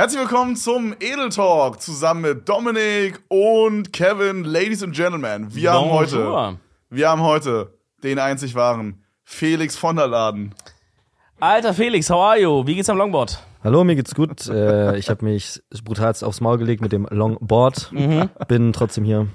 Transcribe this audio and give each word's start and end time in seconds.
Herzlich 0.00 0.22
willkommen 0.22 0.56
zum 0.56 0.94
Edel 0.98 1.28
Talk 1.28 1.82
zusammen 1.82 2.22
mit 2.22 2.48
Dominik 2.48 3.20
und 3.28 3.92
Kevin, 3.92 4.44
Ladies 4.44 4.82
and 4.82 4.94
Gentlemen. 4.96 5.54
Wir 5.54 5.74
haben 5.74 5.90
heute, 5.90 6.56
wir 6.88 7.10
haben 7.10 7.20
heute 7.20 7.74
den 8.02 8.18
einzig 8.18 8.54
wahren 8.54 9.04
Felix 9.24 9.76
von 9.76 9.96
der 9.96 10.06
Laden. 10.06 10.54
Alter 11.38 11.74
Felix, 11.74 12.08
how 12.08 12.16
are 12.16 12.40
you? 12.40 12.66
Wie 12.66 12.76
geht's 12.76 12.88
am 12.88 12.96
Longboard? 12.96 13.40
Hallo, 13.62 13.84
mir 13.84 13.94
geht's 13.94 14.14
gut. 14.14 14.48
äh, 14.48 14.96
ich 14.96 15.10
habe 15.10 15.22
mich 15.22 15.60
brutalst 15.84 16.24
aufs 16.24 16.40
Maul 16.40 16.56
gelegt 16.56 16.80
mit 16.80 16.92
dem 16.92 17.06
Longboard. 17.10 17.92
Bin 18.48 18.72
trotzdem 18.72 19.04
hier. 19.04 19.26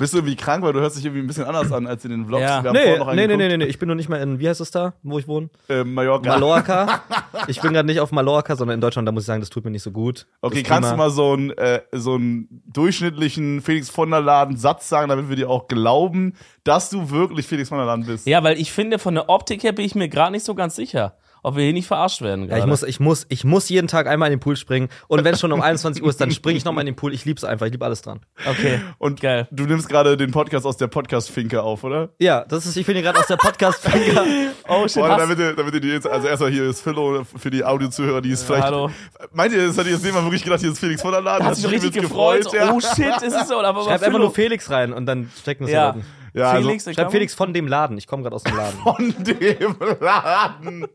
Bist 0.00 0.14
du 0.14 0.18
irgendwie 0.18 0.34
krank, 0.34 0.64
weil 0.64 0.72
du 0.72 0.80
hörst 0.80 0.96
dich 0.96 1.04
irgendwie 1.04 1.20
ein 1.22 1.26
bisschen 1.26 1.44
anders 1.44 1.70
an 1.72 1.86
als 1.86 2.02
in 2.06 2.10
den 2.10 2.24
Vlogs. 2.26 2.40
Ja. 2.42 2.62
Wir 2.64 2.70
haben 2.70 2.74
Nee, 2.74 2.96
noch 2.96 3.12
nee, 3.12 3.26
nee, 3.26 3.36
nee, 3.36 3.56
nee, 3.58 3.64
ich 3.66 3.78
bin 3.78 3.86
noch 3.86 3.94
nicht 3.94 4.08
mal 4.08 4.16
in, 4.18 4.38
wie 4.40 4.48
heißt 4.48 4.62
es 4.62 4.70
da, 4.70 4.94
wo 5.02 5.18
ich 5.18 5.28
wohne? 5.28 5.50
Äh, 5.68 5.84
Mallorca. 5.84 6.30
Mallorca. 6.30 7.02
Ich 7.46 7.60
bin 7.60 7.72
gerade 7.72 7.86
nicht 7.86 8.00
auf 8.00 8.10
Mallorca, 8.12 8.54
sondern 8.56 8.74
in 8.76 8.80
Deutschland. 8.80 9.06
Da 9.08 9.12
muss 9.12 9.22
ich 9.22 9.26
sagen, 9.26 9.40
das 9.40 9.50
tut 9.50 9.64
mir 9.64 9.70
nicht 9.70 9.82
so 9.82 9.90
gut. 9.92 10.26
Okay, 10.40 10.62
Das 10.62 10.68
kannst 10.68 10.92
du 10.92 10.96
mal 10.96 11.10
so 11.10 11.32
einen, 11.32 11.50
äh, 11.50 11.80
so 11.92 12.14
einen 12.14 12.62
durchschnittlichen 12.66 13.60
Felix 13.60 13.88
von 13.90 14.10
der 14.10 14.20
Laden 14.20 14.56
Satz 14.56 14.88
sagen, 14.88 15.08
damit 15.08 15.28
wir 15.28 15.36
dir 15.36 15.48
auch 15.50 15.68
glauben, 15.68 16.34
dass 16.64 16.90
du 16.90 17.10
wirklich 17.10 17.46
Felix 17.46 17.68
von 17.68 17.78
der 17.78 17.86
Laden 17.86 18.04
bist? 18.06 18.26
Ja, 18.26 18.42
weil 18.42 18.58
ich 18.58 18.72
finde, 18.72 18.98
von 18.98 19.14
der 19.14 19.28
Optik 19.28 19.62
her 19.62 19.72
bin 19.72 19.84
ich 19.84 19.94
mir 19.94 20.08
gerade 20.08 20.32
nicht 20.32 20.44
so 20.44 20.54
ganz 20.54 20.76
sicher, 20.76 21.14
ob 21.42 21.56
wir 21.56 21.64
hier 21.64 21.72
nicht 21.72 21.86
verarscht 21.86 22.22
werden. 22.22 22.42
Ja, 22.42 22.48
gerade. 22.48 22.60
ich 22.60 22.66
muss, 22.66 22.82
ich 22.82 23.00
muss, 23.00 23.26
ich 23.28 23.44
muss 23.44 23.68
jeden 23.68 23.88
Tag 23.88 24.06
einmal 24.06 24.28
in 24.28 24.36
den 24.38 24.40
Pool 24.40 24.56
springen. 24.56 24.88
Und 25.08 25.24
wenn 25.24 25.34
es 25.34 25.40
schon 25.40 25.52
um 25.52 25.60
21 25.60 26.02
Uhr 26.02 26.10
ist, 26.10 26.20
dann 26.20 26.30
springe 26.30 26.56
ich 26.56 26.64
nochmal 26.64 26.82
in 26.82 26.86
den 26.86 26.96
Pool. 26.96 27.12
Ich 27.14 27.24
lieb's 27.24 27.44
einfach. 27.44 27.66
Ich 27.66 27.72
liebe 27.72 27.84
alles 27.84 28.02
dran. 28.02 28.20
Okay. 28.48 28.80
Und 28.98 29.20
Geil. 29.20 29.48
du 29.50 29.64
nimmst 29.64 29.88
gerade 29.88 30.16
den 30.16 30.30
Podcast 30.30 30.66
aus 30.66 30.76
der 30.76 30.88
Podcast-Finke 30.88 31.62
auf, 31.62 31.84
oder? 31.84 32.10
Ja, 32.18 32.44
das 32.44 32.66
ist, 32.66 32.76
ich 32.76 32.86
bin 32.86 32.94
hier 32.94 33.02
gerade 33.02 33.18
aus 33.18 33.26
der 33.26 33.36
Podcast-Finger. 33.36 34.24
Oh 34.72 34.86
shit, 34.86 35.02
Oder 35.02 35.16
damit 35.16 35.36
ihr, 35.40 35.52
damit 35.54 35.74
ihr 35.74 35.80
die 35.80 35.88
jetzt, 35.88 36.06
also 36.06 36.28
erstmal 36.28 36.50
hier 36.50 36.70
ist 36.70 36.80
Philo 36.82 37.24
für 37.24 37.50
die 37.50 37.64
Audiozuhörer, 37.64 38.20
die 38.20 38.30
ist 38.30 38.44
vielleicht. 38.44 38.62
hallo. 38.66 38.88
Meint 39.32 39.52
ihr, 39.52 39.66
das 39.66 39.76
hat 39.76 39.86
jetzt 39.86 40.04
jemand 40.04 40.26
wirklich 40.26 40.44
gedacht, 40.44 40.60
hier 40.60 40.70
ist 40.70 40.78
Felix 40.78 41.02
von 41.02 41.10
der 41.10 41.22
Laden? 41.22 41.48
dich 41.48 41.64
übelst 41.64 41.84
richtig 41.86 42.02
gefreut? 42.02 42.52
Ja, 42.52 42.72
Oh 42.72 42.78
shit, 42.80 43.20
ist 43.22 43.34
es 43.34 43.48
so? 43.48 43.58
Oder 43.58 43.68
aber 43.68 43.82
Schreib 43.82 44.00
einfach 44.02 44.18
nur 44.20 44.32
Felix 44.32 44.70
rein 44.70 44.92
und 44.92 45.06
dann 45.06 45.28
stecken 45.40 45.64
das 45.64 45.72
Ja. 45.72 45.96
ja. 45.96 46.40
ja 46.40 46.50
also 46.52 46.68
Felix, 46.68 46.84
Schreib 46.84 47.10
Felix 47.10 47.34
von 47.34 47.52
dem 47.52 47.66
Laden. 47.66 47.98
Ich 47.98 48.06
komme 48.06 48.22
gerade 48.22 48.36
aus 48.36 48.44
dem 48.44 48.56
Laden. 48.56 48.78
von 48.80 49.14
dem 49.24 49.76
Laden. 50.00 50.86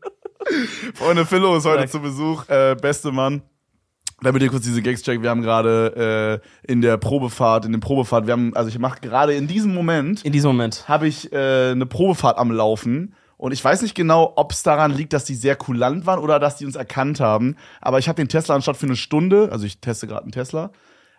Freunde, 0.94 1.26
Philo 1.26 1.56
ist 1.56 1.64
heute 1.64 1.78
Stark. 1.88 1.90
zu 1.90 2.00
Besuch. 2.00 2.48
Äh, 2.48 2.76
beste 2.80 3.12
Mann. 3.12 3.42
Damit 4.22 4.42
ihr 4.42 4.48
kurz 4.48 4.64
diese 4.64 4.80
Gags 4.80 5.02
checkt, 5.02 5.22
wir 5.22 5.28
haben 5.28 5.42
gerade 5.42 6.40
äh, 6.66 6.70
in 6.72 6.80
der 6.80 6.96
Probefahrt, 6.96 7.66
in 7.66 7.72
dem 7.72 7.82
Probefahrt, 7.82 8.26
wir 8.26 8.32
haben, 8.32 8.56
also 8.56 8.70
ich 8.70 8.78
mache 8.78 9.00
gerade 9.00 9.34
in 9.34 9.46
diesem 9.46 9.74
Moment, 9.74 10.24
In 10.24 10.32
diesem 10.32 10.48
Moment. 10.52 10.88
habe 10.88 11.06
ich 11.06 11.30
äh, 11.34 11.72
eine 11.72 11.84
Probefahrt 11.84 12.38
am 12.38 12.50
Laufen. 12.50 13.14
Und 13.36 13.52
ich 13.52 13.62
weiß 13.62 13.82
nicht 13.82 13.94
genau, 13.94 14.32
ob 14.36 14.52
es 14.52 14.62
daran 14.62 14.90
liegt, 14.92 15.12
dass 15.12 15.24
die 15.24 15.34
sehr 15.34 15.54
kulant 15.56 16.06
waren 16.06 16.18
oder 16.18 16.38
dass 16.38 16.56
die 16.56 16.64
uns 16.64 16.76
erkannt 16.76 17.20
haben. 17.20 17.56
Aber 17.82 17.98
ich 17.98 18.08
habe 18.08 18.16
den 18.16 18.28
Tesla 18.28 18.54
anstatt 18.54 18.78
für 18.78 18.86
eine 18.86 18.96
Stunde, 18.96 19.50
also 19.52 19.66
ich 19.66 19.80
teste 19.82 20.06
gerade 20.06 20.22
einen 20.22 20.32
Tesla, 20.32 20.70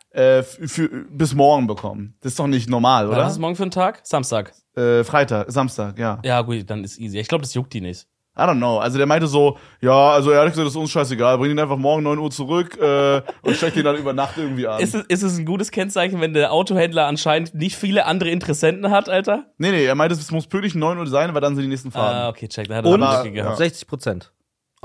äh, 0.09 0.41
für, 0.41 0.89
bis 1.11 1.35
morgen 1.35 1.67
bekommen. 1.67 2.15
Das 2.21 2.31
ist 2.31 2.39
doch 2.39 2.47
nicht 2.47 2.67
normal, 2.67 3.07
Was 3.09 3.15
oder? 3.15 3.25
ist 3.27 3.33
es 3.33 3.39
morgen 3.39 3.55
für 3.55 3.63
ein 3.63 3.71
Tag? 3.71 3.99
Samstag. 4.03 4.53
Äh, 4.75 5.03
Freitag, 5.03 5.51
Samstag, 5.51 5.99
ja. 5.99 6.19
Ja, 6.23 6.41
gut, 6.41 6.67
dann 6.67 6.83
ist 6.83 6.97
easy. 6.97 7.19
Ich 7.19 7.27
glaube, 7.27 7.43
das 7.43 7.53
juckt 7.53 7.71
die 7.73 7.81
nicht. 7.81 8.07
I 8.37 8.41
don't 8.41 8.57
know. 8.57 8.77
Also 8.77 8.97
der 8.97 9.07
meinte 9.07 9.25
so, 9.25 9.57
ja, 9.81 10.11
also 10.11 10.31
ehrlich 10.31 10.51
gesagt, 10.51 10.67
das 10.67 10.73
ist 10.73 10.79
uns 10.79 10.91
scheißegal. 10.91 11.37
Bring 11.39 11.51
ihn 11.51 11.59
einfach 11.59 11.77
morgen 11.77 12.03
9 12.03 12.19
Uhr 12.19 12.29
zurück 12.29 12.77
äh, 12.79 13.21
und 13.41 13.55
steck 13.55 13.73
den 13.73 13.83
dann 13.83 13.95
über 13.95 14.13
Nacht 14.13 14.37
irgendwie 14.37 14.67
an. 14.67 14.79
Ist 14.79 14.93
es, 14.93 15.03
ist 15.07 15.23
es 15.23 15.37
ein 15.39 15.45
gutes 15.45 15.71
Kennzeichen, 15.71 16.21
wenn 16.21 16.33
der 16.33 16.51
Autohändler 16.53 17.07
anscheinend 17.07 17.55
nicht 17.55 17.75
viele 17.75 18.05
andere 18.05 18.29
Interessenten 18.29 18.91
hat, 18.91 19.09
Alter? 19.09 19.45
nee, 19.57 19.71
nee, 19.71 19.85
er 19.85 19.95
meinte, 19.95 20.13
es 20.13 20.29
muss 20.31 20.45
pünktlich 20.45 20.75
9 20.75 20.97
Uhr 20.99 21.07
sein, 21.07 21.33
weil 21.33 21.41
dann 21.41 21.55
sind 21.55 21.63
die 21.63 21.69
nächsten 21.69 21.89
Fahrten. 21.91 22.15
Ah, 22.17 22.29
okay, 22.29 22.47
check. 22.47 22.67
Da 22.67 22.75
hat 22.75 22.85
er 22.85 22.91
Und 22.91 22.99
Lücke 22.99 23.31
gehabt. 23.31 23.57
60 23.57 23.87
Prozent. 23.87 24.31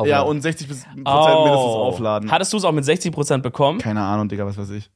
ja, 0.04 0.22
und 0.22 0.40
60 0.40 0.68
bis 0.68 0.84
Prozent 0.84 1.06
Oh. 1.06 1.44
mindestens 1.44 1.74
aufladen. 1.74 2.30
Hattest 2.30 2.52
du 2.54 2.56
es 2.56 2.64
auch 2.64 2.72
mit 2.72 2.84
60% 2.84 3.38
bekommen? 3.42 3.78
Keine 3.80 4.00
Ahnung, 4.00 4.28
Digga, 4.28 4.46
was 4.46 4.56
weiß 4.56 4.70
ich. 4.70 4.90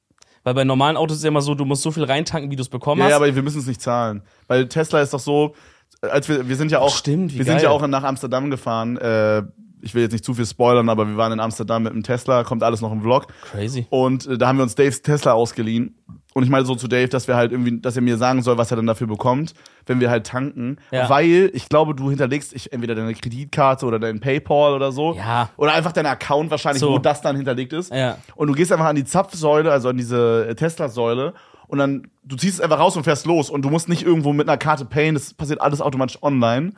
Weil 0.44 0.54
bei 0.54 0.64
normalen 0.64 0.96
Autos 0.96 1.16
ist 1.18 1.24
ja 1.24 1.28
immer 1.28 1.42
so, 1.42 1.54
du 1.56 1.64
musst 1.64 1.82
so 1.82 1.90
viel 1.90 2.04
reintanken, 2.04 2.50
wie 2.52 2.56
du 2.56 2.62
es 2.62 2.68
bekommen 2.68 3.00
Ja, 3.00 3.06
hast. 3.06 3.10
ja, 3.10 3.16
aber 3.16 3.34
wir 3.34 3.42
müssen 3.42 3.58
es 3.58 3.66
nicht 3.66 3.82
zahlen. 3.82 4.22
Weil 4.46 4.68
Tesla 4.68 5.00
ist 5.02 5.12
doch 5.12 5.18
so, 5.20 5.54
als 6.02 6.28
wir, 6.28 6.48
wir 6.48 6.56
sind 6.56 6.70
ja 6.70 6.80
auch, 6.80 6.94
Stimmt, 6.96 7.32
wir 7.32 7.44
geil. 7.44 7.54
sind 7.54 7.62
ja 7.62 7.70
auch 7.70 7.86
nach 7.86 8.04
Amsterdam 8.04 8.50
gefahren. 8.50 8.96
Äh, 8.96 9.42
ich 9.82 9.94
will 9.94 10.02
jetzt 10.02 10.12
nicht 10.12 10.24
zu 10.24 10.34
viel 10.34 10.46
spoilern, 10.46 10.88
aber 10.88 11.06
wir 11.06 11.16
waren 11.16 11.32
in 11.32 11.40
Amsterdam 11.40 11.84
mit 11.84 11.92
dem 11.92 12.02
Tesla, 12.02 12.44
kommt 12.44 12.62
alles 12.62 12.80
noch 12.80 12.92
im 12.92 13.02
Vlog. 13.02 13.26
Crazy. 13.52 13.86
Und 13.90 14.26
äh, 14.26 14.38
da 14.38 14.48
haben 14.48 14.58
wir 14.58 14.62
uns 14.62 14.74
Daves 14.74 15.02
Tesla 15.02 15.32
ausgeliehen. 15.32 15.94
Und 16.34 16.42
ich 16.42 16.50
meinte 16.50 16.66
so 16.66 16.74
zu 16.74 16.86
Dave, 16.86 17.08
dass 17.08 17.28
wir 17.28 17.36
halt 17.36 17.50
irgendwie, 17.52 17.80
dass 17.80 17.96
er 17.96 18.02
mir 18.02 18.18
sagen 18.18 18.42
soll, 18.42 18.58
was 18.58 18.70
er 18.70 18.76
dann 18.76 18.86
dafür 18.86 19.06
bekommt, 19.06 19.54
wenn 19.86 20.00
wir 20.00 20.10
halt 20.10 20.26
tanken. 20.26 20.76
Ja. 20.90 21.08
Weil 21.08 21.50
ich 21.54 21.70
glaube, 21.70 21.94
du 21.94 22.10
hinterlegst 22.10 22.52
ich, 22.52 22.74
entweder 22.74 22.94
deine 22.94 23.14
Kreditkarte 23.14 23.86
oder 23.86 23.98
dein 23.98 24.20
PayPal 24.20 24.74
oder 24.74 24.92
so. 24.92 25.14
Ja. 25.14 25.48
Oder 25.56 25.72
einfach 25.72 25.92
dein 25.92 26.04
Account 26.04 26.50
wahrscheinlich, 26.50 26.80
So. 26.80 26.92
wo 26.92 26.98
das 26.98 27.22
dann 27.22 27.36
hinterlegt 27.36 27.72
ist. 27.72 27.90
Ja. 27.90 28.18
Und 28.34 28.48
du 28.48 28.52
gehst 28.54 28.70
einfach 28.70 28.84
an 28.84 28.96
die 28.96 29.04
Zapfsäule, 29.04 29.72
also 29.72 29.88
an 29.88 29.96
diese 29.96 30.46
äh, 30.48 30.54
Tesla-Säule. 30.54 31.32
Und 31.68 31.78
dann, 31.78 32.10
du 32.24 32.36
ziehst 32.36 32.54
es 32.54 32.60
einfach 32.60 32.78
raus 32.78 32.96
und 32.96 33.04
fährst 33.04 33.26
los. 33.26 33.50
Und 33.50 33.62
du 33.62 33.70
musst 33.70 33.88
nicht 33.88 34.02
irgendwo 34.02 34.32
mit 34.32 34.48
einer 34.48 34.56
Karte 34.58 34.84
payen. 34.84 35.14
Das 35.14 35.34
passiert 35.34 35.60
alles 35.60 35.80
automatisch 35.80 36.22
online. 36.22 36.72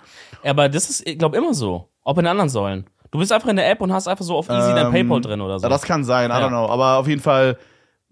Aber 0.44 0.68
das 0.68 0.88
ist, 0.90 1.06
ich 1.06 1.18
glaube, 1.18 1.36
immer 1.36 1.54
so. 1.54 1.88
Auch 2.04 2.14
bei 2.14 2.22
den 2.22 2.28
anderen 2.28 2.48
Säulen. 2.48 2.86
Du 3.10 3.18
bist 3.18 3.32
einfach 3.32 3.48
in 3.48 3.56
der 3.56 3.70
App 3.70 3.80
und 3.80 3.92
hast 3.92 4.06
einfach 4.08 4.24
so 4.24 4.36
auf 4.36 4.48
easy 4.48 4.72
dein 4.74 4.86
Ähm, 4.86 4.92
PayPal 4.92 5.20
drin 5.20 5.40
oder 5.40 5.58
so. 5.58 5.64
Ja, 5.64 5.68
das 5.70 5.82
kann 5.82 6.04
sein, 6.04 6.30
I 6.30 6.34
Ja. 6.34 6.46
don't 6.46 6.48
know. 6.50 6.68
Aber 6.68 6.98
auf 6.98 7.08
jeden 7.08 7.22
Fall, 7.22 7.56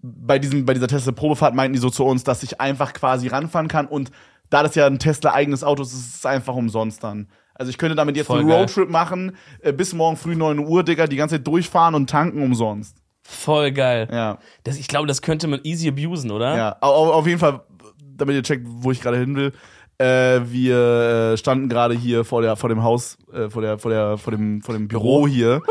bei, 0.01 0.39
diesem, 0.39 0.65
bei 0.65 0.73
dieser 0.73 0.87
Tesla-Probefahrt 0.87 1.53
meinten 1.55 1.73
die 1.73 1.79
so 1.79 1.89
zu 1.89 2.03
uns, 2.05 2.23
dass 2.23 2.43
ich 2.43 2.59
einfach 2.61 2.93
quasi 2.93 3.27
ranfahren 3.27 3.67
kann. 3.67 3.87
Und 3.87 4.11
da 4.49 4.63
das 4.63 4.75
ja 4.75 4.85
ein 4.87 4.99
Tesla-eigenes 4.99 5.63
Auto 5.63 5.83
ist, 5.83 5.93
ist 5.93 6.15
es 6.15 6.25
einfach 6.25 6.55
umsonst 6.55 7.03
dann. 7.03 7.27
Also 7.53 7.69
ich 7.71 7.77
könnte 7.79 7.95
damit 7.95 8.15
jetzt 8.15 8.27
Voll 8.27 8.39
einen. 8.41 8.51
Roadtrip 8.51 8.89
machen, 8.89 9.35
äh, 9.61 9.73
bis 9.73 9.93
morgen 9.93 10.15
früh 10.15 10.35
9 10.35 10.59
Uhr, 10.59 10.83
Digga, 10.83 11.07
die 11.07 11.15
ganze 11.15 11.35
Zeit 11.35 11.47
durchfahren 11.47 11.95
und 11.95 12.09
tanken 12.09 12.41
umsonst. 12.43 12.97
Voll 13.29 13.71
geil. 13.73 14.07
Ja, 14.11 14.37
Das, 14.63 14.77
ich 14.77 14.87
glaube, 14.87 15.05
das 15.07 15.21
könnte 15.21 15.47
man 15.47 15.59
easy 15.63 15.89
abusen, 15.89 16.31
oder? 16.31 16.55
ja. 16.55 16.77
Au- 16.81 17.11
Auf 17.11 17.27
jeden 17.27 17.39
Fall, 17.39 17.61
damit 17.99 18.35
ihr 18.35 18.43
checkt, 18.43 18.65
wo 18.67 18.91
ich 18.91 19.01
gerade 19.01 19.17
hin 19.17 19.35
will. 19.35 19.51
Äh, 19.99 20.41
wir 20.51 21.33
äh, 21.33 21.37
standen 21.37 21.67
gerade 21.69 21.95
hier 21.95 22.23
vor 22.23 22.41
der 22.43 22.55
vor 22.55 22.69
dem 22.69 22.83
Haus 22.83 23.17
äh, 23.33 23.49
vor 23.49 23.63
der 23.63 23.79
vor 23.79 23.89
der 23.91 24.17
vor 24.19 24.29
dem 24.31 24.61
vor 24.61 24.75
dem 24.75 24.87
Büro 24.87 25.27
hier 25.27 25.61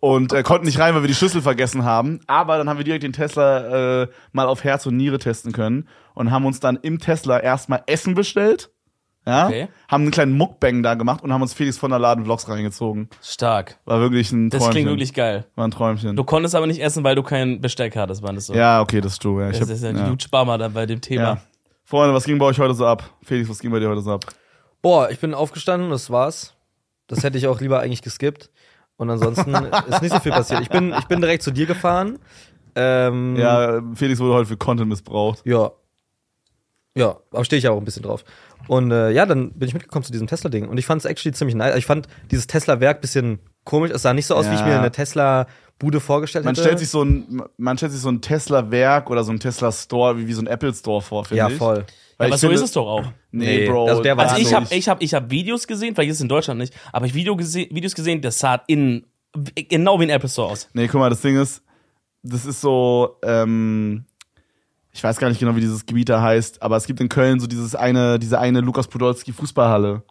und 0.00 0.32
äh, 0.32 0.42
konnten 0.42 0.64
nicht 0.64 0.78
rein, 0.78 0.94
weil 0.94 1.02
wir 1.02 1.08
die 1.08 1.14
Schlüssel 1.14 1.42
vergessen 1.42 1.84
haben. 1.84 2.20
Aber 2.26 2.56
dann 2.56 2.70
haben 2.70 2.78
wir 2.78 2.84
direkt 2.84 3.02
den 3.04 3.12
Tesla 3.12 4.02
äh, 4.04 4.08
mal 4.32 4.46
auf 4.46 4.64
Herz 4.64 4.86
und 4.86 4.96
Niere 4.96 5.18
testen 5.18 5.52
können 5.52 5.88
und 6.14 6.30
haben 6.30 6.46
uns 6.46 6.58
dann 6.58 6.76
im 6.80 6.98
Tesla 7.00 7.38
erstmal 7.38 7.82
Essen 7.86 8.14
bestellt. 8.14 8.70
Ja, 9.26 9.46
Okay. 9.46 9.68
haben 9.88 10.02
einen 10.02 10.10
kleinen 10.12 10.36
Muckbang 10.36 10.82
da 10.84 10.94
gemacht 10.94 11.22
und 11.24 11.32
haben 11.32 11.42
uns 11.42 11.52
Felix 11.52 11.76
von 11.78 11.90
der 11.90 11.98
Laden 11.98 12.24
Vlogs 12.24 12.48
reingezogen. 12.48 13.08
Stark. 13.22 13.78
War 13.84 13.98
wirklich 14.00 14.30
ein 14.30 14.50
Das 14.50 14.58
Träumchen. 14.60 14.72
klingt 14.72 14.88
wirklich 14.90 15.14
geil. 15.14 15.46
War 15.56 15.66
ein 15.66 15.72
Träumchen. 15.72 16.14
Du 16.14 16.22
konntest 16.24 16.54
aber 16.54 16.66
nicht 16.68 16.80
essen, 16.80 17.02
weil 17.02 17.16
du 17.16 17.22
kein 17.24 17.60
Besteck 17.60 17.96
hattest, 17.96 18.22
war 18.22 18.32
das 18.32 18.46
so? 18.46 18.54
ja, 18.54 18.80
okay, 18.80 19.00
das 19.00 19.14
ist 19.14 19.22
true. 19.22 19.42
Ja. 19.42 19.50
Ich 19.50 19.58
Das 19.58 19.68
hab, 19.68 19.74
ist 19.74 19.82
ja, 19.82 19.90
ja. 19.90 20.08
gut 20.08 20.22
spar 20.22 20.44
mal 20.44 20.58
dann 20.58 20.72
bei 20.72 20.86
dem 20.86 21.00
Thema. 21.00 21.22
ja. 21.22 21.38
Freunde, 21.84 22.14
was 22.14 22.24
ging 22.24 22.38
bei 22.38 22.46
euch 22.46 22.58
heute 22.58 22.74
so 22.74 22.86
ab? 22.86 23.02
Felix, 23.22 23.48
was 23.48 23.58
ging 23.60 23.70
bei 23.70 23.78
dir 23.80 23.88
heute 23.88 24.00
so 24.00 24.12
ab? 24.12 24.24
Boah, 24.82 25.10
ich 25.10 25.18
bin 25.20 25.34
aufgestanden, 25.34 25.90
das 25.90 26.10
war's. 26.10 26.54
Das 27.08 27.22
hätte 27.24 27.38
ich 27.38 27.46
auch 27.48 27.60
lieber 27.60 27.80
eigentlich 27.80 28.02
geskippt. 28.02 28.50
Und 28.96 29.10
ansonsten 29.10 29.52
ist 29.88 30.02
nicht 30.02 30.12
so 30.12 30.20
viel 30.20 30.32
passiert. 30.32 30.60
Ich 30.62 30.68
bin, 30.70 30.92
ich 30.98 31.04
bin 31.06 31.20
direkt 31.20 31.42
zu 31.42 31.50
dir 31.50 31.66
gefahren. 31.66 32.18
Ähm, 32.74 33.36
Ja, 33.36 33.80
Felix 33.94 34.18
wurde 34.20 34.34
heute 34.34 34.46
für 34.46 34.56
Content 34.56 34.88
missbraucht. 34.88 35.42
Ja. 35.44 35.70
Ja, 36.96 37.16
aber 37.30 37.44
stehe 37.44 37.58
ich 37.58 37.68
auch 37.68 37.76
ein 37.76 37.84
bisschen 37.84 38.02
drauf. 38.02 38.24
Und 38.68 38.90
äh, 38.90 39.10
ja, 39.10 39.26
dann 39.26 39.52
bin 39.52 39.68
ich 39.68 39.74
mitgekommen 39.74 40.04
zu 40.04 40.12
diesem 40.12 40.26
Tesla-Ding. 40.26 40.68
Und 40.68 40.78
ich 40.78 40.86
fand 40.86 41.00
es 41.00 41.04
actually 41.04 41.32
ziemlich 41.34 41.54
nice. 41.54 41.76
Ich 41.76 41.86
fand 41.86 42.08
dieses 42.30 42.46
Tesla-Werk 42.46 43.00
bisschen 43.00 43.38
komisch. 43.64 43.90
Es 43.92 44.02
sah 44.02 44.12
nicht 44.12 44.26
so 44.26 44.34
aus, 44.34 44.48
wie 44.50 44.54
ich 44.54 44.60
Ja. 44.60 44.66
mir 44.66 44.78
eine 44.80 44.90
Tesla-Bude 44.90 46.00
vorgestellt 46.00 46.44
Man 46.44 46.54
hätte. 46.54 46.62
stellt 46.66 46.78
sich 46.80 46.88
so 46.88 47.02
ein, 47.04 47.42
man 47.58 47.76
stellt 47.76 47.92
sich 47.92 48.00
so 48.00 48.08
ein 48.08 48.20
Tesla-Werk 48.20 49.08
oder 49.10 49.22
so 49.24 49.30
ein 49.32 49.38
Tesla-Store 49.40 50.18
wie, 50.18 50.26
wie 50.26 50.32
so 50.32 50.42
ein 50.42 50.46
Apple-Store 50.48 51.00
vor, 51.02 51.24
finde 51.24 51.38
ja, 51.38 51.48
ich. 51.48 51.56
voll. 51.56 51.84
Weil 52.18 52.26
aber 52.28 52.34
ich 52.34 52.40
so 52.40 52.46
finde- 52.48 52.54
ist 52.56 52.62
es 52.68 52.72
doch 52.72 52.86
auch. 52.88 53.04
Nee, 53.30 53.58
Nee, 53.64 53.68
Bro. 53.68 53.86
also 53.88 54.02
der 54.02 54.16
war 54.16 54.24
Also 54.30 54.36
ich 54.40 54.52
habe 54.54 54.66
ich 54.70 54.88
hab, 54.88 55.02
ich 55.02 55.12
hab 55.14 55.30
Videos 55.30 55.66
gesehen, 55.66 55.94
vielleicht 55.94 56.10
ist 56.10 56.16
es 56.16 56.22
in 56.22 56.28
Deutschland 56.28 56.58
nicht, 56.58 56.74
aber 56.92 57.06
ich 57.06 57.14
Video 57.14 57.36
gese 57.36 57.66
Videos 57.70 57.94
gesehen, 57.94 58.20
das 58.22 58.38
sah 58.38 58.62
in 58.66 59.04
genau 59.68 60.00
wie 60.00 60.04
ein 60.04 60.10
Apple 60.10 60.28
Store 60.30 60.50
aus. 60.50 60.68
Nee, 60.72 60.88
guck 60.88 60.98
mal, 61.00 61.10
das 61.10 61.20
Ding 61.20 61.36
ist, 61.38 61.62
das 62.22 62.46
ist 62.46 62.60
so, 62.62 63.18
ähm, 63.22 64.06
ich 64.96 65.04
weiß 65.04 65.18
gar 65.18 65.28
nicht 65.28 65.38
genau, 65.38 65.54
wie 65.54 65.60
dieses 65.60 65.84
Gebiet 65.86 66.08
da 66.08 66.20
heißt, 66.22 66.62
aber 66.62 66.76
es 66.76 66.86
gibt 66.86 67.00
in 67.00 67.08
Köln 67.08 67.38
so 67.38 67.46
dieses 67.46 67.74
eine, 67.74 68.18
diese 68.18 68.38
eine 68.40 68.60
Lukas 68.60 68.88
Podolski 68.88 69.32
Fußballhalle. 69.32 70.02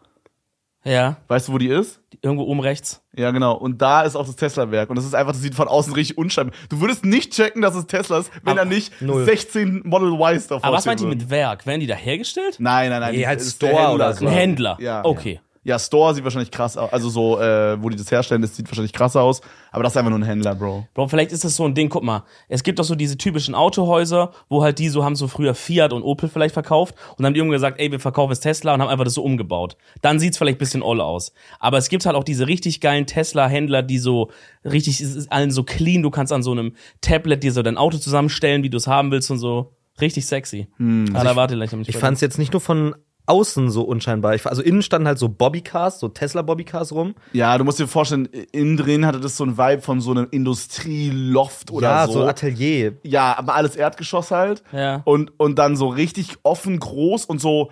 Ja, 0.84 1.16
Weißt 1.26 1.48
du, 1.48 1.52
wo 1.52 1.58
die 1.58 1.66
ist? 1.68 2.00
irgendwo 2.22 2.44
oben 2.44 2.60
rechts. 2.60 3.02
Ja, 3.14 3.30
genau. 3.32 3.54
Und 3.54 3.82
da 3.82 4.02
ist 4.02 4.14
auch 4.16 4.24
das 4.24 4.36
Tesla-Werk. 4.36 4.88
Und 4.88 4.96
das 4.96 5.04
ist 5.04 5.14
einfach, 5.14 5.32
das 5.32 5.42
sieht 5.42 5.54
von 5.56 5.66
außen 5.68 5.92
richtig 5.92 6.16
unscheinbar. 6.16 6.54
Du 6.70 6.80
würdest 6.80 7.04
nicht 7.04 7.32
checken, 7.32 7.60
dass 7.60 7.74
es 7.74 7.86
Tesla 7.86 8.18
ist, 8.18 8.30
wenn 8.44 8.52
Aber- 8.52 8.60
da 8.60 8.64
nicht 8.64 9.02
null. 9.02 9.24
16 9.24 9.82
Model 9.84 10.12
Ys 10.14 10.46
davor 10.46 10.64
Aber 10.64 10.76
was 10.76 10.86
meint 10.86 11.00
ihr 11.00 11.08
würden. 11.08 11.18
mit 11.18 11.28
Werk? 11.30 11.66
Werden 11.66 11.80
die 11.80 11.86
da 11.88 11.94
hergestellt? 11.96 12.56
Nein, 12.58 12.90
nein, 12.90 13.00
nein. 13.00 13.14
Nee, 13.14 13.20
das 13.22 13.28
halt 13.28 13.40
Store 13.42 13.92
oder 13.94 14.12
so. 14.14 14.26
Ein. 14.26 14.32
Händler. 14.32 14.78
Ja. 14.80 15.04
Okay. 15.04 15.34
Ja, 15.34 15.40
Store 15.78 16.14
sieht 16.14 16.22
wahrscheinlich 16.22 16.50
krass 16.50 16.76
aus. 16.76 16.92
Also 16.92 17.10
so, 17.10 17.40
äh, 17.40 17.82
wo 17.82 17.88
die 17.88 17.96
das 17.96 18.10
herstellen, 18.10 18.40
das 18.40 18.54
sieht 18.54 18.68
wahrscheinlich 18.68 18.92
krass 18.92 19.16
aus. 19.16 19.40
Aber 19.72 19.82
das 19.82 19.92
ist 19.92 19.96
einfach 19.96 20.10
nur 20.10 20.20
ein 20.20 20.24
Händler, 20.24 20.54
Bro. 20.54 20.86
Bro, 20.94 21.08
vielleicht 21.08 21.32
ist 21.32 21.44
das 21.44 21.56
so 21.56 21.64
ein 21.64 21.74
Ding, 21.74 21.88
guck 21.88 22.02
mal, 22.02 22.22
es 22.48 22.62
gibt 22.62 22.78
doch 22.78 22.84
so 22.84 22.94
diese 22.94 23.18
typischen 23.18 23.54
Autohäuser, 23.54 24.32
wo 24.48 24.62
halt 24.62 24.78
die 24.78 24.88
so 24.88 25.04
haben 25.04 25.16
so 25.16 25.28
früher 25.28 25.54
Fiat 25.54 25.92
und 25.92 26.02
Opel 26.02 26.28
vielleicht 26.28 26.54
verkauft 26.54 26.94
und 27.10 27.18
dann 27.18 27.26
haben 27.26 27.34
die 27.34 27.40
irgendwann 27.40 27.56
gesagt, 27.56 27.80
ey, 27.80 27.90
wir 27.90 28.00
verkaufen 28.00 28.32
jetzt 28.32 28.40
Tesla 28.40 28.74
und 28.74 28.80
haben 28.80 28.88
einfach 28.88 29.04
das 29.04 29.14
so 29.14 29.24
umgebaut. 29.24 29.76
Dann 30.02 30.20
sieht's 30.20 30.38
vielleicht 30.38 30.56
ein 30.56 30.60
bisschen 30.60 30.82
oll 30.82 31.00
aus. 31.00 31.32
Aber 31.58 31.78
es 31.78 31.88
gibt 31.88 32.06
halt 32.06 32.14
auch 32.14 32.24
diese 32.24 32.46
richtig 32.46 32.80
geilen 32.80 33.06
Tesla-Händler, 33.06 33.82
die 33.82 33.98
so 33.98 34.30
richtig, 34.64 35.00
es 35.00 35.16
ist 35.16 35.32
allen 35.32 35.50
so 35.50 35.64
clean, 35.64 36.02
du 36.02 36.10
kannst 36.10 36.32
an 36.32 36.42
so 36.42 36.52
einem 36.52 36.74
Tablet 37.00 37.42
dir 37.42 37.52
so 37.52 37.62
dein 37.62 37.76
Auto 37.76 37.98
zusammenstellen, 37.98 38.62
wie 38.62 38.70
du 38.70 38.76
es 38.76 38.86
haben 38.86 39.10
willst 39.10 39.30
und 39.30 39.38
so. 39.38 39.72
Richtig 40.00 40.26
sexy. 40.26 40.68
Hm, 40.76 41.06
ah, 41.14 41.24
da 41.24 41.36
warte 41.36 41.54
ich, 41.54 41.88
ich 41.88 41.96
fand's 41.96 42.20
jetzt 42.20 42.38
nicht 42.38 42.52
nur 42.52 42.60
von 42.60 42.94
außen 43.26 43.70
so 43.70 43.82
unscheinbar. 43.82 44.34
Ich, 44.34 44.46
also 44.46 44.62
innen 44.62 44.82
standen 44.82 45.08
halt 45.08 45.18
so 45.18 45.28
Bobbycars, 45.28 46.00
so 46.00 46.08
Tesla 46.08 46.42
Bobbycars 46.42 46.92
rum. 46.92 47.14
Ja, 47.32 47.58
du 47.58 47.64
musst 47.64 47.78
dir 47.78 47.88
vorstellen, 47.88 48.26
innen 48.52 48.76
drin 48.76 49.04
hatte 49.04 49.20
das 49.20 49.36
so 49.36 49.44
ein 49.44 49.58
Vibe 49.58 49.82
von 49.82 50.00
so 50.00 50.12
einem 50.12 50.28
Industrieloft 50.30 51.70
oder 51.70 51.88
ja, 51.88 52.06
so. 52.06 52.12
Ja, 52.12 52.24
so 52.24 52.28
Atelier. 52.28 52.94
Ja, 53.02 53.36
aber 53.36 53.54
alles 53.54 53.76
Erdgeschoss 53.76 54.30
halt. 54.30 54.62
Ja. 54.72 55.02
Und, 55.04 55.32
und 55.38 55.58
dann 55.58 55.76
so 55.76 55.88
richtig 55.88 56.36
offen, 56.44 56.78
groß 56.78 57.24
und 57.24 57.40
so, 57.40 57.70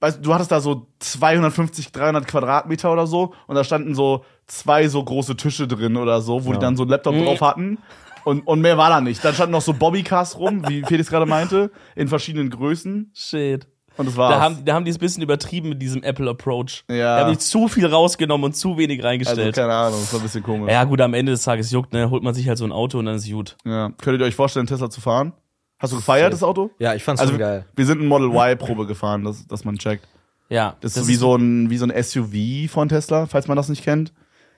weißt 0.00 0.18
du, 0.18 0.22
du 0.22 0.34
hattest 0.34 0.52
da 0.52 0.60
so 0.60 0.88
250, 0.98 1.92
300 1.92 2.26
Quadratmeter 2.26 2.92
oder 2.92 3.06
so 3.06 3.32
und 3.46 3.54
da 3.54 3.64
standen 3.64 3.94
so 3.94 4.24
zwei 4.46 4.88
so 4.88 5.02
große 5.02 5.36
Tische 5.36 5.66
drin 5.66 5.96
oder 5.96 6.20
so, 6.20 6.44
wo 6.44 6.50
ja. 6.50 6.56
die 6.56 6.60
dann 6.60 6.76
so 6.76 6.82
einen 6.82 6.90
Laptop 6.90 7.14
mhm. 7.14 7.24
drauf 7.24 7.40
hatten. 7.40 7.78
Und, 8.24 8.44
und 8.44 8.60
mehr 8.60 8.76
war 8.76 8.90
da 8.90 9.00
nicht. 9.00 9.24
Dann 9.24 9.34
standen 9.34 9.52
noch 9.52 9.62
so 9.62 9.72
Bobbycars 9.72 10.36
rum, 10.36 10.68
wie 10.68 10.82
Felix 10.82 11.08
gerade 11.08 11.26
meinte, 11.26 11.70
in 11.94 12.08
verschiedenen 12.08 12.50
Größen. 12.50 13.12
Shit. 13.14 13.68
Und 13.96 14.06
das 14.06 14.16
war's. 14.16 14.34
Da 14.34 14.40
haben, 14.40 14.64
da 14.64 14.74
haben 14.74 14.84
die 14.84 14.90
es 14.90 14.96
ein 14.96 15.00
bisschen 15.00 15.22
übertrieben 15.22 15.70
mit 15.70 15.80
diesem 15.80 16.02
Apple 16.02 16.28
Approach. 16.30 16.84
Ja. 16.88 17.16
Da 17.16 17.24
haben 17.24 17.32
die 17.32 17.38
zu 17.38 17.68
viel 17.68 17.86
rausgenommen 17.86 18.44
und 18.44 18.56
zu 18.56 18.76
wenig 18.76 19.02
reingestellt. 19.02 19.38
Also, 19.38 19.60
keine 19.60 19.72
Ahnung, 19.74 20.00
das 20.00 20.12
war 20.12 20.20
ein 20.20 20.22
bisschen 20.22 20.42
komisch. 20.42 20.70
Ja, 20.70 20.84
gut, 20.84 21.00
am 21.00 21.14
Ende 21.14 21.32
des 21.32 21.42
Tages 21.42 21.70
juckt, 21.70 21.92
ne? 21.92 22.10
Holt 22.10 22.22
man 22.22 22.34
sich 22.34 22.48
halt 22.48 22.58
so 22.58 22.64
ein 22.64 22.72
Auto 22.72 22.98
und 22.98 23.06
dann 23.06 23.16
ist 23.16 23.30
gut. 23.30 23.56
Ja. 23.64 23.90
Könntet 24.02 24.20
ihr 24.20 24.26
euch 24.26 24.34
vorstellen, 24.34 24.66
Tesla 24.66 24.90
zu 24.90 25.00
fahren? 25.00 25.32
Hast 25.78 25.92
du 25.92 25.96
gefeiert, 25.96 26.32
das 26.32 26.42
Auto? 26.42 26.70
Ja, 26.78 26.94
ich 26.94 27.04
fand's 27.04 27.20
also, 27.20 27.32
schon 27.32 27.40
geil. 27.40 27.66
Wir 27.74 27.84
sind 27.84 28.00
ein 28.00 28.06
Model 28.06 28.30
Y-Probe 28.30 28.86
gefahren, 28.86 29.24
dass, 29.24 29.46
dass 29.46 29.64
man 29.64 29.76
checkt. 29.76 30.06
Ja. 30.48 30.76
Das, 30.80 30.94
das 30.94 31.02
ist 31.02 31.08
wie 31.08 31.16
so, 31.16 31.36
ein, 31.36 31.70
wie 31.70 31.76
so 31.76 31.86
ein 31.86 32.02
SUV 32.02 32.70
von 32.70 32.88
Tesla, 32.88 33.26
falls 33.26 33.48
man 33.48 33.56
das 33.56 33.68
nicht 33.68 33.84
kennt. 33.84 34.12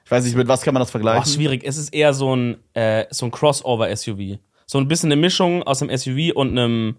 Ich 0.05 0.11
weiß 0.11 0.25
nicht, 0.25 0.37
mit 0.37 0.49
was 0.49 0.62
kann 0.62 0.75
man 0.75 0.81
das 0.81 0.91
vergleichen? 0.91 1.23
Ach, 1.25 1.29
schwierig. 1.29 1.62
Es 1.64 1.76
ist 1.76 1.93
eher 1.93 2.14
so 2.14 2.34
ein, 2.34 2.56
äh, 2.75 3.06
so 3.11 3.26
ein 3.26 3.31
Crossover-SUV. 3.31 4.38
So 4.67 4.79
ein 4.79 4.88
bisschen 4.88 5.11
eine 5.11 5.20
Mischung 5.20 5.62
aus 5.64 5.82
einem 5.82 5.96
SUV 5.96 6.34
und 6.34 6.50
einem 6.50 6.96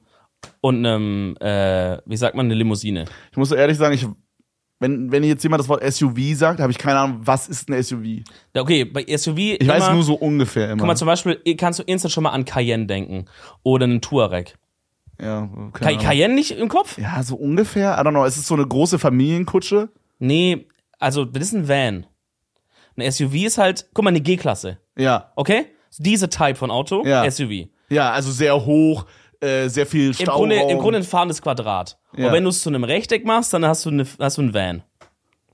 und 0.61 0.85
einem, 0.85 1.35
äh, 1.39 1.97
wie 2.05 2.17
sagt 2.17 2.35
man, 2.35 2.45
eine 2.45 2.55
Limousine. 2.55 3.05
Ich 3.31 3.37
muss 3.37 3.49
so 3.49 3.55
ehrlich 3.55 3.77
sagen, 3.77 3.93
ich, 3.93 4.05
wenn, 4.79 5.11
wenn 5.11 5.23
jetzt 5.23 5.43
jemand 5.43 5.59
das 5.59 5.69
Wort 5.69 5.83
SUV 5.83 6.17
sagt, 6.35 6.59
habe 6.59 6.71
ich 6.71 6.77
keine 6.77 6.99
Ahnung, 6.99 7.19
was 7.23 7.49
ist 7.49 7.69
ein 7.69 7.81
SUV? 7.81 8.23
Okay, 8.55 8.85
bei 8.85 9.05
SUV. 9.05 9.37
Ich 9.37 9.61
immer, 9.61 9.73
weiß 9.73 9.91
nur 9.91 10.03
so 10.03 10.15
ungefähr 10.15 10.71
immer. 10.71 10.77
Guck 10.77 10.87
mal, 10.87 10.95
zum 10.95 11.07
Beispiel, 11.07 11.41
kannst 11.57 11.79
du 11.79 11.83
instant 11.83 12.13
schon 12.13 12.23
mal 12.23 12.31
an 12.31 12.45
Cayenne 12.45 12.85
denken. 12.85 13.25
Oder 13.63 13.85
einen 13.85 14.01
Touareg. 14.01 14.57
Ja, 15.21 15.49
Cay 15.73 15.97
Cayenne 15.97 16.33
nicht 16.33 16.51
im 16.51 16.69
Kopf? 16.69 16.97
Ja, 16.97 17.21
so 17.23 17.35
ungefähr. 17.35 17.97
I 17.97 18.01
don't 18.01 18.11
know. 18.11 18.23
Ist 18.23 18.37
es 18.37 18.47
so 18.47 18.55
eine 18.55 18.65
große 18.65 18.99
Familienkutsche? 18.99 19.89
Nee, 20.17 20.67
also, 20.97 21.25
das 21.25 21.43
ist 21.43 21.53
ein 21.53 21.67
Van. 21.67 22.05
Ein 22.97 23.11
SUV 23.11 23.33
ist 23.33 23.57
halt, 23.57 23.89
guck 23.93 24.03
mal, 24.03 24.09
eine 24.09 24.21
G-Klasse. 24.21 24.77
Ja. 24.97 25.31
Okay? 25.35 25.65
Diese 25.97 26.29
Type 26.29 26.55
von 26.55 26.71
Auto, 26.71 27.05
ja. 27.05 27.29
SUV. 27.29 27.67
Ja, 27.89 28.11
also 28.11 28.31
sehr 28.31 28.65
hoch, 28.65 29.05
äh, 29.41 29.67
sehr 29.67 29.85
viel 29.85 30.13
Stauraum. 30.13 30.51
Im 30.51 30.57
Grunde, 30.57 30.73
Im 30.73 30.79
Grunde 30.79 30.99
ein 30.99 31.03
fahrendes 31.03 31.41
Quadrat. 31.41 31.97
Ja. 32.15 32.27
Und 32.27 32.33
wenn 32.33 32.43
du 32.43 32.49
es 32.49 32.61
zu 32.61 32.69
einem 32.69 32.83
Rechteck 32.83 33.25
machst, 33.25 33.53
dann 33.53 33.65
hast 33.65 33.85
du, 33.85 33.89
eine, 33.89 34.05
hast 34.19 34.37
du 34.37 34.41
einen 34.41 34.53
Van. 34.53 34.83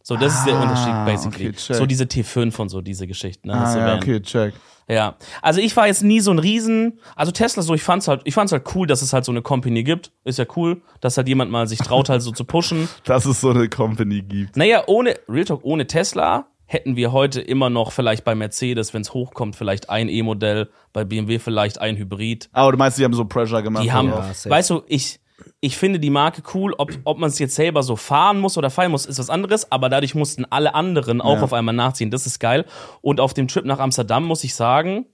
So, 0.01 0.15
das 0.15 0.35
ah, 0.35 0.37
ist 0.37 0.45
der 0.45 0.55
ah, 0.55 0.61
Unterschied, 0.61 1.05
basically. 1.05 1.49
Okay, 1.49 1.73
so 1.73 1.85
diese 1.85 2.03
T5 2.03 2.59
und 2.59 2.69
so, 2.69 2.81
diese 2.81 3.07
Geschichten. 3.07 3.47
Ne? 3.47 3.55
Ah, 3.55 3.77
ja, 3.77 3.95
okay, 3.95 4.21
check. 4.21 4.53
Ja, 4.87 5.15
also 5.41 5.59
ich 5.59 5.75
war 5.75 5.87
jetzt 5.87 6.03
nie 6.03 6.19
so 6.19 6.29
ein 6.29 6.37
Riesen, 6.37 6.99
also 7.15 7.31
Tesla 7.31 7.63
so, 7.63 7.73
ich 7.73 7.81
fand's 7.81 8.07
halt, 8.07 8.21
ich 8.23 8.35
fand's 8.35 8.51
halt 8.51 8.63
cool, 8.75 8.85
dass 8.85 9.01
es 9.01 9.13
halt 9.13 9.25
so 9.25 9.31
eine 9.31 9.41
Company 9.41 9.83
gibt. 9.83 10.11
Ist 10.23 10.37
ja 10.37 10.45
cool, 10.55 10.83
dass 11.01 11.17
halt 11.17 11.27
jemand 11.27 11.49
mal 11.49 11.67
sich 11.67 11.79
traut 11.79 12.09
halt 12.09 12.21
so 12.21 12.31
zu 12.31 12.45
pushen. 12.45 12.87
Dass 13.03 13.25
es 13.25 13.41
so 13.41 13.49
eine 13.49 13.67
Company 13.67 14.21
gibt. 14.21 14.57
Naja, 14.57 14.83
ohne, 14.85 15.15
Real 15.27 15.45
Talk, 15.45 15.61
ohne 15.63 15.87
Tesla 15.87 16.45
hätten 16.65 16.95
wir 16.95 17.11
heute 17.11 17.41
immer 17.41 17.69
noch 17.69 17.91
vielleicht 17.91 18.23
bei 18.23 18.35
Mercedes, 18.35 18.93
wenn 18.93 19.01
es 19.01 19.13
hochkommt, 19.13 19.55
vielleicht 19.55 19.89
ein 19.89 20.09
E-Modell, 20.09 20.69
bei 20.93 21.03
BMW 21.03 21.39
vielleicht 21.39 21.79
ein 21.79 21.97
Hybrid. 21.97 22.49
Aber 22.53 22.71
du 22.71 22.77
meinst, 22.77 22.97
die 22.97 23.03
haben 23.03 23.13
so 23.13 23.25
Pressure 23.25 23.61
gemacht? 23.61 23.83
Die 23.83 23.91
haben, 23.91 24.09
ja, 24.09 24.31
weißt 24.45 24.71
du, 24.71 24.81
ich, 24.87 25.19
ich 25.59 25.77
finde 25.77 25.99
die 25.99 26.09
Marke 26.09 26.41
cool, 26.53 26.73
ob, 26.77 26.91
ob 27.03 27.17
man 27.17 27.29
es 27.29 27.39
jetzt 27.39 27.55
selber 27.55 27.83
so 27.83 27.95
fahren 27.95 28.39
muss 28.39 28.57
oder 28.57 28.69
feiern 28.69 28.91
muss, 28.91 29.05
ist 29.05 29.19
was 29.19 29.29
anderes, 29.29 29.71
aber 29.71 29.89
dadurch 29.89 30.15
mussten 30.15 30.45
alle 30.45 30.73
anderen 30.73 31.21
auch 31.21 31.37
ja. 31.37 31.43
auf 31.43 31.53
einmal 31.53 31.75
nachziehen. 31.75 32.09
Das 32.09 32.25
ist 32.25 32.39
geil. 32.39 32.65
Und 33.01 33.19
auf 33.19 33.33
dem 33.33 33.47
Trip 33.47 33.65
nach 33.65 33.79
Amsterdam 33.79 34.25
muss 34.25 34.43
ich 34.43 34.55
sagen, 34.55 35.05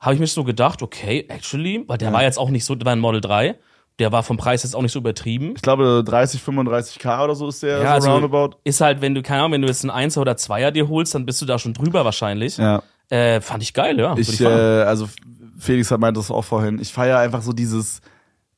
habe 0.00 0.14
ich 0.14 0.20
mir 0.20 0.26
so 0.26 0.44
gedacht, 0.44 0.82
okay, 0.82 1.26
actually, 1.28 1.84
weil 1.86 1.98
der 1.98 2.08
ja. 2.08 2.14
war 2.14 2.22
jetzt 2.22 2.38
auch 2.38 2.50
nicht 2.50 2.64
so, 2.64 2.74
der 2.74 2.86
war 2.86 2.92
ein 2.92 3.00
Model 3.00 3.20
3 3.20 3.58
der 3.98 4.12
war 4.12 4.22
vom 4.22 4.36
Preis 4.36 4.62
jetzt 4.62 4.76
auch 4.76 4.82
nicht 4.82 4.92
so 4.92 4.98
übertrieben. 4.98 5.54
Ich 5.56 5.62
glaube 5.62 6.02
30, 6.04 6.42
35k 6.42 7.24
oder 7.24 7.34
so 7.34 7.48
ist 7.48 7.62
der 7.62 7.78
ja, 7.78 7.84
so 7.84 7.88
also 7.88 8.12
roundabout. 8.12 8.58
Ist 8.64 8.80
halt, 8.80 9.00
wenn 9.00 9.14
du, 9.14 9.22
keine 9.22 9.40
Ahnung, 9.40 9.52
wenn 9.52 9.62
du 9.62 9.68
jetzt 9.68 9.88
einen 9.88 10.10
1er 10.10 10.20
oder 10.20 10.32
2er 10.32 10.70
dir 10.70 10.88
holst, 10.88 11.14
dann 11.14 11.24
bist 11.24 11.40
du 11.40 11.46
da 11.46 11.58
schon 11.58 11.72
drüber 11.72 12.04
wahrscheinlich. 12.04 12.58
Ja. 12.58 12.82
Äh, 13.08 13.40
fand 13.40 13.62
ich 13.62 13.72
geil, 13.72 13.98
ja. 13.98 14.14
Ich, 14.18 14.28
ich 14.28 14.40
äh, 14.40 14.46
also 14.46 15.08
Felix 15.58 15.90
hat 15.90 16.00
meint 16.00 16.16
das 16.16 16.30
auch 16.30 16.44
vorhin. 16.44 16.78
Ich 16.80 16.92
feiere 16.92 17.18
einfach 17.18 17.40
so 17.40 17.52
dieses, 17.52 18.00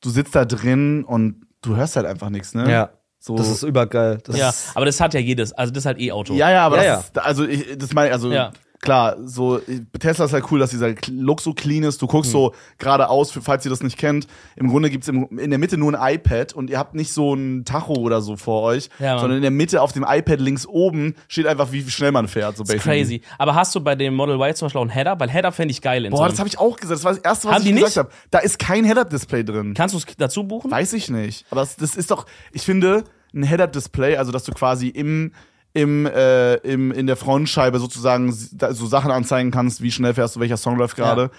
du 0.01 0.09
sitzt 0.09 0.35
da 0.35 0.43
drin 0.43 1.05
und 1.05 1.45
du 1.61 1.75
hörst 1.75 1.95
halt 1.95 2.05
einfach 2.05 2.29
nichts, 2.29 2.53
ne? 2.53 2.69
Ja. 2.69 2.89
So. 3.19 3.35
Das 3.35 3.49
ist 3.49 3.63
übergeil. 3.63 4.19
Das 4.23 4.37
ja, 4.37 4.53
aber 4.75 4.85
das 4.85 4.99
hat 5.01 5.13
ja 5.13 5.19
jedes, 5.19 5.51
also 5.51 5.73
das 5.73 5.81
ist 5.81 5.85
halt 5.85 5.99
E-Auto. 5.99 6.33
Ja, 6.33 6.49
ja, 6.51 6.65
aber 6.65 6.83
ja, 6.83 6.95
das 6.95 7.11
ja. 7.15 7.21
ist, 7.21 7.25
also 7.25 7.45
ich, 7.45 7.77
das 7.77 7.93
meine, 7.93 8.13
also 8.13 8.31
ja 8.31 8.51
klar, 8.81 9.17
so 9.23 9.59
Tesla 9.99 10.25
ist 10.25 10.33
halt 10.33 10.45
cool, 10.51 10.59
dass 10.59 10.69
dieser 10.69 10.93
Look 11.09 11.41
so 11.41 11.53
clean 11.53 11.83
ist. 11.83 12.01
Du 12.01 12.07
guckst 12.07 12.31
mhm. 12.31 12.33
so 12.33 12.55
geradeaus, 12.77 13.31
falls 13.41 13.65
ihr 13.65 13.69
das 13.69 13.83
nicht 13.83 13.97
kennt. 13.97 14.27
Im 14.55 14.69
Grunde 14.69 14.89
gibt's 14.89 15.07
im, 15.07 15.27
in 15.37 15.49
der 15.49 15.59
Mitte 15.59 15.77
nur 15.77 15.93
ein 15.93 16.15
iPad 16.15 16.53
und 16.53 16.69
ihr 16.69 16.77
habt 16.77 16.95
nicht 16.95 17.11
so 17.13 17.33
ein 17.33 17.65
Tacho 17.65 17.93
oder 17.93 18.21
so 18.21 18.37
vor 18.37 18.63
euch, 18.63 18.89
ja, 18.99 19.19
sondern 19.19 19.37
in 19.37 19.41
der 19.41 19.51
Mitte 19.51 19.81
auf 19.81 19.91
dem 19.91 20.05
iPad 20.07 20.39
links 20.39 20.65
oben 20.65 21.15
steht 21.27 21.47
einfach, 21.47 21.71
wie 21.71 21.89
schnell 21.89 22.11
man 22.11 22.27
fährt. 22.27 22.57
So 22.57 22.63
basically. 22.63 23.01
crazy. 23.01 23.21
Aber 23.37 23.55
hast 23.55 23.75
du 23.75 23.81
bei 23.81 23.95
dem 23.95 24.15
Model 24.15 24.35
Y 24.35 24.55
zum 24.55 24.67
Beispiel 24.67 24.79
auch 24.79 24.83
einen 24.83 24.91
Header? 24.91 25.19
Weil 25.19 25.29
Header 25.29 25.51
fände 25.51 25.71
ich 25.71 25.81
geil. 25.81 26.05
In 26.05 26.11
Boah, 26.11 26.25
so 26.25 26.29
das 26.29 26.39
habe 26.39 26.49
ich 26.49 26.57
auch 26.57 26.77
gesagt. 26.77 26.97
Das 26.99 27.03
war 27.03 27.13
das 27.13 27.21
erste, 27.21 27.47
was 27.47 27.55
Haben 27.55 27.67
ich 27.67 27.75
gesagt 27.75 27.97
habe. 27.97 28.09
Da 28.31 28.39
ist 28.39 28.59
kein 28.59 28.85
Header-Display 28.85 29.43
drin. 29.43 29.73
Kannst 29.73 29.93
du 29.93 29.99
es 29.99 30.05
dazu 30.17 30.45
buchen? 30.45 30.71
Weiß 30.71 30.93
ich 30.93 31.09
nicht. 31.09 31.45
Aber 31.49 31.61
das, 31.61 31.75
das 31.75 31.95
ist 31.95 32.11
doch, 32.11 32.25
ich 32.51 32.63
finde, 32.63 33.03
ein 33.33 33.43
Header-Display, 33.43 34.17
also 34.17 34.31
dass 34.31 34.43
du 34.43 34.51
quasi 34.51 34.87
im 34.87 35.31
im, 35.73 36.05
äh, 36.05 36.55
im, 36.55 36.91
in 36.91 37.07
der 37.07 37.15
Frontscheibe 37.15 37.79
sozusagen 37.79 38.31
so 38.31 38.85
Sachen 38.87 39.11
anzeigen 39.11 39.51
kannst, 39.51 39.81
wie 39.81 39.91
schnell 39.91 40.13
fährst 40.13 40.35
du, 40.35 40.39
welcher 40.39 40.57
Song 40.57 40.77
läuft 40.77 40.95
gerade. 40.95 41.23
Ja. 41.23 41.29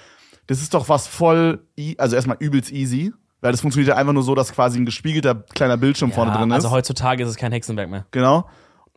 Das 0.47 0.63
ist 0.63 0.75
doch 0.75 0.89
was 0.89 1.07
voll, 1.07 1.67
e 1.77 1.95
also 1.99 2.17
erstmal 2.17 2.37
übelst 2.41 2.73
easy. 2.73 3.13
Weil 3.41 3.53
das 3.53 3.63
funktioniert 3.63 3.89
ja 3.89 3.97
einfach 3.97 4.13
nur 4.13 4.23
so, 4.23 4.35
dass 4.35 4.53
quasi 4.53 4.79
ein 4.79 4.85
gespiegelter 4.85 5.35
kleiner 5.35 5.77
Bildschirm 5.79 6.11
ja, 6.11 6.15
vorne 6.15 6.33
drin 6.33 6.51
ist. 6.51 6.57
Also 6.57 6.71
heutzutage 6.71 7.23
ist 7.23 7.31
es 7.31 7.37
kein 7.37 7.53
Hexenwerk 7.53 7.89
mehr. 7.89 8.07
Genau. 8.11 8.49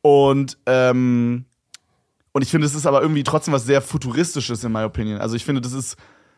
Und, 0.01 0.57
ähm, 0.65 1.45
und 2.33 2.41
ich 2.41 2.49
finde, 2.49 2.67
es 2.67 2.75
ist 2.75 2.85
aber 2.85 3.01
irgendwie 3.01 3.23
trotzdem 3.23 3.53
was 3.53 3.65
sehr 3.65 3.81
Futuristisches 3.81 4.63
in 4.63 4.71
my 4.73 4.83
opinion. 4.83 5.19
Also 5.19 5.35
ich 5.35 5.45
finde, 5.45 5.61
das 5.61 5.71
ist, 5.71 5.95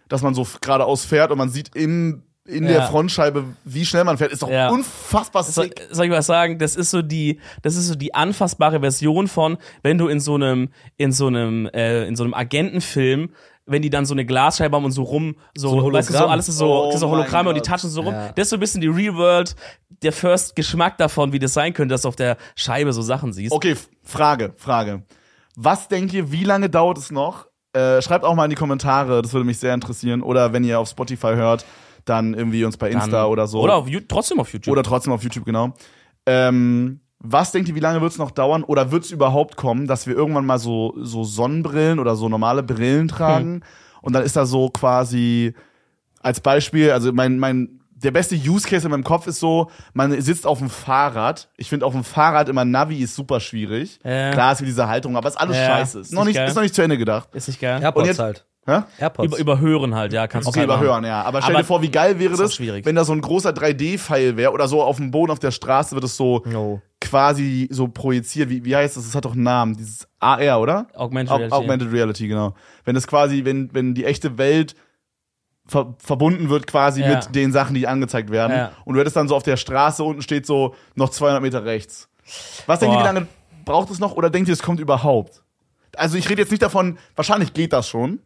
dass 0.07 0.21
man 0.21 0.35
so 0.35 0.45
geradeaus 0.61 1.03
fährt 1.03 1.31
und 1.31 1.39
man 1.39 1.49
sieht 1.49 1.75
im 1.75 2.21
in 2.47 2.63
ja. 2.63 2.69
der 2.69 2.81
Frontscheibe, 2.83 3.45
wie 3.63 3.85
schnell 3.85 4.03
man 4.03 4.17
fährt, 4.17 4.31
ist 4.31 4.41
doch 4.41 4.49
ja. 4.49 4.69
unfassbar 4.69 5.43
sick. 5.43 5.53
Soll, 5.53 5.71
soll 5.91 6.05
ich 6.05 6.11
was 6.11 6.27
sagen? 6.27 6.59
Das 6.59 6.75
ist 6.75 6.91
so 6.91 7.01
die, 7.01 7.39
das 7.63 7.75
ist 7.75 7.87
so 7.87 7.95
die 7.95 8.13
anfassbare 8.13 8.79
Version 8.79 9.27
von, 9.27 9.57
wenn 9.81 9.97
du 9.97 10.07
in 10.07 10.19
so 10.19 10.35
einem, 10.35 10.69
in 10.97 11.11
so 11.11 11.27
einem, 11.27 11.67
äh, 11.73 12.07
in 12.07 12.15
so 12.15 12.23
einem 12.23 12.33
Agentenfilm 12.33 13.29
wenn 13.67 13.81
die 13.81 13.89
dann 13.89 14.05
so 14.05 14.13
eine 14.13 14.25
Glasscheibe 14.25 14.75
haben 14.75 14.85
und 14.85 14.91
so 14.91 15.01
rum, 15.03 15.37
so, 15.55 15.69
so 15.69 15.91
weißt 15.91 16.09
du, 16.09 16.13
so 16.13 16.27
alles 16.27 16.47
ist 16.47 16.57
so, 16.57 16.85
oh 16.85 16.97
so 16.97 17.09
Hologramme 17.09 17.49
und 17.49 17.55
die 17.55 17.61
touchen 17.61 17.89
so 17.89 18.01
rum. 18.01 18.13
Ja. 18.13 18.31
Das 18.35 18.43
ist 18.43 18.49
so 18.51 18.57
ein 18.57 18.59
bisschen 18.59 18.81
die 18.81 18.87
Real 18.87 19.15
World, 19.15 19.55
der 20.03 20.11
First 20.11 20.55
Geschmack 20.55 20.97
davon, 20.97 21.33
wie 21.33 21.39
das 21.39 21.53
sein 21.53 21.73
könnte, 21.73 21.93
dass 21.93 22.03
du 22.03 22.09
auf 22.09 22.15
der 22.15 22.37
Scheibe 22.55 22.93
so 22.93 23.01
Sachen 23.01 23.33
siehst. 23.33 23.51
Okay, 23.51 23.75
Frage, 24.03 24.53
Frage. 24.57 25.03
Was 25.55 25.87
denkt 25.87 26.13
ihr, 26.13 26.31
wie 26.31 26.43
lange 26.43 26.69
dauert 26.69 26.99
es 26.99 27.11
noch? 27.11 27.47
Äh, 27.73 28.01
schreibt 28.01 28.23
auch 28.23 28.35
mal 28.35 28.43
in 28.43 28.51
die 28.51 28.55
Kommentare, 28.55 29.21
das 29.21 29.33
würde 29.33 29.45
mich 29.45 29.57
sehr 29.57 29.73
interessieren. 29.73 30.21
Oder 30.21 30.53
wenn 30.53 30.63
ihr 30.63 30.79
auf 30.79 30.89
Spotify 30.89 31.33
hört, 31.33 31.65
dann 32.05 32.33
irgendwie 32.33 32.63
uns 32.63 32.77
bei 32.77 32.89
Insta 32.89 33.23
dann, 33.23 33.31
oder 33.31 33.47
so. 33.47 33.61
Oder 33.61 33.75
auf, 33.75 33.87
trotzdem 34.07 34.39
auf 34.39 34.51
YouTube. 34.53 34.71
Oder 34.71 34.83
trotzdem 34.83 35.13
auf 35.13 35.23
YouTube, 35.23 35.45
genau. 35.45 35.73
Ähm, 36.25 36.99
was 37.19 37.51
denkt 37.51 37.69
ihr, 37.69 37.75
wie 37.75 37.79
lange 37.79 38.01
wird 38.01 38.11
es 38.11 38.17
noch 38.17 38.31
dauern? 38.31 38.63
Oder 38.63 38.91
wird 38.91 39.05
es 39.05 39.11
überhaupt 39.11 39.55
kommen, 39.55 39.87
dass 39.87 40.07
wir 40.07 40.15
irgendwann 40.15 40.45
mal 40.45 40.59
so, 40.59 40.93
so 40.97 41.23
Sonnenbrillen 41.23 41.99
oder 41.99 42.15
so 42.15 42.29
normale 42.29 42.63
Brillen 42.63 43.07
tragen? 43.07 43.55
Hm. 43.55 43.63
Und 44.01 44.13
dann 44.13 44.23
ist 44.23 44.35
da 44.35 44.45
so 44.45 44.69
quasi 44.69 45.55
als 46.21 46.39
Beispiel, 46.39 46.91
also 46.91 47.11
mein, 47.11 47.39
mein, 47.39 47.79
der 47.95 48.11
beste 48.11 48.35
Use 48.35 48.67
Case 48.67 48.85
in 48.85 48.91
meinem 48.91 49.03
Kopf 49.03 49.25
ist 49.25 49.39
so, 49.39 49.71
man 49.93 50.19
sitzt 50.21 50.45
auf 50.45 50.59
dem 50.59 50.69
Fahrrad. 50.69 51.49
Ich 51.57 51.69
finde 51.69 51.85
auf 51.85 51.93
dem 51.93 52.03
Fahrrad 52.03 52.49
immer 52.49 52.65
Navi 52.65 52.97
ist 52.97 53.15
super 53.15 53.39
schwierig. 53.39 53.99
Ja. 54.03 54.31
Klar 54.31 54.53
ist 54.53 54.61
wie 54.61 54.65
diese 54.65 54.87
Haltung, 54.87 55.17
aber 55.17 55.29
ist 55.29 55.39
alles 55.39 55.57
ja. 55.57 55.65
scheiße. 55.65 55.99
Ist, 56.01 56.07
ist 56.07 56.13
noch 56.13 56.25
nicht, 56.25 56.37
ist 56.37 56.55
noch 56.55 56.61
nicht 56.61 56.75
zu 56.75 56.81
Ende 56.81 56.97
gedacht. 56.97 57.29
Ist 57.33 57.47
nicht 57.47 57.59
geil. 57.59 57.81
AirPods 57.81 58.07
jetzt, 58.07 58.19
halt. 58.19 58.45
Hä? 58.67 58.81
AirPods. 58.97 59.27
Über, 59.27 59.37
überhören 59.37 59.93
halt, 59.93 60.11
ja, 60.11 60.25
kannst 60.27 60.47
du 60.47 60.49
Okay, 60.49 60.61
halt 60.61 60.69
überhören, 60.69 61.03
ja. 61.05 61.21
Aber 61.21 61.41
stell 61.43 61.55
dir 61.55 61.63
vor, 61.63 61.81
wie 61.83 61.91
geil 61.91 62.17
wäre 62.17 62.35
das, 62.35 62.59
wenn 62.59 62.95
da 62.95 63.03
so 63.05 63.13
ein 63.13 63.21
großer 63.21 63.51
3D-Pfeil 63.51 64.37
wäre 64.37 64.51
oder 64.51 64.67
so 64.67 64.81
auf 64.81 64.97
dem 64.97 65.11
Boden 65.11 65.31
auf 65.31 65.37
der 65.39 65.51
Straße 65.51 65.93
wird 65.93 66.03
es 66.03 66.17
so 66.17 66.41
no. 66.45 66.81
quasi 66.99 67.67
so 67.71 67.87
projiziert, 67.87 68.49
wie, 68.49 68.65
wie 68.65 68.75
heißt 68.75 68.97
das? 68.97 69.05
Das 69.05 69.13
hat 69.13 69.25
doch 69.25 69.33
einen 69.33 69.43
Namen, 69.43 69.75
dieses 69.77 70.07
AR, 70.19 70.59
oder? 70.59 70.87
Augmented 70.95 71.31
Au- 71.31 71.35
Reality. 71.37 71.53
Augmented 71.55 71.91
Reality, 71.93 72.27
genau. 72.27 72.55
Wenn 72.85 72.95
das 72.95 73.05
quasi, 73.05 73.45
wenn, 73.45 73.71
wenn 73.73 73.93
die 73.93 74.03
echte 74.05 74.39
Welt 74.39 74.75
ver 75.67 75.95
verbunden 75.99 76.49
wird 76.49 76.65
quasi 76.67 77.01
Ja. 77.01 77.15
mit 77.15 77.35
den 77.35 77.51
Sachen, 77.51 77.75
die 77.75 77.87
angezeigt 77.87 78.31
werden. 78.31 78.55
Ja. 78.55 78.71
Und 78.85 78.95
du 78.95 78.99
hättest 78.99 79.15
dann 79.15 79.27
so 79.27 79.35
auf 79.35 79.43
der 79.43 79.57
Straße 79.57 80.03
unten 80.03 80.21
steht 80.23 80.45
so 80.47 80.75
noch 80.95 81.09
200 81.09 81.41
Meter 81.41 81.65
rechts. 81.65 82.07
Was 82.65 82.79
denkt 82.79 82.95
ihr, 82.95 82.99
wie 82.99 83.03
lange 83.03 83.27
braucht 83.63 83.89
es 83.91 83.99
noch 83.99 84.13
oder 84.13 84.29
denkt 84.31 84.47
ihr, 84.49 84.53
es 84.53 84.61
kommt 84.63 84.79
überhaupt? 84.79 85.43
Also 85.95 86.17
ich 86.17 86.29
rede 86.29 86.41
jetzt 86.41 86.51
nicht 86.51 86.61
davon, 86.63 86.97
wahrscheinlich 87.15 87.53
geht 87.53 87.71
das 87.73 87.87
schon. 87.87 88.19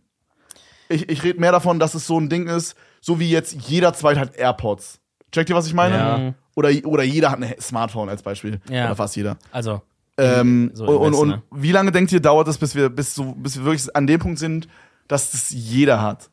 Ich, 0.89 1.07
ich 1.07 1.23
rede 1.23 1.39
mehr 1.39 1.51
davon, 1.51 1.79
dass 1.79 1.93
es 1.93 2.05
so 2.07 2.19
ein 2.19 2.29
Ding 2.29 2.47
ist, 2.47 2.75
so 2.99 3.19
wie 3.19 3.29
jetzt 3.29 3.53
jeder 3.69 3.93
Zweite 3.93 4.19
hat 4.19 4.35
AirPods. 4.35 4.99
Checkt 5.31 5.49
ihr, 5.49 5.55
was 5.55 5.67
ich 5.67 5.73
meine? 5.73 5.95
Ja. 5.95 6.33
Oder, 6.55 6.71
oder 6.85 7.03
jeder 7.03 7.31
hat 7.31 7.41
ein 7.41 7.55
Smartphone 7.61 8.09
als 8.09 8.23
Beispiel. 8.23 8.59
Ja. 8.69 8.87
Oder 8.87 8.95
fast 8.95 9.15
jeder. 9.15 9.37
Also, 9.51 9.81
Ähm, 10.17 10.71
So 10.73 10.85
und, 10.85 11.13
und, 11.13 11.27
ne? 11.29 11.43
wie 11.51 11.71
lange 11.71 11.91
denkt 11.91 12.11
ihr, 12.11 12.19
dauert 12.19 12.47
es, 12.47 12.57
bis 12.57 12.75
wir, 12.75 12.89
bis, 12.89 13.15
so, 13.15 13.33
bis 13.37 13.57
wir 13.57 13.65
wirklich 13.65 13.95
an 13.95 14.07
dem 14.07 14.19
Punkt 14.19 14.39
sind, 14.39 14.67
dass 15.07 15.31
das 15.31 15.51
jeder 15.51 16.01
hat? 16.01 16.29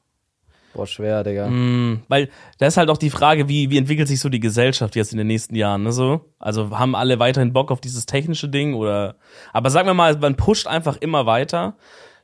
Boah, 0.74 0.86
schwer, 0.86 1.24
Digga. 1.24 1.48
Mhm. 1.48 2.02
weil 2.08 2.28
da 2.58 2.66
ist 2.66 2.76
halt 2.76 2.90
auch 2.90 2.98
die 2.98 3.08
Frage, 3.10 3.48
wie, 3.48 3.70
wie 3.70 3.78
entwickelt 3.78 4.08
sich 4.08 4.20
so 4.20 4.28
die 4.28 4.40
Gesellschaft 4.40 4.94
jetzt 4.94 5.12
in 5.12 5.18
den 5.18 5.26
nächsten 5.26 5.54
Jahren, 5.54 5.84
ne, 5.84 5.92
so? 5.92 6.32
Also 6.38 6.76
haben 6.78 6.94
alle 6.94 7.18
weiterhin 7.18 7.54
Bock 7.54 7.70
auf 7.70 7.80
dieses 7.80 8.04
technische 8.04 8.48
Ding 8.48 8.74
oder, 8.74 9.16
aber 9.54 9.70
sagen 9.70 9.86
wir 9.86 9.94
mal, 9.94 10.18
man 10.18 10.36
pusht 10.36 10.66
einfach 10.66 10.96
immer 10.98 11.24
weiter, 11.24 11.76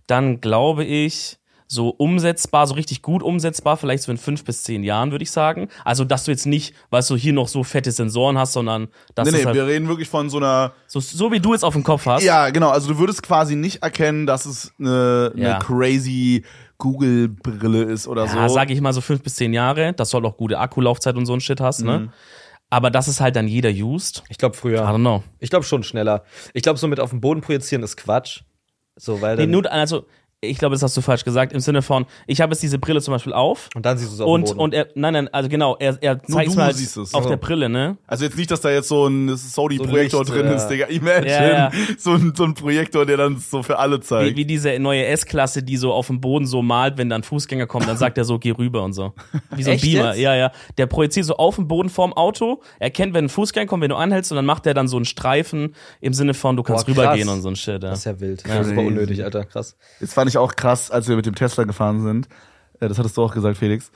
dann 0.07 0.43
glaube 0.43 0.85
ich, 0.85 1.39
so 1.73 1.89
umsetzbar, 1.89 2.67
so 2.67 2.75
richtig 2.75 3.01
gut 3.01 3.23
umsetzbar, 3.23 3.77
vielleicht 3.79 4.03
so 4.03 4.13
in 4.13 4.19
fünf 4.19 4.45
bis 4.45 4.63
zehn 4.63 4.85
Jahren, 4.85 5.11
würde 5.11 5.23
ich 5.23 5.31
sagen. 5.31 5.69
Also, 5.85 6.05
dass 6.05 6.25
du 6.25 6.31
jetzt 6.31 6.45
nicht, 6.47 6.75
weißt 6.91 7.09
du, 7.11 7.17
hier 7.17 7.33
noch 7.33 7.49
so 7.49 7.65
fette 7.65 7.91
Sensoren 7.93 8.37
hast, 8.37 8.53
sondern 8.53 8.89
dass 9.15 9.31
Nee, 9.31 9.39
nee, 9.39 9.45
halt 9.47 9.55
wir 9.55 9.67
reden 9.67 9.89
wirklich 9.89 10.09
von 10.09 10.29
so 10.29 10.37
einer. 10.37 10.73
so, 10.87 11.01
so 11.01 11.33
wie 11.33 11.41
du 11.41 11.55
es 11.55 11.65
auf 11.65 11.73
dem 11.73 11.83
Kopf 11.83 12.05
hast. 12.07 12.23
Ja, 12.25 12.51
genau. 12.51 12.69
Also 12.69 12.93
du 12.93 12.99
würdest 12.99 13.23
quasi 13.23 13.57
nicht 13.57 13.83
erkennen, 13.83 14.27
dass 14.27 14.45
es 14.45 14.73
eine, 14.79 15.33
eine 15.35 15.43
Ja. 15.43 15.59
crazy 15.59 16.45
Google-Brille 16.79 17.83
ist 17.85 18.07
oder 18.09 18.27
Ja, 18.27 18.49
so. 18.49 18.55
sag 18.55 18.71
ich 18.71 18.81
mal 18.81 18.93
so 18.93 19.01
fünf 19.01 19.23
bis 19.23 19.37
zehn 19.37 19.53
Jahre, 19.53 19.93
dass 19.95 20.11
du 20.11 20.17
halt 20.17 20.25
auch 20.27 20.37
gute 20.37 20.59
Akkulaufzeit 20.59 21.17
und 21.17 21.27
so 21.27 21.33
ein 21.33 21.41
Shit 21.41 21.61
hast, 21.61 21.81
Mhm. 21.81 21.87
ne? 21.87 22.13
Aber 22.71 22.91
dass 22.91 23.07
es 23.07 23.21
halt 23.21 23.37
dann 23.37 23.49
jeder 23.49 23.71
used, 23.71 24.23
Ich 24.31 24.39
glaube 24.39 24.57
I 24.57 24.59
früher. 24.59 24.83
don't 24.89 24.97
know. 25.01 25.23
Ich 25.41 25.51
glaube 25.51 25.65
schon 25.65 25.83
schneller. 25.83 26.25
Ich 26.55 26.63
glaube, 26.63 26.79
so 26.79 26.89
mit 26.89 27.01
auf 27.01 27.11
den 27.11 27.21
Boden 27.21 27.41
projizieren 27.43 27.83
ist 27.83 27.97
Quatsch. 27.97 28.43
So, 28.97 29.21
weil 29.23 29.37
Nee, 29.37 29.43
dann, 29.43 29.51
nur, 29.51 29.71
also, 29.73 30.07
ich 30.45 30.59
glaube, 30.59 30.75
das 30.75 30.83
hast 30.83 30.97
du 30.97 31.01
falsch 31.03 31.25
gesagt, 31.25 31.53
im 31.53 31.61
Sinne 31.61 31.83
von, 31.83 32.05
ich 32.27 32.41
habe 32.41 32.53
jetzt 32.53 32.63
diese 32.65 32.79
Brille 32.79 33.01
zum 33.01 33.13
Beispiel 33.13 33.33
auf 33.33 33.69
und 33.77 33.87
dann 33.87 33.97
siehst 33.97 34.11
du 34.11 34.15
es 34.17 34.21
auf 34.21 34.27
und, 34.29 34.41
dem 34.49 34.57
Boden. 34.57 34.61
und 34.61 34.75
er, 34.75 34.89
nein, 34.97 35.13
nein, 35.13 35.29
also 35.33 35.49
genau, 35.49 35.77
er, 35.79 35.97
er 36.01 36.21
zeigt 36.25 36.57
halt 36.57 36.75
es. 36.75 36.99
auf 36.99 37.23
So. 37.23 37.29
der 37.29 37.37
Brille, 37.37 37.69
ne? 37.69 37.97
Also 38.09 38.25
jetzt 38.25 38.37
nicht, 38.37 38.51
dass 38.51 38.61
da 38.61 38.71
jetzt 38.71 38.89
so 38.89 39.07
ein 39.07 39.37
Sony-Projektor 39.37 40.21
Licht, 40.25 40.35
drin 40.35 40.47
ja. 40.47 40.53
ist, 40.55 40.67
Digga. 40.67 40.87
Imagine. 40.87 41.31
Ja, 41.31 41.49
ja. 41.53 41.71
So, 41.97 42.15
ein, 42.15 42.33
so 42.37 42.43
ein 42.43 42.55
Projektor, 42.55 43.07
der 43.07 43.19
dann 43.19 43.39
so 43.39 43.63
für 43.63 43.79
alle 43.79 43.99
Wie, 43.99 44.01
zeigt. 44.03 44.37
wie 44.37 44.45
diese 44.45 44.77
neue 44.81 45.07
S-Klasse, 45.07 45.63
die 45.63 45.77
so 45.77 45.93
auf 45.93 46.09
dem 46.09 46.21
Boden 46.21 46.47
so 46.47 46.61
malt, 46.61 46.99
wenn 46.99 47.09
dann 47.09 47.23
Fußgänger 47.23 47.69
kommen, 47.69 47.87
dann 47.87 47.97
sagt 47.97 48.19
er 48.19 48.25
so, 48.25 48.41
geh 48.41 48.51
rüber 48.51 48.83
und 48.83 48.95
so. 48.95 49.13
Wie 49.55 49.63
so 49.63 49.71
ein 49.71 49.77
Echt 49.77 49.85
Beamer. 49.85 50.09
jetzt? 50.09 50.19
Ja, 50.19 50.35
ja. 50.35 50.51
Der 50.77 50.87
projiziert 50.87 51.27
so 51.27 51.37
auf 51.37 51.55
dem 51.55 51.69
Boden 51.69 51.89
vorm 51.89 52.13
Auto, 52.15 52.61
erkennt, 52.81 53.15
wenn 53.15 53.27
ein 53.27 53.29
Fußgänger 53.29 53.67
kommt, 53.67 53.83
wenn 53.85 53.91
du 53.91 53.97
anhältst, 53.97 54.33
und 54.33 54.37
dann 54.37 54.47
macht 54.47 54.67
er 54.67 54.75
dann 54.75 54.89
so 54.89 54.97
einen 54.97 55.05
Streifen 55.05 55.77
im 56.01 56.13
Sinne 56.15 56.35
von, 56.35 56.57
du 56.57 56.65
kannst 56.65 56.87
Boah, 56.87 56.91
rübergehen 56.93 57.29
und 57.29 57.43
so 57.43 57.49
ein 57.49 57.55
Shit. 57.57 57.75
Ja. 57.85 57.91
das 57.91 58.01
ist 58.01 58.05
ja 58.07 58.19
wild. 58.19 58.43
Das 58.49 58.67
ist 58.67 58.77
unnötig, 58.77 59.23
Alter. 59.23 59.45
Krass. 59.45 59.77
Das 60.01 60.13
fand 60.13 60.29
ich 60.31 60.32
auch 60.39 60.55
krass, 60.57 60.91
als 60.91 61.09
wir 61.09 61.17
mit 61.17 61.27
dem 61.27 61.35
Tesla 61.35 61.65
gefahren 61.65 62.03
sind. 62.03 62.29
Äh, 62.81 62.89
Das 62.89 62.99
hattest 62.99 63.17
du 63.17 63.23
auch 63.23 63.33
gesagt, 63.35 63.57
Felix. 63.59 63.91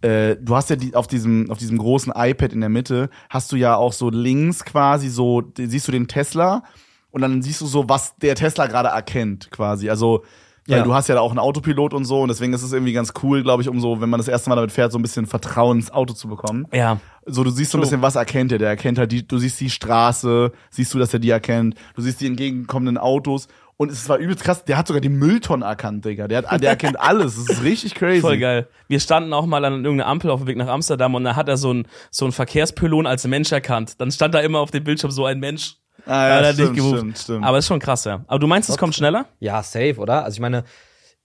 Äh, 0.00 0.36
Du 0.40 0.54
hast 0.54 0.70
ja 0.70 0.76
die, 0.76 0.94
auf 0.94 1.06
diesem, 1.06 1.50
auf 1.50 1.58
diesem 1.58 1.78
großen 1.78 2.12
iPad 2.14 2.52
in 2.52 2.60
der 2.60 2.68
Mitte, 2.70 3.10
hast 3.30 3.50
du 3.52 3.56
ja 3.56 3.74
auch 3.76 3.92
so 3.92 4.10
links 4.10 4.64
quasi 4.64 5.08
so, 5.08 5.42
siehst 5.56 5.88
du 5.88 5.92
den 5.92 6.06
Tesla 6.08 6.62
und 7.10 7.20
dann 7.22 7.42
siehst 7.42 7.60
du 7.60 7.66
so, 7.66 7.88
was 7.88 8.16
der 8.16 8.34
Tesla 8.36 8.66
gerade 8.66 8.88
erkennt, 8.90 9.50
quasi. 9.50 9.90
Also, 9.90 10.22
weil 10.68 10.78
Ja. 10.78 10.84
du 10.84 10.92
hast 10.94 11.08
ja 11.08 11.14
da 11.14 11.22
auch 11.22 11.30
einen 11.30 11.38
Autopilot 11.38 11.94
und 11.94 12.04
so 12.04 12.20
und 12.20 12.28
deswegen 12.28 12.52
ist 12.52 12.62
es 12.62 12.72
irgendwie 12.74 12.92
ganz 12.92 13.12
cool, 13.22 13.42
glaube 13.42 13.62
ich, 13.62 13.68
um 13.70 13.80
so, 13.80 14.00
wenn 14.02 14.10
man 14.10 14.18
das 14.18 14.28
erste 14.28 14.50
Mal 14.50 14.56
damit 14.56 14.70
fährt, 14.70 14.92
so 14.92 14.98
ein 14.98 15.02
bisschen 15.02 15.24
Vertrauen 15.26 15.78
ins 15.78 15.90
Auto 15.90 16.12
zu 16.14 16.28
bekommen. 16.28 16.66
ja. 16.72 17.00
So, 17.30 17.44
du 17.44 17.50
siehst 17.50 17.72
so 17.72 17.76
ein 17.78 17.82
bisschen, 17.82 18.00
was 18.00 18.16
erkennt 18.16 18.52
er. 18.52 18.58
Der 18.58 18.70
erkennt 18.70 18.96
halt 18.98 19.12
die, 19.12 19.26
du 19.28 19.36
siehst 19.36 19.60
die 19.60 19.68
Straße, 19.68 20.50
siehst 20.70 20.94
du, 20.94 20.98
dass 20.98 21.12
er 21.12 21.18
die 21.18 21.28
erkennt. 21.28 21.74
Du 21.94 22.00
siehst 22.00 22.22
die 22.22 22.26
entgegenkommenden 22.26 22.96
Autos. 22.96 23.48
Und 23.80 23.92
es 23.92 24.08
war 24.08 24.18
übelst 24.18 24.42
krass, 24.42 24.64
der 24.64 24.76
hat 24.76 24.88
sogar 24.88 25.00
die 25.00 25.08
Mülltonnen 25.08 25.66
erkannt, 25.66 26.04
Digga. 26.04 26.26
Der, 26.26 26.42
hat, 26.42 26.60
der 26.60 26.70
erkennt 26.70 26.98
alles. 27.00 27.36
Das 27.36 27.58
ist 27.58 27.62
richtig 27.62 27.94
crazy. 27.94 28.20
Voll 28.20 28.38
geil. 28.38 28.66
Wir 28.88 28.98
standen 28.98 29.32
auch 29.32 29.46
mal 29.46 29.64
an 29.64 29.84
irgendeiner 29.84 30.10
Ampel 30.10 30.32
auf 30.32 30.40
dem 30.40 30.48
Weg 30.48 30.56
nach 30.56 30.66
Amsterdam 30.66 31.14
und 31.14 31.22
da 31.22 31.36
hat 31.36 31.48
er 31.48 31.56
so 31.56 31.72
ein, 31.72 31.86
so 32.10 32.24
ein 32.26 32.32
Verkehrspylon 32.32 33.06
als 33.06 33.24
Mensch 33.28 33.52
erkannt. 33.52 34.00
Dann 34.00 34.10
stand 34.10 34.34
da 34.34 34.40
immer 34.40 34.58
auf 34.58 34.72
dem 34.72 34.82
Bildschirm 34.82 35.12
so 35.12 35.26
ein 35.26 35.38
Mensch. 35.38 35.76
Ah, 36.06 36.42
ja, 36.42 36.52
stimmt, 36.52 36.76
stimmt, 36.76 37.18
stimmt. 37.18 37.44
Aber 37.44 37.58
ist 37.58 37.68
schon 37.68 37.78
krass, 37.78 38.04
ja. 38.04 38.24
Aber 38.26 38.40
du 38.40 38.48
meinst, 38.48 38.68
es 38.68 38.78
kommt 38.78 38.96
schneller? 38.96 39.26
Ja, 39.38 39.62
safe, 39.62 39.96
oder? 39.98 40.24
Also 40.24 40.36
ich 40.36 40.40
meine, 40.40 40.64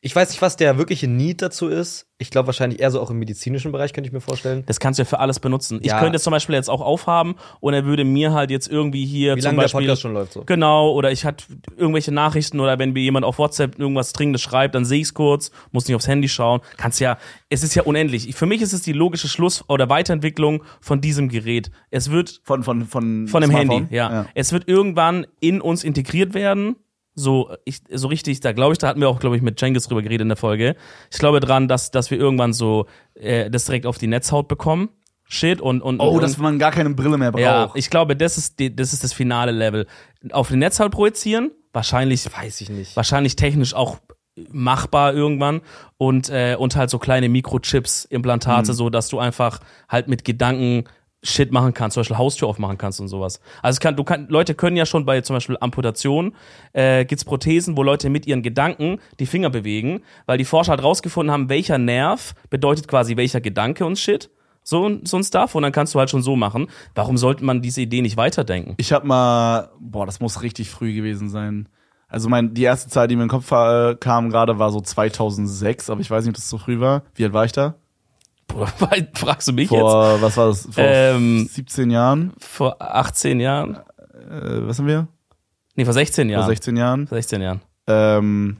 ich 0.06 0.14
weiß 0.14 0.30
nicht, 0.32 0.42
was 0.42 0.58
der 0.58 0.78
wirkliche 0.78 1.08
Need 1.08 1.42
dazu 1.42 1.70
ist. 1.70 2.08
Ich 2.18 2.30
glaube 2.30 2.48
wahrscheinlich 2.48 2.82
eher 2.82 2.92
so 2.92 3.00
auch 3.02 3.10
im 3.10 3.20
medizinischen 3.20 3.72
Bereich, 3.72 3.94
könnte 3.94 4.08
ich 4.10 4.14
mir 4.14 4.20
vorstellen. 4.20 4.64
Das 4.66 4.80
kannst 4.82 4.98
du 5.00 5.04
ja 5.04 5.06
für 5.06 5.20
alles 5.20 5.40
benutzen. 5.40 5.80
Ich 5.82 5.88
Ja. 5.88 6.00
könnte 6.00 6.18
es 6.18 6.24
zum 6.24 6.32
Beispiel 6.32 6.56
jetzt 6.56 6.70
auch 6.70 6.82
aufhaben 6.82 7.36
und 7.62 7.74
er 7.74 7.86
würde 7.86 8.04
mir 8.04 8.34
halt 8.34 8.52
jetzt 8.52 8.68
irgendwie 8.68 9.06
hier 9.06 9.38
Wie 9.38 9.40
zum 9.42 9.48
lange 9.48 9.58
der 9.60 9.64
Beispiel. 9.64 9.82
Podcast 9.82 10.02
schon 10.02 10.14
läuft 10.14 10.34
so. 10.34 10.44
Genau, 10.46 10.92
oder 10.92 11.12
ich 11.12 11.24
hatte 11.24 11.46
irgendwelche 11.78 12.12
Nachrichten 12.12 12.60
oder 12.60 12.78
wenn 12.80 12.92
mir 12.92 13.00
jemand 13.02 13.26
auf 13.26 13.40
WhatsApp 13.40 13.80
irgendwas 13.80 14.12
Dringendes 14.12 14.42
schreibt, 14.42 14.76
dann 14.76 14.84
sehe 14.84 15.00
ich 15.00 15.06
es 15.08 15.14
kurz, 15.14 15.52
muss 15.72 15.88
nicht 15.88 15.96
aufs 15.96 16.08
Handy 16.08 16.28
schauen. 16.28 16.60
Kannst 16.76 17.00
ja, 17.00 17.18
es 17.50 17.64
ist 17.64 17.74
ja 17.74 17.84
unendlich. 17.84 18.36
Für 18.36 18.46
mich 18.46 18.62
ist 18.62 18.74
es 18.74 18.82
die 18.82 18.94
logische 18.94 19.30
Schluss- 19.30 19.64
oder 19.70 19.88
Weiterentwicklung 19.90 20.64
von 20.82 21.00
diesem 21.00 21.30
Gerät. 21.30 21.72
Es 21.92 22.12
wird 22.12 22.42
von, 22.44 22.64
von, 22.64 22.86
von, 22.86 23.28
von 23.30 23.42
dem 23.42 23.52
Smartphone? 23.52 23.78
Handy, 23.84 23.96
ja. 23.96 24.26
Es 24.36 24.52
wird 24.52 24.68
irgendwann 24.68 25.26
in 25.40 25.62
uns 25.62 25.84
integriert 25.86 26.34
werden. 26.34 26.76
So, 27.16 27.52
ich, 27.66 27.82
so 27.92 28.08
richtig, 28.08 28.40
da 28.40 28.54
glaube 28.54 28.72
ich, 28.74 28.80
da 28.80 28.88
hatten 28.88 29.00
wir 29.00 29.08
auch, 29.10 29.20
glaube 29.20 29.36
ich, 29.36 29.42
mit 29.44 29.60
Cengiz 29.60 29.88
drüber 29.88 30.02
geredet 30.02 30.22
in 30.24 30.30
der 30.30 30.38
Folge. 30.38 30.76
Ich 31.12 31.20
glaube 31.20 31.40
dran, 31.40 31.68
dass, 31.68 31.92
dass 31.92 32.10
wir 32.12 32.18
irgendwann 32.18 32.54
so 32.54 32.88
äh, 33.16 33.50
das 33.52 33.66
direkt 33.66 33.86
auf 33.86 33.98
die 34.00 34.08
Netzhaut 34.08 34.48
bekommen. 34.48 34.90
Shit 35.26 35.62
und 35.62 35.82
und 35.82 36.00
Oh, 36.00 36.10
und, 36.16 36.22
dass 36.24 36.38
man 36.38 36.60
gar 36.60 36.72
keine 36.72 36.90
Brille 36.92 37.18
mehr 37.18 37.32
braucht. 37.32 37.42
ja, 37.42 37.72
ich 37.76 37.90
glaube, 37.90 38.16
das 38.16 38.38
ist 38.38 38.60
die, 38.60 38.76
das 38.76 38.94
ist 38.94 39.04
das 39.04 39.14
finale 39.14 39.52
Level. 39.52 39.88
Auf 40.32 40.50
die 40.50 40.58
Netzhaut 40.58 40.92
projizieren, 40.92 41.52
wahrscheinlich 41.72 42.26
Weiß 42.36 42.62
ich 42.62 42.70
nicht. 42.70 42.96
wahrscheinlich 42.96 43.36
technisch 43.36 43.74
auch 43.74 43.98
machbar 44.52 45.14
irgendwann 45.14 45.62
und 45.98 46.30
äh, 46.30 46.56
und 46.58 46.76
halt 46.76 46.90
so 46.90 46.98
kleine 47.00 47.30
Mikrochips 47.30 48.06
Implantate 48.06 48.72
Mhm. 48.72 48.76
so 48.76 48.90
dass 48.90 49.08
du 49.10 49.20
einfach 49.20 49.60
halt 49.88 50.08
mit 50.08 50.26
Gedanken 50.26 50.86
Shit 51.24 51.52
machen 51.52 51.74
kannst, 51.74 51.96
zum 51.96 52.02
Beispiel 52.02 52.18
Haustür 52.18 52.48
aufmachen 52.50 52.78
kannst 52.78 53.00
und 53.00 53.08
sowas. 53.08 53.40
Also 53.62 53.78
es 53.78 53.80
kann, 53.80 53.96
du 53.96 54.04
kann, 54.04 54.28
Leute 54.28 54.56
können 54.56 54.76
ja 54.76 54.86
schon 54.86 55.06
bei 55.06 55.22
zum 55.22 55.36
Beispiel 55.36 55.58
Amputationen, 55.60 56.36
äh, 56.74 57.06
gibt's 57.06 57.24
Prothesen, 57.24 57.78
wo 57.78 57.84
Leute 57.84 58.10
mit 58.10 58.28
ihren 58.28 58.44
Gedanken 58.44 59.00
die 59.20 59.26
Finger 59.26 59.50
bewegen, 59.50 60.02
weil 60.26 60.38
die 60.38 60.46
Forscher 60.46 60.72
halt 60.72 60.84
rausgefunden 60.84 61.32
haben, 61.32 61.50
welcher 61.50 61.78
Nerv 61.78 62.36
bedeutet 62.50 62.88
quasi 62.88 63.16
welcher 63.16 63.42
Gedanke 63.42 63.86
und 63.86 63.98
Shit. 63.98 64.30
So, 64.66 65.00
so 65.04 65.18
ein 65.18 65.24
Stuff 65.24 65.56
und 65.56 65.64
dann 65.64 65.74
kannst 65.74 65.94
du 65.94 66.00
halt 66.00 66.10
schon 66.10 66.22
so 66.22 66.36
machen. 66.36 66.68
Warum 66.96 67.18
sollte 67.18 67.44
man 67.44 67.62
diese 67.62 67.82
Idee 67.82 68.02
nicht 68.02 68.16
weiterdenken? 68.16 68.76
Ich 68.78 68.94
habe 68.94 69.06
mal, 69.06 69.70
boah, 69.80 70.06
das 70.06 70.22
muss 70.22 70.42
richtig 70.42 70.70
früh 70.70 70.94
gewesen 70.94 71.30
sein. 71.30 71.68
Also 72.08 72.30
mein, 72.30 72.54
die 72.54 72.64
erste 72.64 72.90
Zahl, 72.90 73.08
die 73.08 73.16
mir 73.16 73.24
in 73.24 73.28
den 73.28 73.32
Kopf 73.32 73.52
äh, 73.52 73.96
kam 73.96 74.30
gerade, 74.30 74.60
war 74.60 74.72
so 74.72 74.80
2006, 74.80 75.90
aber 75.90 76.00
ich 76.00 76.12
weiß 76.12 76.24
nicht, 76.24 76.32
ob 76.32 76.36
das 76.36 76.50
so 76.50 76.58
früh 76.58 76.80
war. 76.80 77.04
Wie 77.16 77.24
alt 77.26 77.34
war 77.34 77.44
ich 77.44 77.52
da? 77.52 77.76
Fragst 79.14 79.48
du 79.48 79.54
mich 79.54 79.70
jetzt? 79.70 79.80
Vor, 79.80 80.22
was 80.22 80.38
war 80.38 80.48
das? 80.48 80.68
Vor 80.72 80.84
Ähm, 80.84 81.48
17 81.50 81.90
Jahren? 81.90 82.34
Vor 82.38 82.82
18 82.82 83.40
Jahren? 83.40 83.76
Äh, 83.76 84.68
was 84.68 84.80
haben 84.80 84.88
wir? 84.88 85.08
Nee, 85.76 85.86
vor 85.86 85.94
16 85.94 86.30
Jahren. 86.30 86.44
Vor 86.44 86.50
16 86.50 86.78
Jahren? 86.78 87.08
Vor 87.08 87.18
16 87.18 87.42
Jahren. 87.42 87.62
Ähm, 87.88 88.58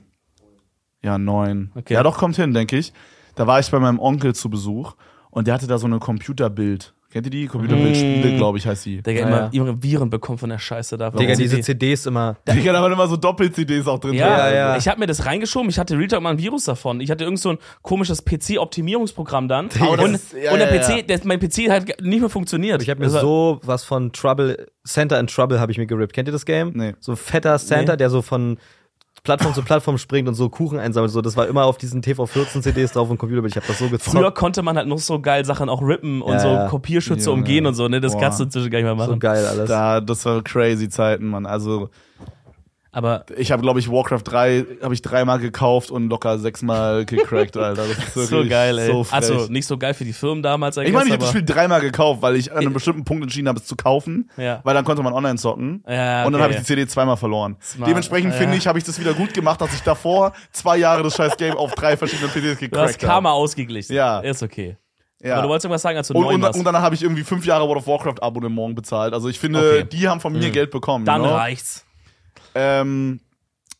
ja, 1.04 1.18
neun. 1.18 1.72
Okay. 1.76 1.94
Ja, 1.94 2.04
doch, 2.04 2.18
kommt 2.18 2.36
hin, 2.36 2.54
denke 2.54 2.78
ich. 2.78 2.94
Da 3.36 3.48
war 3.48 3.60
ich 3.60 3.70
bei 3.72 3.80
meinem 3.80 4.00
Onkel 4.00 4.34
zu 4.36 4.50
Besuch 4.50 4.94
und 5.30 5.48
der 5.48 5.54
hatte 5.56 5.68
da 5.68 5.78
so 5.78 5.86
eine 5.88 6.00
Computerbild. 6.00 6.94
Kennt 7.14 7.28
ihr 7.28 7.30
die? 7.30 7.46
Computerbildspiele, 7.48 8.36
glaube 8.38 8.58
ich, 8.58 8.66
heißt 8.68 8.86
die. 8.88 9.02
Digga, 9.04 9.22
Ja, 9.22 9.28
immer 9.28 9.38
ja. 9.38 9.50
ihre 9.52 9.82
Viren 9.84 10.10
bekommen 10.10 10.40
von 10.40 10.50
der 10.50 10.58
Scheiße 10.60 10.98
da. 10.98 11.12
Digga, 11.12 11.36
diese 11.36 11.58
die- 11.58 11.62
CDs 11.62 12.08
immer. 12.08 12.38
Digga, 12.50 12.74
da 12.74 12.82
waren 12.82 12.92
immer 12.92 13.08
so 13.08 13.16
Doppel-CDs 13.18 13.88
auch 13.88 14.00
drin. 14.00 14.16
ja, 14.16 14.50
Ja, 14.50 14.54
ja. 14.54 14.78
ich 14.78 14.88
habe 14.88 15.00
mir 15.00 15.06
das 15.06 15.26
reingeschoben. 15.26 15.70
Ich 15.70 15.78
hatte 15.80 15.96
Real 15.98 16.08
Talk 16.08 16.22
mal 16.24 16.32
ein 16.32 16.40
Virus 16.40 16.64
davon. 16.66 17.00
Ich 17.02 17.12
hatte 17.12 17.24
irgend 17.24 17.40
so 17.40 17.52
ein 17.52 17.58
komisches 17.84 18.24
PC-Optimierungsprogramm 18.26 19.48
dann. 19.48 19.70
Das 19.70 19.82
und, 19.82 20.16
ist- 20.16 20.34
ja, 20.34 20.52
und 20.52 20.60
der 20.60 20.74
ja, 20.74 20.82
PC, 20.82 20.90
ja. 20.98 21.02
Der, 21.04 21.20
mein 21.26 21.40
PC 21.40 21.70
hat 21.70 21.86
nicht 22.02 22.20
mehr 22.20 22.30
funktioniert. 22.30 22.82
Ich 22.82 22.90
habe 22.90 23.00
mir 23.00 23.06
Das 23.06 23.14
war- 23.16 23.22
so 23.22 23.60
was 23.64 23.84
von 23.84 24.12
Trouble, 24.12 24.68
Center 24.86 25.20
in 25.20 25.28
Trouble 25.28 25.60
habe 25.60 25.72
ich 25.72 25.78
mir 25.78 25.86
gerippt. 25.86 26.14
Kennt 26.14 26.28
ihr 26.28 26.32
das 26.32 26.46
Game? 26.46 26.72
Nee. 26.74 26.96
So 27.00 27.12
ein 27.14 27.18
fetter 27.18 27.58
Center, 27.60 27.94
Nee. 27.94 27.98
der 27.98 28.10
so 28.10 28.22
von 28.22 28.58
Plattform 29.24 29.54
zu 29.54 29.62
Plattform 29.64 29.98
springt 29.98 30.28
und 30.28 30.36
so 30.36 30.50
Kuchen 30.50 30.78
einsammelt. 30.80 31.12
So, 31.14 31.22
das 31.22 31.38
war 31.38 31.48
immer 31.48 31.64
auf 31.64 31.78
diesen 31.78 32.02
TV14 32.04 32.62
CDs 32.62 32.92
drauf 32.92 33.10
und 33.10 33.18
Computerbild. 33.18 33.54
Ich 33.54 33.56
habe 33.56 33.66
das 33.68 33.80
so 33.80 33.88
gezockt. 33.88 34.18
Früher 34.18 34.32
konnte 34.32 34.62
man 34.64 34.76
halt 34.76 34.88
noch 34.90 34.98
so 34.98 35.22
geil 35.22 35.46
Sachen 35.46 35.70
auch 35.70 35.82
rippen 35.82 36.22
und 36.22 36.34
Ja, 36.34 36.40
so 36.40 36.48
ja. 36.50 36.68
Kopierschütze 36.68 37.30
Junge. 37.30 37.40
umgehen 37.40 37.66
und 37.66 37.74
so, 37.74 37.88
ne? 37.88 38.02
Das 38.02 38.12
Boah. 38.14 38.20
kannst 38.22 38.42
du 38.42 38.44
inzwischen 38.44 38.70
gar 38.70 38.80
nicht 38.80 38.86
mehr 38.86 38.96
so 39.06 39.12
machen. 39.12 39.20
geil 39.22 39.46
alles. 39.46 39.70
Da, 39.70 40.02
das 40.02 40.26
war 40.26 40.42
crazy 40.44 40.90
Zeiten, 40.90 41.28
Mann. 41.28 41.46
Also, 41.46 41.90
Aber 42.96 43.26
Ich 43.36 43.52
habe, 43.52 43.64
glaube 43.64 43.80
ich, 43.80 43.90
Warcraft 43.92 44.22
3 44.24 44.66
habe 44.84 44.94
ich 44.94 45.02
dreimal 45.02 45.40
gekauft 45.40 45.90
und 45.90 46.10
locker 46.10 46.38
sechsmal 46.38 47.06
gecrackt, 47.06 47.58
Alter. 47.58 47.86
Das 47.88 48.16
ist 48.16 48.30
so 48.30 48.46
geil, 48.48 48.78
ey. 48.78 48.86
So 48.92 49.06
also 49.10 49.48
nicht 49.50 49.66
so 49.66 49.80
geil 49.80 49.96
für 49.96 50.06
die 50.06 50.14
Firmen 50.14 50.44
damals, 50.44 50.78
I 50.78 50.84
ich 50.84 50.92
meine, 50.94 51.08
ich 51.08 51.12
habe 51.12 51.22
das 51.22 51.30
Spiel 51.32 51.44
dreimal 51.44 51.82
gekauft, 51.82 52.22
weil 52.22 52.36
ich 52.36 52.52
an 52.52 52.60
einem 52.60 52.72
bestimmten 52.74 53.04
Punkt 53.04 53.24
entschieden 53.24 53.48
habe, 53.48 53.58
es 53.60 53.66
zu 53.66 53.76
kaufen. 53.76 54.30
Ja. 54.38 54.60
Weil 54.64 54.76
dann 54.76 54.86
konnte 54.86 55.02
man 55.02 55.12
online 55.12 55.40
zocken. 55.40 55.84
Ja, 55.88 56.24
Und 56.26 56.34
dann 56.34 56.36
okay. 56.36 56.44
habe 56.44 56.54
ich 56.54 56.60
die 56.60 56.66
CD 56.66 56.86
zweimal 56.86 57.18
verloren. 57.18 57.58
Smart. 57.62 57.90
Dementsprechend 57.90 58.34
Ja. 58.34 58.38
finde 58.40 58.58
ich, 58.58 58.68
habe 58.68 58.78
ich 58.78 58.84
das 58.84 59.00
wieder 59.00 59.16
gut 59.16 59.34
gemacht, 59.34 59.60
dass 59.60 59.74
ich 59.74 59.82
davor 59.82 60.34
zwei 60.52 60.78
Jahre 60.78 61.02
das 61.02 61.16
scheiß 61.16 61.36
Game 61.38 61.56
auf 61.58 61.74
drei 61.74 61.98
verschiedenen 61.98 62.30
PCs 62.30 62.42
Du 62.42 62.46
hast 62.52 62.60
gecrackt 62.60 63.00
Karma 63.00 63.30
habe. 63.30 63.40
ausgeglichen. 63.40 63.96
Ja. 63.96 64.20
Ist 64.20 64.44
okay. 64.44 64.78
Ja. 65.20 65.34
Aber 65.36 65.44
du 65.44 65.50
wolltest 65.50 65.66
irgendwas 65.66 65.82
sagen, 65.82 65.98
als 65.98 66.10
du 66.10 66.14
und, 66.16 66.26
und, 66.26 66.44
und 66.58 66.64
danach 66.64 66.82
habe 66.82 66.94
ich 66.94 67.02
irgendwie 67.02 67.24
fünf 67.24 67.44
Jahre 67.46 67.66
World 67.68 67.80
of 67.80 67.88
Warcraft 67.88 68.22
Abonnement 68.22 68.76
bezahlt. 68.76 69.14
Also 69.16 69.30
ich 69.30 69.40
finde, 69.40 69.60
Okay. 69.60 69.84
die 69.92 70.08
haben 70.08 70.20
von 70.20 70.34
mir 70.34 70.52
Geld 70.52 70.70
bekommen. 70.70 71.06
Dann 71.06 71.22
you 71.22 71.28
know? 71.28 71.36
reicht's. 71.38 71.86
Ähm, 72.56 73.20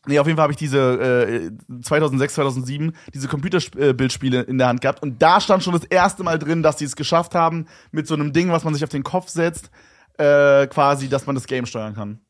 nee, 0.06 0.18
auf 0.18 0.26
jeden 0.26 0.36
Fall 0.36 0.44
habe 0.44 0.52
ich 0.52 0.58
diese 0.58 0.78
äh, 0.78 1.50
2006, 1.82 2.34
2007 2.34 2.92
diese 3.12 3.28
Computerbildspiele 3.28 4.42
in 4.42 4.58
der 4.58 4.68
Hand 4.68 4.80
gehabt 4.80 5.02
und 5.02 5.20
da 5.22 5.40
stand 5.40 5.62
schon 5.62 5.74
das 5.74 5.84
erste 5.84 6.22
Mal 6.22 6.38
drin, 6.38 6.62
dass 6.62 6.76
die 6.76 6.84
es 6.84 6.96
geschafft 6.96 7.34
haben 7.34 7.66
mit 7.92 8.06
so 8.06 8.14
einem 8.14 8.32
Ding, 8.32 8.50
was 8.50 8.64
man 8.64 8.74
sich 8.74 8.84
auf 8.84 8.90
den 8.90 9.04
Kopf 9.04 9.28
setzt, 9.28 9.70
äh, 10.18 10.66
quasi, 10.66 11.08
dass 11.08 11.26
man 11.26 11.34
das 11.34 11.46
Game 11.46 11.66
steuern 11.66 11.94
kann. 11.94 12.20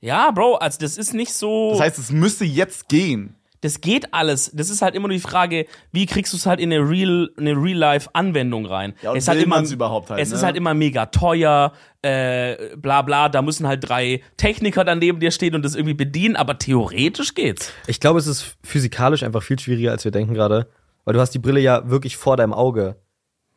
Ja, 0.00 0.32
Bro, 0.32 0.56
also 0.56 0.78
das 0.80 0.98
ist 0.98 1.14
nicht 1.14 1.32
so. 1.32 1.70
Das 1.72 1.80
heißt, 1.80 1.98
es 1.98 2.10
müsste 2.10 2.44
jetzt 2.44 2.88
gehen. 2.88 3.36
Das 3.62 3.80
geht 3.80 4.12
alles. 4.12 4.50
Das 4.54 4.68
ist 4.70 4.82
halt 4.82 4.94
immer 4.94 5.08
nur 5.08 5.16
die 5.16 5.20
Frage, 5.22 5.66
wie 5.90 6.04
kriegst 6.06 6.32
du 6.32 6.36
es 6.36 6.44
halt 6.46 6.60
in 6.60 6.72
eine 6.72 6.82
Real, 6.86 7.30
eine 7.38 7.52
Real-Life-Anwendung 7.52 8.66
rein? 8.66 8.94
Ja, 9.02 9.10
und 9.12 9.16
es 9.16 9.24
ist 9.24 9.28
halt 9.28 9.38
will 9.38 9.44
immer, 9.44 9.62
überhaupt 9.62 10.10
halt, 10.10 10.20
Es 10.20 10.28
ne? 10.30 10.36
ist 10.36 10.42
halt 10.42 10.56
immer 10.56 10.74
mega 10.74 11.06
teuer, 11.06 11.72
äh, 12.02 12.76
bla 12.76 13.02
bla. 13.02 13.28
Da 13.28 13.40
müssen 13.42 13.66
halt 13.66 13.88
drei 13.88 14.20
Techniker 14.36 14.84
dann 14.84 14.98
neben 14.98 15.20
dir 15.20 15.30
stehen 15.30 15.54
und 15.54 15.64
das 15.64 15.74
irgendwie 15.74 15.94
bedienen, 15.94 16.36
aber 16.36 16.58
theoretisch 16.58 17.34
geht's. 17.34 17.72
Ich 17.86 18.00
glaube, 18.00 18.18
es 18.18 18.26
ist 18.26 18.56
physikalisch 18.62 19.22
einfach 19.22 19.42
viel 19.42 19.58
schwieriger, 19.58 19.92
als 19.92 20.04
wir 20.04 20.10
denken 20.12 20.34
gerade. 20.34 20.66
Weil 21.04 21.14
du 21.14 21.20
hast 21.20 21.30
die 21.30 21.38
Brille 21.40 21.60
ja 21.60 21.88
wirklich 21.90 22.16
vor 22.16 22.36
deinem 22.36 22.52
Auge. 22.52 22.96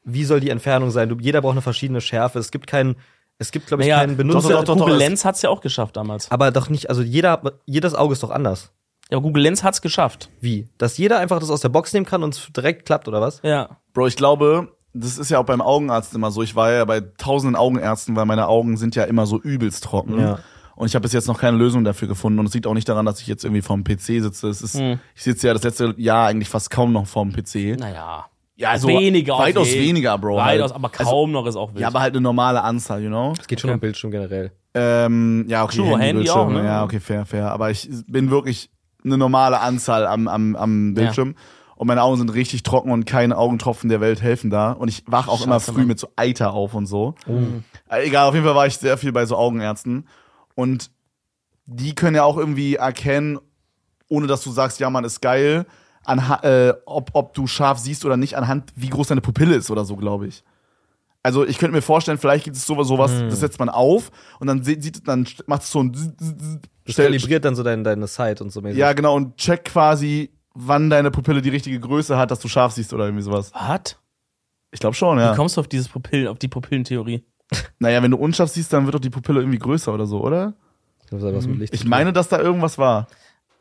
Wie 0.04 0.24
soll 0.24 0.40
die 0.40 0.50
Entfernung 0.50 0.92
sein? 0.92 1.10
Du, 1.10 1.18
jeder 1.20 1.42
braucht 1.42 1.54
eine 1.54 1.62
verschiedene 1.62 2.02
Schärfe. 2.02 2.38
Es 2.40 2.52
gibt 2.52 2.68
keinen, 2.68 2.96
es 3.40 3.52
gibt, 3.52 3.68
glaube 3.68 3.84
ich, 3.84 3.90
Naja, 3.90 4.02
keinen 4.02 4.18
Benutzer. 4.18 4.50
doch, 4.50 4.64
doch, 4.64 4.76
doch, 4.76 4.78
Google 4.78 4.94
es- 4.96 5.00
Lens 5.00 5.26
hat's 5.26 5.42
ja 5.42 5.50
auch 5.50 5.62
geschafft 5.62 5.96
damals. 5.98 6.30
Aber 6.32 6.52
doch 6.52 6.70
nicht, 6.70 6.90
also 6.90 7.02
jeder, 7.02 7.42
jedes 7.66 7.96
Auge 7.96 8.14
ist 8.14 8.22
doch 8.24 8.30
anders. 8.30 8.72
Ja, 9.12 9.20
Google 9.20 9.44
Lens 9.44 9.64
hat's 9.64 9.82
geschafft. 9.82 10.30
Wie? 10.42 10.68
Dass 10.78 10.98
jeder 10.98 11.20
einfach 11.20 11.40
das 11.40 11.50
aus 11.52 11.62
der 11.62 11.70
Box 11.70 11.94
nehmen 11.94 12.06
kann 12.06 12.24
und 12.24 12.34
es 12.34 12.50
direkt 12.56 12.86
klappt, 12.86 13.08
oder 13.08 13.22
was? 13.22 13.40
Ja. 13.44 13.78
Bro, 13.94 14.08
ich 14.08 14.16
glaube, 14.16 14.70
das 14.94 15.18
ist 15.18 15.30
ja 15.30 15.40
auch 15.40 15.46
beim 15.46 15.62
Augenarzt 15.62 16.16
immer 16.16 16.32
so. 16.32 16.42
Ich 16.42 16.56
war 16.56 16.72
ja 16.72 16.86
bei 16.86 17.02
tausenden 17.02 17.56
Augenärzten, 17.56 18.16
weil 18.16 18.26
meine 18.26 18.48
Augen 18.48 18.78
sind 18.78 18.96
ja 18.96 19.04
immer 19.04 19.26
so 19.28 19.40
übelst 19.40 19.84
trocken. 19.84 20.20
Ja. 20.20 20.40
Und 20.76 20.88
ich 20.88 20.96
habe 20.96 21.04
bis 21.04 21.14
jetzt 21.14 21.28
noch 21.28 21.40
keine 21.40 21.56
Lösung 21.58 21.84
dafür 21.84 22.08
gefunden. 22.08 22.40
Und 22.40 22.48
es 22.48 22.54
liegt 22.54 22.66
auch 22.68 22.74
nicht 22.74 22.90
daran, 22.90 23.06
dass 23.06 23.22
ich 23.22 23.28
jetzt 23.28 23.44
irgendwie 23.46 23.62
vorm 23.62 23.84
PC 23.84 24.22
sitze. 24.22 24.50
Es 24.50 24.62
ist, 24.62 24.76
Hm. 24.78 25.00
ich 25.16 25.24
sitze 25.24 25.48
ja 25.48 25.54
das 25.54 25.64
letzte 25.64 25.94
Jahr 25.98 26.28
eigentlich 26.28 26.50
fast 26.50 26.70
kaum 26.70 26.92
noch 26.92 27.06
vorm 27.08 27.32
PC. 27.32 27.78
Naja. 27.80 28.26
Ja, 28.58 28.70
also 28.72 28.88
weniger. 28.88 29.38
weitaus 29.38 29.70
jeden- 29.70 29.86
weniger, 29.90 30.18
Bro. 30.18 30.38
Weitaus, 30.38 30.72
halt. 30.72 30.76
aber 30.76 30.90
kaum 30.90 31.32
noch 31.32 31.46
ist 31.46 31.58
auch 31.58 31.72
wild. 31.74 31.82
Ja, 31.82 31.88
aber 31.88 32.00
halt 32.00 32.14
eine 32.14 32.22
normale 32.22 32.62
Anzahl, 32.64 33.02
you 33.04 33.10
know? 33.10 33.34
Es 33.40 33.48
geht 33.48 33.60
schon 33.60 33.70
Okay. 33.70 33.76
um 33.76 33.80
Bildschirm 33.82 34.12
generell. 34.12 34.52
Ähm, 34.74 35.46
ja, 35.48 35.64
okay, 35.64 35.78
True, 35.78 35.88
Handy 35.92 36.04
Handybildschirme, 36.06 36.42
auch, 36.58 36.62
ne? 36.62 36.66
Ja, 36.66 36.84
okay, 36.84 37.00
fair, 37.02 37.26
fair. 37.26 37.52
Aber 37.52 37.70
ich 37.72 37.90
bin 38.08 38.30
wirklich 38.32 38.70
eine 39.06 39.18
normale 39.18 39.60
Anzahl 39.60 40.06
am, 40.08 40.28
am, 40.28 40.56
am 40.56 40.94
Bildschirm. 40.94 41.36
Und 41.76 41.88
meine 41.88 42.04
Augen 42.04 42.18
sind 42.18 42.30
richtig 42.30 42.64
trocken 42.64 42.92
und 42.92 43.06
keine 43.06 43.38
Augentropfen 43.38 43.90
der 43.90 44.00
Welt 44.00 44.22
helfen 44.22 44.50
da. 44.50 44.72
Und 44.72 44.88
ich 44.88 45.04
wach 45.08 45.28
auch 45.28 45.46
immer 45.46 45.56
Scheiße, 45.56 45.74
früh 45.74 45.80
Mann. 45.80 45.88
mit 45.88 46.00
so 46.00 46.08
Eiter 46.16 46.54
auf 46.54 46.74
und 46.74 46.86
so. 46.86 47.16
Äh, 47.90 48.08
Egal, 48.08 48.28
auf 48.28 48.34
jeden 48.34 48.46
Fall 48.46 48.56
war 48.56 48.66
ich 48.66 48.78
sehr 48.78 48.98
viel 48.98 49.12
bei 49.12 49.26
so 49.26 49.36
Augenärzten. 49.36 50.08
Und 50.56 50.90
die 51.66 51.94
können 51.94 52.16
ja 52.16 52.24
auch 52.24 52.38
irgendwie 52.38 52.76
erkennen, 52.76 53.40
ohne 54.08 54.28
dass 54.28 54.42
du 54.44 54.52
sagst, 54.52 54.80
ja, 54.80 54.90
man 54.90 55.04
ist 55.04 55.22
geil, 55.22 55.66
anha 56.06 56.44
äh, 56.44 56.74
ob, 56.86 57.10
ob 57.14 57.34
du 57.34 57.48
scharf 57.48 57.80
siehst 57.80 58.06
oder 58.06 58.18
nicht, 58.18 58.38
anhand, 58.38 58.72
wie 58.76 58.90
groß 58.90 59.08
deine 59.08 59.22
Pupille 59.22 59.56
ist 59.56 59.70
oder 59.70 59.84
so, 59.84 59.96
glaube 59.96 60.28
ich. 60.28 60.44
Also 61.26 61.44
ich 61.44 61.58
könnte 61.58 61.76
mir 61.76 61.82
vorstellen, 61.82 62.20
vielleicht 62.20 62.44
gibt 62.44 62.56
es 62.56 62.68
sowas, 62.68 62.88
sowas 62.88 63.12
das 63.12 63.40
setzt 63.40 63.58
man 63.58 63.68
auf 63.68 64.12
und 64.40 64.46
dann 64.46 64.64
sieht, 64.64 65.08
dann 65.08 65.28
macht 65.48 65.64
es 65.64 65.72
so 65.72 65.82
ein 65.82 65.92
Das 66.86 66.96
kalibriert 66.96 67.44
dann 67.44 67.56
so 67.56 67.64
dein, 67.64 67.84
deine 67.84 68.06
Sight 68.06 68.42
und 68.42 68.52
so 68.52 68.62
mäßig. 68.62 68.78
ja 68.78 68.94
genau 68.94 69.16
und 69.16 69.36
checkt 69.36 69.70
quasi, 69.70 70.30
wann 70.54 70.92
deine 70.92 71.10
Pupille 71.10 71.42
die 71.42 71.50
richtige 71.50 71.80
Größe 71.80 72.16
hat, 72.16 72.30
dass 72.30 72.42
du 72.42 72.48
scharf 72.48 72.74
siehst 72.74 72.94
oder 72.94 73.06
irgendwie 73.06 73.24
sowas. 73.24 73.52
Was? 73.56 73.98
Ich 74.70 74.80
glaube 74.80 74.94
schon, 74.96 75.18
Wie 75.18 75.22
ja. 75.22 75.36
kommst 75.36 75.58
du 75.58 75.62
auf 75.62 75.68
dieses 75.68 75.90
Pupillen, 75.90 76.28
auf 76.28 76.38
die 76.38 76.48
Pupillentheorie? 76.48 77.26
Naja, 77.80 78.04
wenn 78.04 78.12
du 78.12 78.18
unscharf 78.18 78.52
siehst, 78.52 78.72
dann 78.72 78.86
wird 78.86 78.94
doch 78.94 79.00
die 79.00 79.10
Pupille 79.10 79.40
irgendwie 79.40 79.58
größer 79.58 79.92
oder 79.92 80.06
so, 80.06 80.22
oder? 80.22 80.54
Das 81.10 81.24
hat 81.24 81.34
was 81.34 81.48
mit 81.48 81.58
Licht 81.58 81.74
Ich 81.74 81.86
meine, 81.86 82.14
dass 82.14 82.30
da 82.30 82.40
irgendwas 82.40 82.78
war. 82.78 83.08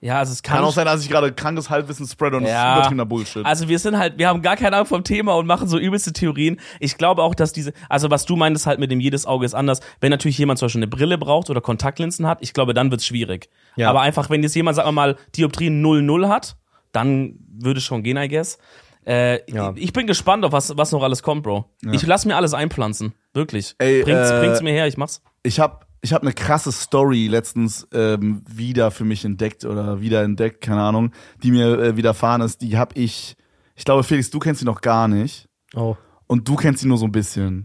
Ja, 0.05 0.19
also 0.19 0.33
es 0.33 0.43
kann, 0.43 0.57
Kann 0.57 0.65
auch 0.67 0.73
sein, 0.73 0.85
dass 0.85 1.03
ich 1.03 1.09
gerade 1.09 1.33
krankes 1.33 1.71
Halbwissen 1.71 2.07
spread 2.07 2.35
und 2.35 2.45
Ja. 2.45 2.77
übertriebener 2.77 3.07
Bullshit. 3.07 3.47
Also 3.47 3.69
wir 3.71 3.79
sind 3.79 3.97
halt, 3.97 4.19
wir 4.19 4.29
haben 4.29 4.43
gar 4.43 4.55
keine 4.57 4.77
Ahnung 4.77 4.87
vom 4.87 5.03
Thema 5.03 5.35
und 5.35 5.47
machen 5.47 5.67
so 5.67 5.79
übelste 5.79 6.13
Theorien. 6.13 6.61
Ich 6.79 6.99
glaube 6.99 7.23
auch, 7.23 7.35
dass 7.35 7.55
diese, 7.55 7.73
also 7.89 8.11
was 8.11 8.27
du 8.27 8.37
meintest 8.37 8.67
halt 8.67 8.79
mit 8.81 8.91
dem 8.91 9.01
jedes 9.01 9.25
Auge 9.25 9.47
ist 9.47 9.55
anders. 9.55 9.81
Wenn 10.01 10.11
natürlich 10.11 10.37
jemand 10.37 10.59
zum 10.59 10.67
Beispiel 10.67 10.81
eine 10.81 10.89
Brille 10.89 11.17
braucht 11.17 11.49
oder 11.49 11.63
Kontaktlinsen 11.63 12.27
hat, 12.27 12.39
ich 12.43 12.53
glaube, 12.53 12.75
dann 12.75 12.91
wird's 12.91 13.07
schwierig. 13.07 13.49
Ja. 13.77 13.89
Aber 13.89 14.03
einfach, 14.03 14.29
wenn 14.29 14.43
jetzt 14.43 14.55
jemand, 14.55 14.77
sagen 14.77 14.89
wir 14.89 14.93
mal, 14.93 15.17
Dioptrien 15.37 15.83
0,0 15.83 16.29
hat, 16.29 16.57
dann 16.93 17.37
würde 17.49 17.79
es 17.79 17.85
schon 17.85 18.03
gehen, 18.03 18.19
I 18.19 18.29
guess. 18.29 18.59
Äh, 19.07 19.51
Ja. 19.51 19.73
ich, 19.75 19.85
ich 19.85 19.93
bin 19.95 20.07
gespannt 20.07 20.45
auf 20.45 20.53
was, 20.53 20.77
was 20.77 20.93
noch 20.93 21.03
alles 21.03 21.23
kommt, 21.23 21.43
Bro. 21.45 21.65
Ich 21.93 22.07
lass 22.07 22.27
mir 22.27 22.37
alles 22.37 22.53
einpflanzen. 22.53 23.15
Wirklich. 23.33 23.75
Ey, 23.79 24.03
bringt's, 24.03 24.31
äh, 24.31 24.39
bringt's 24.41 24.61
mir 24.61 24.73
her, 24.73 24.87
ich 24.87 24.99
mach's. 24.99 25.23
ich 25.43 25.61
habe 25.61 25.84
ich 26.05 26.13
hab 26.13 26.21
eine 26.21 26.35
krasse 26.35 26.71
Story 26.71 27.29
letztens 27.29 27.89
ähm, 27.95 28.43
wieder 28.47 28.91
für 28.91 29.05
mich 29.05 29.25
entdeckt 29.25 29.65
oder 29.65 30.03
wieder 30.03 30.23
entdeckt, 30.23 30.61
keine 30.61 30.83
Ahnung, 30.83 31.13
die 31.43 31.51
mir 31.51 31.79
äh, 31.79 31.97
widerfahren 31.97 32.43
ist. 32.43 32.61
Die 32.61 32.77
habe 32.77 32.95
ich, 33.01 33.37
ich 33.75 33.85
glaube, 33.87 34.03
Felix, 34.05 34.29
du 34.29 34.39
kennst 34.39 34.61
sie 34.61 34.67
noch 34.67 34.83
gar 34.83 35.09
nicht 35.09 35.49
Oh. 35.75 35.97
und 36.27 36.47
du 36.47 36.57
kennst 36.57 36.83
sie 36.83 36.89
nur 36.89 36.99
so 36.99 37.07
ein 37.07 37.11
bisschen. 37.13 37.65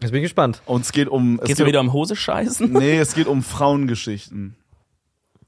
Jetzt 0.00 0.12
bin 0.12 0.20
ich 0.20 0.22
gespannt. 0.22 0.62
Und 0.66 0.82
es 0.82 0.92
geht 0.92 1.08
um, 1.08 1.40
es 1.40 1.48
Geht's 1.48 1.58
geht 1.58 1.66
mir 1.66 1.70
wieder 1.70 1.80
um 1.80 1.92
Hose 1.92 2.14
scheißen? 2.14 2.72
nee, 2.78 2.96
es 2.96 3.12
geht 3.12 3.26
um 3.26 3.42
Frauengeschichten. 3.42 4.54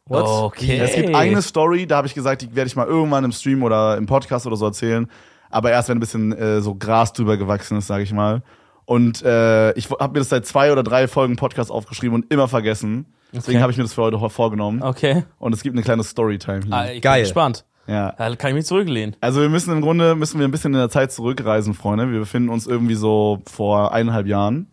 What? 0.06 0.26
Okay. 0.26 0.78
Es 0.78 0.96
gibt 0.96 1.14
eine 1.14 1.42
Story, 1.42 1.86
da 1.86 1.98
habe 1.98 2.08
ich 2.08 2.14
gesagt, 2.14 2.42
die 2.42 2.54
werde 2.56 2.66
ich 2.66 2.74
mal 2.74 2.88
irgendwann 2.88 3.24
im 3.24 3.30
Stream 3.30 3.62
oder 3.62 3.96
im 3.96 4.06
Podcast 4.06 4.48
oder 4.48 4.56
so 4.56 4.66
erzählen. 4.66 5.06
Aber 5.48 5.70
erst 5.70 5.88
wenn 5.90 5.98
ein 5.98 6.00
bisschen 6.00 6.32
äh, 6.32 6.60
so 6.60 6.74
Gras 6.74 7.12
drüber 7.12 7.36
gewachsen 7.36 7.78
ist, 7.78 7.86
sage 7.86 8.02
ich 8.02 8.12
mal. 8.12 8.42
Und 8.84 9.22
äh, 9.22 9.72
ich 9.72 9.90
habe 9.90 10.12
mir 10.12 10.18
das 10.20 10.28
seit 10.28 10.46
zwei 10.46 10.72
oder 10.72 10.82
drei 10.82 11.08
Folgen 11.08 11.36
Podcast 11.36 11.70
aufgeschrieben 11.70 12.14
und 12.14 12.32
immer 12.32 12.48
vergessen. 12.48 13.06
Deswegen 13.32 13.56
Okay. 13.56 13.62
habe 13.62 13.72
ich 13.72 13.78
mir 13.78 13.84
das 13.84 13.94
für 13.94 14.02
heute 14.02 14.18
vorgenommen. 14.28 14.82
Okay. 14.82 15.24
Und 15.38 15.54
es 15.54 15.62
gibt 15.62 15.74
eine 15.74 15.82
kleine 15.82 16.04
Storytime 16.04 16.62
hier. 16.64 16.72
Ah, 16.74 16.90
ich 16.90 17.00
Geil. 17.00 17.20
bin 17.20 17.24
gespannt. 17.24 17.64
Ja. 17.86 18.12
Da 18.12 18.34
kann 18.36 18.50
ich 18.50 18.54
mich 18.56 18.66
zurücklehnen. 18.66 19.16
Also 19.20 19.40
wir 19.40 19.48
müssen 19.48 19.72
im 19.72 19.80
Grunde 19.80 20.14
müssen 20.14 20.38
wir 20.38 20.46
ein 20.46 20.50
bisschen 20.50 20.72
in 20.74 20.78
der 20.78 20.90
Zeit 20.90 21.10
zurückreisen, 21.12 21.74
Freunde. 21.74 22.10
Wir 22.12 22.20
befinden 22.20 22.48
uns 22.50 22.66
irgendwie 22.66 22.94
so 22.94 23.40
vor 23.50 23.92
eineinhalb 23.92 24.26
Jahren. 24.26 24.68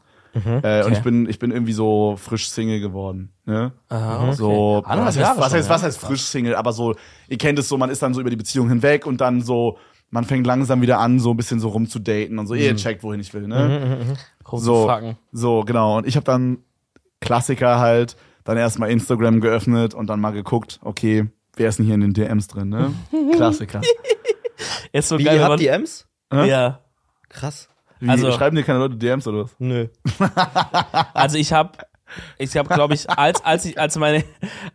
Äh, 0.62 0.84
Und 0.84 0.94
ich 0.94 1.00
bin 1.02 1.28
ich 1.28 1.40
bin 1.40 1.50
irgendwie 1.52 1.74
so 1.74 2.16
frisch 2.18 2.50
Single 2.50 2.80
geworden. 2.80 3.32
Ne? 3.46 3.72
Aha, 3.90 4.26
okay. 4.28 4.34
So, 4.36 4.84
was, 4.86 5.18
heißt, 5.18 5.38
was, 5.40 5.54
heißt, 5.54 5.70
was 5.70 5.84
heißt 5.84 6.00
frisch 6.00 6.22
Single? 6.22 6.56
Aber 6.56 6.72
so, 6.72 6.94
ihr 7.28 7.38
kennt 7.40 7.58
es 7.58 7.68
so, 7.68 7.78
man 7.78 7.90
ist 7.90 8.02
dann 8.04 8.14
so 8.14 8.22
über 8.22 8.30
die 8.30 8.36
Beziehung 8.36 8.70
hinweg 8.70 9.08
und 9.08 9.22
dann 9.22 9.42
so, 9.42 9.78
man 10.12 10.24
fängt 10.26 10.46
langsam 10.48 10.82
wieder 10.82 11.00
an, 11.00 11.20
so 11.20 11.32
ein 11.32 11.38
bisschen 11.38 11.60
so 11.60 11.70
rumzudaten 11.70 12.40
und 12.40 12.48
so, 12.48 12.54
ihr 12.56 12.76
checkt, 12.76 13.04
wohin 13.04 13.20
ich 13.20 13.34
will, 13.34 13.48
ne? 13.48 14.16
Große 14.44 14.66
So, 14.66 14.88
Facken. 14.88 15.18
so, 15.32 15.64
genau. 15.64 15.98
Und 15.98 16.08
ich 16.08 16.16
habe 16.16 16.24
dann 16.26 16.60
Klassiker 17.22 17.80
halt, 17.80 18.16
dann 18.44 18.58
erstmal 18.58 18.90
Instagram 18.90 19.42
geöffnet 19.42 19.94
und 19.94 20.08
dann 20.08 20.20
mal 20.20 20.32
geguckt, 20.32 20.80
okay, 20.84 21.28
wer 21.56 21.70
ist 21.70 21.78
denn 21.80 21.86
hier 21.86 21.96
in 21.96 22.02
den 22.02 22.14
DMs 22.14 22.48
drin, 22.48 22.70
ne? 22.70 22.94
Klassiker. 23.36 23.82
Ist 24.92 25.10
so 25.10 25.20
Wie, 25.20 25.24
geil, 25.26 25.38
ihr 25.38 25.44
habt 25.44 25.60
DMs? 25.60 26.08
Ja. 26.34 26.80
Krass. 27.30 27.70
Wie, 28.00 28.10
Also- 28.10 28.32
schreiben 28.32 28.56
dir 28.56 28.64
keine 28.64 28.80
Leute 28.80 28.96
DMs 28.96 29.28
oder 29.28 29.44
was? 29.44 29.56
Nö. 29.60 29.88
Also 31.14 31.38
ich 31.38 31.52
habe 31.54 31.72
ich 32.38 32.56
habe 32.58 32.74
glaube 32.74 32.94
ich 32.94 33.10
als 33.10 33.44
als 33.44 33.66
ich 33.66 33.80
als 33.80 33.98
meine 33.98 34.24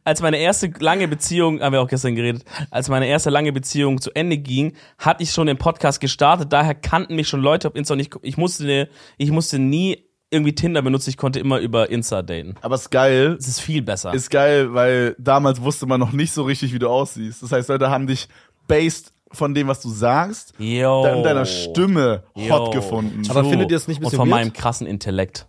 als 0.04 0.20
meine 0.22 0.38
erste 0.38 0.72
lange 0.78 1.08
Beziehung 1.08 1.60
haben 1.60 1.72
wir 1.72 1.80
auch 1.80 1.88
gestern 1.88 2.14
geredet 2.14 2.44
als 2.70 2.88
meine 2.88 3.06
erste 3.06 3.30
lange 3.30 3.52
Beziehung 3.52 4.00
zu 4.00 4.10
Ende 4.14 4.38
ging 4.38 4.74
hatte 4.98 5.22
ich 5.22 5.30
schon 5.30 5.46
den 5.46 5.58
Podcast 5.58 6.00
gestartet 6.00 6.52
daher 6.52 6.74
kannten 6.74 7.16
mich 7.16 7.28
schon 7.28 7.40
Leute 7.40 7.68
auf 7.68 7.74
Insta 7.74 7.94
und 7.94 8.00
ich, 8.00 8.10
ich 8.22 8.36
musste 8.36 8.64
ne, 8.64 8.88
ich 9.18 9.30
musste 9.30 9.58
nie 9.58 10.04
irgendwie 10.30 10.54
Tinder 10.54 10.82
benutzen 10.82 11.10
ich 11.10 11.16
konnte 11.16 11.38
immer 11.38 11.58
über 11.58 11.90
Insta 11.90 12.22
daten 12.22 12.54
Aber 12.62 12.74
ist 12.74 12.90
geil, 12.90 13.36
das 13.36 13.46
ist 13.46 13.60
viel 13.60 13.82
besser 13.82 14.12
ist 14.14 14.30
geil, 14.30 14.74
weil 14.74 15.14
damals 15.18 15.60
wusste 15.62 15.86
man 15.86 16.00
noch 16.00 16.12
nicht 16.12 16.32
so 16.32 16.42
richtig, 16.42 16.72
wie 16.72 16.78
du 16.78 16.88
aussiehst. 16.88 17.42
Das 17.42 17.52
heißt, 17.52 17.68
Leute 17.68 17.88
haben 17.90 18.06
dich 18.06 18.28
based 18.66 19.12
von 19.30 19.54
dem, 19.54 19.68
was 19.68 19.80
du 19.80 19.88
sagst, 19.90 20.54
Yo. 20.58 21.02
dann 21.04 21.22
deiner 21.22 21.44
Stimme 21.44 22.22
Yo. 22.34 22.50
hot 22.50 22.72
gefunden. 22.74 23.22
Aber 23.28 23.44
findet 23.44 23.70
ihr 23.70 23.76
es 23.76 23.86
nicht 23.88 23.98
ein 23.98 24.04
und 24.04 24.10
bisschen 24.10 24.18
von 24.18 24.28
weird? 24.30 24.40
meinem 24.40 24.52
krassen 24.52 24.86
Intellekt 24.86 25.46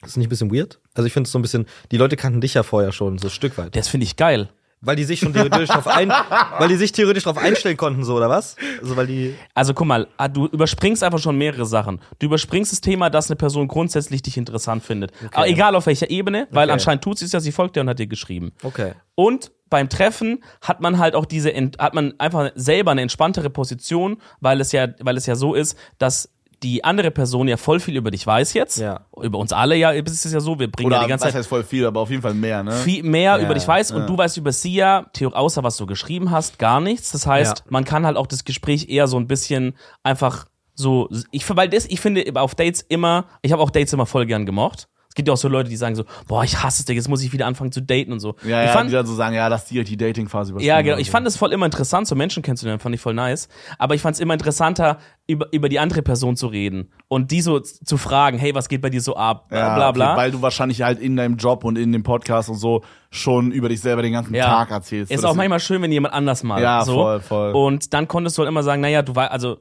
Das 0.00 0.10
ist 0.10 0.16
nicht 0.16 0.26
ein 0.26 0.30
bisschen 0.30 0.52
weird? 0.54 0.80
Also 0.94 1.06
ich 1.06 1.12
finde 1.12 1.26
es 1.28 1.32
so 1.32 1.38
ein 1.38 1.42
bisschen, 1.42 1.66
die 1.90 1.96
Leute 1.96 2.16
kannten 2.16 2.40
dich 2.40 2.54
ja 2.54 2.62
vorher 2.62 2.92
schon, 2.92 3.18
so 3.18 3.28
ein 3.28 3.30
Stück 3.30 3.56
weit. 3.58 3.74
das 3.76 3.88
finde 3.88 4.04
ich 4.04 4.16
geil 4.16 4.48
Weil 4.84 4.96
die 4.96 5.04
sich 5.04 5.20
schon 5.20 5.32
theoretisch 5.32 5.68
drauf 5.68 5.86
ein, 5.86 6.08
weil 6.58 6.68
die 6.68 6.74
sich 6.74 6.90
theoretisch 6.92 7.22
drauf 7.22 7.38
einstellen 7.38 7.76
konnten, 7.76 8.02
so, 8.04 8.16
oder 8.16 8.28
was? 8.28 8.56
Also 8.82 8.96
weil 8.96 9.06
die. 9.06 9.34
Also 9.54 9.74
guck 9.74 9.86
mal, 9.86 10.08
ah, 10.16 10.26
du 10.26 10.46
überspringst 10.46 11.04
einfach 11.04 11.20
schon 11.20 11.38
mehrere 11.38 11.66
Sachen. 11.66 12.00
Du 12.18 12.26
überspringst 12.26 12.72
das 12.72 12.80
Thema, 12.80 13.08
dass 13.08 13.30
eine 13.30 13.36
Person 13.36 13.68
grundsätzlich 13.68 14.22
dich 14.22 14.36
interessant 14.36 14.82
findet. 14.82 15.12
Aber 15.32 15.46
egal 15.46 15.76
auf 15.76 15.86
welcher 15.86 16.10
Ebene, 16.10 16.48
weil 16.50 16.64
Okay. 16.64 16.72
anscheinend 16.72 17.04
tut 17.04 17.16
sie 17.18 17.26
es 17.26 17.32
ja, 17.32 17.38
sie 17.38 17.52
folgt 17.52 17.76
dir 17.76 17.80
und 17.82 17.88
hat 17.88 18.00
dir 18.00 18.08
geschrieben. 18.08 18.50
Okay. 18.64 18.94
Und 19.14 19.52
beim 19.70 19.88
Treffen 19.88 20.42
hat 20.60 20.80
man 20.80 20.98
halt 20.98 21.14
auch 21.14 21.26
diese, 21.26 21.50
hat 21.78 21.94
man 21.94 22.14
einfach 22.18 22.50
selber 22.56 22.90
eine 22.90 23.02
entspanntere 23.02 23.50
Position, 23.50 24.16
weil 24.40 24.60
es 24.60 24.72
ja, 24.72 24.88
weil 25.00 25.16
es 25.16 25.26
ja 25.26 25.36
so 25.36 25.54
ist, 25.54 25.78
dass 25.98 26.28
die 26.62 26.84
andere 26.84 27.10
Person 27.10 27.48
ja 27.48 27.56
voll 27.56 27.80
viel 27.80 27.96
über 27.96 28.10
dich 28.10 28.26
weiß 28.26 28.54
jetzt. 28.54 28.78
Ja. 28.78 29.06
Über 29.20 29.38
uns 29.38 29.52
alle 29.52 29.76
ja, 29.76 29.90
ist 29.90 30.24
es 30.24 30.32
ja 30.32 30.40
so, 30.40 30.58
wir 30.58 30.70
bringen 30.70 30.88
Oder 30.88 30.96
ja 30.96 31.02
die 31.04 31.08
ganze 31.08 31.24
Zeit 31.24 31.34
heißt 31.34 31.48
voll 31.48 31.64
viel, 31.64 31.86
aber 31.86 32.00
auf 32.00 32.10
jeden 32.10 32.22
Fall 32.22 32.34
mehr, 32.34 32.62
ne? 32.62 32.72
viel 32.72 33.02
mehr 33.02 33.38
über 33.38 33.54
dich 33.54 33.66
weiß 33.66 33.90
und 33.92 34.02
ja. 34.02 34.06
du 34.06 34.16
weißt 34.16 34.36
über 34.36 34.52
sie 34.52 34.74
ja, 34.74 35.06
außer 35.20 35.62
was 35.62 35.76
du 35.76 35.86
geschrieben 35.86 36.30
hast, 36.30 36.58
gar 36.58 36.80
nichts. 36.80 37.10
Das 37.12 37.26
heißt, 37.26 37.58
Ja. 37.58 37.64
man 37.68 37.84
kann 37.84 38.06
halt 38.06 38.16
auch 38.16 38.26
das 38.26 38.44
Gespräch 38.44 38.88
eher 38.88 39.08
so 39.08 39.18
ein 39.18 39.26
bisschen 39.26 39.74
einfach 40.02 40.46
so, 40.74 41.08
ich, 41.30 41.44
weil 41.54 41.68
das, 41.68 41.86
ich 41.86 42.00
finde 42.00 42.24
auf 42.40 42.54
Dates 42.54 42.80
immer, 42.80 43.26
ich 43.42 43.52
habe 43.52 43.62
auch 43.62 43.70
Dates 43.70 43.92
immer 43.92 44.06
voll 44.06 44.26
gern 44.26 44.46
gemocht. 44.46 44.88
Es 45.12 45.14
gibt 45.14 45.28
ja 45.28 45.34
auch 45.34 45.38
so 45.38 45.48
Leute, 45.48 45.68
die 45.68 45.76
sagen 45.76 45.94
so, 45.94 46.04
boah, 46.26 46.42
ich 46.42 46.62
hasse 46.62 46.80
es, 46.80 46.84
Digga, 46.86 46.96
jetzt 46.96 47.10
muss 47.10 47.22
ich 47.22 47.34
wieder 47.34 47.46
anfangen 47.46 47.70
zu 47.70 47.82
daten 47.82 48.12
und 48.12 48.20
so. 48.20 48.34
Ja, 48.44 48.62
ich 48.62 48.68
ja, 48.68 48.72
fand, 48.72 48.88
die 48.88 48.94
dann 48.94 49.04
so 49.04 49.14
sagen, 49.14 49.36
ja, 49.36 49.46
lass 49.46 49.66
die 49.66 49.76
halt 49.76 49.90
die 49.90 49.98
Dating-Phase 49.98 50.52
überstehen. 50.52 50.68
ja, 50.68 50.80
genau. 50.80 50.96
Ich 50.96 51.08
so. 51.08 51.12
fand 51.12 51.26
es 51.26 51.36
voll 51.36 51.52
immer 51.52 51.66
interessant, 51.66 52.06
so 52.06 52.14
Menschen 52.14 52.42
kennenzulernen, 52.42 52.80
fand 52.80 52.94
ich 52.94 53.00
voll 53.02 53.12
nice. 53.12 53.50
Aber 53.78 53.94
ich 53.94 54.00
fand 54.00 54.14
es 54.14 54.20
immer 54.20 54.32
interessanter, 54.32 54.96
über, 55.26 55.52
über 55.52 55.68
die 55.68 55.78
andere 55.78 56.00
Person 56.00 56.34
zu 56.34 56.46
reden 56.46 56.90
und 57.08 57.30
die 57.30 57.42
so 57.42 57.60
zu 57.60 57.98
fragen, 57.98 58.38
hey, 58.38 58.54
was 58.54 58.70
geht 58.70 58.80
bei 58.80 58.88
dir 58.88 59.02
so 59.02 59.16
ab? 59.16 59.48
ja, 59.50 59.74
bla 59.74 59.92
bla. 59.92 60.12
Okay, 60.12 60.20
weil 60.22 60.30
du 60.30 60.40
wahrscheinlich 60.40 60.80
halt 60.80 60.98
in 60.98 61.14
deinem 61.14 61.36
Job 61.36 61.64
und 61.64 61.76
in 61.76 61.92
dem 61.92 62.04
Podcast 62.04 62.48
und 62.48 62.56
so 62.56 62.82
schon 63.10 63.52
über 63.52 63.68
dich 63.68 63.82
selber 63.82 64.00
den 64.00 64.14
ganzen 64.14 64.34
Ja. 64.34 64.46
Tag 64.46 64.70
erzählst. 64.70 65.12
Ist 65.12 65.26
auch 65.26 65.34
manchmal 65.34 65.60
schön, 65.60 65.82
wenn 65.82 65.92
jemand 65.92 66.14
anders 66.14 66.42
mal. 66.42 66.62
Ja, 66.62 66.86
so. 66.86 66.94
voll, 66.94 67.20
voll. 67.20 67.52
Und 67.52 67.92
dann 67.92 68.08
konntest 68.08 68.38
du 68.38 68.40
halt 68.40 68.48
immer 68.48 68.62
sagen, 68.62 68.80
naja, 68.80 69.02
du 69.02 69.14
weißt, 69.14 69.30
also 69.30 69.58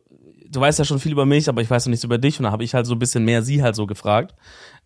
du 0.52 0.60
weißt 0.60 0.80
ja 0.80 0.86
schon 0.86 1.00
viel 1.00 1.14
über 1.14 1.26
mich, 1.26 1.50
aber 1.50 1.62
ich 1.62 1.70
weiß 1.70 1.86
noch 1.86 1.92
nichts 1.92 2.04
über 2.04 2.18
dich. 2.18 2.40
Und 2.40 2.44
dann 2.44 2.52
habe 2.52 2.64
ich 2.64 2.74
halt 2.74 2.86
so 2.86 2.94
ein 2.94 3.00
bisschen 3.00 3.24
mehr 3.24 3.42
sie 3.42 3.64
halt 3.64 3.76
so 3.76 3.88
gefragt. 3.88 4.36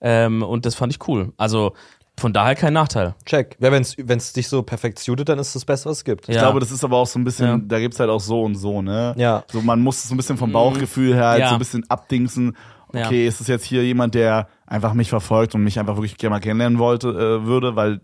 Ähm, 0.02 0.44
und 0.44 0.66
das 0.66 0.76
fand 0.76 0.94
ich 0.94 1.08
cool. 1.08 1.34
Also 1.38 1.74
von 2.18 2.32
daher 2.32 2.56
kein 2.56 2.74
Nachteil. 2.74 3.16
Check. 3.26 3.58
Ja, 3.60 3.72
wenn 3.72 3.82
es 3.84 4.34
dich 4.34 4.48
so 4.48 4.64
perfekt 4.64 5.00
suitet, 5.00 5.28
dann 5.30 5.38
ist 5.40 5.54
das 5.56 5.66
Beste, 5.66 5.90
was 5.90 5.98
es 5.98 6.04
gibt. 6.06 6.30
Ich 6.30 6.36
Ja. 6.36 6.42
glaube, 6.44 6.60
das 6.62 6.72
ist 6.72 6.84
aber 6.84 6.98
auch 6.98 7.08
so 7.08 7.20
ein 7.20 7.24
bisschen, 7.26 7.46
Ja. 7.48 7.60
da 7.62 7.80
gibt's 7.80 8.00
halt 8.00 8.10
auch 8.10 8.22
so 8.22 8.42
und 8.44 8.56
so, 8.56 8.82
ne? 8.82 9.14
Ja. 9.18 9.44
So, 9.52 9.62
man 9.62 9.82
muss 9.82 9.98
es 9.98 10.08
so 10.10 10.14
ein 10.14 10.18
bisschen 10.18 10.38
vom 10.38 10.52
Bauchgefühl 10.52 11.14
her 11.14 11.28
halt 11.28 11.40
Ja. 11.42 11.50
so 11.50 11.56
ein 11.56 11.60
bisschen 11.60 11.84
abdingsen. 11.90 12.56
Ja. 12.94 13.08
Okay, 13.08 13.28
ist 13.28 13.42
es 13.42 13.48
jetzt 13.48 13.66
hier 13.66 13.84
jemand, 13.84 14.16
der 14.16 14.48
einfach 14.66 14.94
mich 14.94 15.10
verfolgt 15.10 15.56
und 15.56 15.64
mich 15.64 15.78
einfach 15.80 15.96
wirklich 15.98 16.16
gerne 16.18 16.36
mal 16.36 16.40
kennenlernen 16.40 16.80
wollte, 16.80 17.10
äh, 17.10 17.46
würde, 17.46 17.76
weil 17.76 18.00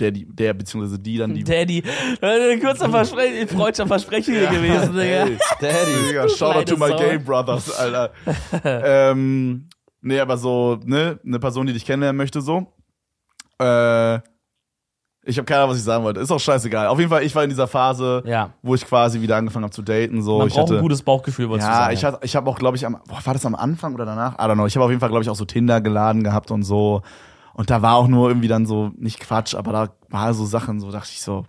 der, 0.00 0.10
die, 0.10 0.26
der 0.26 0.52
beziehungsweise 0.52 0.98
die 0.98 1.16
dann 1.16 1.32
die. 1.34 1.44
Daddy, 1.44 1.82
äh, 2.20 2.58
kurzer 2.58 2.90
Versprechen, 2.90 3.48
freudscher 3.48 3.86
Versprechen 3.86 4.34
hier 4.34 4.48
gewesen, 4.48 4.92
Digga. 4.98 5.26
Daddy. 5.60 6.08
Digga, 6.08 6.28
shout 6.28 6.56
out 6.56 6.68
to 6.68 6.76
my 6.76 6.88
Sau. 6.88 6.98
gay 6.98 7.16
brothers, 7.16 7.70
Alter. 7.78 8.10
ähm, 8.64 9.68
nee, 10.04 10.20
aber 10.20 10.36
so, 10.36 10.78
ne, 10.84 11.18
eine 11.24 11.38
Person, 11.38 11.66
die 11.66 11.72
dich 11.72 11.84
kennenlernen 11.84 12.16
möchte, 12.16 12.40
so. 12.40 12.66
Äh, 13.60 14.20
ich 15.26 15.38
habe 15.38 15.46
keine 15.46 15.60
Ahnung, 15.60 15.70
was 15.70 15.78
ich 15.78 15.84
sagen 15.84 16.04
wollte. 16.04 16.20
Ist 16.20 16.30
auch 16.30 16.38
scheißegal. 16.40 16.86
Auf 16.88 16.98
jeden 16.98 17.08
Fall, 17.10 17.22
ich 17.22 17.34
war 17.34 17.42
in 17.44 17.48
dieser 17.48 17.66
Phase, 17.66 18.22
Ja. 18.26 18.50
wo 18.62 18.74
ich 18.74 18.84
quasi 18.84 19.20
wieder 19.22 19.36
angefangen 19.36 19.64
habe 19.64 19.72
zu 19.72 19.80
daten. 19.82 20.22
So, 20.22 20.38
Man 20.38 20.48
ich 20.48 20.54
braucht 20.54 20.64
hatte, 20.68 20.76
ein 20.78 20.82
gutes 20.82 21.02
Bauchgefühl, 21.02 21.48
du 21.48 21.56
ja, 21.56 21.62
sagen. 21.62 21.94
ich 21.94 22.04
hatte, 22.04 22.18
ich 22.22 22.36
habe 22.36 22.50
auch, 22.50 22.58
glaube 22.58 22.76
ich, 22.76 22.84
am, 22.84 22.98
boah, 23.08 23.20
war 23.24 23.32
das 23.32 23.46
am 23.46 23.54
Anfang 23.54 23.94
oder 23.94 24.04
danach? 24.04 24.34
I 24.34 24.42
don't 24.42 24.54
know. 24.54 24.66
Ich 24.66 24.76
habe 24.76 24.84
auf 24.84 24.90
jeden 24.90 25.00
Fall, 25.00 25.08
glaube 25.08 25.22
ich, 25.22 25.30
auch 25.30 25.36
so 25.36 25.46
Tinder 25.46 25.80
geladen 25.80 26.22
gehabt 26.24 26.50
und 26.50 26.62
so. 26.62 27.00
Und 27.54 27.70
da 27.70 27.80
war 27.80 27.94
auch 27.96 28.08
nur 28.08 28.28
irgendwie 28.28 28.48
dann 28.48 28.66
so, 28.66 28.90
nicht 28.96 29.18
Quatsch, 29.20 29.54
aber 29.54 29.72
da 29.72 29.88
war 30.10 30.34
so 30.34 30.44
Sachen, 30.44 30.80
so 30.80 30.90
dachte 30.90 31.10
ich 31.12 31.22
so, 31.22 31.46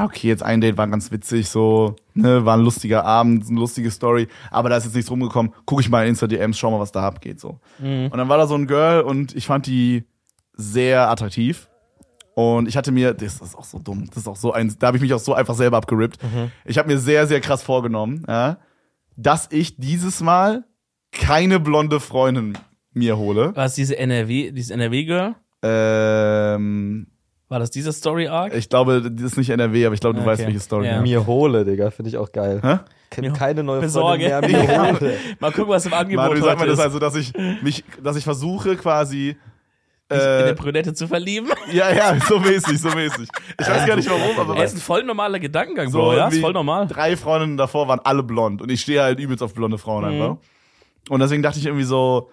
okay, 0.00 0.28
jetzt 0.28 0.42
ein 0.42 0.60
Date 0.60 0.76
war 0.76 0.86
ganz 0.88 1.10
witzig, 1.10 1.48
so, 1.48 1.96
ne, 2.14 2.44
war 2.44 2.56
ein 2.56 2.62
lustiger 2.62 3.04
Abend, 3.04 3.48
eine 3.48 3.58
lustige 3.58 3.90
Story, 3.90 4.28
aber 4.50 4.68
da 4.68 4.76
ist 4.76 4.84
jetzt 4.84 4.94
nichts 4.94 5.10
rumgekommen. 5.10 5.52
Guck 5.66 5.80
ich 5.80 5.88
mal 5.88 6.04
in 6.04 6.10
Insta-DMs, 6.10 6.58
schau 6.58 6.70
mal, 6.70 6.80
was 6.80 6.92
da 6.92 7.06
abgeht, 7.06 7.40
so. 7.40 7.60
Mhm. 7.78 8.08
Und 8.10 8.16
dann 8.16 8.28
war 8.28 8.38
da 8.38 8.46
so 8.46 8.54
ein 8.54 8.66
Girl 8.66 9.02
und 9.02 9.34
ich 9.34 9.46
fand 9.46 9.66
die 9.66 10.04
sehr 10.54 11.10
attraktiv. 11.10 11.68
Und 12.34 12.66
ich 12.66 12.78
hatte 12.78 12.92
mir, 12.92 13.12
das 13.12 13.40
ist 13.40 13.54
auch 13.54 13.64
so 13.64 13.78
dumm, 13.78 14.06
das 14.08 14.18
ist 14.18 14.28
auch 14.28 14.36
so 14.36 14.52
ein, 14.52 14.74
da 14.78 14.86
habe 14.86 14.96
ich 14.96 15.02
mich 15.02 15.12
auch 15.12 15.18
so 15.18 15.34
einfach 15.34 15.54
selber 15.54 15.76
abgerippt. 15.76 16.18
Ich 16.64 16.78
habe 16.78 16.88
mir 16.88 16.98
sehr, 16.98 17.26
sehr 17.26 17.40
krass 17.40 17.62
vorgenommen, 17.62 18.24
ja, 18.26 18.56
dass 19.16 19.48
ich 19.52 19.76
dieses 19.76 20.22
Mal 20.22 20.64
keine 21.10 21.60
blonde 21.60 22.00
Freundin 22.00 22.56
mir 22.94 23.18
hole. 23.18 23.52
Was 23.54 23.74
diese 23.74 23.98
NRW, 23.98 24.50
dieses 24.52 24.70
NRW-Girl? 24.70 25.34
Ähm, 25.62 27.06
War 27.52 27.58
das 27.58 27.70
diese 27.70 27.92
Story-Arc? 27.92 28.54
ich 28.54 28.70
glaube, 28.70 29.02
das 29.02 29.32
ist 29.32 29.36
nicht 29.36 29.50
NRW, 29.50 29.84
aber 29.84 29.94
ich 29.94 30.00
glaube, 30.00 30.14
du 30.14 30.20
Okay. 30.22 30.30
weißt, 30.30 30.46
welche 30.46 30.60
Story. 30.60 30.86
Ja. 30.86 31.02
Mir 31.02 31.26
hole, 31.26 31.66
Digga, 31.66 31.90
finde 31.90 32.08
ich 32.08 32.16
auch 32.16 32.32
geil. 32.32 32.60
Hä? 32.62 32.78
Keine 33.34 33.62
neue 33.62 33.80
besorge. 33.82 34.26
Freundin 34.30 34.52
mehr. 34.52 34.66
Mir 34.66 34.92
hole. 35.00 35.16
Mal 35.38 35.52
gucken, 35.52 35.68
was 35.68 35.84
im 35.84 35.92
Angebot 35.92 36.24
Manu, 36.28 36.36
wie 36.40 36.44
sagt 36.44 36.58
man 36.60 36.66
das 36.68 36.78
ist. 36.78 36.84
also, 36.84 36.98
dass 36.98 37.14
ich 37.14 37.32
mich, 37.62 37.84
dass 38.02 38.16
ich 38.16 38.24
versuche 38.24 38.74
quasi 38.76 39.36
in 40.08 40.18
eine 40.18 40.50
äh, 40.50 40.54
Brünette 40.54 40.94
zu 40.94 41.06
verlieben. 41.06 41.50
ja, 41.72 41.90
ja, 41.94 42.18
so 42.26 42.38
mäßig, 42.38 42.78
so 42.80 42.88
mäßig. 42.88 43.28
Ich 43.60 43.68
weiß 43.68 43.86
gar 43.86 43.96
nicht 43.96 44.08
warum, 44.08 44.38
aber 44.38 44.54
Das 44.54 44.72
ist 44.72 44.78
ein 44.78 44.80
voll 44.82 45.02
normaler 45.04 45.38
Gedankengang, 45.38 45.90
so 45.90 45.98
Bro, 45.98 46.14
ja, 46.14 46.28
ist 46.28 46.38
voll 46.40 46.52
normal. 46.54 46.86
Drei 46.86 47.16
Freundinnen 47.18 47.58
davor 47.58 47.86
waren 47.86 48.00
alle 48.04 48.22
blond 48.22 48.62
und 48.62 48.70
ich 48.70 48.80
stehe 48.80 49.02
halt 49.02 49.20
übelst 49.20 49.42
auf 49.42 49.52
blonde 49.52 49.76
Frauen 49.76 50.04
Mhm. 50.04 50.10
einfach. 50.22 50.36
Und 51.10 51.20
deswegen 51.20 51.42
dachte 51.42 51.58
ich 51.58 51.66
irgendwie 51.66 51.84
so, 51.84 52.30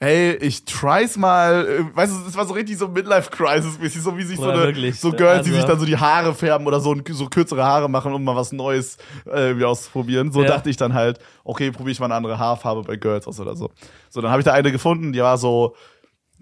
hey, 0.00 0.34
ich 0.36 0.64
try's 0.66 1.16
mal, 1.16 1.66
äh, 1.66 1.96
weißt 1.96 2.12
du, 2.12 2.28
es 2.28 2.36
war 2.36 2.46
so 2.46 2.52
richtig 2.54 2.76
so 2.76 2.88
Midlife-Crisis-mäßig, 2.88 4.02
so 4.02 4.16
wie 4.18 4.22
sich 4.22 4.36
so, 4.36 4.42
Oder 4.44 4.52
eine, 4.54 4.62
wirklich. 4.64 5.00
so 5.00 5.10
Girls, 5.12 5.44
die 5.44 5.50
Also- 5.50 5.60
sich 5.60 5.64
dann 5.64 5.78
so 5.80 5.86
die 5.86 5.96
Haare 5.96 6.34
färben 6.34 6.66
oder 6.66 6.80
so, 6.80 6.94
so 7.10 7.26
kürzere 7.26 7.64
Haare 7.64 7.88
machen, 7.88 8.12
um 8.12 8.22
mal 8.22 8.36
was 8.36 8.52
Neues 8.52 8.98
äh, 9.32 9.62
auszuprobieren. 9.64 10.30
So 10.32 10.42
Ja. 10.42 10.48
dachte 10.48 10.68
ich 10.68 10.76
dann 10.76 10.92
halt, 10.92 11.18
okay, 11.44 11.70
probiere 11.70 11.92
ich 11.92 12.00
mal 12.00 12.06
eine 12.06 12.14
andere 12.16 12.38
Haarfarbe 12.38 12.82
bei 12.82 12.96
Girls 12.96 13.26
aus 13.26 13.40
oder 13.40 13.56
so. 13.56 13.70
So, 14.10 14.20
dann 14.20 14.30
habe 14.30 14.40
ich 14.40 14.44
da 14.44 14.52
eine 14.52 14.70
gefunden, 14.72 15.12
die 15.12 15.20
war 15.20 15.38
so, 15.38 15.74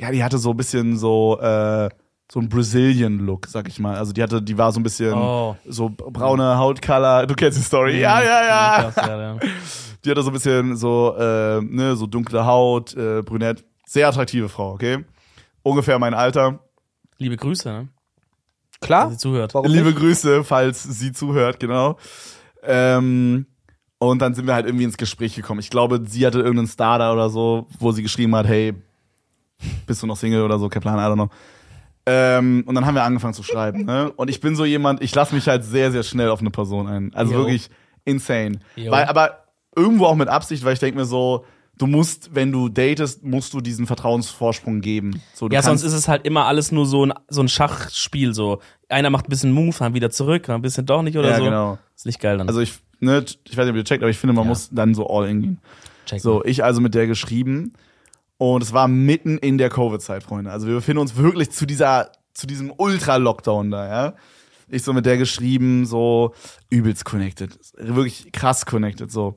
ja, 0.00 0.10
die 0.10 0.24
hatte 0.24 0.38
so 0.38 0.50
ein 0.50 0.56
bisschen 0.56 0.96
so, 0.96 1.38
äh, 1.40 1.88
so 2.32 2.40
ein 2.40 2.48
Brazilian-Look, 2.48 3.46
sag 3.46 3.68
ich 3.68 3.78
mal. 3.78 3.96
Also 3.96 4.12
die 4.14 4.22
hatte, 4.22 4.40
die 4.40 4.56
war 4.56 4.72
so 4.72 4.80
ein 4.80 4.82
bisschen 4.82 5.12
Oh. 5.12 5.54
so 5.68 5.90
braune 5.90 6.56
Hautcolor. 6.56 7.26
Du 7.26 7.34
kennst 7.34 7.58
die 7.58 7.62
Story. 7.62 8.00
Ja, 8.00 8.22
ja, 8.22 8.42
ja. 8.42 8.92
Ja, 8.96 9.20
ja. 9.34 9.36
Die 10.04 10.10
hatte 10.10 10.22
so 10.22 10.30
ein 10.30 10.32
bisschen 10.32 10.76
so, 10.76 11.14
äh, 11.18 11.60
ne, 11.60 11.96
so 11.96 12.06
dunkle 12.06 12.44
Haut, 12.44 12.94
äh, 12.96 13.22
brünett. 13.22 13.64
Sehr 13.86 14.08
attraktive 14.08 14.48
Frau, 14.48 14.72
okay? 14.72 15.04
Ungefähr 15.62 15.98
mein 15.98 16.14
Alter. 16.14 16.60
Liebe 17.18 17.36
Grüße, 17.36 17.68
ne? 17.68 17.88
Klar. 18.80 19.10
Sie 19.10 19.16
zuhört. 19.16 19.54
Warum 19.54 19.70
Liebe 19.70 19.90
nicht? 19.90 19.98
Grüße, 19.98 20.42
falls 20.44 20.82
sie 20.82 21.12
zuhört, 21.12 21.60
genau. 21.60 21.98
Ähm, 22.64 23.46
und 23.98 24.18
dann 24.20 24.34
sind 24.34 24.46
wir 24.46 24.54
halt 24.54 24.66
irgendwie 24.66 24.84
ins 24.84 24.96
Gespräch 24.96 25.36
gekommen. 25.36 25.60
Ich 25.60 25.70
glaube, 25.70 26.02
sie 26.04 26.26
hatte 26.26 26.38
irgendeinen 26.38 26.66
Star 26.66 26.98
da 26.98 27.12
oder 27.12 27.30
so, 27.30 27.68
wo 27.78 27.92
sie 27.92 28.02
geschrieben 28.02 28.34
hat, 28.34 28.48
hey, 28.48 28.74
bist 29.86 30.02
du 30.02 30.08
noch 30.08 30.16
Single 30.16 30.42
oder 30.42 30.58
so, 30.58 30.68
kein 30.68 30.82
Plan, 30.82 30.98
I 30.98 31.02
don't 31.02 31.14
know. 31.14 31.30
Ähm, 32.04 32.64
und 32.66 32.74
dann 32.74 32.84
haben 32.84 32.96
wir 32.96 33.04
angefangen 33.04 33.34
zu 33.34 33.44
schreiben. 33.44 33.84
Ne? 33.84 34.10
Und 34.16 34.28
ich 34.28 34.40
bin 34.40 34.56
so 34.56 34.64
jemand, 34.64 35.00
ich 35.02 35.14
lasse 35.14 35.34
mich 35.34 35.46
halt 35.46 35.64
sehr, 35.64 35.92
sehr 35.92 36.02
schnell 36.02 36.30
auf 36.30 36.40
eine 36.40 36.50
Person 36.50 36.88
ein. 36.88 37.14
Also 37.14 37.32
Jo. 37.32 37.38
wirklich 37.38 37.70
insane. 38.04 38.58
Weil, 38.76 39.04
aber 39.04 39.41
irgendwo 39.76 40.06
auch 40.06 40.16
mit 40.16 40.28
Absicht, 40.28 40.64
weil 40.64 40.74
ich 40.74 40.78
denke 40.78 40.98
mir 40.98 41.04
so, 41.04 41.44
du 41.78 41.86
musst, 41.86 42.34
wenn 42.34 42.52
du 42.52 42.68
datest, 42.68 43.24
musst 43.24 43.54
du 43.54 43.60
diesen 43.60 43.86
Vertrauensvorsprung 43.86 44.80
geben. 44.80 45.20
So, 45.34 45.48
Ja, 45.48 45.62
sonst 45.62 45.82
ist 45.82 45.94
es 45.94 46.08
halt 46.08 46.24
immer 46.26 46.46
alles 46.46 46.70
nur 46.72 46.86
so 46.86 47.06
ein, 47.06 47.12
so 47.28 47.40
ein 47.42 47.48
Schachspiel. 47.48 48.34
So 48.34 48.60
einer 48.88 49.10
macht 49.10 49.26
ein 49.26 49.30
bisschen 49.30 49.52
Move, 49.52 49.74
dann 49.78 49.94
wieder 49.94 50.10
zurück, 50.10 50.44
dann 50.44 50.56
ein 50.56 50.62
bisschen 50.62 50.86
doch 50.86 51.02
nicht 51.02 51.16
oder 51.16 51.30
ja, 51.30 51.38
so. 51.38 51.44
genau. 51.44 51.78
Ist 51.96 52.06
nicht 52.06 52.20
geil 52.20 52.38
dann. 52.38 52.48
Also 52.48 52.60
ich, 52.60 52.74
ne, 53.00 53.24
ich 53.44 53.56
weiß 53.56 53.64
nicht, 53.64 53.70
ob 53.70 53.76
ihr 53.76 53.84
checkt, 53.84 54.02
aber 54.02 54.10
ich 54.10 54.18
finde, 54.18 54.34
man 54.34 54.44
Ja. 54.44 54.48
muss 54.50 54.68
dann 54.70 54.94
so 54.94 55.06
all 55.08 55.28
in 55.28 55.40
gehen. 55.42 55.58
Check 56.06 56.20
So, 56.20 56.44
ich 56.44 56.62
also 56.62 56.80
mit 56.80 56.94
der 56.94 57.06
geschrieben 57.06 57.72
und 58.38 58.62
es 58.62 58.72
war 58.72 58.88
mitten 58.88 59.38
in 59.38 59.56
der 59.56 59.70
Covid-Zeit, 59.70 60.22
Freunde. 60.24 60.50
Also 60.50 60.66
wir 60.66 60.74
befinden 60.74 60.98
uns 61.00 61.16
wirklich 61.16 61.50
zu 61.52 61.64
dieser, 61.64 62.10
zu 62.34 62.46
diesem 62.46 62.72
Ultra-Lockdown 62.76 63.70
da, 63.70 63.86
ja. 63.88 64.14
Ich 64.72 64.84
so 64.84 64.92
mit 64.94 65.04
der 65.04 65.18
geschrieben, 65.18 65.84
so 65.84 66.32
übelst 66.70 67.04
connected. 67.04 67.58
Wirklich 67.76 68.32
krass 68.32 68.64
connected, 68.64 69.12
so. 69.12 69.36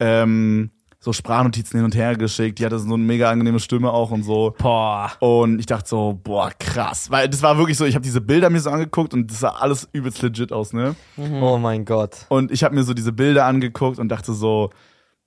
Ähm, 0.00 0.70
so 0.98 1.12
Sprachnotizen 1.12 1.78
hin 1.78 1.84
und 1.84 1.94
her 1.94 2.16
geschickt. 2.16 2.58
Die 2.58 2.64
hatte 2.64 2.78
so 2.78 2.92
eine 2.92 3.02
mega 3.02 3.30
angenehme 3.30 3.60
Stimme 3.60 3.92
auch 3.92 4.10
und 4.10 4.24
so. 4.24 4.54
Boah. 4.58 5.12
Und 5.20 5.60
ich 5.60 5.66
dachte 5.66 5.88
so, 5.88 6.18
boah, 6.24 6.50
krass. 6.58 7.10
Weil 7.10 7.28
das 7.28 7.42
war 7.42 7.56
wirklich 7.58 7.76
so, 7.76 7.84
ich 7.84 7.94
habe 7.94 8.02
diese 8.02 8.20
Bilder 8.20 8.50
mir 8.50 8.60
so 8.60 8.70
angeguckt 8.70 9.14
und 9.14 9.30
das 9.30 9.40
sah 9.40 9.50
alles 9.50 9.86
übelst 9.92 10.22
legit 10.22 10.50
aus, 10.50 10.72
ne? 10.72 10.96
Oh 11.40 11.58
mein 11.58 11.84
Gott. 11.84 12.26
Und 12.30 12.50
ich 12.50 12.64
habe 12.64 12.74
mir 12.74 12.82
so 12.82 12.94
diese 12.94 13.12
Bilder 13.12 13.44
angeguckt 13.44 13.98
und 13.98 14.08
dachte 14.08 14.32
so, 14.32 14.70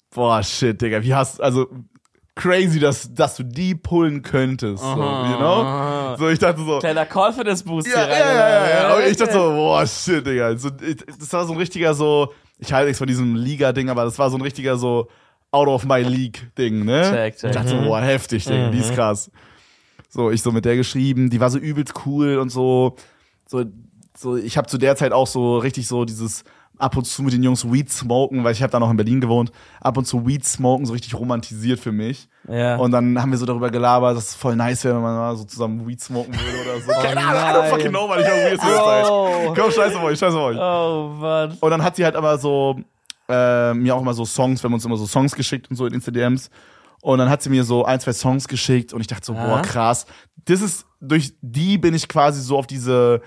boah, 0.10 0.44
shit, 0.44 0.82
Digga, 0.82 1.04
wie 1.04 1.14
hast 1.14 1.40
also 1.42 1.68
crazy, 2.38 2.80
dass, 2.80 3.14
dass 3.14 3.36
du 3.36 3.44
die 3.44 3.76
pullen 3.76 4.22
könntest, 4.22 4.82
so, 4.82 4.90
you 4.90 4.96
know? 4.96 5.62
aha. 5.62 6.16
So, 6.18 6.30
ich 6.30 6.40
dachte 6.40 6.64
so, 6.64 6.80
Kleiner 6.80 7.06
Confidence 7.06 7.64
Boost 7.64 7.88
ja, 7.88 8.06
hier 8.06 8.10
ja, 8.10 8.24
rein. 8.24 8.36
ja, 8.36 8.70
ja, 8.70 8.90
ja. 8.90 8.96
Und 8.96 9.12
ich 9.12 9.18
dachte 9.18 9.34
so, 9.34 9.40
boah, 9.40 9.86
shit, 9.86 10.26
Digga. 10.26 10.58
So, 10.58 10.70
ich, 10.82 10.98
das 11.20 11.34
war 11.34 11.46
so 11.46 11.54
ein 11.54 11.58
richtiger 11.58 11.94
so, 11.94 12.34
ich 12.60 12.72
halte 12.72 12.88
nichts 12.88 13.00
von 13.00 13.08
diesem 13.08 13.36
Liga-Ding, 13.36 13.90
aber 13.90 14.06
das 14.06 14.18
war 14.18 14.30
so 14.30 14.38
ein 14.38 14.42
richtiger 14.42 14.78
so 14.78 15.10
out 15.52 15.68
of 15.68 15.84
my 15.84 16.02
League-Ding, 16.02 16.86
ne? 16.86 17.02
Check, 17.04 17.38
check. 17.38 17.50
Ich 17.50 17.56
dachte 17.56 17.70
so, 17.70 17.82
boah, 17.82 18.02
heftig, 18.02 18.46
Digga, 18.46 18.70
die 18.70 18.80
ist 18.80 18.94
krass. 18.94 19.30
So, 20.10 20.32
ich 20.32 20.42
so 20.42 20.52
mit 20.52 20.64
der 20.66 20.78
geschrieben, 20.78 21.30
die 21.30 21.40
war 21.40 21.50
so 21.50 21.58
übelst 21.58 21.94
cool 22.06 22.38
und 22.38 22.50
so, 22.50 22.96
so, 23.46 23.66
so, 24.18 24.38
ich 24.38 24.58
habe 24.58 24.68
zu 24.68 24.78
der 24.78 24.96
Zeit 24.96 25.12
auch 25.12 25.28
so 25.28 25.58
richtig 25.58 25.88
so 25.88 26.06
dieses 26.06 26.44
ab 26.78 26.98
und 26.98 27.06
zu 27.06 27.24
mit 27.24 27.34
den 27.34 27.44
Jungs 27.44 27.70
Weed 27.70 27.92
smoken, 27.92 28.44
weil 28.44 28.54
ich 28.54 28.62
habe 28.62 28.72
da 28.72 28.80
noch 28.80 28.90
in 28.90 28.98
Berlin 28.98 29.22
gewohnt, 29.22 29.52
ab 29.82 29.98
und 29.98 30.06
zu 30.06 30.26
Weed 30.26 30.46
smoken, 30.46 30.86
so 30.86 30.94
richtig 30.94 31.16
romantisiert 31.16 31.80
für 31.80 31.92
mich. 31.92 32.28
Ja. 32.48 32.78
Und 32.78 32.92
dann 32.92 33.22
haben 33.22 33.32
wir 33.32 33.38
so 33.38 33.46
darüber 33.46 33.70
gelabert, 33.70 34.16
dass 34.16 34.30
es 34.30 34.36
voll 34.36 34.56
nice 34.56 34.84
wäre, 34.84 34.96
wenn 34.96 35.02
man 35.02 35.16
mal 35.16 35.36
so 35.36 35.44
zusammen 35.44 35.88
Weed 35.88 36.02
smoken 36.02 36.34
würde 36.34 36.70
oder 36.70 36.82
so. 36.82 36.92
Keine 37.02 37.22
Ahnung, 37.22 37.42
I 37.42 37.66
don't 37.66 37.70
fucking 37.70 37.90
know, 37.90 38.10
weil 38.10 38.22
ich 38.22 38.28
in 38.28 38.34
der 38.34 38.58
Bro. 38.58 39.54
Zeit. 39.54 39.58
Komm, 39.58 39.72
scheiß 39.72 39.96
auf 39.96 40.04
euch, 40.04 40.20
scheiß 40.20 40.34
auf 40.34 40.42
euch. 40.42 40.58
oh 40.58 41.14
Mann. 41.20 41.58
Und 41.60 41.70
dann 41.70 41.84
hat 41.84 41.96
sie 41.96 42.06
halt 42.06 42.16
aber 42.16 42.38
so, 42.38 42.80
äh, 43.28 43.74
mir 43.74 43.96
auch 43.96 44.02
immer 44.02 44.14
so 44.14 44.26
Songs, 44.26 44.64
wir 44.64 44.68
haben 44.68 44.74
uns 44.74 44.86
immer 44.86 44.98
so 44.98 45.06
Songs 45.06 45.36
geschickt 45.36 45.70
und 45.70 45.76
so 45.76 45.86
in 45.86 45.94
Insta-DMs. 45.94 46.50
Und 47.02 47.20
dann 47.20 47.30
hat 47.30 47.42
sie 47.42 47.50
mir 47.50 47.64
so 47.64 47.86
ein, 47.86 48.00
zwei 48.00 48.14
Songs 48.14 48.48
geschickt 48.48 48.94
und 48.94 49.02
ich 49.02 49.08
dachte 49.08 49.26
so, 49.26 49.34
boah, 49.34 49.58
Aha. 49.58 49.62
krass. 49.62 50.06
Das 50.46 50.62
ist, 50.62 50.86
durch 51.00 51.34
die 51.42 51.78
bin 51.78 51.94
ich 51.94 52.08
quasi 52.08 52.42
so 52.42 52.58
auf 52.58 52.68
diese 52.68 53.22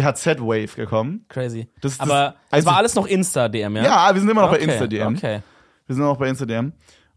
BHZ-Wave 0.00 0.74
gekommen. 0.76 1.24
Crazy. 1.28 1.68
Das- 1.80 1.98
das- 1.98 2.00
Aber 2.00 2.34
es 2.50 2.52
also- 2.54 2.66
war 2.66 2.76
alles 2.76 2.94
noch 2.94 3.06
Insta-DM, 3.06 3.76
ja? 3.76 3.84
Ja, 3.84 4.10
wir 4.14 4.20
sind 4.20 4.30
immer 4.30 4.42
noch 4.42 4.50
bei 4.50 4.56
okay. 4.56 4.64
Insta-DM. 4.70 5.16
Okay. 5.16 5.40
Wir 5.86 5.94
sind 5.96 6.04
noch 6.04 6.16
bei 6.16 6.28
Instagram. 6.28 6.72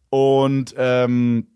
Und 0.09 0.73
ähm, 0.77 1.47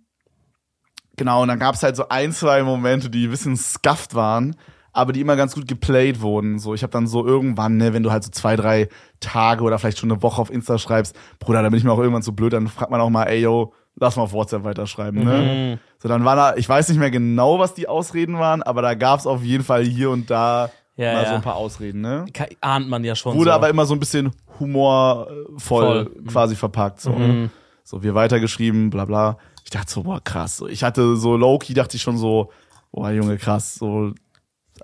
genau, 1.17 1.41
und 1.41 1.47
dann 1.47 1.59
gab 1.59 1.75
es 1.75 1.83
halt 1.83 1.95
so 1.95 2.07
ein, 2.09 2.31
zwei 2.31 2.63
Momente, 2.63 3.09
die 3.09 3.25
ein 3.25 3.31
bisschen 3.31 3.57
scuffed 3.57 4.15
waren, 4.15 4.55
aber 4.91 5.13
die 5.13 5.21
immer 5.21 5.35
ganz 5.35 5.53
gut 5.55 5.67
geplayed 5.67 6.21
wurden. 6.21 6.59
So, 6.59 6.73
ich 6.73 6.83
habe 6.83 6.91
dann 6.91 7.07
so 7.07 7.25
irgendwann, 7.25 7.77
ne, 7.77 7.93
wenn 7.93 8.03
du 8.03 8.11
halt 8.11 8.23
so 8.23 8.31
zwei, 8.31 8.55
drei 8.55 8.89
Tage 9.19 9.63
oder 9.63 9.79
vielleicht 9.79 9.99
schon 9.99 10.11
eine 10.11 10.21
Woche 10.21 10.41
auf 10.41 10.49
Insta 10.51 10.77
schreibst, 10.77 11.15
Bruder, 11.39 11.61
da 11.61 11.69
bin 11.69 11.77
ich 11.77 11.83
mir 11.83 11.91
auch 11.91 11.99
irgendwann 11.99 12.21
so 12.21 12.31
blöd, 12.31 12.53
dann 12.53 12.67
fragt 12.67 12.91
man 12.91 13.01
auch 13.01 13.09
mal, 13.09 13.25
ey 13.25 13.41
yo, 13.41 13.73
lass 13.95 14.15
mal 14.15 14.23
auf 14.23 14.33
WhatsApp 14.33 14.63
weiterschreiben, 14.63 15.23
ne? 15.23 15.79
So, 15.99 16.07
dann 16.07 16.23
war 16.25 16.35
da, 16.35 16.55
ich 16.55 16.67
weiß 16.67 16.87
nicht 16.89 16.97
mehr 16.99 17.11
genau, 17.11 17.59
was 17.59 17.73
die 17.73 17.87
Ausreden 17.87 18.39
waren, 18.39 18.63
aber 18.63 18.81
da 18.81 18.93
gab 18.93 19.19
es 19.19 19.27
auf 19.27 19.43
jeden 19.43 19.63
Fall 19.63 19.83
hier 19.83 20.09
und 20.09 20.29
da 20.29 20.69
Ja, 20.99 21.13
mal 21.13 21.23
ja. 21.23 21.29
so 21.29 21.35
ein 21.35 21.41
paar 21.41 21.55
Ausreden, 21.55 22.01
ne? 22.01 22.25
Ahnt 22.59 22.89
man 22.89 23.05
ja 23.05 23.15
schon 23.15 23.33
Wurde 23.33 23.51
so. 23.51 23.55
aber 23.55 23.69
immer 23.69 23.85
so 23.85 23.93
ein 23.93 24.01
bisschen 24.01 24.31
humorvoll 24.59 25.55
Voll. 25.57 26.11
quasi 26.27 26.57
verpackt. 26.57 26.99
So. 26.99 27.11
Mhm. 27.11 27.51
so, 27.85 28.03
wir 28.03 28.15
weitergeschrieben, 28.15 28.89
bla 28.89 29.05
bla. 29.05 29.37
Ich 29.63 29.69
dachte 29.69 29.89
so, 29.89 30.03
boah, 30.03 30.19
krass. 30.21 30.57
So, 30.57 30.67
ich 30.67 30.83
hatte 30.83 31.15
so 31.15 31.37
low-key, 31.37 31.73
dachte 31.73 31.95
ich 31.95 32.03
schon 32.03 32.17
so, 32.17 32.51
boah, 32.91 33.11
Junge, 33.11 33.37
krass. 33.37 33.75
So, 33.75 34.11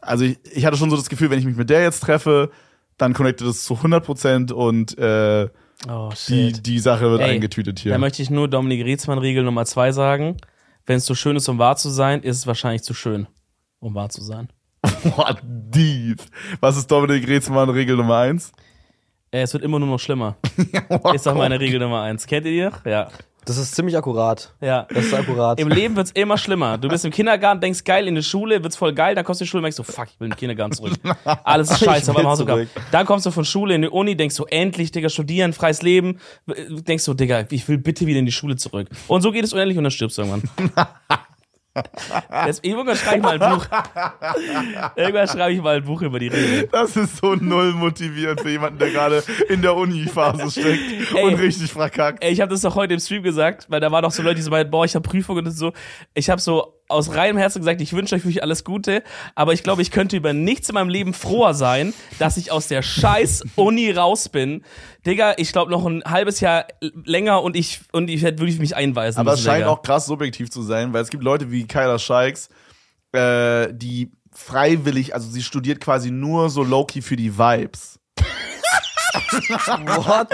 also 0.01 0.23
ich, 0.23 0.39
ich 0.53 0.65
hatte 0.65 0.77
schon 0.77 0.89
so 0.89 0.95
das 0.95 1.09
Gefühl, 1.09 1.29
wenn 1.31 1.39
ich 1.39 1.45
mich 1.45 1.57
mit 1.57 1.69
der 1.69 1.81
jetzt 1.81 1.99
treffe, 1.99 2.49
dann 2.97 3.13
connectet 3.13 3.47
es 3.47 3.65
zu 3.65 3.73
100% 3.73 4.53
und 4.53 4.97
äh, 4.97 5.49
oh, 5.89 6.11
die, 6.29 6.53
die 6.53 6.79
Sache 6.79 7.11
wird 7.11 7.19
Ey, 7.19 7.31
eingetütet 7.31 7.79
hier. 7.79 7.91
Da 7.91 7.97
möchte 7.97 8.21
ich 8.21 8.29
nur 8.29 8.47
Dominik 8.47 8.85
Rietzmann-Regel 8.85 9.43
Nummer 9.43 9.65
zwei 9.65 9.91
sagen. 9.91 10.37
Wenn 10.85 10.95
es 10.95 11.03
zu 11.03 11.13
schön 11.13 11.35
ist, 11.35 11.49
um 11.49 11.57
wahr 11.57 11.75
zu 11.75 11.89
sein, 11.89 12.21
ist 12.21 12.37
es 12.37 12.47
wahrscheinlich 12.47 12.83
zu 12.83 12.93
schön, 12.93 13.27
um 13.79 13.95
wahr 13.95 14.07
zu 14.07 14.21
sein. 14.21 14.47
Boah, 15.05 15.37
deep. 15.43 16.21
Was 16.59 16.77
ist 16.77 16.89
Dominik 16.89 17.27
Reetzmann 17.27 17.69
Regel 17.69 17.95
Nummer 17.95 18.17
eins? 18.17 18.51
Äh, 19.31 19.41
es 19.41 19.53
wird 19.53 19.63
immer 19.63 19.79
nur 19.79 19.87
noch 19.87 19.99
schlimmer. 19.99 20.37
Ist 21.13 21.27
auch 21.27 21.35
meine 21.35 21.59
Regel 21.59 21.79
Nummer 21.79 22.01
eins. 22.01 22.25
Kennt 22.25 22.45
ihr 22.45 22.71
die? 22.71 22.89
Ja. 22.89 23.09
Das 23.45 23.57
ist 23.57 23.75
ziemlich 23.75 23.95
akkurat. 23.95 24.51
Ja. 24.59 24.87
Das 24.89 25.05
ist 25.05 25.13
akkurat. 25.13 25.59
Im 25.59 25.69
Leben 25.69 25.95
wird's 25.95 26.09
immer 26.11 26.35
schlimmer. 26.35 26.79
Du 26.79 26.87
bist 26.87 27.05
im 27.05 27.11
Kindergarten, 27.11 27.61
denkst 27.61 27.83
geil, 27.83 28.07
in 28.07 28.15
der 28.15 28.23
Schule 28.23 28.63
wird's 28.63 28.75
voll 28.75 28.91
geil, 28.93 29.13
dann 29.13 29.23
kommst 29.23 29.39
du 29.39 29.43
in 29.43 29.45
die 29.45 29.49
Schule 29.51 29.59
und 29.59 29.63
denkst 29.65 29.77
so, 29.77 29.83
fuck, 29.83 30.07
ich 30.11 30.19
will 30.19 30.25
in 30.25 30.31
den 30.31 30.37
Kindergarten 30.37 30.73
zurück. 30.73 30.93
Alles 31.43 31.69
ist 31.69 31.83
scheiße, 31.83 32.09
einmal 32.09 32.25
Hausaufgaben. 32.25 32.67
zurück. 32.67 32.85
Dann 32.91 33.05
kommst 33.05 33.27
du 33.27 33.31
von 33.31 33.45
Schule 33.45 33.75
in 33.75 33.83
die 33.83 33.89
Uni, 33.89 34.17
denkst 34.17 34.33
so, 34.33 34.47
endlich, 34.47 34.91
Digga, 34.91 35.09
studieren, 35.09 35.53
freies 35.53 35.83
Leben. 35.83 36.17
Denkst 36.47 37.03
so, 37.03 37.13
Digga, 37.13 37.45
ich 37.51 37.67
will 37.67 37.77
bitte 37.77 38.07
wieder 38.07 38.17
in 38.17 38.25
die 38.25 38.31
Schule 38.31 38.55
zurück. 38.55 38.87
Und 39.07 39.21
so 39.21 39.31
geht 39.31 39.43
es 39.43 39.53
unendlich 39.53 39.77
und 39.77 39.83
dann 39.83 39.91
stirbst 39.91 40.17
du 40.17 40.23
irgendwann. 40.23 40.49
Jetzt, 42.45 42.63
irgendwann 42.63 42.95
schreibe 42.95 43.17
ich 43.17 43.23
mal 43.23 43.41
ein 43.41 43.57
Buch. 43.57 43.65
Irgendwann 44.95 45.27
schreibe 45.27 45.53
ich 45.53 45.61
mal 45.61 45.75
ein 45.77 45.83
Buch 45.83 46.01
über 46.01 46.19
die 46.19 46.27
Regeln. 46.27 46.69
Das 46.71 46.95
ist 46.95 47.17
so 47.17 47.35
null 47.35 47.73
motivierend 47.73 48.41
für 48.41 48.49
jemanden, 48.49 48.79
der 48.79 48.91
gerade 48.91 49.23
in 49.49 49.61
der 49.61 49.75
Uni-Phase 49.75 50.49
steckt 50.51 51.15
Ey. 51.15 51.23
und 51.23 51.35
richtig 51.35 51.71
verkackt. 51.71 52.23
Ey, 52.23 52.31
ich 52.31 52.41
habe 52.41 52.51
das 52.51 52.61
doch 52.61 52.75
heute 52.75 52.93
im 52.93 52.99
Stream 52.99 53.23
gesagt, 53.23 53.65
weil 53.69 53.79
da 53.79 53.91
waren 53.91 54.03
doch 54.03 54.11
so 54.11 54.23
Leute, 54.23 54.35
die 54.35 54.41
so 54.41 54.51
meinten, 54.51 54.71
boah, 54.71 54.85
ich 54.85 54.95
habe 54.95 55.07
Prüfungen 55.07 55.45
und 55.45 55.51
so. 55.51 55.73
Ich 56.13 56.29
habe 56.29 56.39
so 56.39 56.74
aus 56.87 57.15
reinem 57.15 57.37
Herzen 57.37 57.59
gesagt, 57.59 57.81
ich 57.81 57.93
wünsche 57.93 58.15
euch 58.15 58.23
wirklich 58.23 58.43
alles 58.43 58.63
Gute, 58.63 59.03
aber 59.33 59.53
ich 59.53 59.63
glaube, 59.63 59.81
ich 59.81 59.91
könnte 59.91 60.15
über 60.15 60.33
nichts 60.33 60.69
in 60.69 60.75
meinem 60.75 60.89
Leben 60.89 61.13
froher 61.13 61.53
sein, 61.53 61.93
dass 62.19 62.37
ich 62.37 62.51
aus 62.51 62.67
der 62.67 62.81
scheiß 62.81 63.43
Uni 63.55 63.91
raus 63.91 64.29
bin. 64.29 64.63
Digga, 65.05 65.33
ich 65.37 65.51
glaube 65.51 65.71
noch 65.71 65.85
ein 65.85 66.03
halbes 66.05 66.39
Jahr 66.39 66.65
länger 67.03 67.41
und 67.41 67.55
ich 67.55 67.81
und 67.91 68.09
ich 68.09 68.23
hätte 68.23 68.39
wirklich 68.39 68.59
mich 68.59 68.75
einweisen 68.75 69.19
Aber 69.19 69.33
es 69.33 69.41
scheint 69.41 69.61
Digga. 69.63 69.69
auch 69.69 69.81
krass 69.81 70.05
subjektiv 70.05 70.49
zu 70.51 70.61
sein, 70.61 70.93
weil 70.93 71.01
es 71.01 71.09
gibt 71.09 71.23
Leute 71.23 71.51
wie 71.51 71.65
Kyla 71.65 71.97
Scheiks, 71.97 72.49
äh, 73.13 73.73
die 73.73 74.11
freiwillig, 74.31 75.13
also 75.13 75.29
sie 75.29 75.41
studiert 75.41 75.79
quasi 75.79 76.11
nur 76.11 76.49
so 76.49 76.63
low-key 76.63 77.01
für 77.01 77.15
die 77.15 77.37
Vibes. 77.37 77.99
What? 79.15 80.29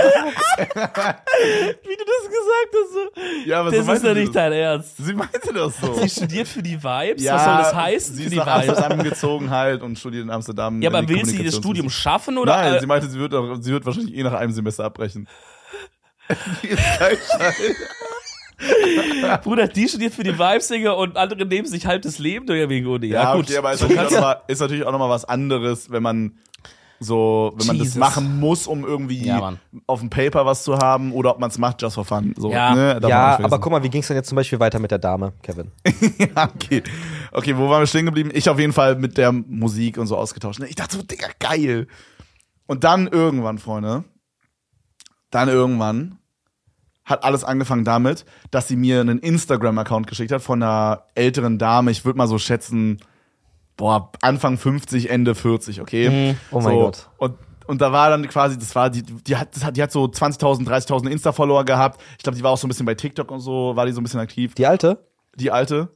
wie 1.83 1.95
du 1.95 2.03
das 2.05 2.23
gesagt 2.29 2.71
hast. 2.73 2.93
So. 2.93 3.49
Ja, 3.49 3.59
aber 3.61 3.71
Das 3.71 3.85
so 3.85 3.91
ist 3.93 4.01
sie 4.01 4.13
nicht 4.13 4.27
das. 4.27 4.33
dein 4.33 4.53
Ernst. 4.53 4.97
Sie 4.97 5.13
meinte 5.13 5.53
das 5.53 5.77
so. 5.79 5.93
Sie 5.93 6.09
studiert 6.09 6.47
für 6.47 6.61
die 6.63 6.81
Vibes? 6.81 7.25
Was 7.25 7.43
soll 7.45 7.57
das 7.57 7.75
heißen? 7.75 8.15
Sie 8.15 8.21
für 8.23 8.27
ist 8.27 8.33
die 8.33 8.37
nach 8.37 8.61
Vibes? 8.63 8.69
Amsterdam 8.77 9.03
gezogen 9.03 9.49
halt 9.49 9.81
und 9.81 9.97
studiert 9.99 10.23
in 10.23 10.29
Amsterdam. 10.29 10.81
Ja, 10.81 10.89
aber 10.89 11.07
will 11.07 11.25
sie 11.25 11.43
das 11.43 11.55
Studium 11.55 11.89
schaffen 11.89 12.37
oder? 12.37 12.55
Nein, 12.57 12.73
äh, 12.75 12.79
sie 12.79 12.85
meinte, 12.87 13.07
sie 13.09 13.19
wird, 13.19 13.33
auch- 13.33 13.57
sie 13.59 13.71
wird 13.71 13.85
wahrscheinlich 13.85 14.15
eh 14.15 14.23
nach 14.23 14.33
einem 14.33 14.51
Semester 14.53 14.85
abbrechen. 14.85 15.27
Die 16.63 16.67
ist 16.67 16.81
kein 16.97 17.17
Scheiß. 17.17 17.75
Bruder, 19.43 19.67
die 19.67 19.87
studiert 19.89 20.13
für 20.13 20.21
die 20.23 20.37
Vibes, 20.37 20.67
Digga, 20.67 20.91
und 20.91 21.17
andere 21.17 21.45
nehmen 21.45 21.67
sich 21.67 21.87
halb 21.87 22.03
das 22.03 22.19
Leben 22.19 22.45
durch 22.45 22.69
wegen 22.69 22.85
Uni. 22.85 23.07
Ja, 23.07 23.23
Ja, 23.23 23.35
gut. 23.35 23.45
okay, 23.45 23.57
aber 23.57 23.73
ist 23.73 23.79
So 23.79 23.85
natürlich, 23.87 23.97
auch 23.99 24.03
kannst- 24.03 24.15
noch 24.15 24.21
mal, 24.21 24.41
ist 24.47 24.59
natürlich 24.61 24.83
auch 24.85 24.91
nochmal 24.91 25.09
was 25.09 25.25
anderes, 25.25 25.89
wenn 25.91 26.03
man 26.03 26.37
so, 27.03 27.51
wenn 27.57 27.65
man 27.67 27.75
Jesus. 27.77 27.95
das 27.95 27.99
machen 27.99 28.39
muss, 28.39 28.67
um 28.67 28.85
irgendwie 28.85 29.25
Ja, 29.25 29.53
auf 29.87 30.01
dem 30.01 30.11
Paper 30.11 30.45
was 30.45 30.63
zu 30.63 30.77
haben, 30.77 31.11
oder 31.13 31.31
ob 31.31 31.39
man 31.39 31.49
es 31.49 31.57
macht 31.57 31.81
just 31.81 31.95
for 31.95 32.05
fun. 32.05 32.33
So, 32.37 32.51
Ja. 32.51 32.75
ne? 32.75 32.99
Ja, 33.07 33.39
aber 33.43 33.59
guck 33.59 33.71
mal, 33.71 33.81
wie 33.83 33.89
ging's 33.89 34.07
denn 34.07 34.17
jetzt 34.17 34.29
zum 34.29 34.35
Beispiel 34.35 34.59
weiter 34.59 34.77
mit 34.77 34.91
der 34.91 34.99
Dame, 34.99 35.33
Kevin? 35.41 35.71
ja, 36.19 36.47
okay. 36.53 36.83
Okay, 37.31 37.57
wo 37.57 37.67
waren 37.69 37.81
wir 37.81 37.87
stehen 37.87 38.05
geblieben? 38.05 38.29
Ich 38.33 38.47
auf 38.49 38.59
jeden 38.59 38.71
Fall 38.73 38.95
mit 38.97 39.17
der 39.17 39.31
Musik 39.31 39.97
und 39.97 40.05
so 40.05 40.15
ausgetauscht. 40.15 40.59
ne? 40.59 40.67
Ich 40.67 40.75
dachte 40.75 40.97
so, 40.97 41.01
Digga, 41.03 41.27
geil. 41.39 41.87
Und 42.67 42.83
dann 42.83 43.07
irgendwann, 43.07 43.57
Freunde, 43.57 44.03
dann 45.31 45.49
irgendwann 45.49 46.17
hat 47.03 47.23
alles 47.23 47.43
angefangen 47.43 47.83
damit, 47.83 48.25
dass 48.51 48.67
sie 48.67 48.75
mir 48.75 49.01
einen 49.01 49.17
Instagram-Account 49.19 50.05
geschickt 50.07 50.31
hat 50.31 50.41
von 50.43 50.61
einer 50.61 51.05
älteren 51.15 51.57
Dame. 51.57 51.89
Ich 51.89 52.05
würde 52.05 52.17
mal 52.17 52.27
so 52.27 52.37
schätzen, 52.37 52.99
boah, 53.81 54.11
Anfang 54.21 54.59
50, 54.59 55.09
Ende 55.09 55.33
40, 55.33 55.81
okay? 55.81 56.35
Oh 56.51 56.61
mein 56.61 56.75
so, 56.75 56.79
Gott. 56.81 57.09
Und, 57.17 57.33
und 57.65 57.81
da 57.81 57.91
war 57.91 58.11
dann 58.11 58.27
quasi, 58.29 58.57
das 58.57 58.75
war, 58.75 58.91
die, 58.91 59.01
die 59.01 59.35
hat, 59.35 59.55
das 59.55 59.65
hat, 59.65 59.75
die 59.75 59.81
hat 59.81 59.91
so 59.91 60.03
20.000, 60.05 60.67
30.000 60.67 61.09
Insta-Follower 61.09 61.65
gehabt. 61.65 61.99
Ich 62.17 62.23
glaube, 62.23 62.37
die 62.37 62.43
war 62.43 62.51
auch 62.51 62.59
so 62.59 62.67
ein 62.67 62.69
bisschen 62.69 62.85
bei 62.85 62.93
TikTok 62.93 63.31
und 63.31 63.39
so, 63.39 63.75
war 63.75 63.87
die 63.87 63.91
so 63.91 63.99
ein 63.99 64.03
bisschen 64.03 64.19
aktiv. 64.19 64.53
Die 64.53 64.67
alte? 64.67 65.03
Die 65.35 65.49
alte. 65.49 65.89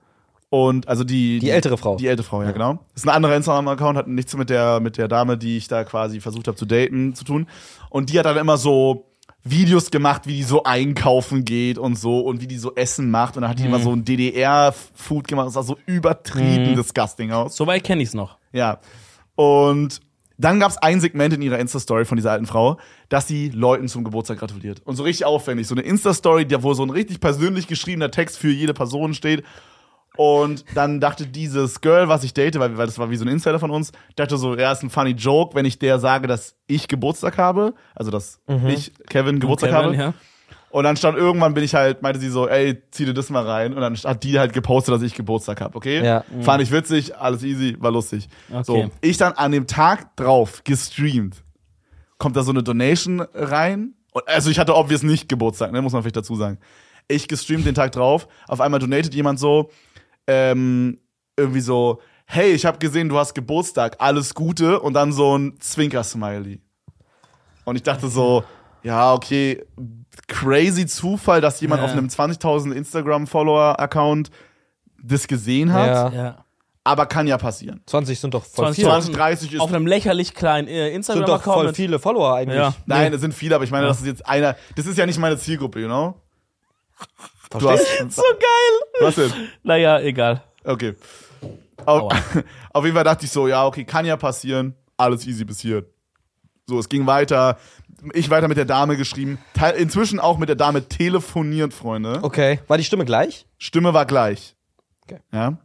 Und 0.50 0.88
also 0.88 1.04
die. 1.04 1.38
Die 1.38 1.52
ältere 1.52 1.78
Frau. 1.78 1.96
Die 1.96 2.08
ältere 2.08 2.26
Frau, 2.26 2.42
ja, 2.42 2.52
genau. 2.52 2.80
ist 2.96 3.06
ein 3.06 3.14
anderer 3.14 3.36
Instagram-Account, 3.36 3.98
hat 4.00 4.08
nichts 4.08 4.36
mit 4.36 4.50
der, 4.50 4.80
mit 4.80 4.98
der 4.98 5.08
Dame, 5.08 5.38
die 5.38 5.58
ich 5.58 5.68
da 5.68 5.84
quasi 5.84 6.20
versucht 6.22 6.48
habe 6.48 6.58
zu 6.58 6.66
daten, 6.66 7.14
zu 7.14 7.24
tun. 7.24 7.46
Und 7.92 8.10
die 8.10 8.18
hat 8.18 8.26
dann 8.26 8.38
immer 8.38 8.58
so 8.58 9.12
Videos 9.48 9.92
gemacht, 9.92 10.24
wie 10.26 10.38
die 10.38 10.44
so 10.44 10.64
einkaufen 10.64 11.46
geht 11.46 11.78
und 11.78 11.98
so 11.98 12.20
und 12.20 12.42
wie 12.42 12.48
die 12.48 12.58
so 12.58 12.74
Essen 12.74 13.12
macht. 13.12 13.38
Und 13.38 13.44
dann 13.44 13.52
hat 13.52 13.60
die 13.60 13.66
immer 13.66 13.80
so 13.80 13.92
ein 13.92 14.04
DDR-Food 14.04 15.28
gemacht. 15.28 15.48
Das 15.48 15.54
sah 15.54 15.64
so 15.64 15.78
übertrieben 15.86 16.76
disgusting 16.76 17.32
aus. 17.32 17.56
Soweit 17.56 17.84
kenne 17.84 18.02
ich's 18.02 18.16
noch. 18.16 18.38
Ja. 18.52 18.80
Und 19.36 20.02
dann 20.38 20.60
gab's 20.60 20.78
ein 20.78 21.00
Segment 21.00 21.34
in 21.34 21.44
ihrer 21.44 21.60
Insta-Story 21.60 22.06
von 22.06 22.18
dieser 22.18 22.32
alten 22.32 22.48
Frau, 22.48 22.78
dass 23.08 23.28
sie 23.28 23.50
Leuten 23.50 23.88
zum 23.88 24.04
Geburtstag 24.04 24.40
gratuliert. 24.40 24.82
Und 24.84 24.96
so 24.96 25.04
richtig 25.04 25.26
aufwendig. 25.26 25.68
So 25.68 25.76
eine 25.76 25.84
Insta-Story, 25.84 26.48
wo 26.60 26.74
so 26.74 26.84
ein 26.84 26.90
richtig 26.90 27.20
persönlich 27.20 27.68
geschriebener 27.68 28.10
Text 28.10 28.38
für 28.40 28.50
jede 28.50 28.74
Person 28.74 29.14
steht. 29.14 29.44
Und 30.18 30.66
dann 30.74 31.00
dachte 31.00 31.28
dieses 31.28 31.82
Girl, 31.82 32.08
was 32.08 32.24
ich 32.24 32.34
date, 32.34 32.60
weil, 32.60 32.78
weil 32.78 32.86
das 32.86 33.00
war 33.00 33.10
wie 33.10 33.18
so 33.18 33.26
ein 33.26 33.30
Insider 33.30 33.60
von 33.60 33.72
uns, 33.72 33.92
dachte 34.16 34.38
so, 34.38 34.56
ja, 34.56 34.72
ist 34.72 34.84
ein 34.84 34.90
funny 34.90 35.12
Joke, 35.12 35.56
wenn 35.56 35.66
ich 35.66 35.80
der 35.80 36.00
sage, 36.00 36.28
dass 36.28 36.56
ich 36.68 36.88
Geburtstag 36.88 37.38
habe. 37.38 37.74
Also, 37.94 38.12
dass 38.12 38.40
ich, 38.68 38.94
Kevin, 39.10 39.40
Geburtstag 39.40 39.72
Kevin, 39.72 39.86
habe. 39.86 39.96
ja. 39.96 40.14
Und 40.76 40.84
dann 40.84 40.98
stand 40.98 41.18
irgendwann 41.18 41.54
bin 41.54 41.64
ich 41.64 41.74
halt, 41.74 42.02
meinte 42.02 42.20
sie 42.20 42.28
so, 42.28 42.50
ey, 42.50 42.82
zieh 42.92 43.06
dir 43.06 43.14
das 43.14 43.30
mal 43.30 43.48
rein. 43.48 43.74
Und 43.74 43.80
dann 43.80 43.96
hat 43.96 44.24
die 44.24 44.38
halt 44.38 44.52
gepostet, 44.52 44.94
dass 44.94 45.02
ich 45.04 45.14
Geburtstag 45.14 45.62
habe, 45.62 45.74
okay? 45.78 46.04
Ja. 46.04 46.26
Fand 46.42 46.62
ich 46.62 46.70
witzig, 46.70 47.16
alles 47.16 47.44
easy, 47.44 47.78
war 47.80 47.92
lustig. 47.92 48.28
Okay. 48.50 48.64
So, 48.64 48.92
ich 49.00 49.16
dann 49.16 49.32
an 49.32 49.54
dem 49.54 49.68
Tag 49.68 50.18
drauf 50.18 50.66
gestreamt. 50.66 51.46
Kommt 52.18 52.36
da 52.36 52.44
so 52.44 52.52
eine 52.52 52.62
Donation 52.62 53.22
rein? 53.34 53.94
Und, 54.12 54.28
also 54.28 54.50
ich 54.50 54.60
hatte 54.60 54.76
obvious 54.76 55.02
nicht 55.02 55.30
Geburtstag, 55.30 55.72
ne, 55.72 55.82
muss 55.82 55.94
man 55.94 56.02
vielleicht 56.02 56.18
dazu 56.18 56.36
sagen. 56.36 56.58
Ich 57.08 57.30
gestreamt 57.30 57.66
den 57.66 57.76
Tag 57.76 57.94
drauf, 57.94 58.28
auf 58.50 58.60
einmal 58.60 58.82
donatet 58.82 59.16
jemand 59.16 59.40
so, 59.40 59.70
ähm, 60.28 61.00
irgendwie 61.38 61.62
so, 61.62 62.02
hey, 62.26 62.52
ich 62.54 62.66
habe 62.66 62.78
gesehen, 62.80 63.10
du 63.10 63.18
hast 63.18 63.34
Geburtstag, 63.36 63.98
alles 64.00 64.34
Gute 64.34 64.80
und 64.80 64.94
dann 64.94 65.12
so 65.12 65.38
ein 65.38 65.60
Zwinker-Smiley. 65.60 66.62
Und 67.66 67.76
ich 67.76 67.84
dachte 67.84 68.08
so, 68.08 68.44
ja, 68.84 69.14
okay, 69.14 69.64
crazy 70.28 70.86
Zufall, 70.86 71.42
dass 71.42 71.60
jemand 71.62 71.82
Ja. 71.82 71.86
auf 71.88 71.92
einem 71.94 72.08
20.000 72.08 72.72
Instagram-Follower-Account 72.74 74.30
das 75.04 75.28
gesehen 75.28 75.72
hat. 75.74 75.88
Ja. 75.88 76.10
Ja. 76.24 76.46
Aber 76.84 77.08
kann 77.08 77.26
ja 77.26 77.38
passieren. 77.40 77.82
20 77.88 78.20
sind 78.20 78.34
doch 78.36 78.44
voll 78.46 78.66
20, 78.66 78.76
viele. 78.84 78.90
20, 78.90 79.16
30 79.16 79.54
ist- 79.54 79.60
Auf 79.60 79.74
einem 79.74 79.88
lächerlich 79.88 80.36
kleinen 80.36 80.68
äh, 80.68 80.92
Sind 81.02 81.08
doch 81.08 81.42
voll 81.42 81.66
Instagram-Account. 81.66 81.76
viele 81.76 81.98
Follower 82.00 82.36
eigentlich. 82.36 82.58
Ja. 82.60 82.76
Nein, 82.86 83.12
es 83.14 83.22
sind 83.22 83.34
viele, 83.34 83.56
aber 83.56 83.64
ich 83.64 83.72
meine, 83.72 83.88
das 83.88 84.00
ist 84.02 84.06
jetzt 84.06 84.26
einer. 84.28 84.56
Das 84.76 84.86
ist 84.86 84.96
ja 84.98 85.06
nicht 85.08 85.18
meine 85.18 85.38
Zielgruppe, 85.38 85.80
you 85.82 85.88
know? 85.88 86.16
Du 87.60 87.70
hast. 87.70 87.86
So 88.10 88.22
geil. 88.22 89.02
Was 89.02 89.16
denn? 89.16 89.32
Naja, 89.64 90.00
egal. 90.00 90.44
Okay. 90.64 90.96
Auf, 91.86 92.14
auf 92.74 92.84
jeden 92.84 92.96
Fall 92.96 93.04
dachte 93.04 93.26
ich 93.26 93.32
so, 93.32 93.48
ja, 93.48 93.66
okay, 93.66 93.84
kann 93.84 94.06
ja 94.06 94.18
passieren. 94.18 94.76
Alles 94.98 95.26
easy 95.28 95.46
bis 95.46 95.60
hier. 95.60 95.86
So, 96.68 96.80
es 96.80 96.90
ging 96.90 97.06
weiter. 97.06 97.58
Ich 98.14 98.30
weiter 98.30 98.48
mit 98.48 98.58
der 98.58 98.66
Dame 98.66 98.98
geschrieben. 98.98 99.40
Inzwischen 99.78 100.20
auch 100.20 100.38
mit 100.38 100.50
der 100.50 100.56
Dame 100.56 100.88
telefoniert, 100.88 101.74
Freunde. 101.74 102.20
Okay. 102.22 102.60
War 102.68 102.78
die 102.78 102.84
Stimme 102.84 103.06
gleich? 103.06 103.46
Stimme 103.58 103.94
war 103.94 104.06
gleich. 104.06 104.56
Okay. 105.04 105.20
Ja. 105.32 105.58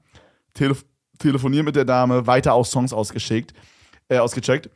Telef 0.55 0.85
telefoniert 1.19 1.65
mit 1.65 1.77
der 1.77 1.85
Dame, 1.85 2.27
weiter 2.27 2.55
auch 2.55 2.65
Songs 2.65 2.93
ausgeschickt, 2.93 3.53
äh, 4.09 4.19
ausgecheckt, 4.19 4.71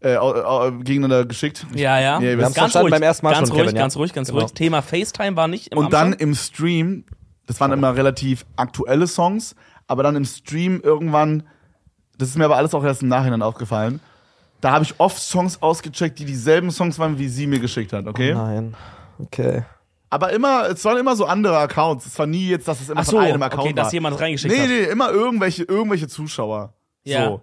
äh, 0.00 0.16
au- 0.16 0.70
gegeneinander 0.78 1.24
geschickt. 1.24 1.66
Ja, 1.74 1.98
ja. 2.00 2.20
wir 2.20 2.36
haben's 2.42 2.54
ganz 2.54 2.76
ruhig, 2.76 2.90
beim 2.90 3.02
ersten 3.02 3.26
Mal 3.26 3.32
ganz 3.32 3.48
schon, 3.48 3.56
ruhig, 3.56 3.66
Kevin, 3.66 3.76
ja. 3.76 3.82
ganz 3.82 3.96
ruhig, 3.96 4.12
ganz 4.12 4.28
Genau. 4.28 4.40
ruhig. 4.42 4.52
Thema 4.52 4.82
FaceTime 4.82 5.36
war 5.36 5.48
nicht 5.48 5.68
im 5.68 5.78
Und 5.78 5.92
dann 5.92 6.08
Amsterdam? 6.08 6.28
im 6.28 6.34
Stream, 6.34 7.04
das 7.46 7.60
waren 7.60 7.72
immer 7.72 7.94
relativ 7.96 8.44
aktuelle 8.56 9.06
Songs, 9.06 9.54
aber 9.86 10.02
dann 10.02 10.16
im 10.16 10.24
Stream 10.24 10.80
irgendwann, 10.82 11.44
das 12.18 12.28
ist 12.28 12.36
mir 12.38 12.44
aber 12.44 12.56
alles 12.56 12.74
auch 12.74 12.84
erst 12.84 13.02
im 13.02 13.08
Nachhinein 13.08 13.42
aufgefallen, 13.42 14.00
da 14.60 14.72
habe 14.72 14.84
ich 14.84 14.94
oft 14.98 15.18
Songs 15.18 15.60
ausgecheckt, 15.62 16.18
die 16.18 16.24
dieselben 16.24 16.70
Songs 16.70 16.98
waren, 16.98 17.18
wie 17.18 17.28
sie 17.28 17.46
mir 17.46 17.58
geschickt 17.60 17.92
hat, 17.92 18.06
okay? 18.06 18.34
Nein. 18.34 18.74
Okay. 19.18 19.62
Aber 20.08 20.32
immer, 20.32 20.68
es 20.70 20.84
waren 20.84 20.98
immer 20.98 21.16
so 21.16 21.24
andere 21.26 21.58
Accounts. 21.58 22.06
Es 22.06 22.18
war 22.18 22.26
nie 22.26 22.48
jetzt, 22.48 22.68
dass 22.68 22.80
es 22.80 22.88
immer 22.88 23.00
Ach 23.00 23.04
so, 23.04 23.16
von 23.16 23.24
einem 23.26 23.42
Account 23.42 23.62
okay, 23.68 23.76
war. 23.76 23.84
dass 23.84 23.92
jemand 23.92 24.20
reingeschickt 24.20 24.54
nee, 24.54 24.60
hat. 24.60 24.68
nee, 24.68 24.84
immer 24.84 25.10
irgendwelche, 25.10 25.64
irgendwelche 25.64 26.06
Zuschauer. 26.08 26.72
Ja. 27.04 27.26
So. 27.26 27.42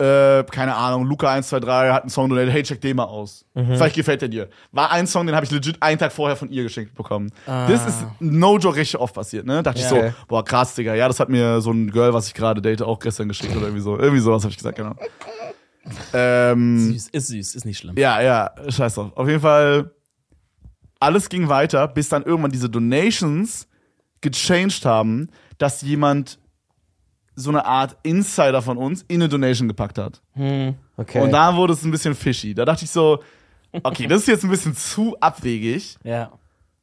Äh, 0.00 0.44
keine 0.50 0.74
Ahnung, 0.76 1.06
Luca123 1.08 1.92
hat 1.92 2.02
einen 2.04 2.10
Song 2.10 2.30
donated, 2.30 2.52
hey, 2.52 2.62
check 2.62 2.80
den 2.80 2.96
mal 2.96 3.04
aus. 3.04 3.44
Mhm. 3.54 3.66
Vielleicht 3.76 3.94
gefällt 3.96 4.22
der 4.22 4.28
dir. 4.30 4.48
War 4.72 4.90
ein 4.90 5.06
Song, 5.06 5.26
den 5.26 5.36
habe 5.36 5.44
ich 5.44 5.50
legit 5.52 5.76
einen 5.82 5.98
Tag 5.98 6.10
vorher 6.10 6.36
von 6.36 6.48
ihr 6.50 6.62
geschenkt 6.62 6.94
bekommen. 6.94 7.30
Das 7.46 7.86
ist 7.86 8.04
no 8.18 8.56
joke 8.58 8.76
richtig 8.78 8.98
oft 8.98 9.14
passiert, 9.14 9.44
ne? 9.46 9.62
Dachte 9.62 9.80
Ja. 9.80 9.84
ich 9.84 9.90
so, 9.90 10.14
boah, 10.26 10.44
krass, 10.44 10.74
Digga. 10.74 10.94
Ja, 10.94 11.06
das 11.06 11.20
hat 11.20 11.28
mir 11.28 11.60
so 11.60 11.70
ein 11.70 11.90
Girl, 11.90 12.14
was 12.14 12.28
ich 12.28 12.34
gerade 12.34 12.62
date, 12.62 12.82
auch 12.82 12.98
gestern 12.98 13.28
geschickt 13.28 13.52
oder 13.54 13.66
irgendwie 13.66 13.82
so. 13.82 13.98
Irgendwie 13.98 14.20
sowas 14.22 14.42
habe 14.42 14.50
ich 14.50 14.56
gesagt, 14.56 14.78
genau. 14.78 14.94
ähm, 16.12 16.78
Süß, 16.92 17.08
ist 17.08 17.26
süß, 17.28 17.54
ist 17.54 17.64
nicht 17.64 17.78
schlimm. 17.78 17.96
ja, 17.98 18.20
ja, 18.20 18.50
scheiß 18.68 18.94
drauf. 18.94 19.12
Auf 19.14 19.28
jeden 19.28 19.40
Fall, 19.40 19.90
alles 20.98 21.28
ging 21.28 21.48
weiter, 21.48 21.88
bis 21.88 22.08
dann 22.08 22.22
irgendwann 22.24 22.50
diese 22.52 22.68
Donations 22.68 23.68
gechanged 24.20 24.84
haben, 24.84 25.28
dass 25.58 25.82
jemand 25.82 26.38
so 27.34 27.50
eine 27.50 27.64
Art 27.64 27.96
Insider 28.02 28.60
von 28.62 28.76
uns 28.76 29.02
in 29.08 29.20
eine 29.22 29.28
Donation 29.28 29.68
gepackt 29.68 29.98
hat. 29.98 30.20
Okay. 30.96 31.20
Und 31.20 31.30
da 31.32 31.56
wurde 31.56 31.72
es 31.72 31.82
ein 31.84 31.90
bisschen 31.90 32.14
fishy. 32.14 32.54
Da 32.54 32.64
dachte 32.64 32.84
ich 32.84 32.90
so, 32.90 33.20
okay, 33.82 34.06
das 34.06 34.22
ist 34.22 34.28
jetzt 34.28 34.44
ein 34.44 34.50
bisschen 34.50 34.74
zu 34.76 35.16
abwegig. 35.20 35.96
Ja. 36.02 36.32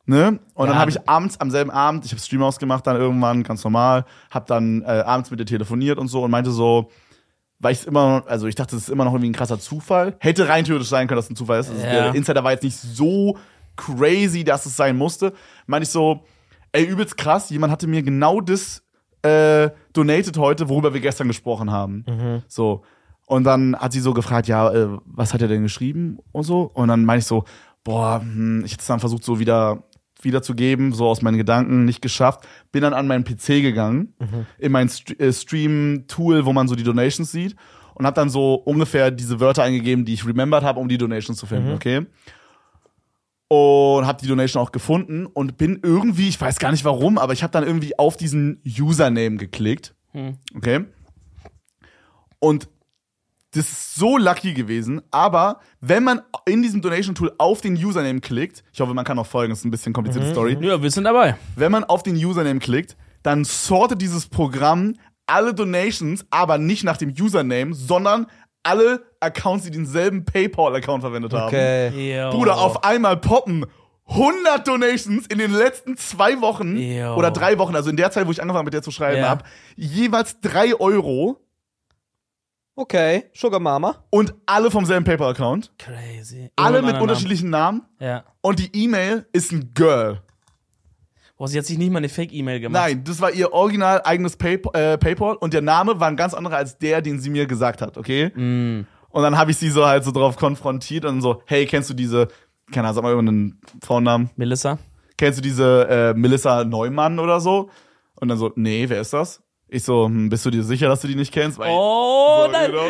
Ne? 0.05 0.39
Und 0.53 0.67
dann 0.67 0.75
Ja, 0.75 0.79
habe 0.81 0.89
ich 0.91 1.07
abends, 1.09 1.39
am 1.41 1.51
selben 1.51 1.69
Abend, 1.69 2.05
ich 2.05 2.11
habe 2.11 2.21
Stream 2.21 2.41
ausgemacht, 2.41 2.87
dann 2.87 2.95
irgendwann, 2.95 3.43
ganz 3.43 3.63
normal, 3.63 4.05
habe 4.31 4.45
dann 4.47 4.81
äh, 4.83 4.85
abends 5.05 5.29
mit 5.29 5.39
ihr 5.41 5.45
telefoniert 5.45 5.97
und 5.99 6.07
so 6.07 6.23
und 6.23 6.31
meinte 6.31 6.49
so, 6.49 6.89
weil 7.59 7.73
ich 7.73 7.79
es 7.79 7.85
immer, 7.85 8.19
noch- 8.19 8.27
also 8.27 8.47
ich 8.47 8.55
dachte, 8.55 8.75
das 8.75 8.83
ist 8.83 8.89
immer 8.89 9.03
noch 9.03 9.11
irgendwie 9.11 9.29
ein 9.31 9.33
krasser 9.33 9.59
Zufall. 9.59 10.15
Hätte 10.19 10.47
rein 10.47 10.63
theoretisch 10.63 10.87
sein 10.89 11.07
können, 11.07 11.17
dass 11.17 11.25
es 11.25 11.31
ein 11.31 11.35
Zufall 11.35 11.59
ist. 11.59 11.69
Also 11.69 11.81
Ja. 11.83 11.91
Der 11.91 12.15
Insider 12.15 12.41
war 12.43 12.51
jetzt 12.51 12.63
nicht 12.63 12.77
so 12.77 13.37
crazy, 13.75 14.43
dass 14.45 14.65
es 14.65 14.77
sein 14.77 14.95
musste. 14.97 15.33
Meinte 15.65 15.83
ich 15.83 15.89
so, 15.89 16.23
ey, 16.71 16.85
übelst 16.85 17.17
krass, 17.17 17.49
jemand 17.49 17.71
hatte 17.73 17.85
mir 17.87 18.01
genau 18.01 18.39
das 18.39 18.83
äh, 19.21 19.69
donated 19.93 20.37
heute, 20.37 20.69
worüber 20.69 20.93
wir 20.93 21.01
gestern 21.01 21.27
gesprochen 21.27 21.71
haben. 21.71 22.03
So. 22.47 22.83
Und 23.25 23.43
dann 23.43 23.75
hat 23.75 23.91
sie 23.91 23.99
so 23.99 24.13
gefragt, 24.13 24.47
ja, 24.47 24.71
äh, 24.71 24.87
was 25.05 25.33
hat 25.33 25.41
er 25.41 25.47
denn 25.47 25.63
geschrieben 25.63 26.19
und 26.31 26.43
so. 26.43 26.71
Und 26.73 26.87
dann 26.87 27.03
meine 27.03 27.19
ich 27.19 27.25
so, 27.25 27.43
boah, 27.83 28.21
hm, 28.21 28.63
ich 28.65 28.71
hätte 28.73 28.81
es 28.81 28.87
dann 28.87 28.99
versucht, 28.99 29.23
so 29.23 29.39
wieder 29.39 29.83
wiederzugeben, 30.21 30.93
so 30.93 31.07
aus 31.07 31.21
meinen 31.21 31.37
Gedanken, 31.37 31.85
nicht 31.85 32.01
geschafft. 32.01 32.47
Bin 32.71 32.81
dann 32.81 32.93
an 32.93 33.07
meinen 33.07 33.23
PC 33.23 33.61
gegangen, 33.61 34.13
in 34.57 34.71
mein 34.71 34.89
St 34.89 35.19
äh, 35.19 35.31
Stream-Tool, 35.31 36.45
wo 36.45 36.53
man 36.53 36.67
so 36.67 36.75
die 36.75 36.83
Donations 36.83 37.31
sieht 37.31 37.55
und 37.93 38.05
habe 38.05 38.15
dann 38.15 38.29
so 38.29 38.55
ungefähr 38.55 39.11
diese 39.11 39.39
Wörter 39.39 39.63
eingegeben, 39.63 40.05
die 40.05 40.13
ich 40.13 40.25
remembered 40.25 40.63
habe, 40.63 40.79
um 40.79 40.87
die 40.87 40.97
Donations 40.97 41.37
zu 41.37 41.45
finden, 41.45 41.69
okay? 41.75 42.05
Und 43.49 44.05
habe 44.05 44.19
die 44.21 44.27
Donation 44.27 44.61
auch 44.61 44.71
gefunden 44.73 45.25
und 45.25 45.57
bin 45.57 45.79
irgendwie, 45.81 46.27
ich 46.27 46.39
weiß 46.39 46.59
gar 46.59 46.71
nicht 46.71 46.83
warum, 46.83 47.17
aber 47.17 47.31
ich 47.33 47.43
habe 47.43 47.51
dann 47.51 47.63
irgendwie 47.63 47.97
auf 47.97 48.17
diesen 48.17 48.61
Username 48.65 49.37
geklickt, 49.37 49.95
okay? 50.55 50.85
Und 52.39 52.67
das 53.51 53.71
ist 53.71 53.95
so 53.95 54.17
lucky 54.17 54.53
gewesen, 54.53 55.01
aber 55.09 55.61
wenn 55.79 56.03
man 56.03 56.21
in 56.45 56.61
diesem 56.61 56.81
Donation-Tool 56.81 57.33
auf 57.37 57.61
den 57.61 57.75
Username 57.75 58.19
klickt, 58.19 58.63
ich 58.73 58.81
hoffe, 58.81 58.93
man 58.93 59.05
kann 59.05 59.17
auch 59.17 59.25
folgen, 59.25 59.51
das 59.51 59.59
ist 59.59 59.65
ein 59.65 59.71
bisschen 59.71 59.93
komplizierte 59.93 60.29
Story, 60.31 60.57
Ja, 60.59 60.81
wir 60.81 60.91
sind 60.91 61.05
dabei. 61.05 61.37
wenn 61.55 61.71
man 61.71 61.83
auf 61.85 62.03
den 62.03 62.15
Username 62.15 62.59
klickt, 62.59 62.97
dann 63.23 63.45
sortet 63.45 64.01
dieses 64.01 64.27
Programm 64.27 64.95
alle 65.25 65.53
Donations, 65.53 66.25
aber 66.29 66.57
nicht 66.57 66.83
nach 66.83 66.97
dem 66.97 67.09
Username, 67.17 67.73
sondern 67.73 68.27
alle 68.67 69.03
Accounts, 69.19 69.65
die 69.65 69.71
denselben 69.71 70.25
PayPal-Account 70.25 71.01
verwendet 71.01 71.33
haben. 71.33 71.47
okay. 71.47 72.17
Yo. 72.17 72.29
Bruder, 72.31 72.57
auf 72.57 72.83
einmal 72.83 73.17
poppen 73.17 73.65
100 74.09 74.65
Donations 74.67 75.27
in 75.27 75.37
den 75.37 75.51
letzten 75.51 75.97
zwei 75.97 76.39
Wochen 76.41 76.77
Jo. 76.77 77.15
oder 77.15 77.29
drei 77.31 77.57
Wochen, 77.57 77.75
also 77.75 77.89
in 77.89 77.97
der 77.97 78.09
Zeit, 78.11 78.25
wo 78.27 78.31
ich 78.31 78.41
angefangen 78.41 78.59
habe, 78.59 78.65
mit 78.67 78.73
der 78.73 78.81
zu 78.83 78.91
schreiben 78.91 79.17
Ja. 79.21 79.29
habe, 79.29 79.43
jeweils 79.75 80.39
drei 80.41 80.73
Euro 80.79 81.37
Okay. 82.79 83.23
Sugar 83.33 83.59
Mama. 83.59 84.03
und 84.11 84.35
alle 84.45 84.69
vom 84.69 84.85
selben 84.85 85.03
PayPal-Account. 85.03 85.71
Crazy. 85.79 86.51
Alle 86.55 86.83
mit 86.83 86.99
unterschiedlichen 87.01 87.49
Namen. 87.49 87.81
Namen. 87.99 87.99
Ja. 87.99 88.23
Und 88.41 88.59
die 88.59 88.69
E-Mail 88.83 89.25
ist 89.33 89.51
ein 89.51 89.71
Girl. 89.73 90.21
Boah, 91.37 91.47
sie 91.47 91.57
hat 91.57 91.65
sich 91.65 91.77
nicht 91.77 91.91
mal 91.91 91.99
eine 91.99 92.09
Fake-E-Mail 92.09 92.59
gemacht. 92.59 92.81
Nein, 92.81 93.03
das 93.03 93.21
war 93.21 93.31
ihr 93.31 93.53
original 93.53 94.01
eigenes 94.03 94.35
Pay 94.35 94.59
äh, 94.73 94.97
PayPal 94.97 95.35
und 95.35 95.53
der 95.53 95.61
Name 95.61 95.99
war 95.99 96.07
ein 96.07 96.15
ganz 96.15 96.33
anderer 96.33 96.57
als 96.57 96.77
der, 96.77 97.01
den 97.01 97.19
sie 97.19 97.29
mir 97.29 97.45
gesagt 97.45 97.81
hat, 97.81 97.97
okay? 97.97 98.29
Mm. 98.29 98.87
Und 99.09 99.23
dann 99.23 99.37
habe 99.37 99.51
ich 99.51 99.57
sie 99.57 99.69
so 99.69 99.85
halt 99.85 100.03
so 100.03 100.11
drauf 100.11 100.35
konfrontiert 100.35 101.05
und 101.05 101.21
so, 101.21 101.41
hey, 101.45 101.65
kennst 101.65 101.89
du 101.89 101.93
diese, 101.93 102.27
keine 102.71 102.87
Ahnung, 102.87 102.95
sag 102.95 103.03
mal 103.03 103.09
irgendeinen 103.11 103.61
Frauennamen, 103.83 104.31
Melissa? 104.35 104.79
kennst 105.17 105.39
du 105.39 105.41
diese 105.41 105.87
äh, 105.89 106.13
Melissa 106.13 106.63
Neumann 106.63 107.19
oder 107.19 107.39
so? 107.39 107.69
Und 108.15 108.29
dann 108.29 108.37
so, 108.37 108.51
nee, 108.55 108.87
wer 108.87 109.01
ist 109.01 109.13
das? 109.13 109.41
Ich 109.69 109.83
so, 109.83 110.05
hm, 110.05 110.29
bist 110.29 110.45
du 110.45 110.49
dir 110.49 110.63
sicher, 110.63 110.87
dass 110.87 111.01
du 111.01 111.07
die 111.09 111.15
nicht 111.15 111.33
kennst? 111.33 111.57
Weil 111.59 111.69
Oh, 111.71 112.43
So, 112.45 112.51
nein. 112.51 112.71
genau. 112.71 112.85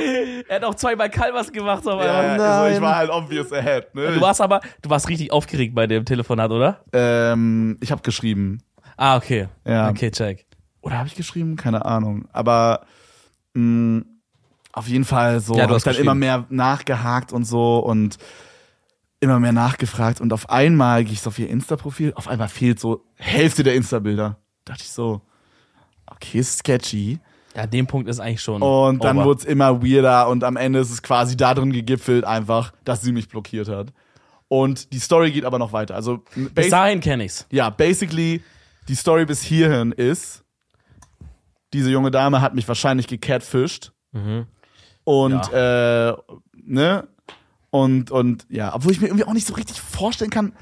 Er 0.47 0.55
hat 0.57 0.63
auch 0.63 0.75
zweimal 0.75 1.09
Calvas 1.09 1.51
gemacht. 1.51 1.87
auf 1.87 2.03
ja, 2.03 2.19
einmal. 2.19 2.37
ja, 2.37 2.61
also 2.61 2.75
ich 2.75 2.81
war 2.81 2.95
halt 2.95 3.09
obvious 3.09 3.51
ahead, 3.51 3.93
ne? 3.95 4.13
Du 4.13 4.21
warst 4.21 4.41
aber, 4.41 4.61
du 4.83 4.89
warst 4.89 5.09
richtig 5.09 5.31
aufgeregt 5.31 5.73
bei 5.73 5.87
dem 5.87 6.05
Telefonat, 6.05 6.51
oder? 6.51 6.83
ähm, 6.93 7.77
ich 7.81 7.91
habe 7.91 8.01
geschrieben. 8.03 8.59
Ah, 8.95 9.17
okay. 9.17 9.47
Ja. 9.65 9.89
Okay, 9.89 10.11
check. 10.11 10.45
Oder 10.81 10.99
habe 10.99 11.07
ich 11.07 11.15
geschrieben? 11.15 11.55
Keine 11.55 11.83
Ahnung. 11.85 12.27
Aber 12.31 12.85
mh, 13.53 14.03
auf 14.73 14.87
jeden 14.87 15.05
Fall 15.05 15.39
so 15.39 15.55
Ja, 15.55 15.65
du 15.65 15.73
hast 15.73 15.87
ich 15.87 15.93
dann 15.95 16.01
immer 16.03 16.15
mehr 16.15 16.45
nachgehakt 16.49 17.33
und 17.33 17.43
so 17.45 17.79
und 17.79 18.17
immer 19.19 19.39
mehr 19.39 19.51
nachgefragt. 19.51 20.21
Und 20.21 20.31
auf 20.31 20.49
einmal 20.51 21.03
gehe 21.03 21.13
ich 21.13 21.21
so 21.21 21.29
auf 21.31 21.39
ihr 21.39 21.49
Insta-Profil, 21.49 22.13
auf 22.15 22.27
einmal 22.27 22.49
fehlt 22.49 22.79
so 22.79 23.03
Hälfte 23.15 23.63
der 23.63 23.73
Insta-Bilder. 23.73 24.37
Dachte 24.65 24.83
ich 24.83 24.91
so, 24.91 25.21
okay, 26.07 26.43
sketchy. 26.43 27.19
Ja, 27.55 27.65
dem 27.65 27.87
Punkt 27.87 28.07
ist 28.07 28.19
eigentlich 28.19 28.41
schon. 28.41 28.61
Und 28.61 29.03
dann 29.03 29.17
wurde 29.17 29.39
es 29.39 29.45
immer 29.45 29.81
weirder 29.81 30.29
und 30.29 30.43
am 30.43 30.57
Ende 30.57 30.79
ist 30.79 30.91
es 30.91 31.01
quasi 31.01 31.35
darin 31.35 31.73
gegipfelt 31.73 32.23
einfach, 32.23 32.71
dass 32.83 33.01
sie 33.01 33.11
mich 33.11 33.29
blockiert 33.29 33.67
hat. 33.67 33.87
Und 34.47 34.93
die 34.93 34.99
Story 34.99 35.31
geht 35.31 35.43
aber 35.43 35.57
noch 35.59 35.73
weiter. 35.73 35.95
Also 35.95 36.23
Bis 36.53 36.69
dahin 36.69 36.99
kenne 36.99 37.25
ich's. 37.25 37.47
ja, 37.51 37.69
basically 37.69 38.43
die 38.87 38.95
Story 38.95 39.25
bis 39.25 39.41
hierhin 39.41 39.91
ist, 39.91 40.43
diese 41.73 41.89
junge 41.89 42.11
Dame 42.11 42.41
hat 42.41 42.55
mich 42.55 42.67
wahrscheinlich 42.67 43.07
gecatfished. 43.07 43.91
Und 45.03 45.53
äh, 45.53 46.13
ne? 46.53 47.07
Und, 47.69 48.11
und 48.11 48.45
ja, 48.49 48.73
obwohl 48.73 48.91
ich 48.91 49.01
mir 49.01 49.07
irgendwie 49.07 49.25
auch 49.25 49.33
nicht 49.33 49.47
so 49.47 49.53
richtig 49.53 49.81
vorstellen 49.81 50.31
kann. 50.31 50.53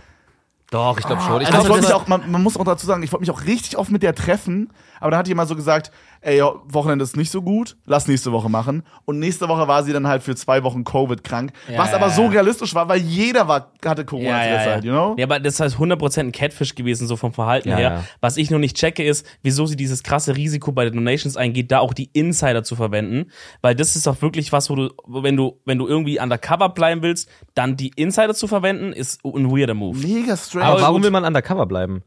Doch, 0.72 0.98
ich 0.98 1.06
glaube 1.06 1.22
schon. 1.22 1.42
Ich 1.42 1.54
Also 1.54 1.78
ich 1.78 1.94
auch, 1.94 2.08
man, 2.08 2.30
man 2.32 2.42
muss 2.42 2.58
auch 2.58 2.64
dazu 2.64 2.86
sagen, 2.86 3.04
ich 3.04 3.12
wollte 3.12 3.22
mich 3.22 3.32
auch 3.32 3.44
richtig 3.46 3.78
oft 3.78 3.92
mit 3.92 4.04
der 4.04 4.16
treffen, 4.16 4.72
aber 5.00 5.12
dann 5.12 5.20
hat 5.20 5.28
die 5.28 5.36
mal 5.36 5.48
so 5.48 5.56
gesagt, 5.56 5.92
ey, 6.26 6.38
ja, 6.40 6.52
Wochenende 6.68 7.04
ist 7.04 7.16
nicht 7.16 7.32
so 7.32 7.42
gut, 7.42 7.78
lass 7.86 8.08
nächste 8.08 8.32
Woche 8.32 8.50
machen. 8.50 8.84
Und 9.06 9.20
nächste 9.20 9.48
Woche 9.48 9.68
war 9.68 9.84
sie 9.84 9.94
dann 9.94 10.08
halt 10.08 10.24
für 10.24 10.36
zwei 10.36 10.64
Wochen 10.64 10.84
Covid 10.84 11.24
krank, 11.24 11.54
Ja, 11.72 11.78
was 11.78 11.92
ja, 11.92 11.96
aber 11.98 12.10
so 12.10 12.24
ja. 12.24 12.30
realistisch 12.30 12.74
war, 12.76 12.90
weil 12.90 13.00
jeder 13.00 13.48
war, 13.48 13.72
hatte 13.86 14.04
Corona 14.06 14.42
zu 14.42 14.50
der 14.50 14.64
Zeit, 14.64 14.84
you 14.84 14.92
know? 14.92 15.16
ja, 15.18 15.26
aber 15.26 15.40
das 15.40 15.60
heißt 15.60 15.78
100% 15.78 16.20
ein 16.20 16.32
Catfish 16.32 16.76
gewesen, 16.76 17.08
so 17.08 17.16
vom 17.16 17.32
Verhalten 17.32 17.70
Ja, 17.70 17.76
her. 17.78 17.90
ja. 17.92 18.04
Was 18.22 18.38
ich 18.38 18.50
noch 18.52 18.60
nicht 18.60 18.76
checke, 18.76 19.04
ist, 19.04 19.26
wieso 19.44 19.66
sie 19.68 19.76
dieses 19.76 20.04
krasse 20.04 20.36
Risiko 20.36 20.72
bei 20.72 20.86
den 20.86 20.96
Donations 20.96 21.38
eingeht, 21.38 21.72
da 21.72 21.80
auch 21.80 21.94
die 21.94 22.10
Insider 22.14 22.64
zu 22.64 22.76
verwenden. 22.76 23.32
Weil 23.62 23.76
das 23.76 23.96
ist 23.96 24.08
doch 24.08 24.22
wirklich 24.22 24.52
was, 24.52 24.70
wo 24.70 24.76
du, 24.76 24.90
wenn 25.08 25.38
du, 25.38 25.60
wenn 25.66 25.78
du 25.78 25.88
irgendwie 25.88 26.20
undercover 26.20 26.70
bleiben 26.70 27.02
willst, 27.04 27.30
dann 27.54 27.78
die 27.78 27.92
Insider 27.96 28.34
zu 28.34 28.48
verwenden, 28.48 28.94
ist 28.94 29.24
ein 29.24 29.52
weirder 29.52 29.74
Move. 29.76 29.98
Mega 30.00 30.36
strange. 30.36 30.66
aber 30.66 30.82
warum 30.82 31.04
will 31.04 31.12
man 31.12 31.24
undercover 31.24 31.66
bleiben? 31.66 32.04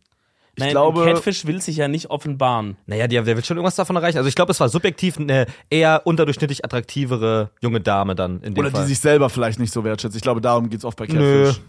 Ich 0.59 0.65
Nein, 0.65 0.71
glaube, 0.73 1.05
Catfish 1.05 1.47
will 1.47 1.61
sich 1.63 1.77
ja 1.77 1.87
nicht 1.87 2.11
offenbaren. 2.11 2.77
Naja, 2.87 3.07
der, 3.07 3.23
der 3.23 3.37
wird 3.37 3.47
schon 3.47 3.57
irgendwas 3.57 3.77
davon 3.77 3.95
erreichen. 3.95 4.19
Also 4.19 4.29
ich 4.29 4.35
glaube, 4.35 4.51
es 4.51 4.59
war 4.59 4.69
subjektiv 4.69 5.17
eine 5.19 5.47
eher 5.71 6.03
unterdurchschnittlich 6.05 6.65
attraktivere 6.65 7.51
junge 7.61 7.81
Dame 7.81 8.15
dann 8.17 8.41
in 8.43 8.55
dem 8.55 8.59
oder 8.65 8.71
Fall. 8.73 8.83
die 8.83 8.89
sich 8.89 8.99
selber 8.99 9.31
vielleicht 9.31 9.61
nicht 9.61 9.73
so 9.73 9.85
wertschätzt. 9.85 10.17
Ich 10.17 10.23
glaube, 10.23 10.41
darum 10.41 10.69
geht's 10.69 10.85
oft 10.85 10.99
bei 10.99 11.07
Nö. 11.07 11.45
Catfish. 11.47 11.63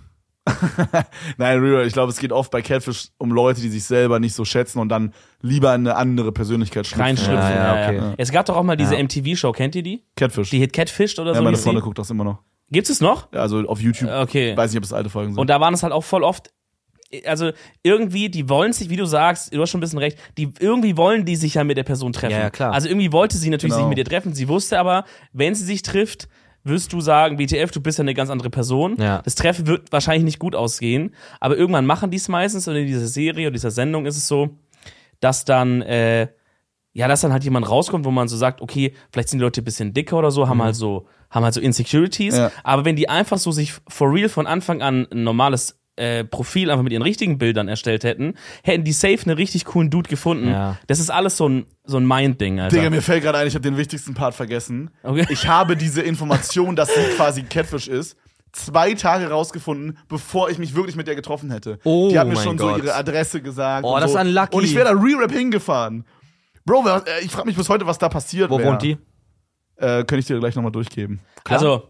Nein, 1.37 1.59
Real, 1.59 1.85
ich 1.85 1.93
glaube, 1.93 2.11
es 2.11 2.17
geht 2.19 2.31
oft 2.31 2.49
bei 2.49 2.61
Catfish 2.63 3.09
um 3.19 3.31
Leute, 3.31 3.61
die 3.61 3.69
sich 3.69 3.83
selber 3.83 4.19
nicht 4.19 4.33
so 4.33 4.45
schätzen 4.45 4.79
und 4.79 4.89
dann 4.89 5.13
lieber 5.41 5.75
in 5.75 5.81
eine 5.81 5.95
andere 5.95 6.31
Persönlichkeit 6.31 6.87
schlüpfen. 6.87 7.03
Reinschlüpfen. 7.03 7.35
Ja, 7.35 7.49
Ja, 7.49 7.75
ja, 7.75 7.91
ja, 7.91 8.01
okay. 8.07 8.13
Es 8.17 8.31
gab 8.31 8.45
doch 8.47 8.55
auch 8.55 8.63
mal 8.63 8.75
diese 8.75 8.95
Ja. 8.95 9.03
MTV-Show, 9.03 9.51
kennt 9.51 9.75
ihr 9.75 9.83
die? 9.83 10.03
Catfish. 10.15 10.49
Die 10.49 10.57
Hit 10.59 10.73
Catfished 10.73 11.19
oder 11.19 11.31
ja, 11.31 11.37
so. 11.37 11.43
meine 11.43 11.55
hieß 11.55 11.63
Freundin 11.63 11.83
guckt 11.83 11.99
das 11.99 12.09
immer 12.09 12.23
noch. 12.23 12.39
Gibt's 12.71 12.89
es 12.89 13.01
noch? 13.01 13.31
Ja, 13.33 13.41
also 13.41 13.59
auf 13.67 13.79
YouTube. 13.81 14.09
Okay. 14.09 14.55
Weiß 14.55 14.71
nicht, 14.71 14.77
ob 14.77 14.83
es 14.83 14.93
alte 14.93 15.09
Folgen 15.09 15.33
sind. 15.33 15.39
Und 15.39 15.49
da 15.49 15.59
waren 15.59 15.73
es 15.73 15.83
halt 15.83 15.91
auch 15.93 16.03
voll 16.03 16.23
oft, 16.23 16.51
also 17.25 17.51
irgendwie, 17.83 18.29
die 18.29 18.49
wollen 18.49 18.73
sich, 18.73 18.89
wie 18.89 18.95
du 18.95 19.05
sagst, 19.05 19.53
du 19.53 19.61
hast 19.61 19.69
schon 19.71 19.79
ein 19.79 19.81
bisschen 19.81 19.99
recht, 19.99 20.17
die 20.37 20.49
irgendwie 20.59 20.95
wollen 20.97 21.25
die 21.25 21.35
sich 21.35 21.55
ja 21.55 21.63
mit 21.63 21.77
der 21.77 21.83
Person 21.83 22.13
treffen. 22.13 22.33
Ja, 22.33 22.39
ja, 22.39 22.49
klar. 22.49 22.71
Also 22.73 22.87
irgendwie 22.87 23.11
wollte 23.11 23.37
sie 23.37 23.49
natürlich 23.49 23.73
Genau. 23.73 23.85
sich 23.85 23.89
mit 23.89 23.97
ihr 23.97 24.05
treffen. 24.05 24.33
Sie 24.33 24.47
wusste 24.47 24.79
aber, 24.79 25.05
wenn 25.33 25.55
sie 25.55 25.63
sich 25.65 25.81
trifft, 25.81 26.27
wirst 26.63 26.93
du 26.93 27.01
sagen, 27.01 27.39
WTF, 27.39 27.71
du 27.71 27.81
bist 27.81 27.97
ja 27.97 28.03
eine 28.03 28.13
ganz 28.13 28.29
andere 28.29 28.49
Person. 28.49 28.95
Ja. 28.99 29.21
Das 29.23 29.35
Treffen 29.35 29.65
wird 29.65 29.91
wahrscheinlich 29.91 30.23
nicht 30.25 30.39
gut 30.39 30.55
ausgehen. 30.55 31.15
Aber 31.39 31.57
irgendwann 31.57 31.85
machen 31.85 32.11
die 32.11 32.17
es 32.17 32.27
meistens 32.27 32.67
und 32.67 32.75
in 32.75 32.85
dieser 32.85 33.07
Serie 33.07 33.47
oder 33.47 33.53
dieser 33.53 33.71
Sendung 33.71 34.05
ist 34.05 34.17
es 34.17 34.27
so, 34.27 34.57
dass 35.19 35.45
dann, 35.45 35.81
äh, 35.81 36.27
ja, 36.93 37.07
dass 37.07 37.21
dann 37.21 37.31
halt 37.31 37.43
jemand 37.43 37.69
rauskommt, 37.69 38.05
wo 38.05 38.11
man 38.11 38.27
so 38.27 38.35
sagt, 38.37 38.61
okay, 38.61 38.93
vielleicht 39.11 39.29
sind 39.29 39.39
die 39.39 39.43
Leute 39.43 39.61
ein 39.61 39.63
bisschen 39.63 39.93
dicker 39.93 40.17
oder 40.17 40.31
so, 40.31 40.47
haben 40.49 40.61
halt 40.61 40.75
so, 40.75 41.07
haben 41.29 41.43
halt 41.43 41.53
so 41.53 41.61
Insecurities. 41.61 42.35
Ja. 42.37 42.51
Aber 42.63 42.83
wenn 42.85 42.95
die 42.95 43.07
einfach 43.09 43.37
so 43.37 43.51
sich 43.51 43.73
for 43.87 44.11
real 44.13 44.29
von 44.29 44.45
Anfang 44.45 44.81
an 44.81 45.07
ein 45.11 45.23
normales 45.23 45.78
äh, 45.99 46.23
Profil 46.23 46.71
einfach 46.71 46.83
mit 46.83 46.93
ihren 46.93 47.01
richtigen 47.01 47.37
Bildern 47.37 47.67
erstellt 47.67 48.03
hätten, 48.03 48.35
hätten 48.63 48.83
die 48.83 48.93
safe 48.93 49.19
einen 49.25 49.35
richtig 49.35 49.65
coolen 49.65 49.89
Dude 49.89 50.09
gefunden. 50.09 50.49
Ja. 50.49 50.77
Das 50.87 50.99
ist 50.99 51.09
alles 51.09 51.37
so 51.37 51.47
ein, 51.47 51.65
so 51.83 51.97
ein 51.97 52.07
Mind-Ding, 52.07 52.59
Alter. 52.59 52.77
Digga, 52.77 52.89
mir 52.89 53.01
fällt 53.01 53.23
gerade 53.23 53.37
ein, 53.39 53.47
ich 53.47 53.53
habe 53.53 53.63
den 53.63 53.77
wichtigsten 53.77 54.13
Part 54.13 54.33
vergessen. 54.33 54.89
Okay. 55.03 55.27
Ich 55.29 55.47
habe 55.47 55.75
diese 55.75 56.01
Information, 56.01 56.75
dass 56.75 56.93
sie 56.93 57.01
quasi 57.15 57.43
Catfish 57.43 57.87
ist, 57.87 58.17
zwei 58.51 58.93
Tage 58.93 59.29
rausgefunden, 59.29 59.97
bevor 60.07 60.49
ich 60.49 60.57
mich 60.57 60.75
wirklich 60.75 60.95
mit 60.95 61.07
der 61.07 61.15
getroffen 61.15 61.51
hätte. 61.51 61.79
Oh 61.83 62.09
die 62.09 62.17
hat 62.17 62.27
mir 62.27 62.35
mein 62.35 62.43
schon 62.43 62.57
Gott. 62.57 62.77
so 62.77 62.83
ihre 62.85 62.95
Adresse 62.95 63.41
gesagt. 63.41 63.85
Oh, 63.85 63.95
und 63.95 64.01
das 64.01 64.11
so. 64.11 64.17
ist 64.17 64.25
unlucky. 64.25 64.55
Und 64.55 64.63
ich 64.63 64.75
wäre 64.75 64.85
da 64.85 64.91
Re-Rap 64.91 65.31
hingefahren. 65.31 66.05
Bro, 66.65 66.85
äh, 66.87 67.01
ich 67.23 67.31
frage 67.31 67.47
mich 67.47 67.55
bis 67.57 67.67
heute, 67.69 67.85
was 67.85 67.97
da 67.97 68.09
passiert 68.09 68.49
Wo 68.49 68.57
wär. 68.57 68.67
wohnt 68.67 68.81
die? 68.81 68.97
Äh, 69.75 70.03
könnte 70.03 70.19
ich 70.19 70.25
dir 70.25 70.39
gleich 70.39 70.55
nochmal 70.55 70.71
durchgeben. 70.71 71.19
Also, 71.45 71.83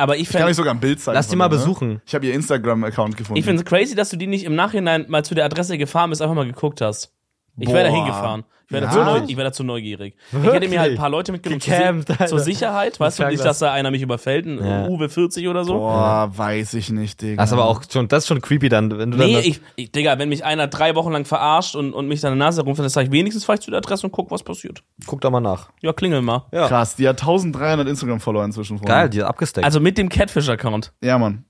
aber 0.00 0.16
ich 0.16 0.22
Ich 0.22 0.30
kann 0.30 0.48
euch 0.48 0.56
sogar 0.56 0.74
ein 0.74 0.80
Bild 0.80 1.00
zeigen. 1.00 1.14
Lass 1.14 1.28
die 1.28 1.36
mal 1.36 1.44
ne? 1.44 1.50
besuchen. 1.50 2.02
Ich 2.06 2.14
habe 2.14 2.26
ihr 2.26 2.34
Instagram-Account 2.34 3.16
gefunden. 3.16 3.38
ich 3.38 3.44
finde 3.44 3.62
es 3.62 3.66
crazy, 3.66 3.94
dass 3.94 4.10
du 4.10 4.16
die 4.16 4.26
nicht 4.26 4.44
im 4.44 4.54
Nachhinein 4.54 5.06
mal 5.08 5.24
zu 5.24 5.34
der 5.34 5.44
Adresse 5.44 5.78
gefahren 5.78 6.10
bist, 6.10 6.22
einfach 6.22 6.34
mal 6.34 6.46
geguckt 6.46 6.80
hast. 6.80 7.12
Ich 7.58 7.68
wäre 7.68 7.84
da 7.84 7.90
hingefahren. 7.90 8.44
Ich 8.70 8.74
wäre 8.74 8.84
Ja? 8.84 9.04
dazu, 9.18 9.36
wär 9.36 9.44
dazu 9.44 9.64
neugierig. 9.64 10.14
Ich 10.30 10.52
hätte 10.52 10.68
mir 10.68 10.78
halt 10.78 10.92
ein 10.92 10.96
paar 10.96 11.10
Leute 11.10 11.32
mitgenommen 11.32 11.60
zur, 11.60 11.72
Gecampt, 11.74 12.06
Si- 12.06 12.12
Alter. 12.12 12.26
zur 12.26 12.38
Sicherheit. 12.38 13.00
Weißt 13.00 13.18
du, 13.18 13.26
nicht, 13.26 13.44
dass 13.44 13.58
da 13.58 13.72
einer 13.72 13.90
mich 13.90 14.00
überfällt, 14.00 14.46
ein 14.46 14.64
Ja. 14.64 14.86
Uwe 14.86 15.08
40 15.08 15.48
oder 15.48 15.64
so. 15.64 15.74
Boah, 15.74 16.30
weiß 16.34 16.74
ich 16.74 16.90
nicht, 16.90 17.20
Digga. 17.20 17.42
Das 17.42 17.50
ist 17.50 17.52
aber 17.52 17.64
auch 17.64 17.82
schon, 17.90 18.06
das 18.06 18.24
ist 18.24 18.28
schon 18.28 18.40
creepy 18.40 18.68
dann, 18.68 18.96
wenn 18.96 19.10
du 19.10 19.18
Nee, 19.18 19.32
dann. 19.34 19.42
ich, 19.42 19.60
ich, 19.74 19.90
Digga, 19.90 20.18
wenn 20.20 20.28
mich 20.28 20.44
einer 20.44 20.68
drei 20.68 20.94
Wochen 20.94 21.10
lang 21.10 21.24
verarscht 21.24 21.74
und, 21.74 21.92
und 21.94 22.06
mich 22.06 22.20
seine 22.20 22.36
Nase 22.36 22.62
rumfällt, 22.62 22.84
dann 22.84 22.90
sag 22.90 23.06
ich 23.06 23.10
wenigstens 23.10 23.48
ich 23.48 23.60
zu 23.60 23.70
der 23.72 23.78
Adresse 23.78 24.06
und 24.06 24.12
guck, 24.12 24.30
was 24.30 24.44
passiert. 24.44 24.84
guck 25.06 25.20
da 25.20 25.30
mal 25.30 25.40
nach. 25.40 25.70
Ja, 25.82 25.92
klingel 25.92 26.22
mal. 26.22 26.44
Ja. 26.52 26.68
Krass, 26.68 26.94
die 26.94 27.08
hat 27.08 27.20
1300 27.20 27.88
Instagram-Follower 27.88 28.44
inzwischen. 28.44 28.78
Freunde. 28.78 28.92
Geil, 28.92 29.10
die 29.10 29.18
ist 29.18 29.24
abgesteckt. 29.24 29.64
Also 29.64 29.80
mit 29.80 29.98
dem 29.98 30.08
Catfish-Account. 30.08 30.92
Ja, 31.02 31.18
Mann. 31.18 31.44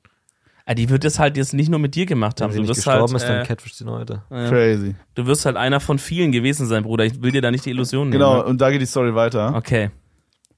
Ja, 0.71 0.75
die 0.75 0.89
wird 0.89 1.03
das 1.03 1.19
halt 1.19 1.37
jetzt 1.37 1.53
nicht 1.53 1.69
nur 1.69 1.81
mit 1.81 1.97
dir 1.97 2.07
gemacht 2.07 2.41
haben. 2.41 2.51
wenn 2.51 2.53
sie 2.53 2.57
Du 2.59 2.63
nicht 2.63 2.69
wirst, 2.77 2.85
gestorben 2.87 3.13
halt, 3.13 3.23
ist, 3.23 3.29
dann 3.29 3.41
äh, 3.43 3.45
catfish 3.45 3.75
sie 3.75 3.85
noch 3.85 3.99
heute. 3.99 4.23
Crazy. 4.29 4.95
du 5.17 5.27
wirst 5.27 5.45
halt 5.45 5.57
einer 5.57 5.81
von 5.81 5.99
vielen 5.99 6.31
gewesen 6.31 6.67
sein, 6.69 6.85
Bruder. 6.85 7.05
Ich 7.05 7.21
will 7.21 7.33
dir 7.33 7.43
da 7.43 7.51
nicht 7.51 7.67
die 7.67 7.71
Illusion 7.71 8.13
Genau, 8.13 8.37
nehmen. 8.37 8.47
und 8.47 8.61
da 8.61 8.71
geht 8.71 8.81
die 8.81 8.87
Story 8.87 9.13
weiter. 9.17 9.53
Okay. 9.57 9.91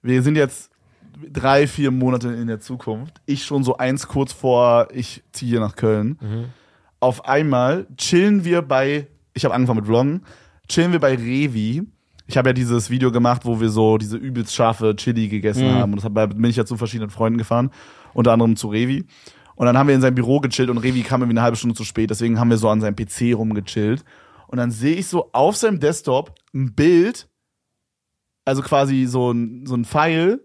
Wir 0.03 0.23
sind 0.23 0.37
jetzt 0.37 0.71
drei, 1.33 1.67
vier 1.67 1.91
Monate 1.91 2.29
in 2.29 2.47
der 2.47 2.61
Zukunft. 2.61 3.23
Ich 3.25 3.45
schon 3.47 3.65
so 3.65 3.79
eins 3.79 4.07
kurz 4.07 4.35
vor, 4.35 4.89
ich 4.93 5.23
ziehe 5.33 5.51
hier 5.53 5.61
nach 5.61 5.77
Köln. 5.77 6.19
Auf 7.01 7.25
einmal 7.25 7.87
chillen 7.97 8.45
wir 8.45 8.61
bei, 8.61 9.07
ich 9.33 9.47
habe 9.47 9.55
angefangen 9.55 9.79
mit 9.79 9.87
Vloggen, 9.87 10.25
chillen 10.69 10.93
wir 10.93 11.01
bei 11.01 11.15
Revi. 11.15 11.85
Ich 12.27 12.37
habe 12.37 12.51
ja 12.51 12.53
dieses 12.53 12.91
Video 12.91 13.11
gemacht, 13.11 13.47
wo 13.47 13.61
wir 13.61 13.69
so 13.71 13.97
diese 13.99 14.17
übelst 14.19 14.55
scharfe 14.55 14.95
Chili 14.95 15.29
gegessen 15.29 15.67
Mhm. 15.69 15.75
haben. 15.75 15.93
Und 15.95 16.03
deshalb 16.05 16.15
bin 16.35 16.45
ich 16.45 16.57
ja 16.57 16.65
zu 16.67 16.77
verschiedenen 16.77 17.11
Freunden 17.11 17.39
gefahren, 17.39 17.71
unter 18.15 18.33
anderem 18.33 18.57
zu 18.57 18.69
Revi. 18.69 19.05
Und 19.63 19.67
dann 19.67 19.79
haben 19.79 19.87
wir 19.87 19.95
in 19.95 20.01
seinem 20.01 20.17
Büro 20.17 20.41
gechillt 20.41 20.71
und 20.71 20.79
Revi 20.79 21.03
kam 21.05 21.21
irgendwie 21.23 21.35
eine 21.39 21.43
halbe 21.45 21.57
Stunde 21.57 21.77
zu 21.77 21.85
spät, 21.85 22.11
deswegen 22.11 22.41
haben 22.41 22.51
wir 22.51 22.57
so 22.57 22.69
an 22.69 22.81
seinem 22.81 22.97
PC 22.97 23.33
rumgechillt. 23.37 24.03
Und 24.49 24.59
dann 24.59 24.73
sehe 24.73 24.97
ich 24.97 25.07
so 25.07 25.31
auf 25.31 25.55
seinem 25.55 25.79
Desktop 25.79 26.35
ein 26.53 26.75
Bild, 26.75 27.29
also 28.45 28.61
quasi 28.63 29.07
so 29.07 29.31
ein, 29.31 29.65
so 29.65 29.77
ein 29.77 29.85
Pfeil. 29.85 30.41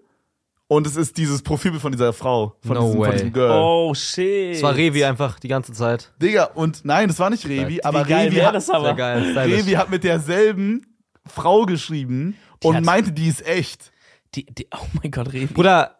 Und 0.68 0.86
es 0.86 0.95
ist 0.95 1.18
dieses 1.18 1.41
Profilbild 1.41 1.82
von 1.82 1.91
dieser 1.93 2.13
Frau, 2.13 2.57
von, 2.61 2.76
No 2.76 2.82
diesem, 2.84 2.91
von 2.97 3.07
way. 3.07 3.11
diesem 3.13 3.34
Girl. 3.34 3.51
Oh, 3.59 3.93
shit. 3.95 4.53
Es 4.57 4.61
war 4.61 4.76
Revi 4.76 5.03
einfach 5.03 5.39
die 5.39 5.47
ganze 5.47 5.74
Zeit. 5.74 6.13
Digga, 6.22 6.43
und 6.53 6.86
nein, 6.86 7.07
das 7.07 7.18
war 7.18 7.32
nicht 7.32 7.47
Revi, 7.49 7.82
aber 7.82 8.07
Revi 8.07 8.36
hat, 8.36 8.53
das 8.53 8.70
aber? 8.70 8.93
Geil. 8.93 9.36
Revi 9.36 9.72
hat 9.72 9.89
mit 9.89 10.03
derselben 10.03 10.86
Frau 11.26 11.65
geschrieben 11.65 12.36
und 12.63 12.76
hat- 12.76 12.84
meinte, 12.86 13.11
die 13.13 13.30
ist 13.30 13.43
echt. 13.47 13.91
Die, 14.36 14.45
die, 14.45 14.68
oh 14.76 14.86
mein 15.01 15.09
Gott, 15.09 15.34
Revi. 15.34 15.47
Bruder, 15.55 15.97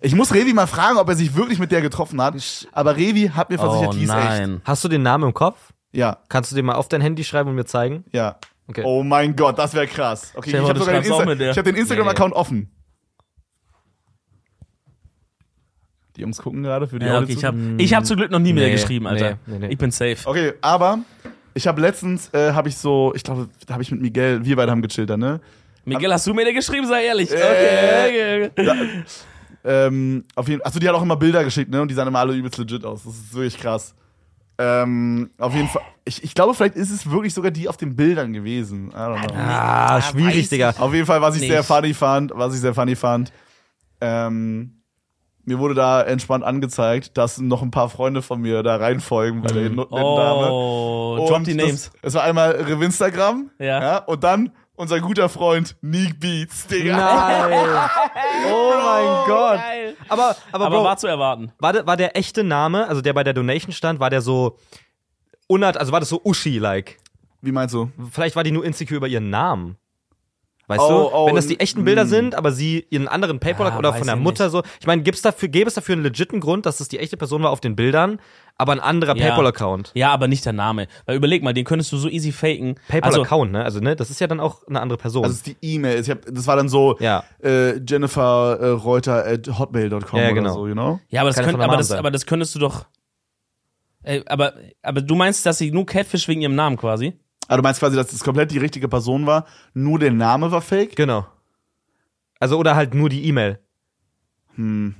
Ich 0.00 0.14
muss 0.14 0.32
Revi 0.34 0.52
mal 0.52 0.66
fragen, 0.66 0.98
ob 0.98 1.08
er 1.08 1.14
sich 1.16 1.34
wirklich 1.34 1.58
mit 1.58 1.72
der 1.72 1.80
getroffen 1.80 2.20
hat. 2.20 2.34
Aber 2.72 2.96
Revi 2.96 3.30
hat 3.34 3.50
mir 3.50 3.58
versichert, 3.58 3.88
oh 3.88 3.92
die 3.92 4.04
ist 4.04 4.10
echt. 4.10 4.24
nein. 4.24 4.60
hast 4.64 4.84
du 4.84 4.88
den 4.88 5.02
Namen 5.02 5.24
im 5.24 5.34
Kopf? 5.34 5.72
Ja, 5.92 6.18
Kannst 6.28 6.50
du 6.52 6.56
den 6.56 6.66
mal 6.66 6.74
auf 6.74 6.88
dein 6.88 7.00
Handy 7.00 7.24
schreiben 7.24 7.48
und 7.50 7.56
mir 7.56 7.64
zeigen? 7.66 8.04
ja. 8.12 8.36
Okay. 8.68 8.82
Oh 8.84 9.04
mein 9.04 9.36
Gott, 9.36 9.56
das 9.60 9.74
wäre 9.74 9.86
krass. 9.86 10.32
Okay, 10.34 10.48
Stell 10.50 10.62
ich 10.64 10.68
habe 10.68 10.78
sogar 10.80 10.94
den, 11.00 11.04
Insta 11.04 11.24
mit 11.24 11.38
der. 11.38 11.52
ich 11.52 11.56
hab 11.56 11.64
den 11.64 11.76
Instagram-Account 11.76 12.34
offen. 12.34 12.68
Die 16.16 16.22
Jungs 16.22 16.38
gucken 16.38 16.62
gerade 16.62 16.88
für 16.88 16.98
die 16.98 17.06
Ja, 17.06 17.20
okay, 17.20 17.32
ich 17.32 17.44
habe 17.44 17.56
ich 17.78 17.94
hab 17.94 18.04
zum 18.06 18.16
Glück 18.16 18.30
noch 18.32 18.38
nie 18.38 18.52
mit 18.52 18.62
Nee, 18.64 18.70
der 18.70 18.70
geschrieben, 18.76 19.06
Alter. 19.06 19.38
nee, 19.46 19.52
nee, 19.58 19.58
nee. 19.66 19.72
Ich 19.72 19.78
bin 19.78 19.90
safe. 19.90 20.16
Okay, 20.24 20.54
aber 20.62 20.98
ich 21.54 21.66
habe 21.66 21.80
letztens, 21.80 22.32
äh, 22.34 22.52
habe 22.54 22.68
ich 22.68 22.76
so, 22.76 23.12
ich 23.14 23.22
glaube, 23.22 23.48
da 23.66 23.74
habe 23.74 23.82
ich 23.84 23.90
mit 23.92 24.00
Miguel, 24.00 24.44
wir 24.44 24.56
beide 24.56 24.72
haben 24.72 24.82
gechillt, 24.82 25.10
da, 25.10 25.16
ne? 25.16 25.40
Miguel, 25.84 26.12
hast 26.12 26.26
du 26.26 26.34
mir 26.34 26.44
der 26.44 26.54
geschrieben? 26.54 26.86
Sei 26.88 27.04
ehrlich. 27.04 27.30
Okay, 27.30 27.40
Äh, 27.40 28.50
okay, 28.50 28.50
okay. 28.58 29.04
Ähm, 29.68 30.24
auf 30.36 30.48
jeden 30.48 30.62
Achso, 30.64 30.78
die 30.78 30.88
hat 30.88 30.94
auch 30.94 31.02
immer 31.02 31.16
Bilder 31.16 31.42
geschickt, 31.42 31.70
ne? 31.70 31.82
Und 31.82 31.88
die 31.90 31.94
sahen 31.94 32.06
immer 32.08 32.20
alle 32.20 32.34
übelst 32.34 32.56
legit 32.56 32.84
aus. 32.84 33.02
Das 33.04 33.14
ist 33.14 33.34
wirklich 33.34 33.58
krass. 33.58 33.94
Ähm, 34.58 35.30
auf 35.38 35.54
jeden 35.54 35.68
Fall. 35.68 35.82
Ich, 36.04 36.22
ich 36.22 36.34
glaube, 36.34 36.54
vielleicht 36.54 36.76
ist 36.76 36.90
es 36.90 37.10
wirklich 37.10 37.34
sogar 37.34 37.50
die 37.50 37.68
auf 37.68 37.76
den 37.76 37.96
Bildern 37.96 38.32
gewesen. 38.32 38.90
I 38.90 38.94
don't 38.94 39.26
know. 39.28 39.34
Ah, 39.36 40.00
schwierig, 40.00 40.38
weiß 40.44 40.48
Digga. 40.50 40.74
Auf 40.78 40.94
jeden 40.94 41.04
Fall, 41.04 41.20
was 41.20 41.34
ich 41.34 41.40
Nicht. 41.42 41.50
sehr 41.50 41.64
funny 41.64 41.92
fand, 41.94 42.32
was 42.34 42.54
ich 42.54 42.60
sehr 42.60 42.74
funny 42.74 42.94
fand, 42.94 43.32
ähm, 44.00 44.72
mir 45.44 45.58
wurde 45.58 45.74
da 45.74 46.02
entspannt 46.02 46.42
angezeigt, 46.44 47.16
dass 47.18 47.38
noch 47.38 47.62
ein 47.62 47.70
paar 47.70 47.88
Freunde 47.88 48.22
von 48.22 48.40
mir 48.40 48.62
da 48.62 48.76
reinfolgen 48.76 49.42
bei 49.42 49.48
der 49.52 49.62
netten 49.70 49.76
Dame. 49.76 50.50
Oh, 50.50 51.26
drop 51.28 51.44
die 51.44 51.54
Names. 51.54 51.90
Das, 51.92 52.00
es 52.02 52.14
war 52.14 52.22
einmal 52.24 52.52
Revinstagram, 52.52 53.50
Ja. 53.58 53.98
und 53.98 54.24
dann 54.24 54.50
unser 54.76 55.00
guter 55.00 55.28
Freund 55.28 55.76
Neek 55.80 56.20
Beats, 56.20 56.66
Digga. 56.66 56.96
Nein. 56.96 57.90
Oh 58.52 58.72
mein 58.76 59.26
Gott. 59.26 59.58
Geil. 59.58 59.96
Aber, 60.08 60.36
aber, 60.52 60.66
Aber 60.66 60.76
Bro, 60.76 60.84
war 60.84 60.96
zu 60.96 61.06
erwarten. 61.06 61.52
war, 61.58 61.72
der, 61.72 61.86
war 61.86 61.96
der 61.96 62.16
echte 62.16 62.44
Name, 62.44 62.86
also 62.88 63.00
der 63.00 63.12
bei 63.12 63.24
der 63.24 63.32
Donation 63.34 63.72
stand, 63.72 64.00
war 64.00 64.10
der 64.10 64.20
so 64.22 64.58
unart, 65.48 65.76
also 65.76 65.92
war 65.92 66.00
das 66.00 66.08
so 66.08 66.20
Uschi-like? 66.24 66.98
Wie 67.42 67.52
meinst 67.52 67.74
du? 67.74 67.90
Vielleicht 68.10 68.36
war 68.36 68.44
die 68.44 68.52
nur 68.52 68.64
insecure 68.64 68.96
über 68.96 69.08
ihren 69.08 69.30
Namen. 69.30 69.76
Weißt 70.68 70.80
Oh, 70.80 70.88
du? 70.88 71.14
oh, 71.14 71.26
Wenn 71.28 71.36
das 71.36 71.46
die 71.46 71.60
echten 71.60 71.84
Bilder 71.84 72.06
mm. 72.06 72.08
sind, 72.08 72.34
aber 72.34 72.50
sie 72.50 72.86
ihren 72.90 73.06
anderen 73.06 73.38
PayPal 73.38 73.68
Ja, 73.68 73.78
oder 73.78 73.92
von 73.94 74.06
der 74.06 74.16
Mutter 74.16 74.50
so. 74.50 74.64
Ich 74.80 74.86
meine, 74.86 75.02
gibt's 75.02 75.22
dafür, 75.22 75.48
gäbe 75.48 75.68
es 75.68 75.74
dafür 75.74 75.92
einen 75.92 76.02
legiten 76.02 76.40
Grund, 76.40 76.66
dass 76.66 76.80
es 76.80 76.88
die 76.88 76.98
echte 76.98 77.16
Person 77.16 77.44
war 77.44 77.50
auf 77.50 77.60
den 77.60 77.76
Bildern, 77.76 78.18
aber 78.56 78.72
ein 78.72 78.80
anderer 78.80 79.16
Ja. 79.16 79.28
PayPal-Account? 79.28 79.92
Ja, 79.94 80.10
aber 80.12 80.26
nicht 80.26 80.44
der 80.44 80.52
Name. 80.54 80.88
Weil 81.04 81.16
überleg 81.16 81.44
mal, 81.44 81.54
den 81.54 81.64
könntest 81.64 81.92
du 81.92 81.98
so 81.98 82.08
easy 82.08 82.32
faken. 82.32 82.70
Also, 82.70 83.22
PayPal-Account, 83.22 83.52
ne? 83.52 83.64
Also, 83.64 83.78
ne? 83.78 83.94
Das 83.94 84.10
ist 84.10 84.20
ja 84.20 84.26
dann 84.26 84.40
auch 84.40 84.66
eine 84.66 84.80
andere 84.80 84.98
Person. 84.98 85.22
Also 85.22 85.34
es 85.34 85.46
ist 85.46 85.46
die 85.46 85.56
E-Mail. 85.74 86.00
Ich 86.00 86.10
hab, 86.10 86.18
das 86.26 86.48
war 86.48 86.56
dann 86.56 86.68
so 86.68 86.96
Ja. 86.98 87.22
äh, 87.44 87.76
Jennifer 87.86 88.58
äh, 88.60 88.66
Reuter 88.70 89.24
at 89.24 89.46
hotmail.com 89.58 90.18
Ja, 90.18 90.24
oder 90.26 90.34
genau. 90.34 90.52
so, 90.54 90.66
you 90.66 90.72
know? 90.74 90.98
ja, 91.10 91.20
aber 91.20 91.30
das, 91.30 91.44
könnt, 91.44 91.60
aber, 91.60 91.76
das, 91.76 91.92
aber 91.92 92.10
das 92.10 92.26
könntest 92.26 92.56
du 92.56 92.58
doch. 92.58 92.86
Äh, 94.02 94.22
aber, 94.26 94.54
aber 94.82 95.00
du 95.00 95.14
meinst, 95.14 95.46
dass 95.46 95.58
sie 95.58 95.70
nur 95.70 95.86
Catfish 95.86 96.26
wegen 96.26 96.40
ihrem 96.40 96.54
Namen 96.56 96.76
quasi? 96.76 97.14
Ah, 97.48 97.56
du 97.56 97.62
meinst 97.62 97.80
quasi, 97.80 97.96
dass 97.96 98.08
das 98.08 98.24
komplett 98.24 98.50
die 98.50 98.58
richtige 98.58 98.88
Person 98.88 99.26
war, 99.26 99.46
nur 99.74 99.98
der 99.98 100.10
Name 100.12 100.50
war 100.50 100.62
fake? 100.62 100.96
Genau. 100.96 101.26
Also, 102.40 102.58
oder 102.58 102.74
halt 102.76 102.94
nur 102.94 103.08
die 103.08 103.24
E-Mail. 103.26 103.58
Hm. 104.56 104.94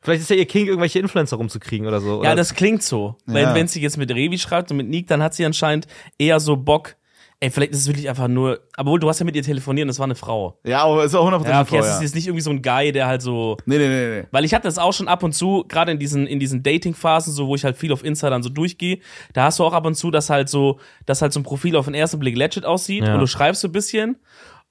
Vielleicht 0.00 0.22
ist 0.22 0.30
ja 0.30 0.36
ihr 0.36 0.46
King, 0.46 0.66
irgendwelche 0.66 1.00
Influencer 1.00 1.36
rumzukriegen 1.36 1.86
oder 1.86 2.00
so. 2.00 2.20
Oder? 2.20 2.28
Ja, 2.30 2.34
das 2.36 2.54
klingt 2.54 2.82
so. 2.82 3.16
Weil 3.26 3.42
Ja. 3.42 3.54
wenn 3.54 3.66
sie 3.66 3.80
jetzt 3.80 3.96
mit 3.96 4.10
Revi 4.10 4.38
schreibt 4.38 4.70
und 4.70 4.76
mit 4.76 4.88
Nick, 4.88 5.08
dann 5.08 5.22
hat 5.22 5.34
sie 5.34 5.44
anscheinend 5.44 5.86
eher 6.18 6.38
so 6.38 6.56
Bock, 6.56 6.96
Ey, 7.38 7.50
vielleicht 7.50 7.72
ist 7.72 7.80
es 7.80 7.86
wirklich 7.86 8.08
einfach 8.08 8.28
nur. 8.28 8.60
Obwohl, 8.78 8.98
du 8.98 9.08
hast 9.10 9.18
ja 9.18 9.26
mit 9.26 9.36
ihr 9.36 9.42
telefoniert 9.42 9.84
und 9.84 9.90
es 9.90 9.98
war 9.98 10.04
eine 10.04 10.14
Frau. 10.14 10.58
Ja, 10.64 10.84
aber 10.84 11.04
ist 11.04 11.14
auch 11.14 11.30
100% 11.30 11.46
Ja, 11.46 11.60
okay, 11.60 11.68
Frau, 11.68 11.78
es 11.80 11.86
ja. 11.86 11.94
ist 11.96 12.02
jetzt 12.02 12.14
nicht 12.14 12.26
irgendwie 12.28 12.40
so 12.42 12.48
ein 12.50 12.62
Guy, 12.62 12.92
der 12.92 13.06
halt 13.06 13.20
so. 13.20 13.58
Nee, 13.66 13.76
nee, 13.76 13.88
nee, 13.88 14.20
nee. 14.22 14.26
Weil 14.30 14.46
ich 14.46 14.54
hatte 14.54 14.64
das 14.68 14.78
auch 14.78 14.94
schon 14.94 15.06
ab 15.06 15.22
und 15.22 15.32
zu, 15.34 15.62
gerade 15.68 15.92
in 15.92 15.98
diesen, 15.98 16.26
in 16.26 16.40
diesen 16.40 16.62
Dating-Phasen, 16.62 17.34
so, 17.34 17.46
wo 17.46 17.54
ich 17.54 17.64
halt 17.64 17.76
viel 17.76 17.92
auf 17.92 18.02
Insta 18.04 18.30
dann 18.30 18.42
so 18.42 18.48
durchgehe, 18.48 19.00
da 19.34 19.44
hast 19.44 19.58
du 19.58 19.64
auch 19.64 19.74
ab 19.74 19.84
und 19.84 19.96
zu, 19.96 20.10
dass 20.10 20.30
halt 20.30 20.48
so, 20.48 20.80
dass 21.04 21.20
halt 21.20 21.34
so 21.34 21.40
ein 21.40 21.42
Profil 21.42 21.76
auf 21.76 21.84
den 21.84 21.94
ersten 21.94 22.18
Blick 22.18 22.36
legit 22.38 22.64
aussieht 22.64 23.04
Ja. 23.04 23.14
und 23.14 23.20
du 23.20 23.26
schreibst 23.26 23.60
so 23.60 23.68
ein 23.68 23.72
bisschen. 23.72 24.16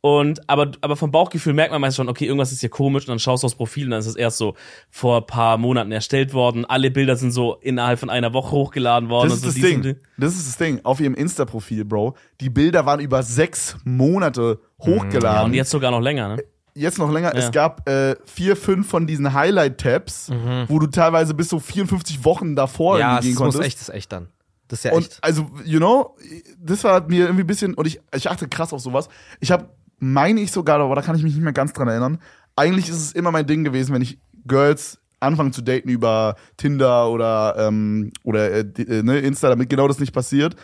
Und, 0.05 0.47
aber, 0.47 0.71
aber 0.81 0.95
vom 0.95 1.09
Bauchgefühl 1.09 1.53
merkt 1.53 1.71
man 1.71 1.81
meistens 1.81 1.95
schon, 1.95 2.09
okay, 2.09 2.25
irgendwas 2.25 2.51
ist 2.51 2.59
hier 2.59 2.69
komisch 2.69 3.05
und 3.05 3.09
dann 3.09 3.17
schaust 3.17 3.41
du 3.41 3.45
aufs 3.47 3.55
Profil 3.55 3.85
und 3.85 3.89
dann 3.91 3.99
ist 4.01 4.05
es 4.05 4.15
erst 4.15 4.37
so 4.37 4.53
vor 4.91 5.17
ein 5.21 5.25
paar 5.25 5.57
Monaten 5.57 5.91
erstellt 5.91 6.31
worden. 6.33 6.63
Alle 6.63 6.91
Bilder 6.91 7.15
sind 7.15 7.31
so 7.31 7.55
innerhalb 7.55 7.97
von 7.97 8.11
einer 8.11 8.31
Woche 8.31 8.51
hochgeladen 8.51 9.09
worden 9.09 9.29
Das 9.29 9.39
ist 9.39 9.43
und 9.45 9.47
das 9.47 9.61
so 9.61 9.65
und 9.75 9.83
Ding. 9.83 9.95
die- 9.95 10.21
Das 10.21 10.35
ist 10.35 10.47
das 10.47 10.57
Ding. 10.57 10.79
Auf 10.83 10.99
ihrem 10.99 11.15
Insta-Profil, 11.15 11.85
Bro. 11.85 12.15
Die 12.39 12.51
Bilder 12.51 12.85
waren 12.85 12.99
über 12.99 13.23
sechs 13.23 13.77
Monate 13.83 14.59
hochgeladen. 14.79 15.37
Ja, 15.39 15.43
und 15.45 15.53
jetzt 15.55 15.71
sogar 15.71 15.89
noch 15.89 16.01
länger, 16.01 16.35
ne? 16.35 16.43
jetzt 16.75 16.99
noch 16.99 17.11
länger. 17.11 17.33
Ja. 17.33 17.39
Es 17.39 17.51
gab 17.51 17.89
äh, 17.89 18.15
vier, 18.25 18.55
fünf 18.55 18.87
von 18.87 19.07
diesen 19.07 19.33
Highlight-Tabs, 19.33 20.29
wo 20.67 20.77
du 20.77 20.85
teilweise 20.87 21.33
bis 21.33 21.49
so 21.49 21.57
54 21.59 22.23
Wochen 22.25 22.55
davor 22.55 22.99
Ja, 22.99 23.13
irgendwie 23.13 23.29
es 23.31 23.37
gehen 23.37 23.45
muss 23.45 23.53
konntest. 23.55 23.63
echt, 23.73 23.79
das 23.81 23.89
ist 23.89 23.95
echt 23.95 24.11
dann. 24.11 24.27
Das 24.67 24.79
ist 24.79 24.83
ja 24.85 24.91
Und 24.93 24.99
echt. 25.05 25.17
also, 25.23 25.49
you 25.63 25.79
know, 25.79 26.15
das 26.59 26.83
war 26.83 27.07
mir 27.07 27.25
irgendwie 27.25 27.43
ein 27.43 27.47
bisschen, 27.47 27.73
und 27.75 27.87
ich, 27.87 27.99
ich 28.15 28.29
achte 28.29 28.47
krass 28.47 28.73
auf 28.73 28.81
sowas. 28.81 29.09
Ich 29.39 29.51
habe, 29.51 29.69
meine 29.99 30.41
ich 30.41 30.51
sogar, 30.51 30.79
aber 30.79 30.95
da 30.95 31.01
kann 31.01 31.15
ich 31.15 31.23
mich 31.23 31.33
nicht 31.33 31.43
mehr 31.43 31.53
ganz 31.53 31.73
dran 31.73 31.87
erinnern. 31.87 32.19
Eigentlich 32.55 32.89
ist 32.89 32.95
es 32.97 33.11
immer 33.11 33.31
mein 33.31 33.47
Ding 33.47 33.63
gewesen, 33.63 33.93
wenn 33.93 34.01
ich 34.01 34.19
Girls 34.47 34.99
anfange 35.19 35.51
zu 35.51 35.61
daten 35.61 35.89
über 35.89 36.35
Tinder 36.57 37.09
oder, 37.09 37.55
ähm, 37.57 38.11
oder 38.23 38.51
äh, 38.51 38.59
äh, 38.59 39.01
ne, 39.03 39.19
Insta, 39.19 39.49
damit 39.49 39.69
genau 39.69 39.87
das 39.87 39.99
nicht 39.99 40.13
passiert, 40.13 40.55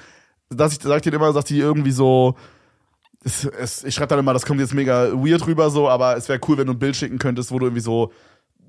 dass 0.49 0.73
ich 0.73 0.79
sag 0.81 1.01
dir 1.01 1.13
immer, 1.13 1.31
dass 1.33 1.45
die 1.45 1.59
irgendwie 1.59 1.91
so, 1.91 2.35
es, 3.23 3.45
es, 3.45 3.83
ich 3.83 3.95
schreibe 3.95 4.09
dann 4.09 4.19
immer, 4.19 4.33
das 4.33 4.45
kommt 4.45 4.59
jetzt 4.59 4.73
mega 4.73 5.11
weird 5.13 5.45
rüber 5.47 5.69
so, 5.69 5.89
aber 5.89 6.17
es 6.17 6.27
wäre 6.29 6.39
cool, 6.47 6.57
wenn 6.57 6.67
du 6.67 6.73
ein 6.73 6.79
Bild 6.79 6.95
schicken 6.95 7.17
könntest, 7.19 7.51
wo 7.51 7.59
du 7.59 7.65
irgendwie 7.67 7.81
so 7.81 8.11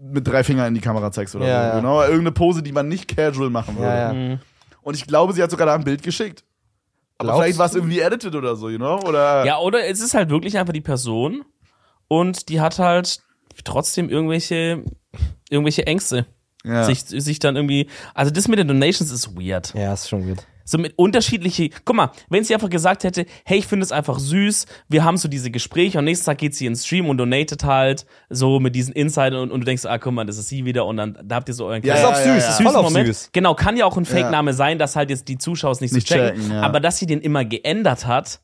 mit 0.01 0.27
drei 0.27 0.43
Fingern 0.45 0.69
in 0.69 0.75
die 0.75 0.81
Kamera 0.81 1.13
zeigst 1.13 1.35
oder 1.37 1.47
Ja, 1.47 1.63
so. 1.63 1.69
ja. 1.69 1.77
Genau, 1.77 2.01
irgendeine 2.03 2.33
Pose, 2.33 2.63
die 2.63 2.73
man 2.73 2.89
nicht 2.89 3.15
casual 3.15 3.51
machen 3.51 3.77
würde. 3.77 3.89
Ja, 3.89 4.13
ja. 4.13 4.13
Mhm. 4.13 4.39
Und 4.83 4.95
ich 4.95 5.07
glaube, 5.07 5.33
sie 5.33 5.43
hat 5.43 5.51
sogar 5.51 5.67
da 5.67 5.75
ein 5.75 5.85
Bild 5.85 6.03
geschickt. 6.03 6.45
Aber 7.23 7.33
Glaubst 7.33 7.43
vielleicht 7.45 7.59
war 7.59 7.67
es 7.67 7.75
irgendwie 7.75 8.01
edited 8.01 8.35
oder 8.35 8.57
so, 8.57 8.69
you 8.69 8.79
know? 8.79 9.01
Oder 9.07 9.45
Ja, 9.45 9.59
oder 9.59 9.87
es 9.87 10.01
ist 10.01 10.15
halt 10.15 10.31
wirklich 10.31 10.59
einfach 10.59 10.73
die 10.73 10.81
Person 10.81 11.45
und 12.09 12.49
die 12.49 12.61
hat 12.61 12.79
halt 12.79 13.21
trotzdem 13.65 14.09
irgendwelche, 14.09 14.85
irgendwelche 15.51 15.87
Ängste. 15.87 16.27
Ja. 16.65 16.85
Sich, 16.85 17.01
sich 17.01 17.39
dann 17.41 17.57
irgendwie. 17.57 17.89
Also 18.15 18.31
das 18.31 18.47
mit 18.47 18.59
den 18.59 18.69
Donations 18.69 19.11
ist 19.11 19.37
weird. 19.37 19.75
Ja, 19.75 19.93
ist 19.93 20.09
schon 20.09 20.27
weird. 20.27 20.47
So 20.65 20.79
mit 20.79 20.95
unterschiedliche. 20.99 21.71
Guck 21.85 21.97
mal, 21.97 22.11
wenn 22.29 22.45
sie 22.45 22.55
einfach 22.55 22.71
gesagt 22.71 23.05
hätte, 23.05 23.27
hey, 23.45 23.59
ich 23.59 23.67
finde 23.67 23.85
es 23.85 23.93
einfach 23.93 24.19
süß, 24.19 24.67
wir 24.89 25.05
haben 25.05 25.17
so 25.17 25.29
diese 25.29 25.51
Gespräche 25.51 25.99
und 25.99 26.05
nächsten 26.05 26.27
Tag 26.27 26.39
geht 26.39 26.55
sie 26.55 26.67
ins 26.67 26.87
Stream 26.87 27.09
und 27.09 27.19
donatet 27.19 27.65
halt 27.65 28.07
so 28.31 28.61
mit 28.61 28.75
diesen 28.75 28.93
Insidern 28.95 29.43
und, 29.43 29.51
und 29.51 29.61
du 29.61 29.65
denkst, 29.65 29.85
ah, 29.87 29.99
guck 29.99 30.13
mal, 30.13 30.25
das 30.25 30.39
ist 30.39 30.49
sie 30.49 30.65
wieder 30.65 30.87
und 30.87 30.97
dann 30.97 31.19
da 31.23 31.37
habt 31.37 31.49
ihr 31.49 31.55
so 31.55 31.67
euren 31.67 31.83
Ja, 31.83 31.95
kleinen 31.95 32.03
ja, 32.03 32.11
ist 32.11 32.23
auch 32.23 32.27
ja, 32.27 32.35
süß, 32.35 32.43
ja. 32.45 32.49
ist 32.51 32.57
süßen 32.59 32.67
voll 32.73 32.77
auf 32.77 32.85
Moment. 32.91 33.07
süß. 33.09 33.31
Genau, 33.33 33.55
kann 33.55 33.77
ja 33.77 33.85
auch 33.87 33.97
ein 33.97 34.05
Ja. 34.05 34.11
Fake-Name 34.11 34.53
sein, 34.55 34.79
dass 34.79 34.97
halt 34.97 35.11
jetzt 35.11 35.29
die 35.29 35.39
Zuschauer 35.39 35.73
es 35.73 35.81
nicht, 35.81 35.93
Nicht 35.95 36.09
so 36.09 36.15
checken. 36.15 36.41
checken, 36.41 36.53
ja. 36.53 36.63
Aber 36.63 36.81
dass 36.81 36.99
sie 36.99 37.07
den 37.07 37.21
immer 37.21 37.45
geändert 37.45 38.07
hat, 38.07 38.41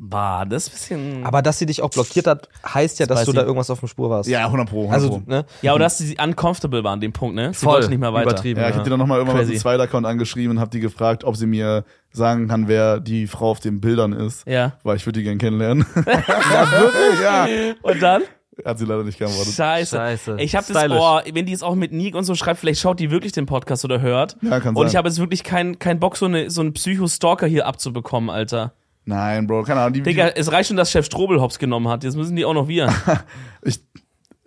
war 0.00 0.46
das 0.46 0.68
ist 0.68 0.68
ein 0.68 0.72
bisschen. 0.72 1.26
Aber 1.26 1.42
dass 1.42 1.58
sie 1.58 1.66
dich 1.66 1.82
auch 1.82 1.90
blockiert 1.90 2.26
hat, 2.28 2.48
heißt 2.64 3.00
ja, 3.00 3.06
dass 3.06 3.24
du 3.24 3.32
da 3.32 3.42
irgendwas 3.42 3.68
auf 3.68 3.80
dem 3.80 3.88
Spur 3.88 4.08
warst. 4.10 4.28
ja, 4.30 4.44
100 4.46 4.68
Pro. 4.70 4.82
100 4.90 4.94
Also, 4.94 5.08
Pro. 5.10 5.22
ne? 5.26 5.44
ja, 5.60 5.74
oder 5.74 5.84
dass 5.86 5.98
sie 5.98 6.16
uncomfortable 6.22 6.84
war 6.84 6.92
an 6.92 7.00
dem 7.00 7.12
Punkt, 7.12 7.34
ne? 7.34 7.52
Sie 7.52 7.64
Voll 7.64 7.74
wollte 7.74 7.88
nicht 7.88 7.98
mehr 7.98 8.12
weiter. 8.12 8.30
übertrieben. 8.30 8.60
Ja, 8.60 8.68
ich 8.68 8.76
hab 8.76 8.84
die 8.84 8.90
dann 8.90 8.98
nochmal 9.00 9.18
irgendwann 9.18 9.38
Crazy. 9.38 9.50
mit 9.52 9.58
dem 9.58 9.62
zweiten 9.62 9.80
Account 9.82 10.06
angeschrieben 10.06 10.56
und 10.56 10.60
hab 10.62 10.70
die 10.70 10.80
gefragt, 10.80 11.24
ob 11.24 11.36
sie 11.36 11.46
mir 11.46 11.84
sagen 12.12 12.46
kann, 12.48 12.68
wer 12.68 13.00
die 13.00 13.26
Frau 13.26 13.50
auf 13.50 13.60
den 13.60 13.80
Bildern 13.80 14.12
ist. 14.12 14.46
Ja. 14.46 14.74
Weil 14.84 14.96
ich 14.96 15.04
würde 15.04 15.18
die 15.18 15.24
gern 15.24 15.38
kennenlernen. 15.38 15.84
Ja, 15.96 16.70
wirklich? 16.72 17.20
ja. 17.22 17.46
Und 17.82 18.00
dann? 18.02 18.22
Hat 18.64 18.78
sie 18.78 18.84
leider 18.86 19.04
nicht 19.04 19.18
geantwortet. 19.18 19.54
Scheiße. 19.54 19.96
Scheiße. 19.96 20.36
Ich 20.40 20.56
habe 20.56 20.72
das. 20.72 20.90
Ohr, 20.90 21.22
wenn 21.32 21.46
die 21.46 21.52
es 21.52 21.62
auch 21.62 21.74
mit 21.76 21.92
Nick 21.92 22.14
und 22.16 22.24
so 22.24 22.34
schreibt, 22.34 22.58
vielleicht 22.60 22.80
schaut 22.80 22.98
die 22.98 23.10
wirklich 23.10 23.30
den 23.32 23.46
Podcast 23.46 23.84
oder 23.84 24.00
hört. 24.00 24.36
Ja, 24.42 24.58
kann 24.58 24.74
Und 24.74 24.82
sein. 24.82 24.86
ich 24.88 24.96
habe 24.96 25.08
jetzt 25.08 25.18
wirklich 25.20 25.44
keinen 25.44 25.78
kein 25.78 26.00
Bock, 26.00 26.16
so, 26.16 26.26
eine, 26.26 26.50
so 26.50 26.60
einen 26.60 26.72
Psycho-Stalker 26.72 27.46
hier 27.46 27.66
abzubekommen, 27.66 28.30
Alter. 28.30 28.72
Nein, 29.08 29.46
Bro, 29.46 29.62
keine 29.62 29.80
Ahnung. 29.80 29.94
Die, 29.94 30.02
Digga, 30.02 30.28
es 30.28 30.52
reicht 30.52 30.68
schon, 30.68 30.76
dass 30.76 30.90
Chef 30.90 31.06
Strobel 31.06 31.40
Hops 31.40 31.58
genommen 31.58 31.88
hat. 31.88 32.04
Jetzt 32.04 32.14
müssen 32.14 32.36
die 32.36 32.44
auch 32.44 32.52
noch 32.52 32.68
wir. 32.68 32.92
ich 33.62 33.80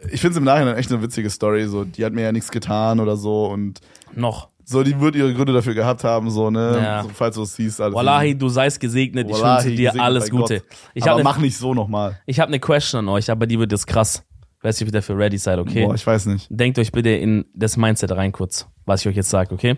ich 0.08 0.22
finde 0.22 0.34
es 0.34 0.38
im 0.38 0.44
Nachhinein 0.44 0.76
echt 0.76 0.92
eine 0.92 1.02
witzige 1.02 1.32
Story. 1.32 1.66
So, 1.66 1.84
die 1.84 2.06
hat 2.06 2.14
mir 2.14 2.22
ja 2.22 2.32
nichts 2.32 2.52
getan 2.52 3.00
oder 3.00 3.18
so 3.18 3.48
und 3.48 3.80
noch. 4.14 4.50
so, 4.64 4.84
die 4.84 5.00
wird 5.00 5.16
ihre 5.16 5.34
Gründe 5.34 5.52
dafür 5.52 5.74
gehabt 5.74 6.04
haben, 6.04 6.30
so, 6.30 6.52
ne? 6.52 6.80
Ja. 6.80 7.04
So, 7.04 7.10
falls 7.10 7.38
du 7.38 7.42
es 7.42 7.56
siehst, 7.56 7.82
alles. 7.82 7.96
Wallahi, 7.96 8.38
du 8.38 8.50
seist 8.50 8.80
gesegnet. 8.80 9.28
Ich 9.32 9.34
Wallahi, 9.34 9.66
wünsche 9.66 9.76
dir 9.78 10.00
alles 10.00 10.30
Gute. 10.30 10.62
Ich 10.94 11.04
Aber 11.06 11.14
habe 11.14 11.24
mach 11.24 11.38
eine 11.38 11.46
nicht 11.46 11.58
so 11.58 11.74
nochmal. 11.74 12.22
ich 12.28 12.40
hab 12.40 12.52
ne 12.52 12.60
Question 12.60 13.00
an 13.00 13.10
euch, 13.10 13.32
aber 13.32 13.48
die 13.48 13.58
wird 13.58 13.72
jetzt 13.72 13.88
krass. 13.88 14.24
Ich 14.60 14.64
weiß 14.64 14.80
ob 14.84 14.90
ihr 14.90 14.92
dafür 14.92 15.18
ready 15.18 15.40
seid, 15.40 15.58
okay? 15.58 15.88
Boah, 15.88 15.96
ich 15.96 16.06
weiß 16.06 16.28
nicht. 16.28 16.46
Denkt 16.52 16.78
euch 16.78 16.92
bitte 16.92 17.10
in 17.10 17.46
das 17.56 17.78
Mindset 17.78 18.12
rein 18.12 18.32
kurz, 18.32 18.68
was 18.86 19.02
ich 19.02 19.08
euch 19.08 19.16
jetzt 19.16 19.32
sage, 19.32 19.56
okay? 19.56 19.76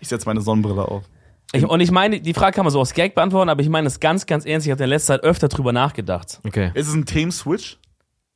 Ich 0.00 0.08
setze 0.08 0.26
meine 0.26 0.40
Sonnenbrille 0.40 0.82
auf. 0.82 1.04
Ich, 1.52 1.64
und 1.66 1.80
ich 1.80 1.90
meine, 1.90 2.20
die 2.20 2.34
Frage 2.34 2.54
kann 2.54 2.64
man 2.64 2.72
so 2.72 2.80
aus 2.80 2.94
Gag 2.94 3.14
beantworten, 3.14 3.50
aber 3.50 3.60
ich 3.60 3.68
meine 3.68 3.86
es 3.86 4.00
ganz, 4.00 4.26
ganz 4.26 4.46
ernst. 4.46 4.66
Ich 4.66 4.70
habe 4.70 4.78
in 4.82 4.88
der 4.88 4.96
letzten 4.96 5.08
Zeit 5.08 5.22
öfter 5.22 5.48
drüber 5.48 5.72
nachgedacht. 5.72 6.40
Okay. 6.46 6.70
Ist 6.74 6.88
es 6.88 6.94
ein 6.94 7.04
Themen-Switch? 7.04 7.78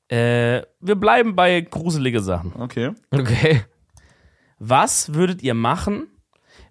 Äh, 0.08 0.62
wir 0.80 0.94
bleiben 0.96 1.34
bei 1.34 1.60
gruselige 1.62 2.20
Sachen. 2.20 2.52
Okay. 2.58 2.92
Okay. 3.10 3.62
Was 4.58 5.14
würdet 5.14 5.42
ihr 5.42 5.54
machen, 5.54 6.06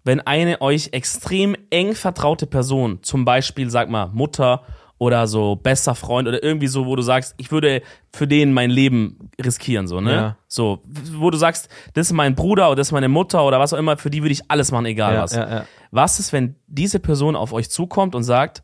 wenn 0.03 0.19
eine 0.21 0.61
euch 0.61 0.89
extrem 0.93 1.55
eng 1.69 1.95
vertraute 1.95 2.47
Person, 2.47 2.99
zum 3.03 3.25
Beispiel, 3.25 3.69
sag 3.69 3.89
mal, 3.89 4.07
Mutter 4.13 4.63
oder 4.97 5.27
so 5.27 5.55
bester 5.57 5.93
Freund 5.93 6.27
oder 6.27 6.41
irgendwie 6.41 6.67
so, 6.67 6.85
wo 6.85 6.95
du 6.95 7.01
sagst, 7.01 7.35
ich 7.37 7.51
würde 7.51 7.81
für 8.13 8.27
den 8.27 8.53
mein 8.53 8.69
Leben 8.69 9.29
riskieren, 9.43 9.87
so, 9.87 9.99
ne? 9.99 10.13
Ja. 10.13 10.37
So, 10.47 10.81
wo 11.17 11.29
du 11.31 11.37
sagst, 11.37 11.67
das 11.95 12.07
ist 12.07 12.13
mein 12.13 12.33
Bruder 12.33 12.67
oder 12.67 12.77
das 12.77 12.87
ist 12.87 12.91
meine 12.93 13.09
Mutter 13.09 13.43
oder 13.45 13.59
was 13.59 13.73
auch 13.73 13.77
immer, 13.77 13.97
für 13.97 14.09
die 14.09 14.23
würde 14.23 14.31
ich 14.31 14.49
alles 14.49 14.71
machen, 14.71 14.85
egal 14.85 15.15
Ja, 15.15 15.23
was. 15.23 15.35
ja, 15.35 15.49
ja. 15.49 15.65
Was 15.95 16.19
ist, 16.19 16.33
wenn 16.33 16.55
diese 16.67 16.99
Person 16.99 17.35
auf 17.37 17.53
euch 17.53 17.69
zukommt 17.69 18.15
und 18.15 18.23
sagt, 18.23 18.63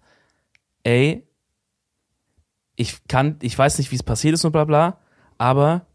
ey, 0.83 1.25
ich 2.75 3.07
kann, 3.07 3.37
ich 3.41 3.57
weiß 3.57 3.77
nicht, 3.77 3.91
wie 3.91 3.95
es 3.95 4.03
passiert 4.03 4.33
ist 4.33 4.43
und 4.45 4.51
bla 4.51 4.65
bla, 4.65 4.97
aber 5.37 5.85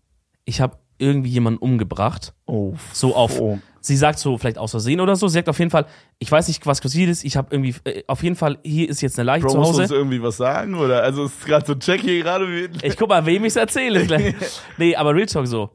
ich 0.45 0.61
habe 0.61 0.79
irgendwie 0.99 1.29
jemanden 1.31 1.59
umgebracht. 1.59 2.33
Oh. 2.47 2.73
So 2.93 3.15
auf, 3.15 3.39
Oh. 3.39 3.59
sie 3.81 3.97
sagt 3.97 4.19
so 4.19 4.39
vielleicht 4.39 4.57
aus 4.57 4.71
Versehen 4.71 4.99
oder 5.01 5.15
so, 5.15 5.29
sie 5.29 5.35
sagt 5.35 5.49
auf 5.51 5.59
jeden 5.59 5.71
Fall, 5.71 5.85
ich 6.19 6.33
weiß 6.33 6.49
nicht, 6.49 6.65
was 6.67 6.81
passiert 6.81 7.11
ist, 7.11 7.23
ich 7.25 7.37
habe 7.37 7.49
irgendwie, 7.55 7.75
äh, 7.85 8.03
auf 8.07 8.23
jeden 8.23 8.37
Fall, 8.37 8.59
hier 8.65 8.89
ist 8.89 9.03
jetzt 9.03 9.19
eine 9.19 9.27
Leiche 9.27 9.45
Bro, 9.45 9.53
zu 9.53 9.59
musst 9.59 9.73
du 9.73 9.75
uns 9.83 9.91
Hause. 9.91 9.95
irgendwie 9.97 10.23
was 10.23 10.39
sagen? 10.39 10.75
Oder? 10.75 11.03
Also, 11.03 11.25
es 11.25 11.33
ist 11.33 11.45
gerade 11.45 11.67
so 11.67 11.75
check 11.75 12.01
hier 12.01 12.23
gerade. 12.23 12.47
Ich 12.83 12.97
guck 12.97 13.11
mal, 13.11 13.27
wem 13.27 13.45
ich's 13.45 13.57
erzähle. 13.57 14.07
gleich. 14.07 14.35
nee, 14.79 14.97
aber 14.97 15.15
Real 15.15 15.27
Talk 15.27 15.47
so. 15.47 15.69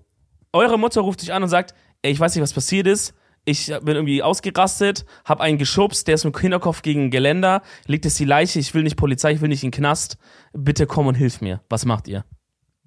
Eure 0.53 0.80
Mutter 0.80 1.01
ruft 1.01 1.22
dich 1.22 1.32
an 1.32 1.43
und 1.43 1.49
sagt, 1.49 1.76
ey, 2.01 2.12
ich 2.12 2.20
weiß 2.20 2.34
nicht, 2.34 2.41
was 2.41 2.53
passiert 2.53 2.88
ist. 2.88 3.14
Ich 3.43 3.67
bin 3.67 3.95
irgendwie 3.95 4.21
ausgerastet, 4.21 5.05
hab 5.25 5.41
einen 5.41 5.57
geschubst, 5.57 6.07
der 6.07 6.15
ist 6.15 6.25
mit 6.25 6.35
dem 6.35 6.39
Kinderkopf 6.39 6.83
gegen 6.83 7.05
ein 7.05 7.11
Geländer, 7.11 7.63
liegt 7.87 8.05
es 8.05 8.15
die 8.15 8.25
Leiche, 8.25 8.59
ich 8.59 8.73
will 8.73 8.83
nicht 8.83 8.97
Polizei, 8.97 9.31
ich 9.31 9.41
will 9.41 9.49
nicht 9.49 9.63
in 9.63 9.71
den 9.71 9.77
Knast. 9.77 10.17
Bitte 10.53 10.85
komm 10.85 11.07
und 11.07 11.15
hilf 11.15 11.41
mir. 11.41 11.61
Was 11.67 11.85
macht 11.85 12.07
ihr? 12.07 12.23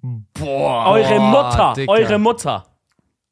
Boah. 0.01 0.85
Eure 0.87 1.19
Mutter, 1.19 1.73
Dicker. 1.75 1.91
eure 1.91 2.19
Mutter. 2.19 2.65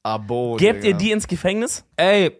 Abo. 0.03 0.57
Gebt 0.57 0.83
ihr 0.83 0.95
die 0.95 1.11
ins 1.11 1.27
Gefängnis? 1.27 1.85
Ey, 1.95 2.37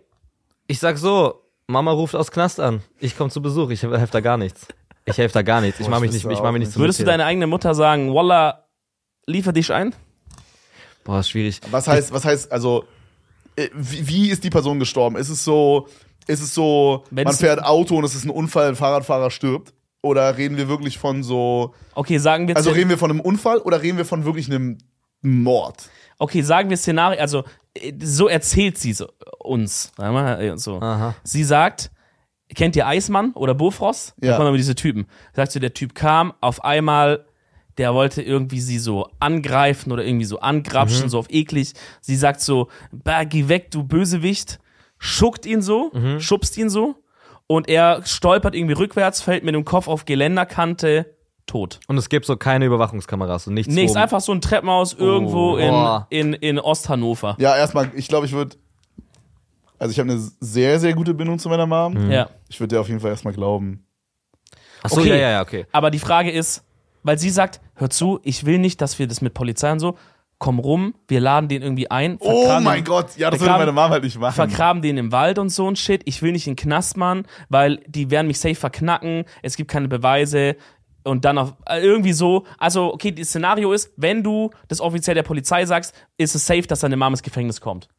ich 0.68 0.80
sag 0.80 0.98
so, 0.98 1.44
Mama 1.68 1.92
ruft 1.92 2.16
aus 2.16 2.30
Knast 2.32 2.60
an. 2.60 2.82
Ich 3.00 3.16
komme 3.16 3.30
zu 3.30 3.42
Besuch, 3.42 3.70
ich 3.70 3.84
helfe 3.84 4.12
da 4.12 4.20
gar 4.20 4.38
nichts. 4.38 4.68
Ich 5.06 5.18
helfe 5.18 5.34
da 5.34 5.42
gar 5.42 5.62
nichts. 5.62 5.80
Ich 5.80 5.86
Boah, 5.86 5.92
mach 5.92 5.98
ich 5.98 6.12
mich 6.12 6.24
nicht, 6.24 6.26
ich 6.26 6.42
mach 6.42 6.52
mich 6.52 6.60
nicht 6.60 6.72
zum 6.74 6.82
Würdest 6.82 7.00
du 7.00 7.06
deine 7.06 7.26
eigene 7.26 7.48
Mutter 7.48 7.74
sagen, 7.74 8.14
Wallah, 8.14 8.66
liefer 9.26 9.54
dich 9.54 9.72
ein? 9.72 9.96
Boah, 11.04 11.20
ist 11.20 11.30
schwierig. 11.30 11.62
Was 11.72 11.88
heißt, 11.88 12.12
was 12.14 12.26
heißt, 12.26 12.52
also, 12.52 12.86
wie, 13.76 14.08
wie 14.08 14.30
ist 14.30 14.44
die 14.44 14.50
Person 14.50 14.80
gestorben? 14.80 15.16
Ist 15.16 15.30
es 15.30 15.44
so, 15.44 15.88
ist 16.28 16.42
es 16.42 16.54
so, 16.54 17.04
Wenn 17.12 17.26
man 17.26 17.36
fährt 17.36 17.64
Auto 17.64 17.98
und 17.98 18.04
es 18.04 18.16
ist 18.16 18.26
ein 18.26 18.30
Unfall, 18.30 18.70
ein 18.70 18.76
Fahrradfahrer 18.76 19.32
stirbt? 19.32 19.74
Oder 20.02 20.38
reden 20.38 20.58
wir 20.58 20.68
wirklich 20.68 20.98
von 20.98 21.24
so, 21.24 21.74
Okay, 21.96 22.18
sagen 22.18 22.48
wir 22.50 22.58
also 22.58 22.72
reden 22.72 22.90
wir 22.90 22.98
von 22.98 23.10
einem 23.10 23.22
Unfall 23.22 23.60
oder 23.60 23.82
reden 23.82 23.98
wir 23.98 24.06
von 24.06 24.26
wirklich 24.26 24.48
einem 24.50 24.78
Mord? 25.22 25.90
Okay, 26.20 26.42
sagen 26.42 26.70
wir 26.70 26.76
Szenario, 26.78 27.20
also 27.22 27.44
äh, 27.74 27.94
so 28.02 28.28
erzählt 28.28 28.78
sie 28.78 28.92
so, 28.94 29.08
uns. 29.40 29.92
Äh, 29.98 30.58
So. 30.58 30.82
Aha. 30.82 31.16
Sie 31.24 31.44
sagt, 31.46 31.90
kennt 32.54 32.76
ihr 32.76 32.86
Eismann 32.86 33.32
oder 33.34 33.54
Bofrost? 33.54 34.14
Da 34.18 34.28
Ja. 34.30 34.36
kommen 34.36 34.50
immer 34.50 34.58
diese 34.58 34.76
Typen. 34.76 35.08
Sagt 35.34 35.54
sie, 35.54 35.60
der 35.62 35.74
Typ 35.74 35.96
kam, 35.96 36.34
auf 36.42 36.64
einmal, 36.66 37.26
der 37.78 37.94
wollte 37.94 38.22
irgendwie 38.22 38.60
sie 38.60 38.80
so 38.80 39.10
angreifen 39.20 39.92
oder 39.92 40.06
irgendwie 40.06 40.26
so 40.26 40.40
angrapschen, 40.40 41.10
so 41.10 41.20
auf 41.20 41.30
eklig. 41.30 41.74
Sie 42.02 42.16
sagt 42.16 42.42
so, 42.42 42.68
bah, 42.92 43.24
geh 43.24 43.48
weg, 43.48 43.72
du 43.72 43.84
Bösewicht. 43.84 44.60
Schuckt 45.00 45.46
ihn 45.46 45.62
so, 45.62 45.92
schubst 46.20 46.58
ihn 46.58 46.70
so. 46.70 46.96
Und 47.48 47.68
er 47.68 48.06
stolpert 48.06 48.56
irgendwie 48.56 48.74
rückwärts, 48.74 49.22
fällt 49.22 49.44
mit 49.44 49.54
dem 49.54 49.66
Kopf 49.66 49.88
auf 49.88 50.06
Geländerkante, 50.06 51.14
tot. 51.46 51.80
Und 51.88 51.98
es 51.98 52.10
gibt 52.10 52.26
so 52.26 52.38
keine 52.38 52.66
Überwachungskameras 52.66 53.48
und 53.48 53.54
nichts. 53.54 53.74
Nichts, 53.74 53.96
einfach 53.96 54.22
so 54.22 54.32
ein 54.32 54.42
Treppenhaus 54.42 54.94
irgendwo 54.94 55.58
in, 55.58 55.70
Boah. 55.70 56.08
in, 56.10 56.34
in 56.34 56.60
Osthannover. 56.60 57.36
Ja, 57.40 57.56
erstmal, 57.58 57.92
ich 57.96 58.08
glaube, 58.08 58.26
ich 58.26 58.32
würde, 58.32 58.56
also 59.78 59.92
ich 59.92 60.00
habe 60.00 60.12
eine 60.12 60.22
sehr, 60.40 60.80
sehr 60.80 60.94
gute 60.94 61.14
Bindung 61.14 61.40
zu 61.40 61.50
meiner 61.50 61.66
Mom. 61.66 62.10
Ja. 62.10 62.30
Ich 62.48 62.60
würde 62.60 62.76
dir 62.76 62.82
auf 62.82 62.88
jeden 62.88 63.00
Fall 63.00 63.12
erstmal 63.12 63.34
glauben. 63.34 63.86
Ach 64.84 64.90
so, 64.90 65.02
ja, 65.02 65.16
ja, 65.16 65.32
ja, 65.32 65.42
okay. 65.42 65.66
Aber 65.72 65.92
die 65.92 66.00
Frage 66.00 66.32
ist, 66.32 66.64
weil 67.04 67.18
sie 67.20 67.30
sagt, 67.30 67.62
hör 67.76 67.90
zu, 67.90 68.20
ich 68.24 68.46
will 68.46 68.60
nicht, 68.60 68.82
dass 68.82 68.98
wir 69.00 69.08
das 69.08 69.22
mit 69.22 69.34
Polizei 69.34 69.72
und 69.72 69.80
so, 69.80 69.98
komm 70.40 70.60
rum, 70.60 70.94
wir 71.08 71.20
laden 71.22 71.48
den 71.48 71.62
irgendwie 71.62 71.90
ein. 71.90 72.18
Oh 72.20 72.60
mein 72.62 72.80
den- 72.80 72.84
Gott, 72.86 73.16
ja, 73.18 73.30
das 73.32 73.40
würde 73.40 73.54
meine 73.54 73.72
Mom 73.72 73.90
halt 73.92 74.04
nicht 74.04 74.20
machen. 74.20 74.34
vergraben 74.34 74.82
den 74.82 74.98
im 74.98 75.12
Wald 75.12 75.40
und 75.40 75.50
so 75.50 75.70
ein 75.70 75.76
Shit. 75.78 76.02
Ich 76.06 76.22
will 76.22 76.34
nicht 76.34 76.48
in 76.48 76.56
den 76.56 76.58
Knast, 76.64 76.98
Mann, 76.98 77.26
weil 77.50 77.78
die 77.88 78.12
werden 78.12 78.28
mich 78.28 78.40
safe 78.40 78.56
verknacken. 78.56 79.24
Es 79.42 79.56
gibt 79.56 79.72
keine 79.72 79.88
Beweise. 79.88 80.56
Und 81.06 81.26
dann 81.26 81.38
auf, 81.38 81.54
äh, 81.68 81.80
irgendwie 81.82 82.14
so. 82.14 82.46
Also, 82.58 82.94
okay, 82.94 83.12
das 83.12 83.28
Szenario 83.30 83.74
ist, 83.74 83.92
wenn 83.98 84.24
du 84.24 84.52
das 84.70 84.80
offiziell 84.80 85.16
der 85.16 85.24
Polizei 85.24 85.66
sagst, 85.66 85.94
ist 86.18 86.34
es 86.34 86.46
safe, 86.46 86.62
dass 86.64 86.80
deine 86.80 86.96
Mom 86.96 87.12
ins 87.14 87.24
Gefängnis 87.24 87.60
kommt. 87.60 87.90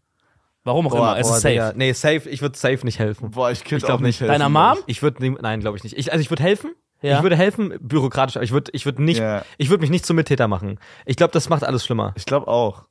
Warum 0.65 0.87
auch 0.87 0.91
Boah, 0.93 0.99
immer, 1.13 1.19
es 1.19 1.29
Boah, 1.29 1.37
ist 1.37 1.43
safe. 1.43 1.53
Digga. 1.53 1.73
Nee, 1.77 1.93
safe, 1.93 2.29
ich 2.31 2.41
würde 2.41 2.57
safe 2.59 2.85
nicht 2.85 2.99
helfen. 2.99 3.31
Boah, 3.33 3.51
ich 3.51 3.65
könnte 3.65 3.87
auch 3.93 4.01
nicht 4.01 4.07
nicht. 4.07 4.21
helfen. 4.21 4.33
Deiner 4.33 4.49
Mom? 4.49 4.79
Ich 4.87 5.03
würde 5.03 5.23
nein, 5.43 5.61
glaube 5.61 5.77
ich 5.77 5.85
nicht. 5.85 5.97
Ich, 5.99 6.13
also 6.13 6.21
ich 6.23 6.31
würde 6.31 6.43
helfen. 6.43 6.71
Ja. 7.05 7.17
Ich 7.19 7.23
würde 7.23 7.37
helfen, 7.37 7.75
bürokratisch, 7.81 8.37
aber 8.37 8.45
ich 8.45 8.53
würde 8.53 8.71
ich 8.73 8.85
würde 8.87 9.03
nicht 9.03 9.21
Ja. 9.21 9.43
ich 9.59 9.69
würde 9.71 9.83
mich 9.83 9.91
nicht 9.91 10.07
zum 10.07 10.17
Mittäter 10.17 10.49
machen. 10.49 10.79
Ich 11.07 11.17
glaube, 11.17 11.33
das 11.33 11.49
macht 11.49 11.63
alles 11.65 11.85
schlimmer. 11.85 12.13
Ich 12.17 12.25
glaube 12.25 12.49
auch. 12.49 12.85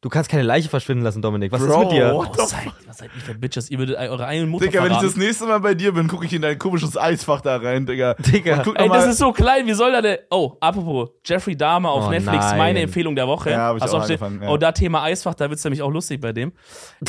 Du 0.00 0.10
kannst 0.10 0.28
keine 0.30 0.42
Leiche 0.42 0.68
verschwinden 0.68 1.02
lassen, 1.02 1.22
Dominik. 1.22 1.50
Was 1.50 1.62
ist 1.62 1.68
Bro, 1.68 1.78
mit 1.84 1.92
dir? 1.92 2.12
Oh, 2.14 2.24
seid, 2.34 2.66
was 2.86 2.98
seid 2.98 3.08
ihr 3.16 3.22
für 3.22 3.34
Bitches? 3.34 3.70
Ihr 3.70 3.78
würdet 3.78 3.96
eure 3.96 4.26
eigene 4.26 4.46
Mutter 4.46 4.66
Digga, 4.66 4.84
wenn 4.84 4.92
ich 4.92 4.98
das 4.98 5.16
nächste 5.16 5.46
Mal 5.46 5.60
bei 5.60 5.72
dir 5.72 5.92
bin, 5.94 6.08
gucke 6.08 6.26
ich 6.26 6.32
in 6.34 6.42
dein 6.42 6.58
komisches 6.58 6.94
Eisfach 6.98 7.40
da 7.40 7.56
rein, 7.56 7.86
Digga. 7.86 8.12
Digga. 8.18 8.60
Guck 8.64 8.78
Ey, 8.78 8.86
das 8.90 9.06
ist 9.06 9.16
so 9.16 9.32
klein, 9.32 9.66
wie 9.66 9.72
soll 9.72 9.92
da 9.92 10.02
der. 10.02 10.20
Oh, 10.30 10.58
apropos, 10.60 11.08
Jeffrey 11.24 11.56
Dahmer 11.56 11.90
auf 11.90 12.08
Oh, 12.08 12.10
Netflix, 12.10 12.44
nein. 12.44 12.58
meine 12.58 12.80
Empfehlung 12.82 13.16
der 13.16 13.26
Woche. 13.26 13.50
Ja, 13.50 13.58
hab 13.68 13.78
ich 13.78 13.82
du 13.84 13.90
auch 13.96 14.02
angefangen, 14.02 14.42
ja. 14.42 14.48
Oh, 14.50 14.58
da 14.58 14.72
Thema 14.72 15.04
Eisfach, 15.04 15.32
da 15.34 15.48
wird's 15.48 15.64
nämlich 15.64 15.80
auch 15.80 15.90
lustig 15.90 16.20
bei 16.20 16.32
dem. 16.34 16.52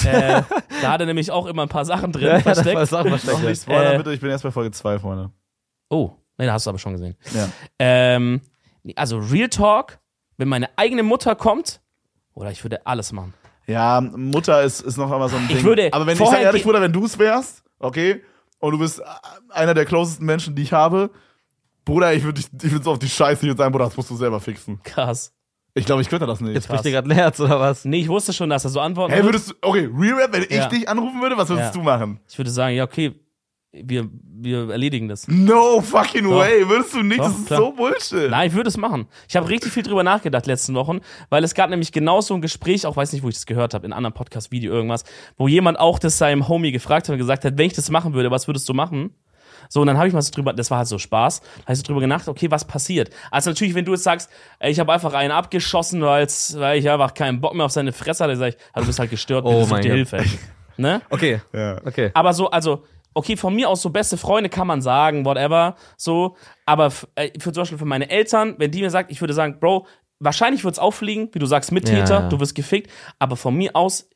äh, 0.06 0.42
da 0.82 0.92
hat 0.94 1.02
er 1.02 1.06
nämlich 1.06 1.32
auch 1.32 1.48
immer 1.48 1.64
ein 1.64 1.70
paar 1.70 1.84
Sachen 1.84 2.14
drin 2.14 2.24
Ja, 2.28 2.30
ja, 2.30 2.36
das 2.44 2.44
versteckt. 2.60 2.76
war 2.78 2.86
Sachen 2.86 3.10
versteckt. 3.10 3.44
nicht 3.44 3.62
spoilern, 3.62 3.94
Äh, 3.94 3.98
bitte. 3.98 4.14
Ich 4.14 4.22
bin 4.22 4.30
erst 4.30 4.46
bei 4.46 4.52
Folge 4.52 4.72
2, 4.72 5.00
Freunde. 5.00 5.32
Oh, 5.90 6.12
nee, 6.38 6.46
da 6.46 6.54
hast 6.54 6.66
du 6.66 6.70
aber 6.70 6.80
schon 6.80 6.94
gesehen. 6.94 7.16
Ja. 7.34 7.50
Ähm, 7.80 8.42
also 8.96 9.18
Real 9.18 9.50
Talk, 9.50 10.00
wenn 10.38 10.48
meine 10.48 10.70
eigene 10.78 11.04
Mutter 11.04 11.36
kommt, 11.36 11.82
oder 12.34 12.52
ich 12.52 12.64
würde 12.64 12.86
alles 12.86 13.12
machen. 13.12 13.34
Ja, 13.68 14.00
Mutter 14.02 14.62
ist, 14.64 14.82
ist 14.82 14.98
noch 14.98 15.12
einmal 15.12 15.30
so 15.30 15.38
ein 15.38 15.46
Ich 15.50 15.56
Ding. 15.58 15.64
würde 15.64 15.90
Aber 15.92 16.06
wenn 16.06 16.18
ich 16.22 16.28
sage 16.30 16.44
ehrlich, 16.44 16.64
Bruder, 16.64 16.82
wenn 16.82 16.94
du 16.94 17.06
es 17.06 17.18
wärst, 17.18 17.64
okay, 17.80 18.22
und 18.60 18.72
du 18.72 18.78
bist 18.80 19.02
einer 19.50 19.74
der 19.74 19.86
closesten 19.86 20.26
Menschen, 20.26 20.56
die 20.56 20.62
ich 20.64 20.74
habe, 20.74 21.10
Bruder, 21.84 22.14
ich 22.14 22.24
würde 22.24 22.42
ich 22.42 22.72
würd 22.72 22.84
so 22.84 22.92
auf 22.92 23.00
die 23.00 23.10
Scheiße 23.10 23.42
hier 23.46 23.56
sagen, 23.56 23.72
Bruder, 23.72 23.86
das 23.86 23.96
musst 23.98 24.10
du 24.10 24.16
selber 24.16 24.40
fixen. 24.40 24.80
Krass. 24.84 25.32
Ich 25.74 25.86
glaube, 25.86 26.02
ich 26.02 26.10
könnte 26.10 26.26
das 26.26 26.40
nicht. 26.42 26.54
Jetzt 26.54 26.68
bricht 26.68 26.86
dir 26.86 26.92
gerade 26.92 27.10
ein 27.10 27.12
Herz 27.16 27.40
oder 27.40 27.60
was? 27.60 27.84
Nee, 27.86 28.00
ich 28.02 28.08
wusste 28.08 28.32
schon, 28.34 28.50
dass 28.50 28.64
er 28.64 28.70
so 28.70 28.80
antworten 28.80 29.14
Hey, 29.14 29.24
würdest 29.24 29.52
du, 29.52 29.54
okay, 29.62 29.90
Real 29.94 30.16
Rap, 30.22 30.32
wenn 30.34 30.44
ich 30.44 30.50
Ja. 30.52 30.68
dich 30.68 30.88
anrufen 30.88 31.22
würde, 31.22 31.38
was 31.38 31.50
würdest 31.50 31.74
Ja. 31.76 31.80
du 31.80 31.84
machen? 31.84 32.20
Ich 32.30 32.38
würde 32.38 32.50
sagen, 32.50 32.76
ja, 32.76 32.84
okay, 32.86 33.14
wir, 33.84 34.10
wir 34.38 34.70
erledigen 34.70 35.08
das. 35.08 35.28
No 35.28 35.82
fucking 35.82 36.24
Doch. 36.24 36.38
way, 36.40 36.68
würdest 36.68 36.94
du 36.94 37.04
nicht, 37.04 37.20
Doch, 37.20 37.26
das 37.26 37.38
ist 37.40 37.48
klar. 37.48 37.60
so 37.60 37.72
Bullshit. 37.72 38.30
Nein, 38.32 38.48
ich 38.50 38.54
würde 38.56 38.70
es 38.70 38.78
machen. 38.78 39.08
Ich 39.28 39.36
habe 39.36 39.50
richtig 39.50 39.72
viel 39.74 39.84
drüber 39.84 40.04
nachgedacht 40.04 40.46
letzten 40.46 40.76
Wochen, 40.76 41.00
weil 41.30 41.44
es 41.44 41.54
gab 41.54 41.70
nämlich 41.70 41.92
genau 41.92 42.22
so 42.22 42.34
ein 42.34 42.42
Gespräch, 42.42 42.86
auch 42.86 42.96
weiß 42.96 43.14
nicht, 43.14 43.24
wo 43.24 43.30
ich 43.30 43.36
das 43.36 43.46
gehört 43.46 43.74
habe, 43.74 43.86
in 43.86 43.92
einem 43.94 43.98
anderen 43.98 44.14
Podcast-Video 44.14 44.72
irgendwas, 44.74 45.04
wo 45.38 45.48
jemand 45.48 45.80
auch 45.80 46.00
das 46.00 46.18
seinem 46.18 46.48
Homie 46.48 46.72
gefragt 46.72 47.08
hat 47.08 47.14
und 47.14 47.20
gesagt 47.20 47.44
hat, 47.46 47.58
wenn 47.58 47.68
ich 47.68 47.74
das 47.74 47.90
machen 47.90 48.14
würde, 48.14 48.32
was 48.32 48.48
würdest 48.48 48.68
du 48.70 48.74
machen? 48.74 49.12
So, 49.68 49.82
und 49.82 49.88
dann 49.88 49.98
habe 49.98 50.08
ich 50.08 50.14
mal 50.14 50.22
so 50.22 50.32
drüber, 50.32 50.54
das 50.54 50.70
war 50.70 50.78
halt 50.80 50.88
so 50.88 51.00
Spaß, 51.00 51.40
da 51.40 51.62
habe 51.64 51.74
ich 51.74 51.80
so 51.80 51.84
drüber 51.86 52.02
gedacht, 52.02 52.28
okay, 52.28 52.52
was 52.52 52.66
passiert? 52.66 53.10
Also 53.32 53.50
natürlich, 53.50 53.74
wenn 53.74 53.86
du 53.86 53.94
jetzt 53.94 54.04
sagst, 54.04 54.30
ey, 54.60 54.72
ich 54.72 54.80
habe 54.80 54.94
einfach 54.94 55.14
einen 55.14 55.32
abgeschossen, 55.32 56.02
weil's, 56.02 56.56
weil 56.60 56.78
ich 56.78 56.88
einfach 56.90 57.14
keinen 57.16 57.42
Bock 57.42 57.56
mehr 57.56 57.66
auf 57.66 57.72
seine 57.72 57.92
Fresse 57.92 58.24
hatte, 58.24 58.34
dann 58.34 58.40
sag 58.40 58.48
ich, 58.50 58.58
also 58.74 58.84
du 58.86 58.88
bist 58.88 59.00
halt 59.00 59.10
gestört, 59.10 59.44
Oh 59.46 59.50
bitte 59.52 59.64
such 59.64 59.72
mein 59.72 59.82
dir 59.82 59.90
Gott. 59.90 59.96
Hilfe. 59.96 60.24
ne? 60.78 61.02
Okay. 61.10 61.42
Ja. 61.52 61.78
Okay. 61.84 62.12
Aber 62.14 62.34
so, 62.34 62.50
also, 62.52 62.84
okay, 63.16 63.36
von 63.38 63.56
mir 63.56 63.68
aus 63.70 63.82
so 63.82 63.90
beste 63.90 64.18
Freunde 64.18 64.50
kann 64.50 64.68
man 64.68 64.82
sagen, 64.84 65.26
whatever, 65.26 65.76
so. 65.98 66.36
Aber 66.68 66.92
äh, 67.16 67.32
für 67.40 67.52
zum 67.52 67.62
Beispiel 67.62 67.78
für 67.80 67.86
meine 67.86 68.10
Eltern, 68.12 68.54
wenn 68.60 68.70
die 68.70 68.82
mir 68.82 68.92
sagt, 68.92 69.12
ich 69.12 69.20
würde 69.22 69.34
sagen, 69.34 69.60
Bro, 69.60 69.88
wahrscheinlich 70.20 70.64
wird's 70.64 70.78
auffliegen, 70.80 71.30
wie 71.34 71.40
du 71.40 71.46
sagst, 71.48 71.72
Mittäter, 71.72 72.22
Ja. 72.22 72.30
du 72.30 72.40
wirst 72.40 72.54
gefickt. 72.56 72.92
Aber 73.18 73.36
von 73.36 73.56
mir 73.56 73.76
aus, 73.76 74.08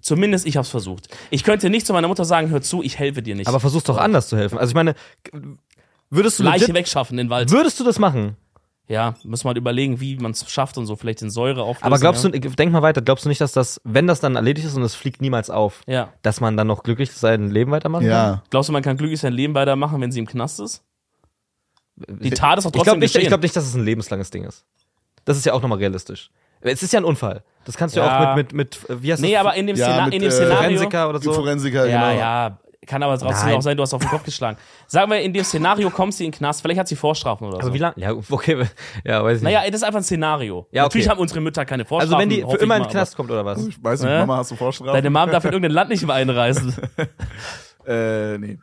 zumindest 0.00 0.46
ich 0.46 0.56
hab's 0.56 0.68
versucht. 0.70 1.08
Ich 1.30 1.44
könnte 1.44 1.70
nicht 1.70 1.86
zu 1.86 1.92
meiner 1.92 2.08
Mutter 2.08 2.24
sagen, 2.24 2.50
hör 2.50 2.60
zu, 2.62 2.82
ich 2.82 2.98
helfe 2.98 3.22
dir 3.22 3.34
nicht. 3.36 3.46
Aber 3.46 3.60
versuch's 3.60 3.84
doch 3.84 3.98
anders 3.98 4.28
zu 4.28 4.36
helfen. 4.36 4.58
Also 4.58 4.70
ich 4.72 4.74
meine, 4.74 4.94
würdest 6.10 6.38
du 6.38 6.42
Leiche 6.42 6.72
wegschaffen 6.74 7.18
in 7.18 7.26
den 7.26 7.30
Wald. 7.30 7.50
würdest 7.50 7.78
du 7.80 7.84
das 7.84 7.98
machen? 7.98 8.36
Ja, 8.88 9.14
muss 9.24 9.42
man 9.42 9.50
halt 9.50 9.58
überlegen, 9.58 9.98
wie 10.00 10.16
man 10.16 10.30
es 10.30 10.48
schafft 10.48 10.78
und 10.78 10.86
so, 10.86 10.94
vielleicht 10.94 11.20
in 11.20 11.28
Säure 11.30 11.62
auflösen. 11.62 11.86
Aber 11.86 11.98
glaubst 11.98 12.22
ja. 12.24 12.30
du, 12.30 12.38
denk 12.38 12.70
mal 12.70 12.82
weiter, 12.82 13.02
glaubst 13.02 13.24
du 13.24 13.28
nicht, 13.28 13.40
dass 13.40 13.50
das, 13.52 13.80
wenn 13.82 14.06
das 14.06 14.20
dann 14.20 14.36
erledigt 14.36 14.64
ist 14.66 14.76
und 14.76 14.82
es 14.82 14.94
fliegt 14.94 15.20
niemals 15.20 15.50
auf, 15.50 15.80
Ja. 15.86 16.12
dass 16.22 16.40
man 16.40 16.56
dann 16.56 16.68
noch 16.68 16.84
glücklich 16.84 17.10
sein 17.12 17.50
Leben 17.50 17.72
weitermachen 17.72 18.02
kann? 18.04 18.10
Ja. 18.10 18.42
Glaubst 18.50 18.68
du, 18.68 18.72
man 18.72 18.82
kann 18.82 18.96
glücklich 18.96 19.20
sein 19.20 19.32
Leben 19.32 19.54
weitermachen, 19.54 20.00
wenn 20.00 20.12
sie 20.12 20.20
im 20.20 20.26
Knast 20.26 20.60
ist? 20.60 20.84
Die 21.96 22.30
Tat 22.30 22.58
ist 22.58 22.64
doch 22.64 22.70
Ich 22.70 22.72
trotzdem 22.74 22.84
glaube 22.84 22.98
nicht, 23.00 23.10
ich 23.10 23.14
geschehen. 23.14 23.28
glaub 23.28 23.42
nicht, 23.42 23.56
dass 23.56 23.66
es 23.66 23.74
ein 23.74 23.84
lebenslanges 23.84 24.30
Ding 24.30 24.44
ist. 24.44 24.64
Das 25.24 25.36
ist 25.36 25.46
ja 25.46 25.52
auch 25.54 25.62
nochmal 25.62 25.78
realistisch. 25.78 26.30
Es 26.60 26.82
ist 26.82 26.92
ja 26.92 27.00
ein 27.00 27.04
Unfall. 27.04 27.42
Das 27.64 27.76
kannst 27.76 27.96
du 27.96 28.00
ja, 28.00 28.30
auch 28.32 28.36
mit, 28.36 28.52
mit, 28.52 28.78
mit, 28.88 29.02
wie 29.02 29.12
heißt 29.12 29.20
nee, 29.22 29.32
das? 29.32 29.40
aber 29.40 29.54
in 29.54 29.66
dem, 29.66 29.76
Ja, 29.76 29.86
Szena 29.86 30.04
mit, 30.06 30.14
in 30.14 30.20
dem 30.22 30.28
äh, 30.28 30.32
Szenario. 30.32 30.58
Forensiker 30.78 31.08
oder 31.08 31.18
so. 31.20 31.32
Forensiker, 31.32 31.86
Ja, 31.86 32.10
genau. 32.10 32.20
ja. 32.20 32.58
Kann 32.86 33.02
aber 33.02 33.18
trotzdem 33.18 33.48
Nein. 33.48 33.56
auch 33.58 33.62
sein, 33.62 33.76
du 33.76 33.82
hast 33.82 33.92
auf 33.94 34.00
den 34.00 34.10
Kopf 34.10 34.24
geschlagen. 34.24 34.56
Sagen 34.86 35.10
wir, 35.10 35.20
in 35.20 35.32
dem 35.32 35.44
Szenario 35.44 35.90
kommst 35.90 36.20
du 36.20 36.24
in 36.24 36.30
den 36.30 36.38
Knast, 36.38 36.62
vielleicht 36.62 36.80
hat 36.80 36.88
sie 36.88 36.96
Vorstrafen 36.96 37.46
oder 37.48 37.56
Aber 37.58 37.66
so. 37.66 37.74
wie 37.74 37.78
lange? 37.78 37.94
Ja, 37.96 38.12
okay, 38.12 38.64
ja, 39.04 39.22
weiß 39.24 39.38
ich 39.38 39.42
nicht. 39.42 39.52
Naja, 39.52 39.66
das 39.66 39.80
ist 39.80 39.82
einfach 39.82 40.00
ein 40.00 40.04
Szenario. 40.04 40.66
Ja, 40.70 40.82
okay. 40.82 40.88
Natürlich 40.88 41.08
haben 41.08 41.20
unsere 41.20 41.40
Mütter 41.40 41.64
keine 41.64 41.84
Vorstrafen. 41.84 42.14
also 42.14 42.22
wenn 42.22 42.30
die 42.30 42.42
für 42.42 42.62
immer 42.62 42.76
in 42.76 42.84
den 42.84 42.90
Knast 42.90 43.16
kommt 43.16 43.30
oder 43.30 43.44
was? 43.44 43.66
Ich 43.66 43.82
weiß 43.82 44.02
nicht? 44.02 44.10
Mama, 44.10 44.36
hast 44.38 44.50
du 44.50 44.54
aber 44.54 44.58
Vorstrafen? 44.58 44.94
Deine 44.94 45.10
Mom 45.10 45.30
darf 45.30 45.44
in 45.44 45.52
irgendein 45.52 45.72
Land 45.72 45.90
nicht 45.90 46.06
mehr 46.06 46.14
einreisen. 46.14 46.74
Äh, 47.86 48.36
nee. 48.38 48.58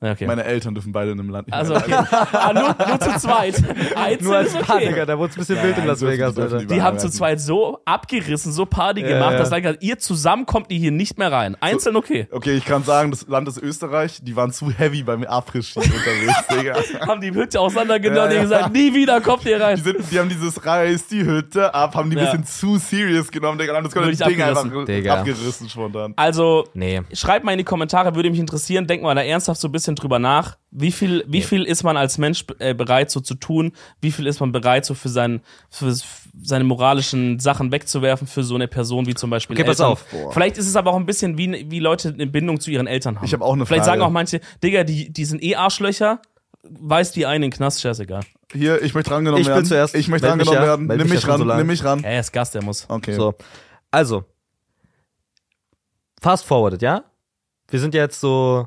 Okay. 0.00 0.26
Meine 0.28 0.44
Eltern 0.44 0.74
dürfen 0.74 0.92
beide 0.92 1.10
in 1.10 1.18
einem 1.18 1.28
Land 1.30 1.48
nicht 1.48 1.54
also 1.56 1.74
mehr 1.74 1.82
okay. 1.82 1.94
ah, 2.32 2.52
nur, 2.52 2.86
nur 2.88 3.00
zu 3.00 3.18
zweit. 3.18 3.56
Einzeln 3.96 4.24
Nur 4.28 4.36
als 4.36 4.54
ist 4.54 4.60
Paar, 4.60 4.76
okay. 4.76 4.88
Digga, 4.90 5.06
da 5.06 5.18
wurde 5.18 5.30
es 5.30 5.36
ein 5.36 5.40
bisschen 5.40 5.56
Ja, 5.56 5.62
wild 5.64 5.78
in 5.78 5.86
Las 5.86 5.98
die 5.98 6.06
Vegas, 6.06 6.34
die 6.36 6.58
die 6.58 6.66
Die 6.66 6.82
haben 6.82 6.98
zu 7.00 7.08
zweit 7.10 7.40
so 7.40 7.80
abgerissen, 7.84 8.52
so 8.52 8.64
Party 8.64 9.00
Ja, 9.00 9.08
gemacht, 9.08 9.32
ja. 9.32 9.38
dass 9.38 9.50
dann 9.50 9.76
ihr 9.80 9.98
zusammen 9.98 10.46
kommt 10.46 10.70
ihr 10.70 10.78
hier 10.78 10.92
nicht 10.92 11.18
mehr 11.18 11.32
rein. 11.32 11.56
Einzeln 11.60 11.96
okay. 11.96 12.28
Okay, 12.30 12.54
ich 12.56 12.64
kann 12.64 12.84
sagen, 12.84 13.10
das 13.10 13.26
Land 13.26 13.48
ist 13.48 13.58
Österreich. 13.58 14.20
Die 14.22 14.36
waren 14.36 14.52
zu 14.52 14.70
heavy 14.70 15.02
beim 15.02 15.24
Abrisski 15.24 15.80
unterwegs, 15.80 16.46
Digga. 16.48 17.06
Haben 17.06 17.20
die 17.20 17.32
Hütte 17.34 17.58
auseinandergenommen 17.58 18.18
Ja, 18.20 18.24
und 18.26 18.34
ja. 18.36 18.42
gesagt, 18.42 18.72
nie 18.72 18.94
wieder 18.94 19.20
kommt 19.20 19.44
ihr 19.46 19.56
Die, 19.56 19.62
rein. 19.64 19.76
sind, 19.78 19.96
die 20.12 20.18
haben 20.20 20.28
dieses 20.28 20.64
Reiß, 20.64 21.08
die 21.08 21.24
Hütte 21.24 21.74
ab, 21.74 21.96
haben 21.96 22.08
die 22.08 22.16
ein 22.18 22.24
bisschen 22.24 22.46
zu 22.46 22.78
serious 22.78 23.32
genommen, 23.32 23.58
Digga. 23.58 23.72
Und 23.72 23.78
haben 23.78 23.84
das 23.84 23.94
ganze 23.94 24.10
ich 24.12 24.18
Ding 24.18 24.40
einfach 24.42 24.64
abgerissen. 24.64 24.86
Digga. 24.94 25.14
abgerissen 25.14 25.68
spontan. 25.68 26.12
Also, 26.14 26.66
Nee. 26.74 27.02
Schreibt 27.12 27.44
mal 27.44 27.50
in 27.50 27.58
die 27.58 27.64
Kommentare, 27.64 28.14
würde 28.14 28.30
mich 28.30 28.38
interessieren. 28.38 28.86
Denkt 28.86 29.02
mal 29.02 29.16
da 29.16 29.22
ernsthaft 29.22 29.60
so 29.60 29.66
ein 29.66 29.72
bisschen 29.72 29.87
drüber 29.94 30.18
nach. 30.18 30.58
Wie 30.70 30.92
viel, 30.92 31.24
wie 31.26 31.42
viel 31.42 31.64
ist 31.64 31.82
man 31.82 31.96
als 31.96 32.18
Mensch 32.18 32.44
äh, 32.58 32.74
bereit 32.74 33.10
so 33.10 33.20
zu 33.20 33.34
tun? 33.34 33.72
Wie 34.00 34.10
viel 34.12 34.26
ist 34.26 34.40
man 34.40 34.52
bereit 34.52 34.84
so 34.84 34.94
für, 34.94 35.08
sein, 35.08 35.40
für 35.70 35.94
seine 36.42 36.64
moralischen 36.64 37.38
Sachen 37.38 37.72
wegzuwerfen 37.72 38.26
für 38.26 38.42
so 38.44 38.54
eine 38.54 38.68
Person 38.68 39.06
wie 39.06 39.14
zum 39.14 39.30
Beispiel 39.30 39.56
Okay, 39.56 39.64
pass 39.64 39.78
Eltern? 39.80 39.92
auf. 39.92 40.04
Boah. 40.10 40.32
Vielleicht 40.32 40.58
ist 40.58 40.66
es 40.66 40.76
aber 40.76 40.90
auch 40.92 40.96
ein 40.96 41.06
bisschen 41.06 41.38
wie, 41.38 41.70
wie 41.70 41.78
Leute 41.80 42.10
eine 42.10 42.26
Bindung 42.26 42.60
zu 42.60 42.70
ihren 42.70 42.86
Eltern 42.86 43.16
haben. 43.16 43.24
Ich 43.24 43.32
hab 43.32 43.40
auch 43.40 43.52
eine 43.54 43.64
Vielleicht 43.66 43.84
Frage. 43.84 43.98
sagen 44.00 44.02
auch 44.08 44.12
manche, 44.12 44.40
Digga, 44.62 44.84
die, 44.84 45.10
die 45.10 45.24
sind 45.24 45.42
eh 45.42 45.56
Arschlöcher. 45.56 46.20
Weiß 46.62 47.12
die 47.12 47.24
einen 47.24 47.44
in 47.44 47.50
den 47.50 47.56
Knast, 47.56 47.80
scheißegal. 47.80 48.22
Hier, 48.52 48.82
ich 48.82 48.92
möchte 48.92 49.10
drangenommen 49.10 49.40
Ich 49.40 49.46
will 49.46 49.54
werden. 49.54 49.64
zuerst. 49.66 49.94
Ich 49.94 50.08
möchte 50.08 50.26
Meld 50.26 50.38
mich 50.38 50.46
drangenommen 50.48 50.68
werden. 50.68 50.86
Meld 50.86 50.98
Nimm 51.00 51.08
mich 51.08 51.16
mich 51.20 51.28
ran, 51.28 51.38
so 51.38 51.44
nimm 51.54 51.66
mich 51.66 51.84
ran. 51.84 52.02
Er 52.04 52.20
ist 52.20 52.32
Gast, 52.32 52.54
der 52.54 52.62
muss. 52.62 52.84
Okay. 52.88 53.14
So. 53.14 53.34
Also. 53.90 54.24
Fast 56.20 56.44
forwarded, 56.44 56.82
ja? 56.82 57.04
Wir 57.70 57.80
sind 57.80 57.94
jetzt 57.94 58.20
so 58.20 58.66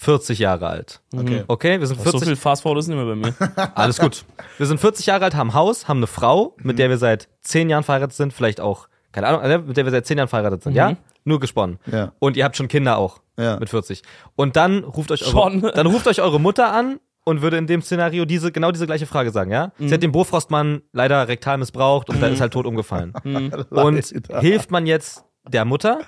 40 0.00 0.38
Jahre 0.38 0.68
alt. 0.68 1.00
Okay. 1.12 1.42
Okay, 1.48 1.80
wir 1.80 1.86
sind 1.88 1.96
So 1.98 2.04
40. 2.10 2.28
viel 2.28 2.36
Fast 2.36 2.62
Forward 2.62 2.78
ist 2.78 2.86
nicht 2.86 2.96
mehr 2.96 3.04
bei 3.04 3.16
mir. 3.16 3.34
Alles 3.74 3.98
gut. 3.98 4.24
Wir 4.56 4.66
sind 4.66 4.78
40 4.80 5.06
Jahre 5.06 5.24
alt, 5.24 5.34
haben 5.34 5.50
ein 5.50 5.54
Haus, 5.54 5.88
haben 5.88 5.96
eine 5.98 6.06
Frau, 6.06 6.54
mit 6.62 6.78
der 6.78 6.88
wir 6.88 6.98
seit 6.98 7.28
10 7.42 7.68
Jahren 7.68 7.82
verheiratet 7.82 8.14
sind, 8.16 8.32
vielleicht 8.32 8.60
auch, 8.60 8.88
keine 9.10 9.26
Ahnung, 9.26 9.42
äh, 9.42 9.58
mit 9.58 9.76
der 9.76 9.84
wir 9.84 9.90
seit 9.90 10.06
10 10.06 10.18
Jahren 10.18 10.28
verheiratet 10.28 10.62
sind, 10.62 10.74
ja? 10.74 10.96
Nur 11.24 11.40
gesponnen. 11.40 11.80
Ja. 11.90 12.12
Und 12.20 12.36
ihr 12.36 12.44
habt 12.44 12.56
schon 12.56 12.68
Kinder 12.68 12.96
auch 12.96 13.18
Ja. 13.36 13.58
mit 13.58 13.70
40. 13.70 14.02
Und 14.36 14.54
dann 14.54 14.84
ruft 14.84 15.10
euch 15.10 15.22
eure, 15.22 15.30
Schon. 15.32 15.62
dann 15.74 15.86
ruft 15.88 16.06
euch 16.06 16.20
eure 16.22 16.38
Mutter 16.38 16.72
an 16.72 17.00
und 17.24 17.42
würde 17.42 17.56
in 17.58 17.66
dem 17.66 17.82
Szenario 17.82 18.24
diese 18.24 18.52
genau 18.52 18.70
diese 18.70 18.86
gleiche 18.86 19.06
Frage 19.06 19.32
sagen, 19.32 19.50
ja? 19.50 19.72
Sie 19.78 19.92
hat 19.92 20.02
den 20.04 20.12
Bofrostmann 20.12 20.82
leider 20.92 21.26
rektal 21.26 21.58
missbraucht 21.58 22.08
und 22.08 22.22
da 22.22 22.28
ist 22.28 22.40
halt 22.40 22.52
tot 22.52 22.66
umgefallen. 22.66 23.12
Und 23.70 24.04
hilft 24.40 24.70
man 24.70 24.86
jetzt 24.86 25.24
der 25.46 25.64
Mutter 25.64 25.98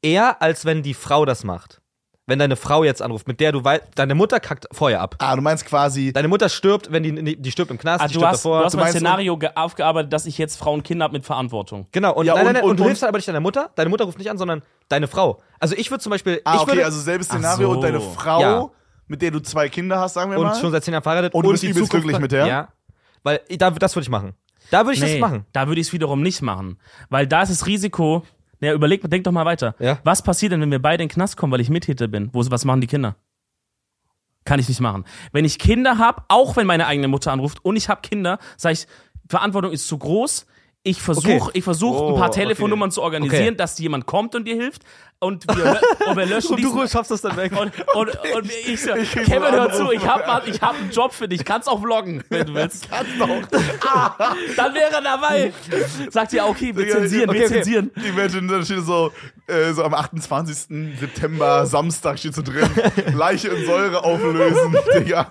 eher 0.00 0.40
als 0.40 0.64
wenn 0.64 0.82
die 0.82 0.94
Frau 0.94 1.26
das 1.26 1.44
macht. 1.44 1.82
Wenn 2.28 2.38
deine 2.38 2.56
Frau 2.56 2.84
jetzt 2.84 3.00
anruft, 3.00 3.26
mit 3.26 3.40
der 3.40 3.52
du 3.52 3.64
weißt, 3.64 3.84
deine 3.94 4.14
Mutter 4.14 4.38
kackt 4.38 4.66
vorher 4.70 5.00
ab. 5.00 5.16
Ah, 5.18 5.34
du 5.34 5.40
meinst 5.40 5.64
quasi, 5.64 6.12
Deine 6.12 6.28
Mutter 6.28 6.48
stirbt, 6.50 6.92
wenn 6.92 7.02
die 7.02 7.40
die 7.40 7.50
stirbt 7.50 7.70
im 7.70 7.78
Knast, 7.78 8.04
Ah, 8.04 8.06
die 8.06 8.12
du 8.14 8.20
stirbt 8.20 8.32
hast, 8.34 8.44
du 8.44 8.48
davor. 8.50 8.64
hast 8.66 8.72
Du 8.74 8.78
mein 8.78 8.90
Szenario 8.92 9.36
ge- 9.38 9.50
aufgearbeitet, 9.54 10.12
dass 10.12 10.26
ich 10.26 10.36
jetzt 10.36 10.58
Frau 10.58 10.74
und 10.74 10.84
Kinder 10.84 11.04
habe 11.04 11.14
mit 11.14 11.24
Verantwortung. 11.24 11.86
Genau, 11.90 12.12
und, 12.14 12.26
Ja, 12.26 12.34
nein, 12.34 12.44
nein, 12.44 12.46
und- 12.48 12.52
nein, 12.54 12.62
und, 12.64 12.70
und- 12.72 12.76
du 12.76 12.82
und- 12.82 12.88
hilfst 12.88 13.02
halt 13.02 13.08
aber 13.08 13.18
nicht 13.18 13.28
deiner 13.28 13.40
Mutter. 13.40 13.70
Deine 13.76 13.88
Mutter 13.90 14.04
ruft 14.04 14.18
nicht 14.18 14.30
an, 14.30 14.36
sondern 14.36 14.62
deine 14.90 15.08
Frau. 15.08 15.40
Also 15.58 15.74
ich 15.74 15.90
würde 15.90 16.02
zum 16.02 16.10
Beispiel, 16.10 16.40
ah, 16.44 16.54
ich 16.56 16.60
okay, 16.60 16.72
würde 16.72 16.84
also 16.84 17.00
selbes 17.00 17.26
Szenario 17.28 17.68
so. 17.68 17.74
und 17.74 17.80
deine 17.82 18.00
Frau, 18.00 18.40
Ja. 18.42 18.68
mit 19.06 19.22
der 19.22 19.30
du 19.30 19.40
zwei 19.40 19.70
Kinder 19.70 19.98
hast, 19.98 20.12
sagen 20.12 20.30
wir 20.30 20.38
und 20.38 20.44
mal. 20.48 20.54
schon 20.60 20.70
seit 20.70 20.84
zehn 20.84 20.92
Jahren 20.92 21.02
verheiratet 21.02 21.32
Und 21.32 21.42
du 21.46 21.50
bist 21.50 21.62
die 21.62 21.68
übelst 21.68 21.90
glücklich 21.90 22.18
mit 22.18 22.30
der? 22.30 22.46
Ja, 22.46 22.68
weil 23.22 23.40
da, 23.56 23.70
das 23.70 23.96
würde 23.96 24.02
ich 24.04 24.10
machen. 24.10 24.34
Da 24.70 24.84
würde 24.84 24.92
ich 24.92 25.00
das 25.00 25.18
machen. 25.18 25.46
Da 25.54 25.66
würde 25.66 25.80
ich 25.80 25.86
es 25.86 25.92
wiederum 25.94 26.20
nicht 26.20 26.42
machen. 26.42 26.78
Weil 27.08 27.26
da 27.26 27.40
ist 27.40 27.48
das 27.50 27.66
Risiko. 27.66 28.22
Ja, 28.60 28.72
überleg, 28.72 29.08
denk 29.08 29.24
doch 29.24 29.32
mal 29.32 29.44
weiter. 29.44 29.74
Ja. 29.78 29.98
Was 30.04 30.22
passiert 30.22 30.52
denn, 30.52 30.60
wenn 30.60 30.70
wir 30.70 30.82
beide 30.82 31.02
in 31.02 31.08
den 31.08 31.14
Knast 31.14 31.36
kommen, 31.36 31.52
weil 31.52 31.60
ich 31.60 31.70
Mittäter 31.70 32.08
bin? 32.08 32.30
Wo, 32.32 32.42
was 32.50 32.64
machen 32.64 32.80
die 32.80 32.86
Kinder? 32.88 33.16
Kann 34.44 34.58
ich 34.60 34.68
nicht 34.68 34.80
machen. 34.80 35.04
Wenn 35.32 35.44
ich 35.44 35.58
Kinder 35.58 35.98
habe, 35.98 36.22
auch 36.28 36.56
wenn 36.56 36.66
meine 36.66 36.86
eigene 36.86 37.08
Mutter 37.08 37.32
anruft 37.32 37.64
und 37.64 37.76
ich 37.76 37.88
habe 37.88 38.00
Kinder, 38.00 38.38
sage 38.56 38.74
ich, 38.74 38.86
Verantwortung 39.28 39.72
ist 39.72 39.86
zu 39.86 39.98
groß. 39.98 40.46
Ich 40.84 41.02
versuche 41.02 41.32
Okay. 41.42 41.50
ich 41.58 41.64
versuch, 41.64 42.00
Oh, 42.00 42.08
ein 42.10 42.14
paar 42.14 42.28
okay. 42.30 42.40
Telefonnummern 42.42 42.90
zu 42.90 43.02
organisieren, 43.02 43.48
Okay. 43.48 43.56
dass 43.56 43.78
jemand 43.78 44.06
kommt 44.06 44.34
und 44.34 44.46
dir 44.46 44.54
hilft. 44.54 44.84
Und 45.20 45.48
wir, 45.48 45.80
und 46.06 46.16
wir 46.16 46.26
löschen 46.26 46.54
Und 46.54 46.62
du 46.62 46.86
schaffst 46.86 47.10
das 47.10 47.22
dann 47.22 47.36
weg. 47.36 47.50
und, 47.58 47.72
und, 47.96 48.08
und 48.36 48.50
ich 48.66 48.80
so, 48.80 48.94
Ich 48.94 49.10
Kevin, 49.10 49.50
hör 49.50 49.72
zu, 49.72 49.90
ich 49.90 50.06
hab, 50.06 50.46
ich 50.46 50.60
hab 50.60 50.76
einen 50.76 50.92
Job 50.92 51.12
für 51.12 51.26
dich, 51.26 51.44
kannst 51.44 51.68
auch 51.68 51.80
vloggen, 51.80 52.22
wenn 52.28 52.46
du 52.46 52.54
willst. 52.54 52.88
Kannst 52.98 53.12
doch. 53.18 53.28
Dann 54.56 54.74
wäre 54.74 54.92
er 54.92 55.02
dabei. 55.02 55.52
Sagt 56.10 56.32
ja, 56.32 56.46
okay, 56.46 56.74
wir 56.74 56.88
zensieren, 56.88 57.30
okay, 57.30 57.38
wir 57.38 57.46
okay. 57.46 57.54
zensieren. 57.54 57.90
Imagine, 57.96 58.46
da 58.46 58.64
steht 58.64 58.84
so, 58.84 59.12
äh, 59.46 59.72
so 59.72 59.82
am 59.82 59.94
28. 59.94 60.98
September, 60.98 61.66
Samstag 61.66 62.18
steht 62.18 62.34
so 62.34 62.42
drin, 62.42 62.68
Leiche 63.14 63.48
in 63.48 63.66
Säure 63.66 64.04
auflösen, 64.04 64.76
Digga. 64.94 65.30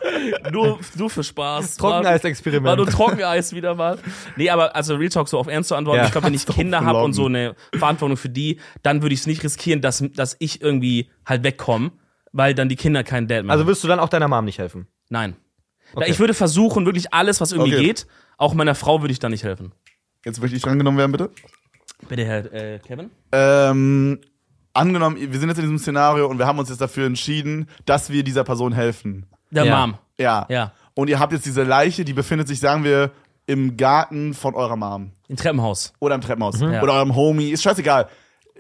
Nur, 0.52 0.80
nur 0.96 1.10
für 1.10 1.24
Spaß. 1.24 1.78
Trockeneis-Experiment. 1.78 2.66
War 2.66 2.76
nur 2.76 2.88
Trockeneis 2.88 3.54
wieder 3.54 3.76
mal. 3.76 3.98
Nee, 4.36 4.50
aber 4.50 4.76
also 4.76 4.96
Real 4.96 5.10
Talk 5.10 5.30
so 5.30 5.40
auf 5.40 5.48
Ernst 5.48 5.70
zu 5.70 5.76
antworten. 5.76 6.00
Ja. 6.00 6.06
Ich 6.06 6.12
glaube, 6.12 6.28
wenn 6.28 6.34
ich 6.34 6.46
Kinder 6.46 6.84
habe 6.84 7.02
und 7.02 7.14
so 7.14 7.26
eine 7.26 7.56
Verantwortung 7.78 8.18
für 8.18 8.30
die, 8.30 8.60
dann 8.84 9.02
würde 9.02 9.14
ich 9.14 9.22
es 9.22 9.28
nicht 9.28 9.44
riskieren, 9.44 9.77
dass, 9.82 10.04
dass 10.16 10.36
ich 10.40 10.62
irgendwie 10.62 11.10
halt 11.26 11.44
wegkomme, 11.44 11.92
weil 12.32 12.54
dann 12.54 12.70
die 12.70 12.76
Kinder 12.76 13.04
keinen 13.04 13.28
Dad 13.28 13.44
mehr 13.44 13.52
Also 13.52 13.64
haben. 13.64 13.70
wirst 13.70 13.84
du 13.84 13.88
dann 13.88 14.00
auch 14.00 14.10
deiner 14.10 14.28
Mom 14.28 14.46
nicht 14.46 14.60
helfen? 14.60 14.88
Nein. 15.10 15.36
Okay. 15.94 16.12
Ich 16.12 16.20
würde 16.20 16.34
versuchen, 16.34 16.86
wirklich 16.86 17.14
alles, 17.14 17.40
was 17.42 17.52
irgendwie 17.54 17.76
Okay. 17.76 17.86
geht, 17.86 18.08
auch 18.38 18.54
meiner 18.54 18.76
Frau 18.76 19.02
würde 19.02 19.12
ich 19.14 19.20
da 19.20 19.30
nicht 19.30 19.44
helfen. 19.44 19.72
Jetzt 20.26 20.42
möchte 20.42 20.58
ich 20.58 20.62
drangenommen 20.64 20.98
werden, 20.98 21.12
bitte. 21.14 21.30
Bitte, 22.10 22.26
Herr 22.26 22.54
äh, 22.54 22.80
Kevin? 22.80 23.10
Ähm, 23.32 24.20
angenommen, 24.74 25.16
wir 25.18 25.40
sind 25.40 25.50
jetzt 25.50 25.58
in 25.58 25.64
diesem 25.64 25.78
Szenario 25.80 26.28
und 26.28 26.38
wir 26.38 26.46
haben 26.46 26.60
uns 26.60 26.70
jetzt 26.70 26.82
dafür 26.82 27.06
entschieden, 27.06 27.68
dass 27.86 28.10
wir 28.10 28.24
dieser 28.24 28.44
Person 28.44 28.74
helfen. 28.74 29.26
Der 29.52 29.64
Ja. 29.66 29.80
Mom. 29.88 29.98
Ja. 30.20 30.46
Ja. 30.50 30.74
Und 30.94 31.10
ihr 31.10 31.20
habt 31.20 31.32
jetzt 31.32 31.46
diese 31.46 31.64
Leiche, 31.64 32.04
die 32.04 32.14
befindet 32.14 32.48
sich, 32.48 32.60
sagen 32.60 32.84
wir, 32.84 33.12
im 33.46 33.78
Garten 33.78 34.34
von 34.34 34.56
eurer 34.56 34.76
Mom. 34.76 35.12
Im 35.30 35.38
Treppenhaus. 35.38 35.94
Oder 36.00 36.16
im 36.16 36.22
Treppenhaus. 36.22 36.60
Ja. 36.60 36.82
Oder 36.84 36.94
eurem 36.94 37.16
Homie. 37.16 37.50
Ist 37.52 37.64
scheißegal. 37.64 38.10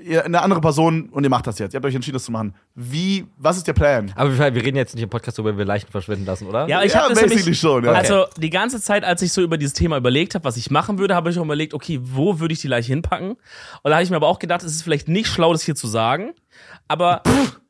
Ihr, 0.03 0.25
eine 0.25 0.41
andere 0.41 0.61
Person 0.61 1.09
und 1.09 1.23
ihr 1.23 1.29
macht 1.29 1.47
das 1.47 1.59
jetzt. 1.59 1.73
Ihr 1.73 1.77
habt 1.77 1.85
euch 1.85 1.95
entschieden, 1.95 2.15
das 2.15 2.25
zu 2.25 2.31
machen. 2.31 2.53
Wie, 2.75 3.25
was 3.37 3.57
ist 3.57 3.67
der 3.67 3.73
Plan? 3.73 4.11
Aber 4.15 4.37
wir, 4.37 4.63
reden 4.63 4.77
jetzt 4.77 4.95
nicht 4.95 5.03
im 5.03 5.09
Podcast 5.09 5.37
darüber, 5.37 5.51
wenn 5.51 5.57
wir 5.57 5.65
Leichen 5.65 5.89
verschwinden 5.89 6.25
lassen, 6.25 6.47
oder? 6.47 6.67
Ja, 6.67 6.83
ich 6.83 6.93
Ja, 6.93 6.99
habe 7.01 7.09
das 7.13 7.19
basically 7.21 7.41
nämlich, 7.41 7.59
schon, 7.59 7.83
ja. 7.85 7.91
Also 7.91 8.25
die 8.37 8.49
ganze 8.49 8.81
Zeit, 8.81 9.03
als 9.03 9.21
ich 9.21 9.31
so 9.31 9.41
über 9.41 9.57
dieses 9.57 9.73
Thema 9.73 9.97
überlegt 9.97 10.35
habe, 10.35 10.45
was 10.45 10.57
ich 10.57 10.71
machen 10.71 10.97
würde, 10.99 11.15
habe 11.15 11.29
ich 11.29 11.39
auch 11.39 11.43
überlegt, 11.45 11.73
okay, 11.73 11.99
wo 12.01 12.39
würde 12.39 12.53
ich 12.53 12.61
die 12.61 12.67
Leiche 12.67 12.87
hinpacken? 12.93 13.31
Und 13.31 13.39
da 13.83 13.93
habe 13.93 14.03
ich 14.03 14.09
mir 14.09 14.15
aber 14.17 14.27
auch 14.27 14.39
gedacht, 14.39 14.63
es 14.63 14.71
ist 14.71 14.83
vielleicht 14.83 15.07
nicht 15.07 15.27
schlau, 15.27 15.51
das 15.53 15.63
hier 15.63 15.75
zu 15.75 15.87
sagen, 15.87 16.33
aber 16.87 17.23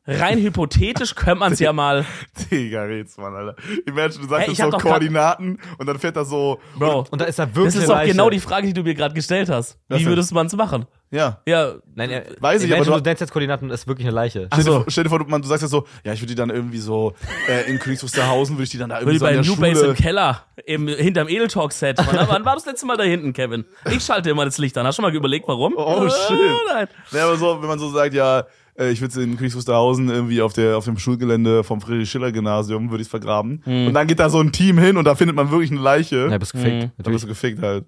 rein 0.08 0.40
hypothetisch 0.40 1.16
könnte 1.16 1.40
man 1.40 1.54
es 1.54 1.60
ja 1.60 1.74
mal, 1.74 2.06
Digga, 2.52 2.84
red's, 2.84 3.18
Mann, 3.18 3.36
Alter. 3.36 3.56
Imagine, 3.86 4.24
du 4.24 4.28
sagst 4.30 4.46
Hey, 4.48 4.52
ich 4.54 4.58
jetzt 4.58 4.72
so 4.72 4.78
Koordinaten 4.78 5.60
und 5.78 5.86
dann 5.86 6.00
fährt 6.00 6.16
da 6.16 6.24
so. 6.26 6.60
Bro. 6.78 7.06
Und 7.12 7.22
da 7.22 7.26
ist 7.26 7.38
da 7.40 7.46
wirklich 7.54 7.74
Das 7.76 7.84
ist 7.84 7.90
doch 7.90 8.04
genau 8.04 8.30
die 8.30 8.40
Frage, 8.40 8.68
die 8.68 8.74
du 8.74 8.84
mir 8.84 8.94
gerade 8.96 9.14
gestellt 9.14 9.50
hast. 9.50 9.78
Wie 9.90 10.06
würdest 10.06 10.34
man 10.34 10.48
es 10.48 10.54
machen? 10.56 10.86
Ja. 11.10 11.42
Ja, 11.48 11.76
Nein, 11.96 12.10
er, 12.10 12.26
Weiß 12.42 12.62
ich, 12.64 12.74
aber 12.76 12.84
du 12.84 12.92
du- 12.92 13.00
nennst 13.00 13.22
jetzt 13.22 13.32
Koordinaten 13.32 13.66
und 13.66 13.70
das 13.70 13.82
ist 13.82 13.88
wirklich 13.88 14.06
eine 14.06 14.14
Leiche. 14.16 14.48
Ach 14.50 14.56
Stell, 14.60 14.64
so. 14.66 14.72
dir, 14.72 14.84
vor- 14.84 14.92
stell 14.92 15.04
dir 15.06 15.10
vor, 15.10 15.20
du, 15.20 15.26
man, 15.26 15.42
du 15.42 15.48
sagst 15.48 15.62
ja 15.62 15.68
so, 15.70 15.86
ja, 16.04 16.12
ich 16.12 16.20
würde 16.22 16.28
die 16.30 16.36
dann 16.36 16.50
irgendwie 16.50 16.80
so 16.80 17.14
äh, 17.48 17.70
in 17.70 17.80
Königs 17.80 18.04
Wusterhausen, 18.04 18.58
würde 18.58 18.64
ich 18.66 18.70
die 18.72 18.78
dann 18.78 18.90
da 18.90 18.96
würde 19.02 19.12
irgendwie 19.14 19.20
so 19.20 19.26
bei 19.26 19.30
in 19.32 19.36
der 19.38 19.46
New 19.46 19.56
Schule. 19.56 19.70
Base 19.74 19.86
im 19.88 19.96
Keller, 19.96 20.44
im, 20.66 20.88
hinterm 20.90 21.30
Edel 21.30 21.48
Talk 21.48 21.72
Set. 21.72 21.98
Wann, 21.98 22.28
wann 22.28 22.44
war 22.46 22.56
das 22.56 22.66
letzte 22.66 22.86
Mal 22.86 22.98
da 22.98 23.04
hinten, 23.04 23.32
Kevin? 23.32 23.64
Ich 23.90 24.04
schalte 24.04 24.30
immer 24.30 24.44
das 24.44 24.58
Licht 24.58 24.78
an. 24.78 24.86
Hast 24.86 24.98
du 24.98 25.02
schon 25.02 25.10
mal 25.10 25.16
überlegt, 25.16 25.48
warum? 25.48 25.76
Oh, 25.78 26.10
shit. 26.10 26.18
Oh, 26.32 26.74
nein. 26.74 26.88
Ja, 27.12 27.24
aber 27.26 27.38
so, 27.38 27.62
wenn 27.62 27.70
man 27.70 27.80
so 27.80 27.90
sagt, 27.90 28.14
ja, 28.14 28.44
äh, 28.78 28.92
ich 28.92 29.02
würde 29.02 29.22
in 29.22 29.38
Königs 29.38 29.56
Wusterhausen 29.56 30.10
irgendwie 30.10 30.42
auf, 30.42 30.54
der, 30.54 30.78
auf 30.78 30.86
dem 30.86 30.98
Schulgelände 30.98 31.64
vom 31.64 31.82
Friedrich-Schiller-Gymnasium, 31.82 32.92
würde 32.92 33.02
ich 33.02 33.10
vergraben. 33.10 33.62
Hm. 33.64 33.88
Und 33.88 33.94
dann 33.94 34.08
geht 34.08 34.20
da 34.20 34.30
so 34.30 34.40
ein 34.40 34.52
Team 34.52 34.78
hin 34.78 34.98
und 34.98 35.06
da 35.06 35.16
findet 35.16 35.36
man 35.36 35.52
wirklich 35.52 35.72
eine 35.72 35.82
Leiche. 35.82 36.28
Ja, 36.30 36.38
bist 36.38 36.54
gefickt. 36.54 36.84
Mhm. 36.84 36.92
dann 37.04 37.14
bist 37.14 37.24
du 37.24 37.28
gefickt 37.28 37.62
halt. 37.62 37.86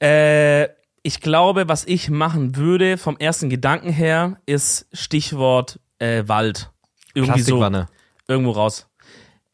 Äh, 0.00 0.68
ich 1.02 1.20
glaube, 1.20 1.68
was 1.68 1.84
ich 1.84 2.10
machen 2.10 2.56
würde, 2.56 2.96
vom 2.96 3.16
ersten 3.18 3.50
Gedanken 3.50 3.90
her, 3.90 4.38
ist 4.46 4.86
Stichwort 4.92 5.78
äh, 5.98 6.24
Wald. 6.26 6.70
Irgendwie 7.14 7.42
so 7.42 7.58
Plastikwanne. 7.58 7.88
irgendwo 8.26 8.52
raus. 8.52 8.88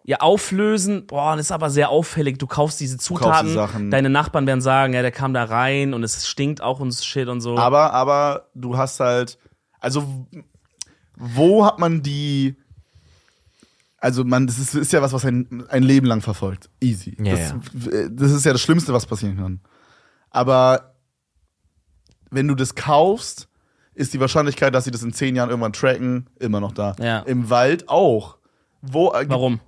Ja, 0.03 0.19
auflösen, 0.19 1.07
boah, 1.07 1.37
das 1.37 1.47
ist 1.47 1.53
aber 1.53 1.71
sehr 1.71 1.91
auffällig. 1.91 2.39
Du 2.39 2.47
kaufst 2.47 2.81
diese 2.81 2.97
kaufst 2.97 3.07
Zutaten, 3.07 3.49
die 3.49 3.53
Sachen. 3.53 3.91
deine 3.91 4.09
Nachbarn 4.09 4.47
werden 4.47 4.61
sagen, 4.61 4.95
ja, 4.95 5.03
der 5.03 5.13
kam 5.13 5.35
da 5.35 5.45
rein 5.45 5.93
und 5.95 6.03
es 6.03 6.27
stinkt 6.27 6.63
auch 6.63 6.81
und 6.81 6.95
shit 6.95 7.29
und 7.29 7.41
so. 7.41 7.59
Aber, 7.59 7.93
aber 7.93 8.49
du 8.55 8.77
hast 8.77 8.99
halt, 9.01 9.39
also 9.79 10.27
wo 11.17 11.67
hat 11.67 11.79
man 11.79 12.03
die, 12.03 12.57
also 13.99 14.25
man, 14.25 14.47
das 14.47 14.59
ist, 14.59 14.75
ist 14.75 14.93
ja 14.93 15.03
was, 15.03 15.13
was 15.13 15.25
ein, 15.27 15.65
ein 15.69 15.83
Leben 15.83 16.07
lang 16.07 16.23
verfolgt. 16.23 16.71
Easy. 16.81 17.17
Ja, 17.23 17.35
das, 17.35 17.55
das 18.11 18.31
ist 18.33 18.45
ja 18.47 18.53
das 18.53 18.63
Schlimmste, 18.63 18.95
was 18.95 19.05
passieren 19.05 19.37
kann. 19.37 19.61
Aber 20.31 20.95
wenn 22.31 22.49
du 22.49 22.55
das 22.55 22.75
kaufst, 22.75 23.49
ist 23.95 24.15
die 24.15 24.21
Wahrscheinlichkeit, 24.21 24.75
dass 24.75 24.85
sie 24.85 24.91
das 24.91 25.03
in 25.03 25.13
zehn 25.13 25.37
Jahren 25.37 25.51
irgendwann 25.51 25.75
tracken, 25.75 26.31
immer 26.39 26.61
noch 26.61 26.73
da. 26.73 26.97
Ja. 26.99 27.21
Im 27.21 27.51
Wald 27.51 27.89
auch. 27.89 28.39
Wo, 28.81 29.13
äh, 29.13 29.29
Warum? 29.29 29.61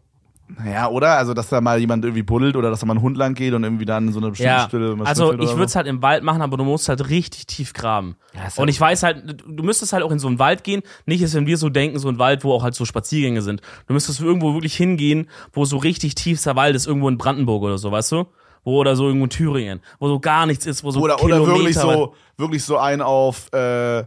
Naja, 0.58 0.88
oder? 0.88 1.16
Also, 1.18 1.34
dass 1.34 1.48
da 1.48 1.60
mal 1.60 1.78
jemand 1.78 2.04
irgendwie 2.04 2.22
buddelt 2.22 2.56
oder 2.56 2.70
dass 2.70 2.80
da 2.80 2.86
mal 2.86 2.94
ein 2.94 3.02
Hund 3.02 3.16
lang 3.16 3.34
geht 3.34 3.54
und 3.54 3.64
irgendwie 3.64 3.84
dann 3.84 4.08
in 4.08 4.12
so 4.12 4.18
einer 4.20 4.30
bestimmten 4.30 4.52
Ja, 4.52 4.68
Stelle 4.68 4.96
mal 4.96 5.06
also 5.06 5.32
ich 5.32 5.38
oder 5.40 5.48
würde 5.52 5.64
es 5.64 5.72
so. 5.72 5.76
halt 5.76 5.86
im 5.86 6.02
Wald 6.02 6.22
machen, 6.24 6.42
aber 6.42 6.56
du 6.56 6.64
musst 6.64 6.88
halt 6.88 7.08
richtig 7.08 7.46
tief 7.46 7.72
graben. 7.72 8.16
Ja, 8.34 8.42
und 8.62 8.68
ich 8.68 8.80
weiß 8.80 9.02
halt, 9.02 9.42
du 9.46 9.62
müsstest 9.62 9.92
halt 9.92 10.02
auch 10.02 10.10
in 10.10 10.18
so 10.18 10.28
einen 10.28 10.38
Wald 10.38 10.64
gehen. 10.64 10.82
Nicht 11.06 11.22
ist, 11.22 11.34
wenn 11.34 11.46
wir 11.46 11.56
so 11.56 11.68
denken, 11.68 11.98
so 11.98 12.08
ein 12.08 12.18
Wald, 12.18 12.44
wo 12.44 12.52
auch 12.52 12.62
halt 12.62 12.74
so 12.74 12.84
Spaziergänge 12.84 13.42
sind. 13.42 13.60
Du 13.86 13.94
müsstest 13.94 14.20
irgendwo 14.20 14.54
wirklich 14.54 14.74
hingehen, 14.76 15.28
wo 15.52 15.64
so 15.64 15.76
richtig 15.76 16.14
tiefster 16.14 16.56
Wald 16.56 16.76
ist, 16.76 16.86
irgendwo 16.86 17.08
in 17.08 17.18
Brandenburg 17.18 17.62
oder 17.62 17.78
so, 17.78 17.90
weißt 17.92 18.12
du? 18.12 18.26
Wo 18.64 18.78
oder 18.78 18.94
so 18.94 19.06
irgendwo 19.06 19.24
in 19.24 19.30
Thüringen, 19.30 19.80
wo 19.98 20.06
so 20.08 20.20
gar 20.20 20.46
nichts 20.46 20.66
ist, 20.66 20.84
wo 20.84 20.90
so 20.92 21.00
Oder, 21.00 21.14
oder 21.22 21.36
Kilometer 21.38 21.58
wirklich 21.58 21.76
weit- 21.76 21.82
so, 21.82 22.14
wirklich 22.36 22.62
so 22.64 22.78
ein 22.78 23.00
auf 23.02 23.52
äh, 23.52 24.04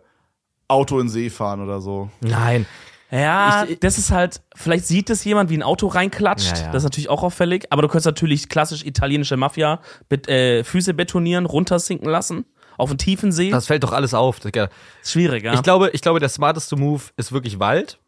Auto 0.67 0.99
in 0.99 1.09
See 1.09 1.29
fahren 1.29 1.61
oder 1.61 1.81
so. 1.81 2.09
Nein. 2.21 2.65
Ja, 3.11 3.65
Ich- 3.67 3.79
das 3.79 3.97
ist 3.97 4.11
halt, 4.11 4.41
vielleicht 4.55 4.85
sieht 4.87 5.09
das 5.09 5.23
jemand, 5.23 5.49
wie 5.49 5.57
ein 5.57 5.63
Auto 5.63 5.87
reinklatscht. 5.87 6.57
Ja, 6.57 6.63
ja. 6.65 6.71
Das 6.71 6.77
ist 6.81 6.85
natürlich 6.85 7.09
auch 7.09 7.23
auffällig. 7.23 7.65
Aber 7.69 7.81
du 7.81 7.87
könntest 7.87 8.07
natürlich 8.07 8.49
klassisch 8.49 8.83
italienische 8.85 9.37
Mafia 9.37 9.79
bet, 10.09 10.27
äh, 10.27 10.63
Füße 10.63 10.93
betonieren, 10.93 11.45
runtersinken 11.45 12.09
lassen. 12.09 12.45
Auf 12.77 12.89
einen 12.89 12.97
tiefen 12.97 13.31
See. 13.31 13.51
Das 13.51 13.67
fällt 13.67 13.83
doch 13.83 13.93
alles 13.93 14.13
auf. 14.13 14.39
Digga. 14.39 14.69
ist 15.01 15.11
schwierig, 15.11 15.43
ja. 15.45 15.53
Ich 15.53 15.61
glaube, 15.63 15.91
ich 15.93 16.01
glaube, 16.01 16.19
der 16.19 16.29
smarteste 16.29 16.75
Move 16.75 17.03
ist 17.15 17.31
wirklich 17.31 17.59
Wald. 17.59 17.99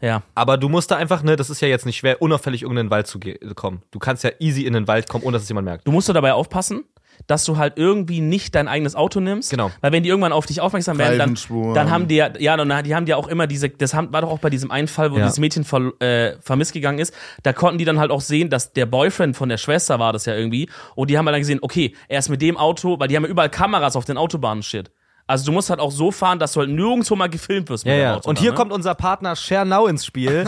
ja. 0.00 0.22
Aber 0.34 0.58
du 0.58 0.68
musst 0.68 0.90
da 0.90 0.96
einfach, 0.96 1.22
ne, 1.22 1.36
das 1.36 1.48
ist 1.48 1.60
ja 1.62 1.68
jetzt 1.68 1.86
nicht 1.86 1.96
schwer, 1.96 2.20
unauffällig 2.20 2.62
in 2.64 2.74
den 2.74 2.90
Wald 2.90 3.06
zu 3.06 3.18
kommen. 3.54 3.82
Du 3.90 3.98
kannst 3.98 4.24
ja 4.24 4.30
easy 4.40 4.62
in 4.66 4.74
den 4.74 4.86
Wald 4.88 5.08
kommen, 5.08 5.24
ohne 5.24 5.34
dass 5.34 5.44
es 5.44 5.48
jemand 5.48 5.64
merkt. 5.64 5.86
Du 5.86 5.92
musst 5.92 6.06
nur 6.08 6.14
dabei 6.14 6.34
aufpassen, 6.34 6.84
dass 7.26 7.44
du 7.44 7.56
halt 7.56 7.74
irgendwie 7.76 8.20
nicht 8.20 8.54
dein 8.54 8.68
eigenes 8.68 8.94
Auto 8.94 9.20
nimmst. 9.20 9.50
Genau. 9.50 9.70
Weil 9.80 9.92
wenn 9.92 10.02
die 10.02 10.08
irgendwann 10.08 10.32
auf 10.32 10.46
dich 10.46 10.60
aufmerksam 10.60 10.98
werden, 10.98 11.18
dann, 11.18 11.74
dann 11.74 11.90
haben 11.90 12.08
die 12.08 12.16
ja, 12.16 12.30
ja, 12.38 12.56
dann, 12.56 12.84
die 12.84 12.94
haben 12.94 13.06
ja 13.06 13.16
auch 13.16 13.28
immer 13.28 13.46
diese, 13.46 13.68
das 13.68 13.94
haben, 13.94 14.12
war 14.12 14.22
doch 14.22 14.30
auch 14.30 14.38
bei 14.38 14.50
diesem 14.50 14.70
einen 14.70 14.88
Fall, 14.88 15.12
wo 15.12 15.16
Ja. 15.18 15.24
dieses 15.24 15.38
Mädchen 15.38 15.64
ver, 15.64 15.92
äh, 16.00 16.36
vermisst 16.40 16.72
gegangen 16.72 16.98
ist, 16.98 17.14
da 17.42 17.52
konnten 17.52 17.78
die 17.78 17.84
dann 17.84 17.98
halt 17.98 18.10
auch 18.10 18.20
sehen, 18.20 18.50
dass 18.50 18.72
der 18.72 18.86
Boyfriend 18.86 19.36
von 19.36 19.48
der 19.48 19.58
Schwester 19.58 19.98
war 19.98 20.12
das 20.12 20.26
ja 20.26 20.34
irgendwie. 20.34 20.68
Und 20.94 21.10
die 21.10 21.18
haben 21.18 21.26
halt 21.26 21.34
dann 21.34 21.40
gesehen, 21.42 21.58
okay, 21.62 21.94
er 22.08 22.18
ist 22.20 22.28
mit 22.28 22.40
dem 22.42 22.56
Auto, 22.56 22.98
weil 22.98 23.08
die 23.08 23.16
haben 23.16 23.24
ja 23.24 23.30
überall 23.30 23.50
Kameras 23.50 23.96
auf 23.96 24.04
den 24.04 24.16
Autobahnen 24.16 24.62
shit. 24.62 24.90
Also 25.28 25.44
du 25.46 25.52
musst 25.52 25.68
halt 25.70 25.78
auch 25.78 25.92
so 25.92 26.10
fahren, 26.10 26.38
dass 26.40 26.54
du 26.54 26.60
halt 26.60 26.70
nirgendwo 26.70 27.14
mal 27.14 27.28
gefilmt 27.28 27.68
wirst 27.68 27.84
Ja, 27.84 27.94
ja. 27.94 28.14
Auto. 28.16 28.28
Und 28.30 28.38
dann, 28.38 28.42
hier 28.42 28.50
ne? 28.52 28.56
kommt 28.56 28.72
unser 28.72 28.94
Partner 28.94 29.36
Schernau 29.36 29.86
ins 29.86 30.04
Spiel. 30.06 30.44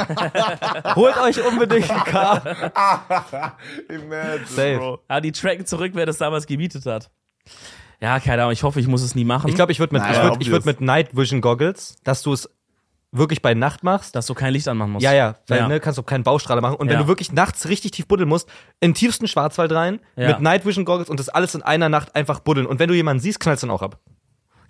Holt 0.97 1.16
euch 1.18 1.45
unbedingt 1.47 1.89
ein 1.91 2.05
Car. 2.05 2.43
Imagine, 3.89 4.47
Safe. 4.47 4.76
Bro. 4.78 4.99
Ja, 5.09 5.20
die 5.20 5.33
tracken 5.33 5.66
zurück, 5.66 5.93
wer 5.95 6.07
das 6.07 6.18
damals 6.18 6.47
gemietet 6.47 6.87
hat. 6.87 7.11
Ja, 8.01 8.18
keine 8.20 8.43
Ahnung, 8.43 8.53
ich 8.53 8.62
hoffe, 8.62 8.81
ich 8.81 8.87
muss 8.87 9.03
es 9.03 9.14
nie 9.14 9.24
machen. 9.24 9.49
Ich 9.49 9.55
glaube, 9.55 9.72
ich 9.72 9.78
würde 9.78 9.95
mit, 9.95 10.03
Naja, 10.03 10.22
ich 10.22 10.28
würd, 10.31 10.43
ich 10.43 10.51
würd 10.51 10.64
mit 10.64 10.81
Night 10.81 11.14
Vision 11.14 11.41
Goggles, 11.43 11.97
dass 12.03 12.22
du 12.22 12.33
es 12.33 12.49
wirklich 13.12 13.43
bei 13.43 13.53
Nacht 13.55 13.83
machst. 13.83 14.14
dass 14.16 14.26
du 14.26 14.35
kein 14.35 14.53
Licht 14.55 14.68
anmachen 14.68 14.93
musst. 14.93 15.03
Ja, 15.05 15.12
ja, 15.12 15.35
weil 15.49 15.59
Ja. 15.59 15.68
ne, 15.68 15.81
kannst 15.81 15.99
du 15.99 16.03
keinen 16.03 16.22
Baustrahler 16.24 16.61
machen. 16.62 16.76
Und 16.76 16.89
wenn 16.89 16.95
Ja. 16.95 17.03
du 17.03 17.09
wirklich 17.09 17.33
nachts 17.33 17.68
richtig 17.68 17.91
tief 17.91 18.07
buddeln 18.07 18.28
musst, 18.28 18.49
in 18.81 18.91
den 18.93 18.95
tiefsten 18.95 19.26
Schwarzwald 19.26 19.72
rein, 19.72 20.01
Ja. 20.16 20.28
mit 20.28 20.41
Night 20.41 20.64
Vision 20.64 20.85
Goggles 20.87 21.11
und 21.11 21.18
das 21.20 21.28
alles 21.28 21.55
in 21.55 21.62
einer 21.62 21.89
Nacht 21.89 22.14
einfach 22.14 22.41
buddeln. 22.41 22.66
Und 22.66 22.78
wenn 22.78 22.89
du 22.89 22.95
jemanden 22.95 23.20
siehst, 23.20 23.41
knallst 23.41 23.62
du 23.64 23.66
ihn 23.66 23.70
auch 23.70 23.83
ab. 23.83 23.99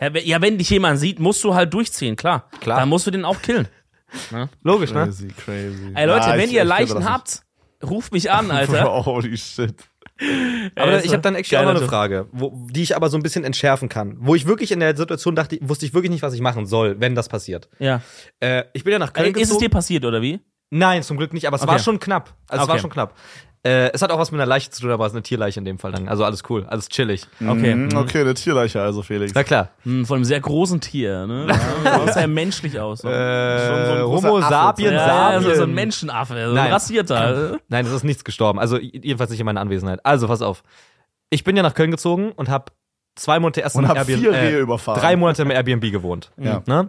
Ja, 0.01 0.15
we- 0.15 0.23
ja, 0.25 0.41
wenn 0.41 0.59
dich 0.59 0.71
jemand 0.71 0.99
sieht, 0.99 1.19
musst 1.19 1.43
du 1.45 1.55
halt 1.55 1.73
durchziehen, 1.75 2.17
klar. 2.17 2.49
Klar. 2.61 2.79
Dann 2.81 2.89
musst 2.89 3.07
du 3.07 3.11
den 3.11 3.25
auch 3.25 3.41
killen. 3.43 3.69
Logisch, 4.63 4.93
ne? 4.93 5.05
Crazy, 5.05 5.29
crazy. 5.29 5.93
Ey 5.95 6.07
Leute, 6.07 6.27
Ja, 6.31 6.33
wenn 6.37 6.49
ich- 6.49 6.55
ihr 6.55 6.63
ich 6.63 6.69
Leichen 6.69 7.05
habt, 7.09 7.43
ruft 7.83 8.13
mich 8.13 8.31
an, 8.31 8.51
Alter. 8.51 9.05
Holy 9.07 9.37
shit. 9.37 9.75
Aber 10.77 10.93
Ey, 11.01 11.07
ich 11.07 11.13
habe 11.13 11.23
dann 11.23 11.35
actually 11.35 11.65
auch 11.65 11.73
noch 11.73 11.81
eine. 11.81 11.89
Frage, 11.89 12.27
wo, 12.33 12.67
die 12.71 12.83
ich 12.83 12.95
aber 12.95 13.09
so 13.09 13.17
ein 13.17 13.23
bisschen 13.23 13.43
entschärfen 13.43 13.89
kann. 13.89 14.17
Wo 14.21 14.35
ich 14.35 14.47
wirklich 14.47 14.71
in 14.71 14.81
der 14.81 14.95
Situation 14.95 15.35
dachte, 15.35 15.57
wusste 15.63 15.87
ich 15.87 15.95
wirklich 15.95 16.11
nicht, 16.11 16.23
was 16.23 16.35
ich 16.35 16.43
machen 16.43 16.67
soll, 16.67 17.01
wenn 17.01 17.15
das 17.15 17.29
passiert. 17.31 17.71
Ja. 17.79 18.03
Äh, 18.39 18.65
ich 18.75 18.85
bin 18.85 18.93
ja 18.93 18.99
nach 18.99 19.15
Köln 19.15 19.27
Ey, 19.27 19.31
ist 19.33 19.37
es 19.37 19.49
gezogen. 19.49 19.61
dir 19.65 19.69
passiert, 19.71 20.05
oder 20.05 20.21
wie? 20.21 20.41
Nein, 20.71 21.03
zum 21.03 21.17
Glück 21.17 21.33
nicht, 21.33 21.47
aber 21.47 21.57
es 21.57 21.63
Okay. 21.63 21.73
war 21.73 21.79
schon 21.79 21.99
knapp. 22.01 22.33
Also 22.49 22.63
es 22.63 22.69
war 22.69 22.75
Okay. 22.75 22.81
schon 22.83 22.91
knapp. 22.91 23.15
Äh, 23.63 23.91
es 23.93 24.01
hat 24.01 24.11
auch 24.11 24.19
was 24.19 24.31
mit 24.33 24.41
einer 24.41 24.49
Leiche 24.49 24.71
zu 24.71 24.81
tun, 24.81 24.91
aber 24.91 25.05
es 25.05 25.13
ist 25.13 25.17
eine 25.17 25.23
Tierleiche 25.23 25.59
in 25.59 25.67
dem 25.67 25.79
Fall 25.79 25.93
dann. 25.93 26.09
Also 26.09 26.25
alles 26.25 26.43
cool, 26.49 26.65
alles 26.67 26.89
chillig. 26.89 27.27
Okay. 27.47 27.75
Mhm, 27.75 27.95
Okay, 27.95 28.23
eine 28.23 28.33
Tierleiche 28.33 28.81
also, 28.81 29.03
Felix. 29.03 29.33
Na 29.35 29.45
klar. 29.45 29.69
Hm, 29.83 30.07
von 30.07 30.17
einem 30.17 30.25
sehr 30.25 30.41
großen 30.41 30.81
Tier, 30.81 31.27
ne? 31.27 31.47
Ja, 31.85 32.11
sehr 32.11 32.27
menschlich 32.27 32.81
aus. 32.81 33.01
So. 33.01 33.09
Äh, 33.11 33.67
Schon 33.69 33.85
so 33.87 33.93
ein 33.93 34.03
Homo 34.05 34.39
Affe. 34.39 34.49
sapien 34.49 34.93
ja, 34.95 35.33
ja, 35.33 35.39
so, 35.39 35.43
sapien. 35.43 35.57
so 35.59 35.63
ein 35.65 35.75
Menschenaffe, 35.75 36.33
so 36.35 36.41
ein 36.51 36.55
Nein. 36.55 36.73
rassierter. 36.73 37.59
Nein, 37.69 37.85
es 37.85 37.93
ist 37.93 38.05
nichts 38.05 38.25
gestorben. 38.25 38.59
Also 38.59 38.79
jedenfalls 38.79 39.31
nicht 39.31 39.41
in 39.41 39.47
meiner 39.47 39.61
Anwesenheit. 39.61 40.01
Also 40.07 40.27
pass 40.27 40.41
auf. 40.41 40.63
Ich 41.29 41.45
bin 41.45 41.55
ja 41.55 41.63
nach 41.63 41.75
Köln 41.75 41.91
gezogen 41.91 42.33
und 42.33 42.49
habe 42.49 42.73
zwei 43.15 43.39
Monate 43.41 43.61
erst 43.61 43.77
Und 43.77 43.87
hab 43.89 43.99
Airbnb, 43.99 44.21
vier 44.21 44.33
Rehe 44.33 44.59
überfahren. 44.61 44.99
drei 44.99 45.17
Monate 45.17 45.43
im 45.43 45.51
Airbnb 45.51 45.93
gewohnt. 45.93 46.31
Ja. 46.39 46.63
Ne? 46.67 46.89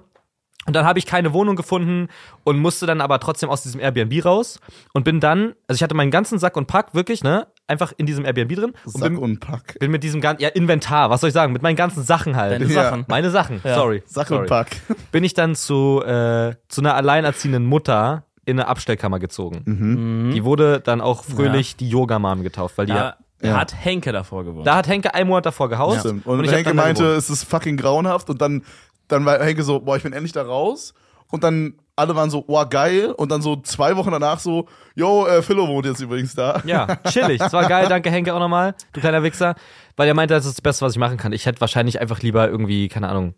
Und 0.68 0.76
dann 0.76 0.86
habe 0.86 1.00
ich 1.00 1.08
keine 1.08 1.34
Wohnung 1.34 1.56
gefunden 1.56 2.08
und 2.44 2.60
musste 2.60 2.86
dann 2.86 3.02
aber 3.02 3.20
trotzdem 3.20 3.50
aus 3.50 3.64
diesem 3.64 3.80
Airbnb 3.82 4.24
raus 4.24 4.60
und 4.94 5.04
bin 5.04 5.20
dann, 5.20 5.54
also 5.68 5.78
ich 5.78 5.84
hatte 5.84 5.96
meinen 5.96 6.12
ganzen 6.12 6.38
Sack 6.38 6.56
und 6.56 6.68
Pack 6.68 6.94
wirklich, 6.94 7.24
ne, 7.24 7.48
einfach 7.68 7.94
in 7.98 8.06
diesem 8.06 8.26
Airbnb 8.26 8.54
drin 8.56 8.74
und 8.86 8.92
Sack 8.92 9.10
bin, 9.10 9.18
und 9.18 9.40
Pack. 9.40 9.78
bin 9.80 9.90
mit 9.90 10.04
diesem 10.04 10.22
ganzen, 10.22 10.44
ja, 10.44 10.50
Inventar, 10.50 11.10
was 11.10 11.22
soll 11.22 11.30
ich 11.30 11.34
sagen, 11.34 11.52
mit 11.52 11.64
meinen 11.64 11.76
ganzen 11.78 12.04
Sachen 12.04 12.36
halt. 12.36 12.54
Deine 12.54 12.66
Ja. 12.72 12.84
Sachen. 12.84 13.06
Meine 13.08 13.32
Sachen, 13.32 13.60
Ja. 13.64 13.74
sorry. 13.74 14.04
Sack 14.06 14.28
sorry. 14.28 14.42
und 14.42 14.48
Pack. 14.50 14.68
Bin 15.12 15.24
ich 15.24 15.34
dann 15.34 15.56
zu, 15.56 16.04
äh, 16.06 16.54
zu 16.68 16.82
einer 16.82 16.94
alleinerziehenden 16.94 17.66
Mutter 17.66 18.26
in 18.46 18.60
eine 18.60 18.68
Abstellkammer 18.68 19.18
gezogen. 19.18 19.62
Mhm. 19.66 20.32
Die 20.32 20.44
wurde 20.44 20.80
dann 20.80 21.02
auch 21.02 21.24
fröhlich 21.24 21.76
die 21.76 21.90
Yoga-Mom 21.90 22.44
getauft, 22.44 22.78
weil 22.78 22.86
die 22.86 22.94
Da 22.94 23.16
Ja. 23.42 23.58
hat 23.60 23.74
Henke 23.76 24.12
davor 24.12 24.44
gewohnt. 24.44 24.68
Da 24.68 24.76
hat 24.76 24.88
Henke 24.88 25.16
einen 25.16 25.28
Monat 25.28 25.48
davor 25.48 25.68
gehaust. 25.70 26.02
Stimmt. 26.02 26.28
Und, 26.28 26.44
ich 26.44 26.50
hab 26.52 26.58
Henke 26.58 26.76
meinte, 26.76 27.02
gewohnt. 27.02 27.18
es 27.18 27.30
ist 27.32 27.44
fucking 27.46 27.78
grauenhaft. 27.78 28.30
Und 28.30 28.40
dann, 28.40 28.64
dann 29.12 29.26
war 29.26 29.44
Henke 29.44 29.64
so, 29.64 29.80
boah, 29.80 29.98
ich 29.98 30.04
bin 30.04 30.14
endlich 30.14 30.32
da 30.32 30.44
raus. 30.44 30.94
Und 31.30 31.44
dann 31.44 31.76
alle 31.96 32.16
waren 32.16 32.30
so, 32.30 32.42
boah, 32.42 32.68
geil. 32.70 33.12
Und 33.12 33.32
dann 33.32 33.42
so 33.42 33.56
zwei 33.56 33.96
Wochen 33.96 34.12
danach 34.12 34.40
so, 34.40 34.68
yo, 34.96 35.26
äh, 35.28 35.42
Philo 35.42 35.68
wohnt 35.68 35.86
jetzt 35.86 36.02
übrigens 36.02 36.36
da. 36.36 36.62
Ja, 36.66 36.98
chillig. 37.08 37.40
Das 37.40 37.54
war 37.54 37.68
geil. 37.68 37.88
Danke, 37.88 38.10
Henke, 38.10 38.34
auch 38.34 38.40
nochmal. 38.40 38.76
Du 38.92 39.00
kleiner 39.00 39.24
Wichser. 39.24 39.56
Weil 39.96 40.08
er 40.08 40.14
meinte, 40.14 40.34
das 40.34 40.46
ist 40.46 40.58
das 40.58 40.62
Beste, 40.62 40.86
was 40.86 40.94
ich 40.94 41.00
machen 41.00 41.18
kann. 41.18 41.32
Ich 41.32 41.46
hätte 41.46 41.62
wahrscheinlich 41.62 42.02
einfach 42.02 42.22
lieber 42.22 42.50
irgendwie, 42.50 42.90
keine 42.90 43.08
Ahnung, 43.08 43.36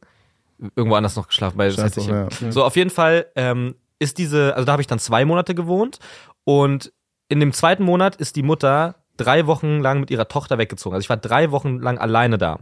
irgendwo 0.75 0.95
anders 0.95 1.15
noch 1.15 1.27
geschlafen. 1.27 1.57
Weil 1.57 1.73
das 1.73 1.97
ich, 1.97 2.07
ja. 2.07 2.27
So, 2.49 2.63
auf 2.63 2.75
jeden 2.75 2.89
Fall 2.89 3.27
ähm, 3.35 3.75
ist 3.99 4.17
diese, 4.17 4.55
also 4.55 4.65
da 4.65 4.71
habe 4.71 4.81
ich 4.81 4.87
dann 4.87 4.99
zwei 4.99 5.25
Monate 5.25 5.53
gewohnt. 5.53 5.99
Und 6.45 6.91
in 7.29 7.39
dem 7.39 7.53
zweiten 7.53 7.83
Monat 7.83 8.15
ist 8.15 8.35
die 8.35 8.43
Mutter 8.43 8.95
drei 9.17 9.45
Wochen 9.45 9.79
lang 9.79 9.99
mit 9.99 10.09
ihrer 10.09 10.27
Tochter 10.27 10.57
weggezogen. 10.57 10.95
Also 10.95 11.05
ich 11.05 11.09
war 11.09 11.17
drei 11.17 11.51
Wochen 11.51 11.79
lang 11.79 11.97
alleine 11.97 12.37
da. 12.37 12.59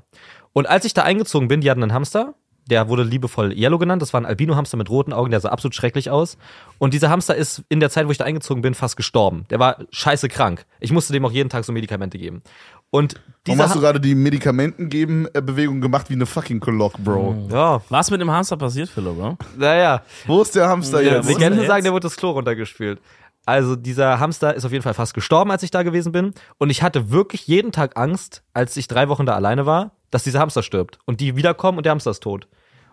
Und 0.54 0.68
als 0.68 0.84
ich 0.86 0.94
da 0.94 1.04
eingezogen 1.04 1.48
bin, 1.48 1.62
die 1.62 1.72
hatten 1.72 1.84
einen 1.84 1.94
Hamster. 1.94 2.34
Der 2.72 2.88
wurde 2.88 3.04
liebevoll 3.04 3.52
Yellow 3.54 3.78
genannt. 3.78 4.02
Das 4.02 4.14
war 4.14 4.22
ein 4.22 4.26
Albino-Hamster 4.26 4.78
mit 4.78 4.90
roten 4.90 5.14
Augen, 5.14 5.30
der 5.30 5.42
sah 5.42 5.50
absolut 5.50 5.76
schrecklich 5.76 6.10
aus. 6.10 6.38
Und 6.80 6.94
dieser 6.96 7.10
Hamster 7.10 7.36
ist 7.36 7.64
in 7.70 7.80
der 7.82 7.90
Zeit, 7.92 8.08
wo 8.08 8.12
ich 8.12 8.18
da 8.18 8.24
eingezogen 8.26 8.62
bin, 8.64 8.74
fast 8.74 8.96
gestorben. 8.98 9.46
Der 9.50 9.60
war 9.60 9.78
scheiße 9.92 10.30
krank. 10.30 10.66
Ich 10.80 10.92
musste 10.92 11.14
dem 11.14 11.26
auch 11.26 11.32
jeden 11.32 11.50
Tag 11.50 11.66
so 11.66 11.74
Medikamente 11.74 12.18
geben. 12.18 12.42
Und 12.90 13.22
Warum 13.46 13.62
hast 13.62 13.76
du 13.76 13.80
gerade 13.80 14.00
die 14.00 14.16
Medikamenten 14.16 14.90
geben 14.90 15.28
äh, 15.34 15.42
Bewegung 15.42 15.80
gemacht 15.82 16.10
wie 16.10 16.14
eine 16.14 16.26
fucking 16.26 16.60
Clock, 16.60 16.98
Bro? 16.98 17.48
ja, 17.52 17.82
Was 17.90 18.10
mit 18.12 18.20
dem 18.22 18.32
Hamster 18.32 18.58
passiert, 18.58 18.90
Philo, 18.90 19.14
bro? 19.14 19.38
naja. 19.58 20.02
Wo 20.28 20.42
ist 20.42 20.56
der 20.56 20.68
Hamster 20.68 21.02
Ja, 21.02 21.16
jetzt? 21.18 21.30
der 21.30 21.36
sagen, 21.40 21.58
jetzt? 21.62 21.86
der 21.86 21.92
wurde 21.94 22.08
das 22.08 22.18
Klo 22.18 22.32
runtergespült. 22.32 23.00
Also 23.46 23.76
dieser 23.76 24.20
Hamster 24.20 24.54
ist 24.56 24.66
auf 24.66 24.72
jeden 24.72 24.84
Fall 24.84 24.94
fast 24.94 25.14
gestorben, 25.14 25.52
als 25.52 25.64
ich 25.64 25.72
da 25.72 25.84
gewesen 25.84 26.12
bin. 26.12 26.34
Und 26.58 26.70
ich 26.70 26.84
hatte 26.84 27.12
wirklich 27.12 27.48
jeden 27.48 27.72
Tag 27.72 27.98
Angst, 27.98 28.44
als 28.54 28.78
ich 28.78 28.88
drei 28.88 29.10
Wochen 29.10 29.26
da 29.26 29.34
alleine 29.36 29.66
war, 29.66 29.92
dass 30.12 30.24
dieser 30.24 30.40
Hamster 30.40 30.62
stirbt. 30.62 31.00
Und 31.06 31.20
die 31.22 31.36
wiederkommen 31.36 31.78
und 31.78 31.86
der 31.86 31.92
Hamster 31.92 32.12
ist 32.12 32.22
tot. 32.22 32.48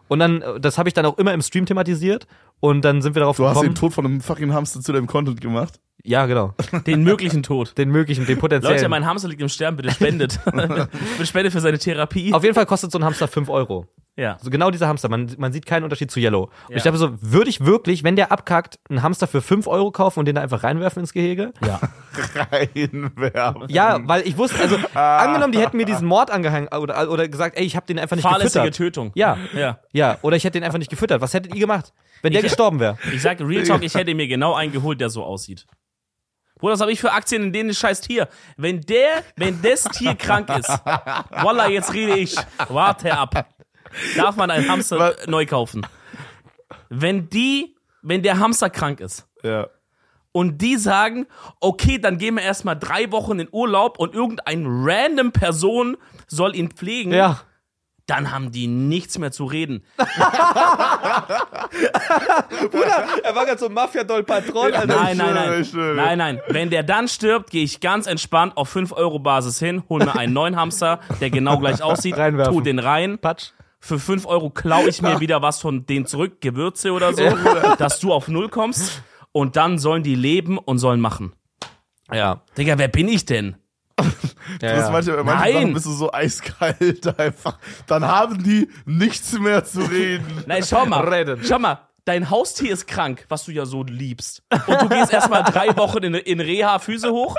Und 0.08 0.18
dann, 0.18 0.42
äh, 0.42 0.60
das 0.60 0.78
habe 0.78 0.88
ich 0.88 0.94
dann 0.94 1.06
auch 1.06 1.18
immer 1.18 1.32
im 1.32 1.42
Stream 1.42 1.66
thematisiert. 1.66 2.26
Und 2.60 2.84
dann 2.84 3.02
sind 3.02 3.14
wir 3.14 3.20
darauf 3.20 3.36
Du 3.36 3.44
hast 3.44 3.54
gekommen. 3.54 3.70
den 3.70 3.74
Tod 3.76 3.92
von 3.92 4.04
einem 4.04 4.20
fucking 4.20 4.52
Hamster 4.52 4.80
zu 4.80 4.92
deinem 4.92 5.06
Content 5.06 5.40
gemacht. 5.40 5.80
ja, 6.04 6.26
genau. 6.26 6.54
Den 6.86 7.02
möglichen 7.04 7.42
Tod. 7.42 7.76
Den 7.78 7.90
möglichen, 7.90 8.26
den 8.26 8.38
potenziellen. 8.38 8.76
Leute, 8.78 8.88
mein 8.88 9.06
Hamster 9.06 9.28
liegt 9.28 9.40
im 9.42 9.48
Sterben, 9.48 9.76
bitte 9.76 9.90
spendet. 9.92 10.40
bitte 10.44 10.88
spendet 11.26 11.52
für 11.52 11.60
seine 11.60 11.78
Therapie. 11.78 12.32
auf 12.32 12.42
jeden 12.42 12.54
Fall 12.54 12.66
kostet 12.66 12.90
so 12.90 12.98
ein 12.98 13.04
Hamster 13.04 13.28
5 13.28 13.48
Euro. 13.48 13.86
Ja. 14.16 14.36
So 14.42 14.50
genau 14.50 14.72
dieser 14.72 14.88
Hamster, 14.88 15.08
man, 15.08 15.30
man 15.38 15.52
sieht 15.52 15.64
keinen 15.64 15.84
Unterschied 15.84 16.10
zu 16.10 16.18
Yellow. 16.18 16.44
Und 16.44 16.50
Ja. 16.70 16.76
ich 16.78 16.82
dachte 16.82 16.98
so, 16.98 17.10
würde 17.20 17.48
ich 17.50 17.64
wirklich, 17.64 18.02
wenn 18.02 18.16
der 18.16 18.32
abkackt, 18.32 18.80
einen 18.90 19.04
Hamster 19.04 19.28
für 19.28 19.40
5 19.40 19.68
Euro 19.68 19.92
kaufen 19.92 20.18
und 20.18 20.24
den 20.26 20.34
da 20.34 20.40
einfach 20.40 20.64
reinwerfen 20.64 20.98
ins 21.00 21.12
Gehege? 21.12 21.52
Ja. 21.64 21.78
Reinwerfen. 22.50 23.68
Ja, 23.68 24.00
weil 24.02 24.26
ich 24.26 24.36
wusste, 24.36 24.60
also 24.60 24.76
angenommen, 24.94 25.52
die 25.52 25.60
hätten 25.60 25.76
mir 25.76 25.86
diesen 25.86 26.06
Mord 26.08 26.30
angehangen 26.30 26.68
oder, 26.68 27.10
oder 27.10 27.28
gesagt, 27.28 27.56
ey, 27.56 27.64
ich 27.64 27.76
habe 27.76 27.86
den 27.86 27.98
einfach 27.98 28.16
nicht 28.16 28.24
Fahrlässige 28.24 28.64
gefüttert. 28.64 28.76
Tötung. 28.76 29.12
Ja, 29.14 29.36
Ja. 29.54 29.78
ja, 29.92 30.18
oder 30.22 30.36
ich 30.36 30.44
hätte 30.44 30.58
den 30.58 30.64
einfach 30.64 30.78
nicht 30.78 30.90
gefüttert. 30.90 31.20
Was 31.20 31.34
hättet 31.34 31.54
ihr 31.54 31.60
gemacht, 31.60 31.92
wenn 32.22 32.32
der 32.32 32.42
Ich- 32.44 32.47
gestorben 32.48 32.80
wäre? 32.80 32.98
Ich 33.12 33.22
sag 33.22 33.40
Real 33.40 33.64
Talk, 33.64 33.82
ich 33.82 33.94
hätte 33.94 34.14
mir 34.14 34.26
genau 34.28 34.54
einen 34.54 34.72
geholt, 34.72 35.00
der 35.00 35.10
so 35.10 35.22
aussieht. 35.24 35.66
Bruder, 36.58 36.72
was 36.74 36.80
habe 36.80 36.90
ich 36.92 37.00
für 37.00 37.12
Aktien 37.12 37.44
in 37.44 37.52
denen 37.52 37.72
scheiß 37.72 38.00
Tier? 38.00 38.28
Wenn 38.56 38.80
der, 38.80 39.22
wenn 39.36 39.62
das 39.62 39.84
Tier 39.84 40.14
krank 40.16 40.48
ist, 40.50 40.68
voila, 40.68 41.68
jetzt 41.68 41.92
rede 41.94 42.16
ich. 42.16 42.34
Warte 42.68 43.16
ab. 43.16 43.46
Darf 44.16 44.34
man 44.36 44.50
einen 44.50 44.68
Hamster 44.68 44.98
Was? 44.98 45.26
neu 45.28 45.46
kaufen? 45.46 45.86
Wenn 46.88 47.28
die, 47.28 47.76
wenn 48.02 48.22
der 48.22 48.38
Hamster 48.38 48.70
krank 48.70 49.00
ist 49.00 49.26
Ja. 49.42 49.68
und 50.32 50.58
die 50.58 50.76
sagen, 50.76 51.26
okay, 51.60 51.98
dann 51.98 52.18
gehen 52.18 52.34
wir 52.34 52.42
erstmal 52.42 52.78
drei 52.78 53.10
Wochen 53.12 53.38
in 53.38 53.48
Urlaub 53.52 53.98
und 53.98 54.14
irgendein 54.14 54.64
random 54.66 55.32
Person 55.32 55.96
soll 56.26 56.56
ihn 56.56 56.70
pflegen, 56.70 57.12
Ja. 57.12 57.40
Dann 58.08 58.32
haben 58.32 58.50
die 58.50 58.66
nichts 58.66 59.18
mehr 59.18 59.30
zu 59.30 59.44
reden. 59.44 59.84
Er 63.22 63.34
war 63.34 63.44
gerade 63.46 63.58
so 63.58 63.68
Mafia-Doll-Patron, 63.68 64.70
Nein, 64.70 64.88
nein, 64.88 65.16
schwöre, 65.16 65.34
nein. 65.34 65.60
ich 65.62 65.68
schwöre. 65.70 65.94
Nein, 65.96 66.18
nein. 66.18 66.40
Wenn 66.48 66.70
der 66.70 66.82
dann 66.82 67.08
stirbt, 67.08 67.50
gehe 67.50 67.62
ich 67.64 67.80
ganz 67.80 68.06
entspannt 68.06 68.56
auf 68.56 68.68
5 68.70 68.92
Euro 68.92 69.18
Basis 69.18 69.58
hin, 69.58 69.82
hol 69.88 70.04
mir 70.04 70.16
einen 70.16 70.32
neuen 70.32 70.56
Hamster, 70.56 71.00
der 71.20 71.30
genau 71.30 71.58
gleich 71.58 71.82
aussieht, 71.82 72.16
Reinwerfen. 72.16 72.54
tu 72.54 72.60
den 72.60 72.78
rein. 72.78 73.18
Patsch. 73.18 73.50
Für 73.80 73.98
5 73.98 74.26
Euro 74.26 74.50
klaue 74.50 74.88
ich 74.88 75.02
mir 75.02 75.20
wieder 75.20 75.40
was 75.42 75.60
von 75.60 75.86
denen 75.86 76.06
zurück, 76.06 76.40
Gewürze 76.40 76.92
oder 76.92 77.12
so, 77.14 77.22
dass 77.78 78.00
du 78.00 78.12
auf 78.12 78.26
Null 78.28 78.48
kommst. 78.48 79.02
Und 79.32 79.56
dann 79.56 79.78
sollen 79.78 80.02
die 80.02 80.14
leben 80.16 80.58
und 80.58 80.78
sollen 80.78 81.00
machen. 81.00 81.32
Ja. 82.12 82.42
Digga, 82.56 82.78
wer 82.78 82.88
bin 82.88 83.06
ich 83.08 83.24
denn? 83.26 83.56
ja, 84.62 84.74
Das 84.76 84.86
ja. 84.86 84.90
manche, 84.90 85.10
manche 85.24 85.42
Nein. 85.44 85.52
Sachen 85.54 85.74
bist 85.74 85.86
du 85.86 85.92
so 85.92 86.12
eiskalt 86.12 87.18
einfach. 87.18 87.58
Dann 87.86 88.04
haben 88.04 88.42
die 88.42 88.68
nichts 88.86 89.38
mehr 89.38 89.64
zu 89.64 89.80
reden. 89.80 90.24
Nein, 90.46 90.62
schau 90.66 90.86
mal. 90.86 91.06
Reden. 91.08 91.40
Schau 91.44 91.58
mal. 91.58 91.80
Dein 92.04 92.30
Haustier 92.30 92.72
ist 92.72 92.86
krank, 92.86 93.26
was 93.28 93.44
du 93.44 93.52
ja 93.52 93.66
so 93.66 93.82
liebst. 93.82 94.42
Und 94.66 94.80
du 94.80 94.88
gehst 94.88 95.12
erstmal 95.12 95.42
drei 95.44 95.76
Wochen 95.76 95.98
in, 96.04 96.14
in 96.14 96.40
Reha, 96.40 96.78
Füße 96.78 97.10
hoch. 97.10 97.36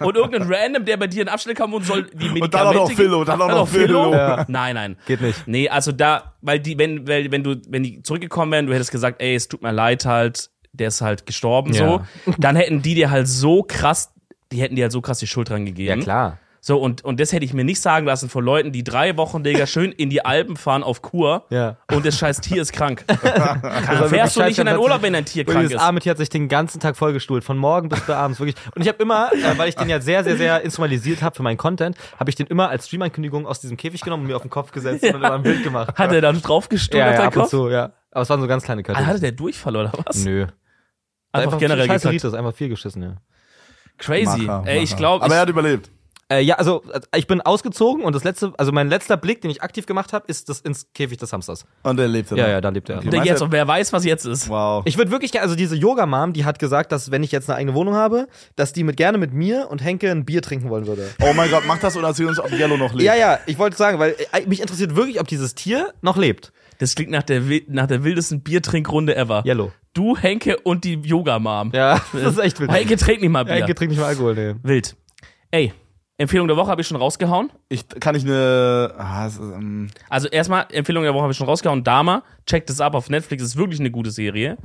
Und 0.00 0.16
irgendein 0.16 0.52
Random, 0.52 0.84
der 0.84 0.98
bei 0.98 1.06
dir 1.06 1.22
in 1.22 1.28
Abstellkammer 1.28 1.72
wohnt, 1.74 1.86
soll 1.86 2.02
die 2.12 2.28
Medikamente 2.28 2.44
Und 2.44 2.54
dann 2.54 2.66
auch 2.66 2.74
noch. 2.74 2.90
Philo, 2.90 3.24
dann 3.24 3.40
auch 3.40 3.48
noch 3.48 3.68
Philo. 3.68 4.12
Ja. 4.12 4.44
Nein, 4.48 4.74
nein. 4.74 4.96
Geht 5.06 5.22
nicht. 5.22 5.48
Nee, 5.48 5.70
also 5.70 5.92
da, 5.92 6.34
weil 6.42 6.60
die, 6.60 6.76
wenn, 6.76 7.08
weil, 7.08 7.30
wenn 7.32 7.42
du, 7.42 7.56
wenn 7.70 7.84
die 7.84 8.02
zurückgekommen 8.02 8.52
wären, 8.52 8.66
du 8.66 8.74
hättest 8.74 8.90
gesagt, 8.90 9.22
ey, 9.22 9.34
es 9.34 9.48
tut 9.48 9.62
mir 9.62 9.72
leid 9.72 10.04
halt, 10.04 10.50
der 10.74 10.88
ist 10.88 11.00
halt 11.00 11.24
gestorben 11.24 11.72
Ja. 11.72 12.04
so, 12.26 12.32
dann 12.36 12.54
hätten 12.54 12.82
die 12.82 12.94
dir 12.96 13.10
halt 13.10 13.28
so 13.28 13.62
krass, 13.62 14.12
die 14.52 14.60
hätten 14.60 14.76
dir 14.76 14.84
halt 14.84 14.92
so 14.92 15.00
krass 15.00 15.18
die 15.18 15.26
Schuld 15.26 15.48
dran 15.50 15.60
Ja, 15.66 15.72
gegeben. 15.72 16.00
klar. 16.02 16.38
So, 16.62 16.78
und, 16.78 17.04
und 17.04 17.20
das 17.20 17.32
hätte 17.32 17.44
ich 17.44 17.52
mir 17.54 17.62
nicht 17.62 17.80
sagen 17.80 18.06
lassen 18.06 18.28
von 18.28 18.44
Leuten, 18.44 18.72
die 18.72 18.82
drei 18.82 19.16
Wochen, 19.16 19.44
Digga, 19.44 19.66
schön 19.68 19.92
in 19.92 20.10
die 20.10 20.24
Alpen 20.24 20.56
fahren 20.56 20.82
auf 20.82 21.00
Kur 21.00 21.44
Ja. 21.50 21.76
und 21.92 22.04
das 22.04 22.18
scheiß 22.18 22.40
Tier 22.40 22.60
ist 22.60 22.72
krank. 22.72 23.04
wirklich 23.06 23.32
fährst 24.10 24.36
du 24.36 24.42
nicht 24.42 24.58
in 24.58 24.66
deinen 24.66 24.80
Urlaub, 24.80 25.00
wenn 25.02 25.12
dein 25.12 25.24
Tier 25.24 25.44
krank 25.44 25.70
ist. 25.70 25.76
arme 25.78 26.00
Tier 26.00 26.10
hat 26.10 26.18
sich 26.18 26.28
den 26.28 26.48
ganzen 26.48 26.80
Tag 26.80 26.96
vollgestuhlt, 26.96 27.44
von 27.44 27.56
morgen 27.56 27.88
bis 27.88 28.10
abends, 28.10 28.40
wirklich. 28.40 28.56
Und 28.74 28.82
ich 28.82 28.88
habe 28.88 29.00
immer, 29.00 29.30
äh, 29.32 29.56
weil 29.56 29.68
ich 29.68 29.76
den 29.76 29.88
ja 29.88 30.00
sehr, 30.00 30.24
sehr, 30.24 30.36
sehr 30.36 30.60
instrumentalisiert 30.62 31.22
habe 31.22 31.36
für 31.36 31.44
meinen 31.44 31.56
Content, 31.56 31.96
habe 32.18 32.30
ich 32.30 32.34
den 32.36 32.48
immer 32.48 32.68
als 32.68 32.88
Stream-Ankündigung 32.88 33.46
aus 33.46 33.60
diesem 33.60 33.76
Käfig 33.76 34.00
genommen 34.00 34.22
und 34.24 34.28
mir 34.28 34.34
auf 34.36 34.42
den 34.42 34.50
Kopf 34.50 34.72
gesetzt 34.72 35.04
und 35.04 35.12
dann 35.12 35.22
immer 35.22 35.34
ein 35.34 35.42
Bild 35.44 35.62
gemacht. 35.62 35.96
Hat 35.96 36.12
er 36.12 36.20
dann 36.20 36.42
draufgestoßen 36.42 36.98
ja, 36.98 37.10
auf 37.10 37.14
ja, 37.14 37.26
ab 37.26 37.36
und 37.36 37.42
Kopf? 37.42 37.50
zu, 37.50 37.68
ja. 37.68 37.92
Aber 38.10 38.22
es 38.22 38.28
waren 38.30 38.40
so 38.40 38.48
ganz 38.48 38.64
kleine 38.64 38.82
Köpfe. 38.82 39.00
Ah, 39.00 39.06
hatte 39.06 39.20
der 39.20 39.32
Durchfall 39.32 39.76
oder 39.76 39.92
was? 40.04 40.24
Nö. 40.24 40.46
Einfach, 41.30 41.58
generell 41.58 41.86
scheiße 41.86 42.08
gekackt. 42.08 42.24
Ritus, 42.24 42.34
einfach 42.34 42.54
viel 42.54 42.70
geschissen, 42.70 43.02
ja. 43.02 43.16
Crazy. 43.98 44.42
Macher, 44.42 44.62
Ey, 44.66 44.82
ich 44.82 44.96
glaube, 44.96 45.24
Aber 45.24 45.34
er 45.34 45.38
ich, 45.38 45.42
hat 45.42 45.48
überlebt. 45.48 45.90
Äh, 46.28 46.40
ja, 46.40 46.56
also 46.56 46.82
äh, 46.92 47.00
ich 47.16 47.28
bin 47.28 47.40
ausgezogen 47.40 48.02
und 48.04 48.14
das 48.14 48.24
letzte, 48.24 48.52
also 48.58 48.72
mein 48.72 48.88
letzter 48.88 49.16
Blick, 49.16 49.42
den 49.42 49.50
ich 49.50 49.62
aktiv 49.62 49.86
gemacht 49.86 50.12
habe, 50.12 50.26
ist 50.26 50.48
das 50.48 50.60
ins 50.60 50.92
Käfig 50.92 51.18
des 51.18 51.32
Hamsters. 51.32 51.64
Und 51.84 52.00
er 52.00 52.08
lebt. 52.08 52.32
Ja, 52.32 52.48
ja, 52.48 52.60
da 52.60 52.70
lebt 52.70 52.88
er. 52.88 52.98
Okay. 52.98 53.10
der 53.10 53.24
jetzt, 53.24 53.42
und 53.42 53.52
wer 53.52 53.66
weiß, 53.68 53.92
was 53.92 54.04
jetzt 54.04 54.24
ist. 54.24 54.48
Wow. 54.48 54.82
Ich 54.86 54.98
würde 54.98 55.12
wirklich 55.12 55.30
gerne, 55.30 55.44
also 55.44 55.54
diese 55.54 55.76
Yoga-Mom, 55.76 56.32
die 56.32 56.44
hat 56.44 56.58
gesagt, 56.58 56.90
dass 56.90 57.12
wenn 57.12 57.22
ich 57.22 57.30
jetzt 57.30 57.48
eine 57.48 57.58
eigene 57.58 57.74
Wohnung 57.74 57.94
habe, 57.94 58.26
dass 58.56 58.72
die 58.72 58.82
mit 58.82 58.96
gerne 58.96 59.18
mit 59.18 59.32
mir 59.32 59.68
und 59.70 59.84
Henke 59.84 60.10
ein 60.10 60.24
Bier 60.24 60.42
trinken 60.42 60.68
wollen 60.68 60.88
würde. 60.88 61.08
oh 61.22 61.32
mein 61.34 61.48
Gott, 61.48 61.62
mach 61.66 61.78
das 61.78 61.96
und 61.96 62.02
erzähl 62.02 62.26
uns, 62.26 62.40
ob 62.40 62.50
Yellow 62.50 62.76
noch 62.76 62.92
lebt. 62.92 63.02
Ja, 63.02 63.14
ja, 63.14 63.38
ich 63.46 63.58
wollte 63.58 63.76
sagen, 63.76 64.00
weil 64.00 64.16
äh, 64.32 64.46
mich 64.46 64.60
interessiert 64.60 64.96
wirklich, 64.96 65.20
ob 65.20 65.28
dieses 65.28 65.54
Tier 65.54 65.92
noch 66.02 66.16
lebt. 66.16 66.52
Das 66.78 66.96
klingt 66.96 67.12
nach 67.12 67.22
der, 67.22 67.40
nach 67.68 67.86
der 67.86 68.02
wildesten 68.02 68.40
Biertrinkrunde 68.40 69.14
ever. 69.14 69.44
Yellow. 69.46 69.70
Du, 69.94 70.16
Henke 70.16 70.58
und 70.58 70.82
die 70.82 70.94
Yoga-Mom. 70.94 71.70
Ja, 71.72 72.00
das 72.12 72.32
ist 72.32 72.38
echt 72.38 72.58
wild. 72.58 72.72
Henke 72.72 72.96
trinkt 72.96 73.22
nicht 73.22 73.30
mal 73.30 73.44
Bier. 73.44 73.54
Henke 73.54 73.76
trinkt 73.76 73.92
nicht 73.92 74.00
mal 74.00 74.08
Alkohol, 74.08 74.34
nee. 74.34 74.54
Wild. 74.62 74.96
Ey, 75.52 75.72
Empfehlung 76.18 76.48
der 76.48 76.56
Woche 76.56 76.70
habe 76.70 76.80
ich 76.80 76.86
schon 76.86 76.96
rausgehauen. 76.96 77.50
Ich, 77.68 77.86
kann 78.00 78.14
ich 78.14 78.24
eine. 78.24 78.94
Ah, 78.96 79.26
ist, 79.26 79.38
ähm, 79.38 79.88
Also 80.08 80.28
erstmal, 80.28 80.66
Empfehlung 80.72 81.02
der 81.04 81.12
Woche 81.12 81.22
habe 81.22 81.32
ich 81.32 81.36
schon 81.36 81.46
rausgehauen. 81.46 81.84
Dama, 81.84 82.22
checkt 82.46 82.70
es 82.70 82.80
ab 82.80 82.94
auf 82.94 83.10
Netflix, 83.10 83.42
ist 83.42 83.56
wirklich 83.56 83.80
eine 83.80 83.90
gute 83.90 84.10
Serie. 84.10 84.56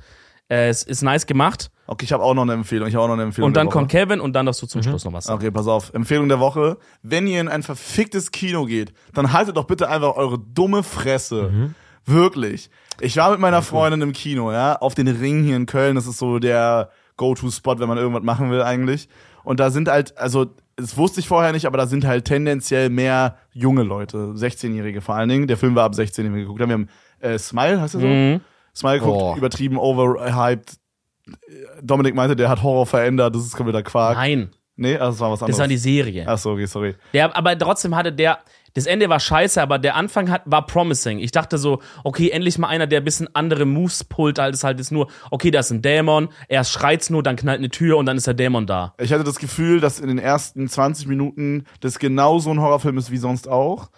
Äh, 0.50 0.70
es 0.70 0.84
ist 0.84 1.02
nice 1.02 1.26
gemacht. 1.26 1.70
Okay, 1.88 2.06
ich 2.06 2.14
habe 2.14 2.24
auch 2.24 2.34
noch 2.34 2.44
eine 2.44 2.54
Empfehlung. 2.54 2.88
Ich 2.88 2.96
habe 2.96 3.04
auch 3.04 3.08
noch 3.08 3.16
eine 3.16 3.24
Empfehlung. 3.24 3.48
Und 3.48 3.58
dann 3.58 3.68
der 3.68 3.74
Woche. 3.74 3.80
kommt 3.80 3.92
Kevin 3.92 4.22
und 4.22 4.34
dann 4.34 4.46
darfst 4.46 4.62
du 4.62 4.68
zum 4.68 4.82
Schluss 4.82 5.04
noch 5.04 5.12
was 5.12 5.26
sagen. 5.26 5.40
Okay, 5.40 5.52
pass 5.52 5.68
auf. 5.68 5.94
Empfehlung 5.94 6.30
der 6.30 6.40
Woche. 6.40 6.78
Wenn 7.04 7.28
ihr 7.28 7.42
in 7.42 7.50
ein 7.50 7.64
verficktes 7.64 8.32
Kino 8.32 8.66
geht, 8.66 8.94
dann 9.14 9.34
haltet 9.34 9.58
doch 9.58 9.66
bitte 9.66 9.90
einfach 9.90 10.16
eure 10.16 10.40
dumme 10.40 10.84
Fresse. 10.84 11.74
Wirklich. 12.06 12.70
Ich 13.02 13.18
war 13.18 13.32
mit 13.32 13.40
meiner 13.40 13.62
Freundin 13.62 14.02
im 14.02 14.14
Kino, 14.14 14.52
ja, 14.52 14.76
auf 14.78 14.96
den 14.96 15.08
Ring 15.08 15.44
hier 15.44 15.56
in 15.56 15.66
Köln. 15.66 15.96
Das 15.96 16.08
ist 16.08 16.18
so 16.18 16.40
der 16.40 16.92
Go-To-Spot, 17.18 17.80
wenn 17.80 17.88
man 17.88 17.98
irgendwas 17.98 18.24
machen 18.24 18.52
will 18.52 18.62
eigentlich. 18.62 19.08
Und 19.44 19.60
da 19.60 19.70
sind 19.70 19.88
halt, 19.88 20.18
also, 20.18 20.48
das 20.82 20.98
wusste 20.98 21.20
ich 21.20 21.28
vorher 21.28 21.52
nicht, 21.54 21.66
aber 21.66 21.78
da 21.78 21.86
sind 21.88 22.06
halt 22.06 22.26
tendenziell 22.26 22.90
mehr 22.90 23.38
junge 23.54 23.84
Leute, 23.84 24.18
16-Jährige 24.36 25.02
vor 25.02 25.16
allen 25.16 25.30
Dingen. 25.30 25.48
Der 25.48 25.58
Film 25.58 25.76
war 25.76 25.86
ab 25.86 25.96
16, 25.96 26.26
den 26.26 26.34
wir 26.36 26.42
geguckt 26.42 26.62
haben. 26.62 26.70
Wir 26.70 26.74
haben 26.74 26.90
äh, 27.20 27.38
Smile, 27.40 27.80
heißt 27.82 27.94
der 27.96 28.02
so? 28.02 28.08
Mhm. 28.08 28.42
Smile 28.76 29.00
geguckt, 29.00 29.22
Oh. 29.22 29.36
übertrieben, 29.38 29.78
overhyped. 29.78 30.78
Dominik 31.82 32.16
meinte, 32.16 32.36
der 32.36 32.50
hat 32.50 32.64
Horror 32.64 32.86
verändert, 32.86 33.36
das 33.36 33.44
ist 33.46 33.56
kompletter 33.56 33.84
Quark. 33.84 34.18
Nein, 34.18 34.50
Nee, 34.78 34.96
also 34.98 35.12
das 35.12 35.20
war 35.20 35.32
was 35.32 35.42
anderes. 35.44 35.58
das 35.58 35.60
war 35.64 35.68
die 35.68 35.78
Serie. 35.78 36.24
Ach 36.28 36.38
so, 36.38 36.52
okay, 36.54 36.66
sorry. 36.66 36.96
Der, 37.14 37.36
aber 37.36 37.56
trotzdem 37.58 37.96
hatte 37.96 38.12
der, 38.12 38.40
das 38.74 38.86
Ende 38.86 39.10
war 39.10 39.20
scheiße, 39.20 39.62
aber 39.62 39.80
der 39.80 39.96
Anfang 39.96 40.30
hat, 40.30 40.44
war 40.46 40.66
promising. 40.66 41.20
Ich 41.20 41.32
dachte 41.32 41.58
so, 41.58 41.82
okay, 42.04 42.30
endlich 42.30 42.58
mal 42.58 42.68
einer, 42.68 42.88
der 42.88 43.02
ein 43.02 43.04
bisschen 43.04 43.28
andere 43.34 43.66
Moves 43.66 44.04
pullt, 44.04 44.40
als 44.40 44.64
halt 44.64 44.80
ist 44.80 44.92
nur, 44.92 45.08
okay, 45.30 45.52
da 45.52 45.60
ist 45.60 45.72
ein 45.72 45.82
Dämon, 45.82 46.30
er 46.48 46.64
schreit's 46.64 47.10
nur, 47.10 47.24
dann 47.24 47.36
knallt 47.36 47.60
eine 47.60 47.70
Tür 47.70 47.98
und 47.98 48.06
dann 48.06 48.18
ist 48.18 48.28
der 48.28 48.34
Dämon 48.34 48.66
da. 48.68 48.94
Ich 49.00 49.12
hatte 49.12 49.24
das 49.24 49.40
Gefühl, 49.40 49.80
dass 49.80 50.00
in 50.00 50.08
den 50.08 50.20
ersten 50.20 50.68
20 50.68 51.08
Minuten 51.08 51.66
das 51.82 52.00
genauso 52.00 52.52
ein 52.52 52.60
Horrorfilm 52.62 52.98
ist 52.98 53.12
wie 53.12 53.18
sonst 53.18 53.48
auch. 53.48 53.90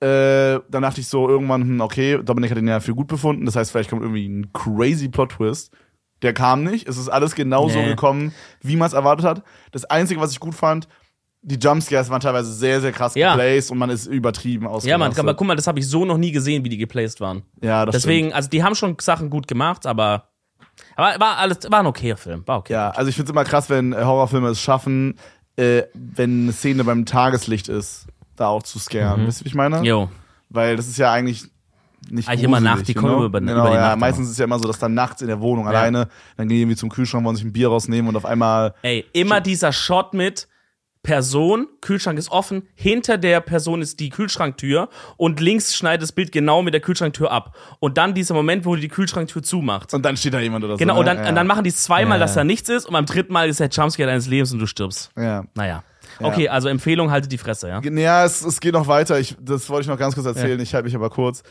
Äh, 0.00 0.58
dann 0.68 0.82
dachte 0.82 1.00
ich 1.00 1.06
so 1.06 1.28
irgendwann, 1.28 1.62
hm, 1.62 1.80
okay, 1.80 2.18
Dominik 2.22 2.50
hat 2.50 2.58
den 2.58 2.66
ja 2.66 2.80
für 2.80 2.94
gut 2.94 3.06
befunden. 3.06 3.46
Das 3.46 3.54
heißt, 3.54 3.70
vielleicht 3.70 3.88
kommt 3.90 4.02
irgendwie 4.02 4.26
ein 4.28 4.52
crazy 4.52 5.08
Plot-Twist. 5.08 5.72
Der 6.22 6.32
kam 6.32 6.64
nicht. 6.64 6.88
Es 6.88 6.98
ist 6.98 7.08
alles 7.08 7.34
genauso 7.34 7.78
Nee. 7.78 7.86
gekommen, 7.88 8.32
wie 8.60 8.76
man 8.76 8.86
es 8.86 8.92
erwartet 8.94 9.26
hat. 9.26 9.42
Das 9.70 9.84
Einzige, 9.84 10.20
was 10.20 10.32
ich 10.32 10.40
gut 10.40 10.54
fand, 10.54 10.88
die 11.44 11.56
Jumpscares 11.56 12.08
waren 12.08 12.20
teilweise 12.20 12.52
sehr, 12.52 12.80
sehr 12.80 12.92
krass 12.92 13.14
Ja. 13.16 13.32
geplaced 13.34 13.70
und 13.72 13.78
man 13.78 13.90
ist 13.90 14.06
übertrieben 14.06 14.64
Ja, 14.64 14.70
ausgerastet. 14.70 14.98
Mann, 15.16 15.18
aber 15.18 15.34
guck 15.34 15.46
mal, 15.46 15.56
das 15.56 15.66
habe 15.66 15.78
ich 15.80 15.88
so 15.88 16.04
noch 16.04 16.16
nie 16.18 16.30
gesehen, 16.32 16.64
wie 16.64 16.68
die 16.68 16.76
geplaced 16.78 17.20
waren. 17.20 17.42
Ja, 17.60 17.84
das 17.84 17.94
Deswegen, 17.94 18.32
also 18.32 18.48
die 18.48 18.62
haben 18.62 18.74
schon 18.76 18.96
Sachen 19.00 19.28
gut 19.28 19.48
gemacht, 19.48 19.84
aber, 19.86 20.28
aber 20.94 21.18
war 21.20 21.38
alles, 21.38 21.58
war 21.68 21.80
ein 21.80 21.86
okayer 21.86 22.16
Film, 22.16 22.42
war 22.46 22.58
okay. 22.58 22.74
Ja, 22.74 22.90
also 22.90 23.08
ich 23.08 23.16
find's 23.16 23.30
immer 23.30 23.44
krass, 23.44 23.68
wenn 23.70 23.92
äh, 23.92 23.96
Horrorfilme 24.04 24.48
es 24.50 24.60
schaffen, 24.60 25.18
äh, 25.56 25.82
wenn 25.94 26.44
eine 26.44 26.52
Szene 26.52 26.84
beim 26.84 27.06
Tageslicht 27.06 27.68
ist, 27.68 28.06
da 28.36 28.46
auch 28.46 28.62
zu 28.62 28.78
scaren. 28.78 29.26
Wisst 29.26 29.40
ihr, 29.40 29.44
wie 29.46 29.48
ich 29.48 29.54
meine? 29.56 29.82
Jo. 29.82 30.08
Weil 30.48 30.76
das 30.76 30.86
ist 30.86 30.96
ja 30.98 31.12
eigentlich 31.12 31.44
nicht 32.10 32.28
Eigentlich 32.28 32.44
immer 32.44 32.58
gruselig, 32.58 32.76
Nacht, 32.76 32.88
die 32.88 32.94
kommen 32.94 33.24
über- 33.24 33.40
genau, 33.40 33.60
über 33.62 33.70
die 33.70 33.74
ja, 33.76 33.88
Nacht 33.90 33.98
Meistens 33.98 34.26
ist 34.26 34.32
es 34.32 34.38
ja 34.38 34.44
immer 34.44 34.58
so, 34.58 34.66
dass 34.66 34.78
dann 34.78 34.94
nachts 34.94 35.22
in 35.22 35.28
der 35.28 35.40
Wohnung 35.40 35.64
Ja. 35.64 35.70
alleine, 35.70 36.08
dann 36.36 36.48
gehen 36.48 36.56
die 36.56 36.62
irgendwie 36.62 36.76
zum 36.76 36.88
Kühlschrank, 36.88 37.24
wollen 37.24 37.36
sich 37.36 37.44
ein 37.44 37.52
Bier 37.52 37.68
rausnehmen 37.68 38.08
und 38.08 38.16
auf 38.16 38.24
einmal 38.26 38.74
Ey, 38.82 39.04
immer 39.12 39.40
dieser 39.40 39.72
Shot 39.72 40.12
mit 40.14 40.48
Person, 41.02 41.66
Kühlschrank 41.80 42.18
ist 42.18 42.30
offen, 42.30 42.68
hinter 42.74 43.18
der 43.18 43.40
Person 43.40 43.82
ist 43.82 43.98
die 43.98 44.08
Kühlschranktür 44.08 44.88
und 45.16 45.40
links 45.40 45.74
schneidet 45.74 46.02
das 46.02 46.12
Bild 46.12 46.30
genau 46.30 46.62
mit 46.62 46.74
der 46.74 46.80
Kühlschranktür 46.80 47.32
ab. 47.32 47.56
Und 47.80 47.98
dann 47.98 48.14
dieser 48.14 48.34
Moment, 48.34 48.64
wo 48.64 48.76
die 48.76 48.88
Kühlschranktür 48.88 49.42
zumacht. 49.42 49.92
und 49.94 50.04
dann 50.04 50.16
steht 50.16 50.34
da 50.34 50.40
jemand 50.40 50.64
oder 50.64 50.74
so. 50.74 50.78
Genau, 50.78 50.94
ne? 50.94 51.00
und 51.00 51.06
dann, 51.06 51.18
ja. 51.18 51.28
und 51.28 51.34
dann 51.34 51.46
machen 51.46 51.64
die 51.64 51.70
es 51.70 51.82
zweimal, 51.82 52.18
Ja. 52.18 52.24
dass 52.24 52.34
da 52.34 52.44
nichts 52.44 52.68
ist 52.68 52.86
und 52.86 52.92
beim 52.92 53.06
dritten 53.06 53.32
Mal 53.32 53.48
ist 53.48 53.58
der 53.58 53.68
Jumpscare 53.68 54.08
deines 54.08 54.28
Lebens 54.28 54.52
und 54.52 54.60
du 54.60 54.66
stirbst. 54.66 55.10
ja. 55.16 55.44
Naja. 55.54 55.82
Okay, 56.20 56.48
also 56.48 56.68
Empfehlung, 56.68 57.10
haltet 57.10 57.32
die 57.32 57.38
Fresse, 57.38 57.68
ja? 57.68 57.80
Ja, 57.82 58.24
es, 58.24 58.44
es 58.44 58.60
geht 58.60 58.74
noch 58.74 58.86
weiter. 58.86 59.18
Ich, 59.18 59.34
das 59.40 59.68
wollte 59.70 59.82
ich 59.82 59.88
noch 59.88 59.98
ganz 59.98 60.14
kurz 60.14 60.26
erzählen. 60.26 60.60
Ich 60.60 60.74
halte 60.74 60.84
mich 60.84 60.94
aber 60.94 61.10
kurz. 61.10 61.42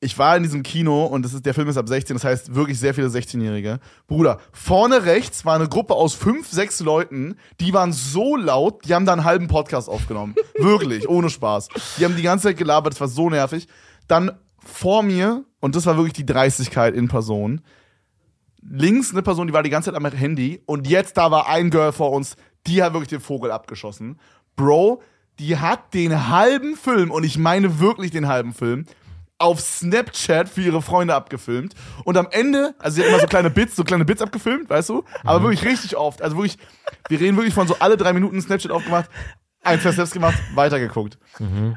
Ich 0.00 0.16
war 0.16 0.36
in 0.36 0.44
diesem 0.44 0.62
Kino 0.62 1.06
und 1.06 1.24
das 1.24 1.34
ist, 1.34 1.44
der 1.44 1.54
Film 1.54 1.68
ist 1.68 1.76
ab 1.76 1.88
16, 1.88 2.14
das 2.14 2.24
heißt 2.24 2.54
wirklich 2.54 2.78
sehr 2.78 2.94
viele 2.94 3.08
16-Jährige. 3.08 3.80
Bruder, 4.06 4.38
vorne 4.52 5.04
rechts 5.04 5.44
war 5.44 5.56
eine 5.56 5.68
Gruppe 5.68 5.94
aus 5.94 6.14
fünf, 6.14 6.48
sechs 6.48 6.78
Leuten, 6.78 7.34
die 7.58 7.72
waren 7.72 7.92
so 7.92 8.36
laut, 8.36 8.84
die 8.84 8.94
haben 8.94 9.06
da 9.06 9.12
einen 9.12 9.24
halben 9.24 9.48
Podcast 9.48 9.88
aufgenommen. 9.88 10.36
wirklich, 10.58 11.08
ohne 11.08 11.30
Spaß. 11.30 11.68
Die 11.98 12.04
haben 12.04 12.14
die 12.14 12.22
ganze 12.22 12.48
Zeit 12.48 12.56
gelabert, 12.56 12.92
das 12.92 13.00
war 13.00 13.08
so 13.08 13.28
nervig. 13.28 13.66
Dann 14.06 14.30
vor 14.64 15.02
mir, 15.02 15.44
und 15.58 15.74
das 15.74 15.86
war 15.86 15.96
wirklich 15.96 16.12
die 16.12 16.26
Dreistigkeit 16.26 16.94
in 16.94 17.08
Person, 17.08 17.62
links 18.62 19.10
eine 19.10 19.22
Person, 19.22 19.48
die 19.48 19.52
war 19.52 19.64
die 19.64 19.70
ganze 19.70 19.90
Zeit 19.90 19.96
am 19.96 20.06
Handy 20.06 20.62
und 20.66 20.86
jetzt 20.86 21.16
da 21.16 21.30
war 21.32 21.48
ein 21.48 21.70
Girl 21.70 21.92
vor 21.92 22.12
uns, 22.12 22.36
die 22.66 22.82
hat 22.82 22.92
wirklich 22.92 23.08
den 23.08 23.20
Vogel 23.20 23.50
abgeschossen. 23.50 24.20
Bro, 24.54 25.02
die 25.38 25.56
hat 25.56 25.94
den 25.94 26.28
halben 26.28 26.76
Film, 26.76 27.10
und 27.10 27.24
ich 27.24 27.38
meine 27.38 27.80
wirklich 27.80 28.10
den 28.10 28.28
halben 28.28 28.52
Film, 28.52 28.86
auf 29.38 29.60
Snapchat 29.60 30.48
für 30.48 30.62
ihre 30.62 30.82
Freunde 30.82 31.14
abgefilmt. 31.14 31.74
Und 32.04 32.16
am 32.16 32.26
Ende, 32.30 32.74
also 32.78 32.96
sie 32.96 33.02
hat 33.02 33.08
immer 33.08 33.20
so 33.20 33.26
kleine 33.26 33.50
Bits, 33.50 33.76
so 33.76 33.84
kleine 33.84 34.04
Bits 34.04 34.20
abgefilmt, 34.20 34.68
weißt 34.68 34.88
du? 34.88 35.04
Aber 35.24 35.42
wirklich 35.42 35.64
richtig 35.64 35.96
oft. 35.96 36.22
Also 36.22 36.36
wirklich, 36.36 36.58
wir 37.08 37.20
reden 37.20 37.36
wirklich 37.36 37.54
von 37.54 37.68
so 37.68 37.76
alle 37.78 37.96
drei 37.96 38.12
Minuten 38.12 38.40
Snapchat 38.42 38.72
aufgemacht, 38.72 39.08
ein 39.68 39.80
zwei 39.80 39.92
Snaps 39.92 40.10
gemacht, 40.10 40.36
weitergeguckt. 40.54 41.18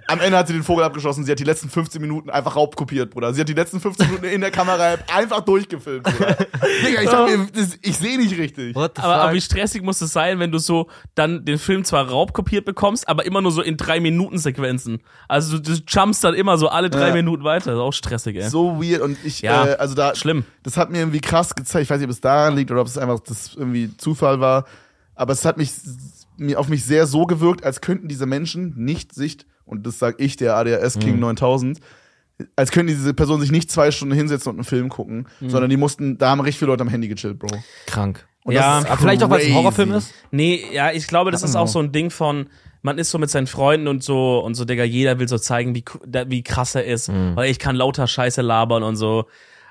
Am 0.08 0.20
Ende 0.20 0.38
hat 0.38 0.48
sie 0.48 0.54
den 0.54 0.64
Vogel 0.64 0.84
abgeschossen, 0.84 1.24
sie 1.24 1.32
hat 1.32 1.38
die 1.40 1.44
letzten 1.44 1.70
15 1.70 2.02
Minuten 2.02 2.30
einfach 2.30 2.56
raubkopiert, 2.56 3.12
Bruder. 3.12 3.34
Sie 3.34 3.42
hat 3.42 3.48
die 3.48 3.54
letzten 3.54 3.80
15 3.80 4.08
Minuten 4.08 4.26
in 4.26 4.42
der 4.42 4.50
Kamera 4.52 4.96
einfach 5.14 5.42
durchgefilmt, 5.42 6.04
Bruder. 6.04 6.36
Digga, 6.86 7.02
ich, 7.02 7.10
sag 7.10 7.28
mir, 7.30 7.48
das, 7.54 7.78
ich 7.82 7.98
sehe 7.98 8.18
nicht 8.18 8.38
richtig. 8.38 8.76
Aber, 8.76 8.92
aber 8.98 9.34
wie 9.34 9.42
stressig 9.42 9.84
muss 9.84 10.02
es 10.02 10.12
sein, 10.14 10.40
wenn 10.40 10.52
du 10.52 10.58
so 10.58 10.88
dann 11.16 11.46
den 11.46 11.60
Film 11.60 11.84
zwar 11.84 12.10
raubkopiert 12.10 12.66
bekommst, 12.66 13.08
aber 13.08 13.26
immer 13.26 13.42
nur 13.42 13.52
so 13.52 13.62
in 13.62 13.78
drei 13.78 14.00
Minuten 14.00 14.40
Sequenzen. 14.40 15.00
Also 15.28 15.58
du, 15.60 15.76
du 15.76 15.82
jumpst 15.88 16.24
dann 16.24 16.34
immer 16.34 16.58
so 16.58 16.68
alle 16.70 16.90
drei 16.90 17.10
Ja. 17.10 17.14
Minuten 17.14 17.44
weiter. 17.44 17.66
Das 17.66 17.76
ist 17.76 17.82
auch 17.82 17.94
stressig, 17.94 18.36
ey. 18.38 18.50
So 18.50 18.82
weird 18.82 19.02
und 19.02 19.18
ich, 19.24 19.42
Ja, 19.42 19.68
äh, 19.68 19.76
also 19.76 19.94
da, 19.94 20.16
schlimm. 20.16 20.46
das 20.64 20.78
hat 20.78 20.90
mir 20.90 21.00
irgendwie 21.00 21.22
krass 21.22 21.54
gezeigt. 21.54 21.84
Ich 21.84 21.90
weiß 21.90 22.00
nicht, 22.00 22.06
ob 22.08 22.12
es 22.12 22.22
daran 22.22 22.56
liegt 22.56 22.72
oder 22.72 22.82
ob 22.82 22.88
es 22.88 22.98
einfach 22.98 23.20
das 23.20 23.54
irgendwie 23.56 23.96
Zufall 23.98 24.40
war, 24.40 24.66
aber 25.16 25.34
es 25.34 25.46
hat 25.46 25.58
mich, 25.58 25.72
mir 26.42 26.60
auf 26.60 26.68
mich 26.68 26.84
sehr 26.86 27.06
so 27.08 27.26
gewirkt, 27.26 27.64
als 27.64 27.82
könnten 27.82 28.08
diese 28.08 28.26
Menschen 28.26 28.74
nicht 28.76 29.14
sich, 29.14 29.38
und 29.66 29.86
das 29.88 30.00
sag 30.00 30.20
ich, 30.20 30.36
der 30.38 30.56
ADHS 30.56 31.00
King 31.00 31.16
Mhm. 31.16 31.20
9000, 31.22 31.80
als 32.56 32.72
könnten 32.72 32.88
diese 32.88 33.14
Personen 33.14 33.42
sich 33.42 33.52
nicht 33.52 33.70
zwei 33.72 33.92
Stunden 33.92 34.16
hinsetzen 34.16 34.50
und 34.50 34.56
einen 34.58 34.64
Film 34.66 34.90
gucken, 34.90 35.28
Mhm. 35.40 35.50
sondern 35.50 35.70
die 35.70 35.78
mussten, 35.78 36.18
da 36.18 36.32
haben 36.32 36.40
richtig 36.42 36.60
viele 36.60 36.72
Leute 36.72 36.82
am 36.82 36.90
Handy 36.90 37.08
gechillt, 37.08 37.38
Bro. 37.40 37.50
Krank. 37.86 38.28
Und 38.44 38.54
Ja, 38.56 38.78
das 38.78 38.86
ist 38.86 38.90
Aber 38.92 39.02
vielleicht 39.02 39.24
auch, 39.24 39.30
weil 39.30 39.42
es 39.42 39.48
ein. 39.48 39.54
Horrorfilm 39.54 39.92
ist? 39.92 40.14
Nee, 40.32 40.64
ja, 40.74 40.92
ich 40.92 41.06
glaube, 41.08 41.30
das 41.32 41.44
ist 41.44 41.56
auch 41.56 41.68
so 41.68 41.78
ein 41.80 41.92
Ding 41.92 42.10
von, 42.10 42.48
man 42.82 42.98
ist 42.98 43.12
so 43.12 43.20
mit 43.20 43.30
seinen 43.30 43.46
Freunden 43.46 43.88
und 43.88 44.04
so, 44.04 44.40
und 44.40 44.56
so, 44.56 44.66
Digga, 44.66 44.84
jeder 44.84 45.20
will 45.20 45.28
so 45.28 45.38
zeigen, 45.38 45.76
wie, 45.76 45.86
wie 46.28 46.42
krass 46.42 46.74
er 46.74 46.84
ist, 46.86 47.10
weil 47.36 47.52
ich 47.52 47.60
kann 47.60 47.76
lauter 47.76 48.08
Scheiße 48.08 48.42
labern 48.42 48.82
und 48.82 48.96
so. 48.96 49.26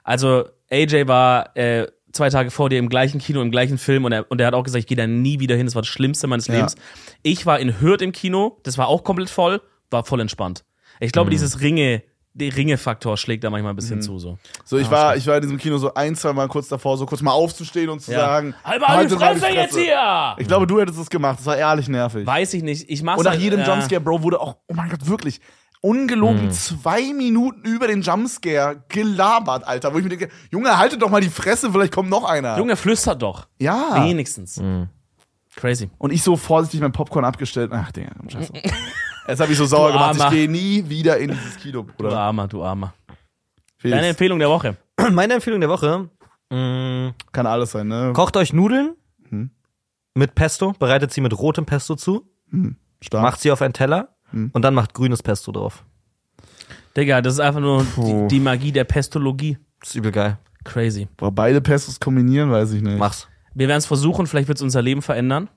Also, 0.05 0.45
AJ 0.71 1.09
war, 1.09 1.57
äh, 1.57 1.89
zwei 2.13 2.29
Tage 2.31 2.51
vor 2.51 2.69
dir 2.71 2.79
im 2.79 2.89
gleichen 2.89 3.19
Kino, 3.21 3.41
im 3.41 3.51
gleichen 3.51 3.79
Film 3.79 4.05
und 4.05 4.13
er, 4.13 4.31
und 4.31 4.41
er 4.41 4.47
hat 4.49 4.55
auch 4.55 4.65
gesagt, 4.65 4.81
ich 4.81 4.87
gehe 4.87 4.97
da 4.97 5.07
nie 5.07 5.41
wieder 5.41 5.57
hin, 5.57 5.67
das 5.67 5.75
war 5.75 5.83
das 5.83 5.89
Schlimmste 5.89 6.27
meines 6.27 6.47
Ja. 6.49 6.55
Lebens. 6.55 6.75
Ich 7.23 7.47
war 7.47 7.59
in 7.61 7.81
Hürth 7.81 8.03
im 8.03 8.13
Kino, 8.13 8.59
das 8.65 8.79
war 8.79 8.89
auch 8.89 9.05
komplett 9.05 9.31
voll, 9.31 9.61
war 9.91 10.05
voll 10.05 10.21
entspannt. 10.21 10.65
Ich 11.01 11.13
glaube, 11.13 11.31
dieses 11.31 11.61
Ringe, 11.61 12.03
der 12.33 12.55
Ringe-Faktor 12.55 13.17
schlägt 13.17 13.43
da 13.43 13.51
manchmal 13.51 13.73
ein 13.73 13.77
bisschen 13.77 14.03
zu, 14.03 14.19
so. 14.19 14.39
So, 14.65 14.79
ich 14.79 14.91
war, 14.91 15.17
ich 15.17 15.27
war 15.27 15.37
in 15.37 15.43
diesem 15.43 15.59
Kino 15.59 15.79
so 15.79 15.95
ein, 15.95 16.15
zwei 16.15 16.33
Mal 16.33 16.47
kurz 16.49 16.69
davor, 16.69 16.97
so 16.97 17.07
kurz 17.07 17.23
mal 17.23 17.33
aufzustehen 17.33 17.89
und 17.89 18.01
zu 18.01 18.13
Ja. 18.13 18.21
sagen, 18.21 18.55
Halber 18.65 18.87
die 18.87 18.93
haltet 18.93 19.19
mal 19.19 19.37
Fresse 19.37 19.55
jetzt 19.55 19.77
hier! 19.79 20.35
Ich 20.39 20.47
glaube, 20.47 20.67
du 20.67 20.81
hättest 20.81 20.99
es 20.99 21.11
gemacht. 21.11 21.39
Das 21.39 21.47
war 21.47 21.57
ehrlich 21.57 21.89
nervig. 21.89 22.27
Weiß 22.27 22.55
ich 22.55 22.63
nicht, 22.63 22.89
ich 22.89 23.03
mach's 23.03 23.19
Und 23.19 23.25
nach 23.25 23.33
halt, 23.33 23.41
jedem 23.43 23.61
ja. 23.61 23.67
Jumpscare, 23.67 24.01
Bro, 24.01 24.23
wurde 24.23 24.41
auch, 24.41 24.57
oh 24.69 24.75
mein 24.75 24.91
Gott, 24.91 25.07
wirklich, 25.09 25.41
ungelogen 25.81 26.43
Hm. 26.43 26.51
zwei 26.51 27.13
Minuten 27.15 27.63
über 27.63 27.87
den 27.87 28.03
Jumpscare 28.03 28.85
gelabert, 28.89 29.67
Alter. 29.67 29.93
Wo 29.95 29.99
ich 29.99 30.05
mir 30.05 30.11
denke, 30.11 30.29
Junge, 30.51 30.77
haltet 30.77 31.01
doch 31.03 31.11
mal 31.11 31.21
die 31.21 31.29
Fresse, 31.31 31.71
vielleicht 31.73 31.93
kommt 31.95 32.11
noch 32.11 32.25
einer. 32.25 32.59
Junge, 32.59 32.77
flüstert 32.77 33.23
doch. 33.23 33.49
ja. 33.59 34.05
Wenigstens. 34.05 34.61
Crazy. 35.57 35.91
Und 35.99 36.13
ich 36.13 36.23
so 36.23 36.37
vorsichtig 36.37 36.81
mein 36.81 36.93
Popcorn 36.93 37.25
abgestellt. 37.25 37.71
Ach, 37.75 37.91
Digga, 37.93 38.13
scheiße. 38.29 38.53
Jetzt 39.29 39.41
habe 39.41 39.53
ich 39.53 39.59
so 39.59 39.67
sauer 39.67 39.89
Du 39.89 39.93
gemacht. 39.95 40.15
Ich 40.17 40.23
Armer. 40.23 40.35
gehe 40.35 40.49
nie 40.51 40.89
wieder 40.89 41.19
in 41.19 41.31
dieses 41.33 41.57
Kino, 41.57 41.83
Du 41.83 41.93
Bruder. 41.93 42.19
Armer, 42.19 42.47
du 42.49 42.63
Armer. 42.63 42.95
Felix, 43.77 43.97
Deine 43.97 44.09
Empfehlung 44.09 44.39
der 44.39 44.49
Woche. 44.49 44.77
Meine 45.11 45.35
Empfehlung 45.35 45.61
der 45.61 45.69
Woche. 45.69 46.09
Mh, 46.51 47.15
kann 47.33 47.47
alles 47.47 47.73
sein, 47.73 47.89
ne? 47.89 48.13
kocht 48.15 48.37
euch 48.37 48.53
Nudeln 48.53 48.95
Hm. 49.29 49.51
mit 50.15 50.35
Pesto, 50.35 50.73
bereitet 50.79 51.13
sie 51.13 51.21
mit 51.21 51.37
rotem 51.39 51.65
Pesto 51.67 51.95
zu, 51.97 52.29
Stark. 53.01 53.23
macht 53.23 53.41
sie 53.41 53.53
auf 53.53 53.63
einen 53.63 53.73
Teller 53.75 54.17
Hm. 54.33 54.51
und 54.53 54.63
dann 54.63 54.75
macht 54.75 54.95
grünes 54.95 55.23
Pesto 55.23 55.53
drauf. 55.53 55.85
Digga, 56.97 57.21
das 57.23 57.35
ist 57.35 57.41
einfach 57.41 57.61
nur 57.61 57.85
die, 57.97 58.29
die 58.29 58.41
Magie 58.41 58.73
der 58.73 58.85
Pestologie. 58.85 59.59
Das 59.81 59.91
ist 59.91 59.95
übel 59.97 60.13
geil. 60.13 60.39
Crazy. 60.65 61.09
Boah, 61.17 61.31
beide 61.31 61.61
Pestos 61.61 61.99
kombinieren, 62.01 62.51
weiß 62.51 62.73
ich 62.73 62.83
nicht. 62.83 62.99
Mach's. 62.99 63.29
Wir 63.55 63.69
werden 63.69 63.79
es 63.79 63.87
versuchen, 63.87 64.27
vielleicht 64.27 64.49
wird 64.49 64.59
es 64.59 64.63
unser 64.63 64.83
Leben 64.83 65.03
verändern. 65.03 65.49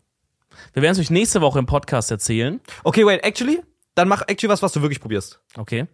Wir 0.73 0.81
werden 0.81 0.93
es 0.93 0.99
euch 0.99 1.09
nächste 1.09 1.41
Woche 1.41 1.59
im 1.59 1.65
Podcast 1.65 2.11
erzählen. 2.11 2.61
Okay, 2.83 3.05
wait, 3.05 3.23
actually? 3.23 3.61
Dann 3.95 4.07
mach 4.07 4.21
actually 4.27 4.51
was, 4.51 4.61
was 4.61 4.71
du 4.71 4.81
wirklich 4.81 4.99
probierst. 4.99 5.39
Okay. 5.57 5.87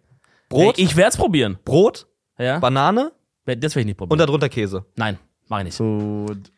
Brot, 0.48 0.78
Ey, 0.78 0.84
ich 0.84 0.96
werde 0.96 1.10
es 1.10 1.16
probieren. 1.16 1.58
Brot, 1.64 2.06
Ja? 2.38 2.58
Banane 2.58 3.12
Das 3.46 3.56
werde 3.56 3.66
ich 3.66 3.74
nicht 3.86 3.88
und 4.00 4.08
probieren. 4.08 4.18
darunter 4.18 4.48
Käse. 4.48 4.84
Nein, 4.96 5.18
mach 5.48 5.58
ich 5.58 5.64
nicht. 5.64 5.80
Ich. 5.80 6.50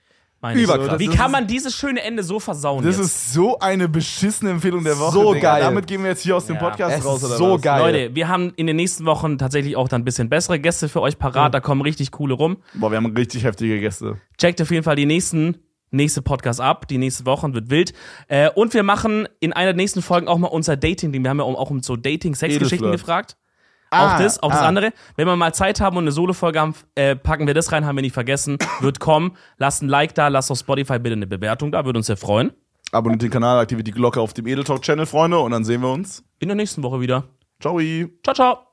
Überkrass. 0.51 0.99
Wie 0.99 1.07
kann 1.09 1.31
man 1.31 1.47
dieses 1.47 1.75
schöne 1.75 2.03
Ende 2.03 2.23
so 2.25 2.41
versauen 2.41 2.85
Das 2.85 2.97
jetzt? 2.97 3.07
ist 3.07 3.33
so 3.33 3.59
eine 3.61 3.89
beschissene 3.89 4.51
Empfehlung 4.51 4.83
der 4.83 4.99
Woche. 4.99 5.13
So 5.13 5.35
Digga. 5.35 5.53
geil. 5.55 5.63
Damit 5.63 5.87
gehen 5.87 6.03
wir 6.03 6.11
jetzt 6.11 6.23
hier 6.23 6.37
aus 6.37 6.47
dem 6.47 6.57
Ja. 6.57 6.61
Podcast 6.69 6.99
Es 6.99 7.05
raus, 7.05 7.23
oder 7.25 7.37
so 7.37 7.55
was? 7.55 7.63
geil. 7.63 7.81
Leute, 7.81 8.15
wir 8.17 8.29
haben 8.29 8.53
in 8.57 8.67
den 8.67 8.77
nächsten 8.77 9.05
Wochen 9.05 9.39
tatsächlich 9.39 9.77
auch 9.77 9.89
dann 9.89 10.03
ein 10.03 10.05
bisschen 10.05 10.29
bessere 10.29 10.59
Gäste 10.59 10.89
für 10.89 11.01
euch 11.01 11.19
parat. 11.19 11.55
Da 11.55 11.61
kommen 11.61 11.81
richtig 11.83 12.11
coole 12.11 12.35
rum. 12.35 12.57
Boah, 12.75 12.91
wir 12.91 12.97
haben 12.97 13.15
richtig 13.17 13.45
heftige 13.45 13.79
Gäste. 13.81 14.17
Checkt 14.39 14.61
auf 14.61 14.71
jeden 14.71 14.83
Fall 14.83 14.97
die 14.97 15.07
nächsten 15.07 15.59
nächste 15.95 16.23
Podcast 16.23 16.61
ab. 16.61 16.89
Die 16.89 16.99
nächste 16.99 17.27
Woche 17.27 17.53
wird 17.55 17.71
wild. 17.71 17.93
Äh, 18.27 18.51
und 18.51 18.75
wir 18.75 18.83
machen 18.83 19.29
in 19.41 19.53
einer 19.53 19.67
der 19.73 19.77
nächsten 19.77 20.03
Folgen 20.03 20.27
auch 20.27 20.39
mal 20.39 20.49
unser 20.49 20.77
Dating-Ding. 20.77 21.23
Wir 21.23 21.31
haben 21.31 21.39
ja 21.39 21.45
auch 21.45 21.71
um 21.71 21.83
so 21.83 21.97
Dating-Sex-Geschichten 21.97 22.91
gefragt. 22.91 23.37
Ah, 23.93 24.15
auch 24.15 24.19
das, 24.19 24.43
auch 24.43 24.51
das 24.51 24.61
ah. 24.61 24.69
andere. 24.69 24.93
Wenn 25.17 25.27
wir 25.27 25.37
mal 25.37 25.53
Zeit 25.53 25.81
haben 25.81 25.97
und 25.97 26.05
eine 26.05 26.13
Solo-Folge 26.13 26.61
haben, 26.61 26.75
äh, 26.95 27.15
packen 27.15 27.47
wir 27.47 27.55
das 27.55 27.73
rein, 27.73 27.85
haben 27.85 27.97
wir 27.97 28.03
nicht 28.03 28.15
vergessen. 28.15 28.59
Wird 28.81 29.01
kommen. 29.01 29.37
Lasst 29.59 29.83
ein 29.83 29.89
Like 29.89 30.15
da, 30.15 30.29
lasst 30.29 30.51
auf 30.51 30.59
Spotify 30.59 30.99
bitte 30.99 31.15
eine 31.15 31.27
Bewertung 31.27 31.73
da, 31.73 31.85
würde 31.85 31.99
uns 31.99 32.07
sehr 32.07 32.17
freuen. 32.17 32.53
Abonniert 32.91 33.23
den 33.23 33.31
Kanal, 33.31 33.59
aktiviert 33.59 33.87
die 33.87 33.93
Glocke 33.93 34.21
auf 34.21 34.35
dem 34.35 34.47
Edel 34.47 34.65
Talk 34.65 34.83
Channel, 34.83 35.07
Freunde, 35.07 35.39
und 35.39 35.51
dann 35.53 35.65
sehen 35.65 35.81
wir 35.81 35.91
uns. 35.91 36.25
In 36.41 36.49
der 36.49 36.57
nächsten 36.57 36.83
Woche 36.83 37.01
wieder. 37.01 37.25
Ciao. 37.61 37.79
Ciao, 38.23 38.35
ciao. 38.35 38.72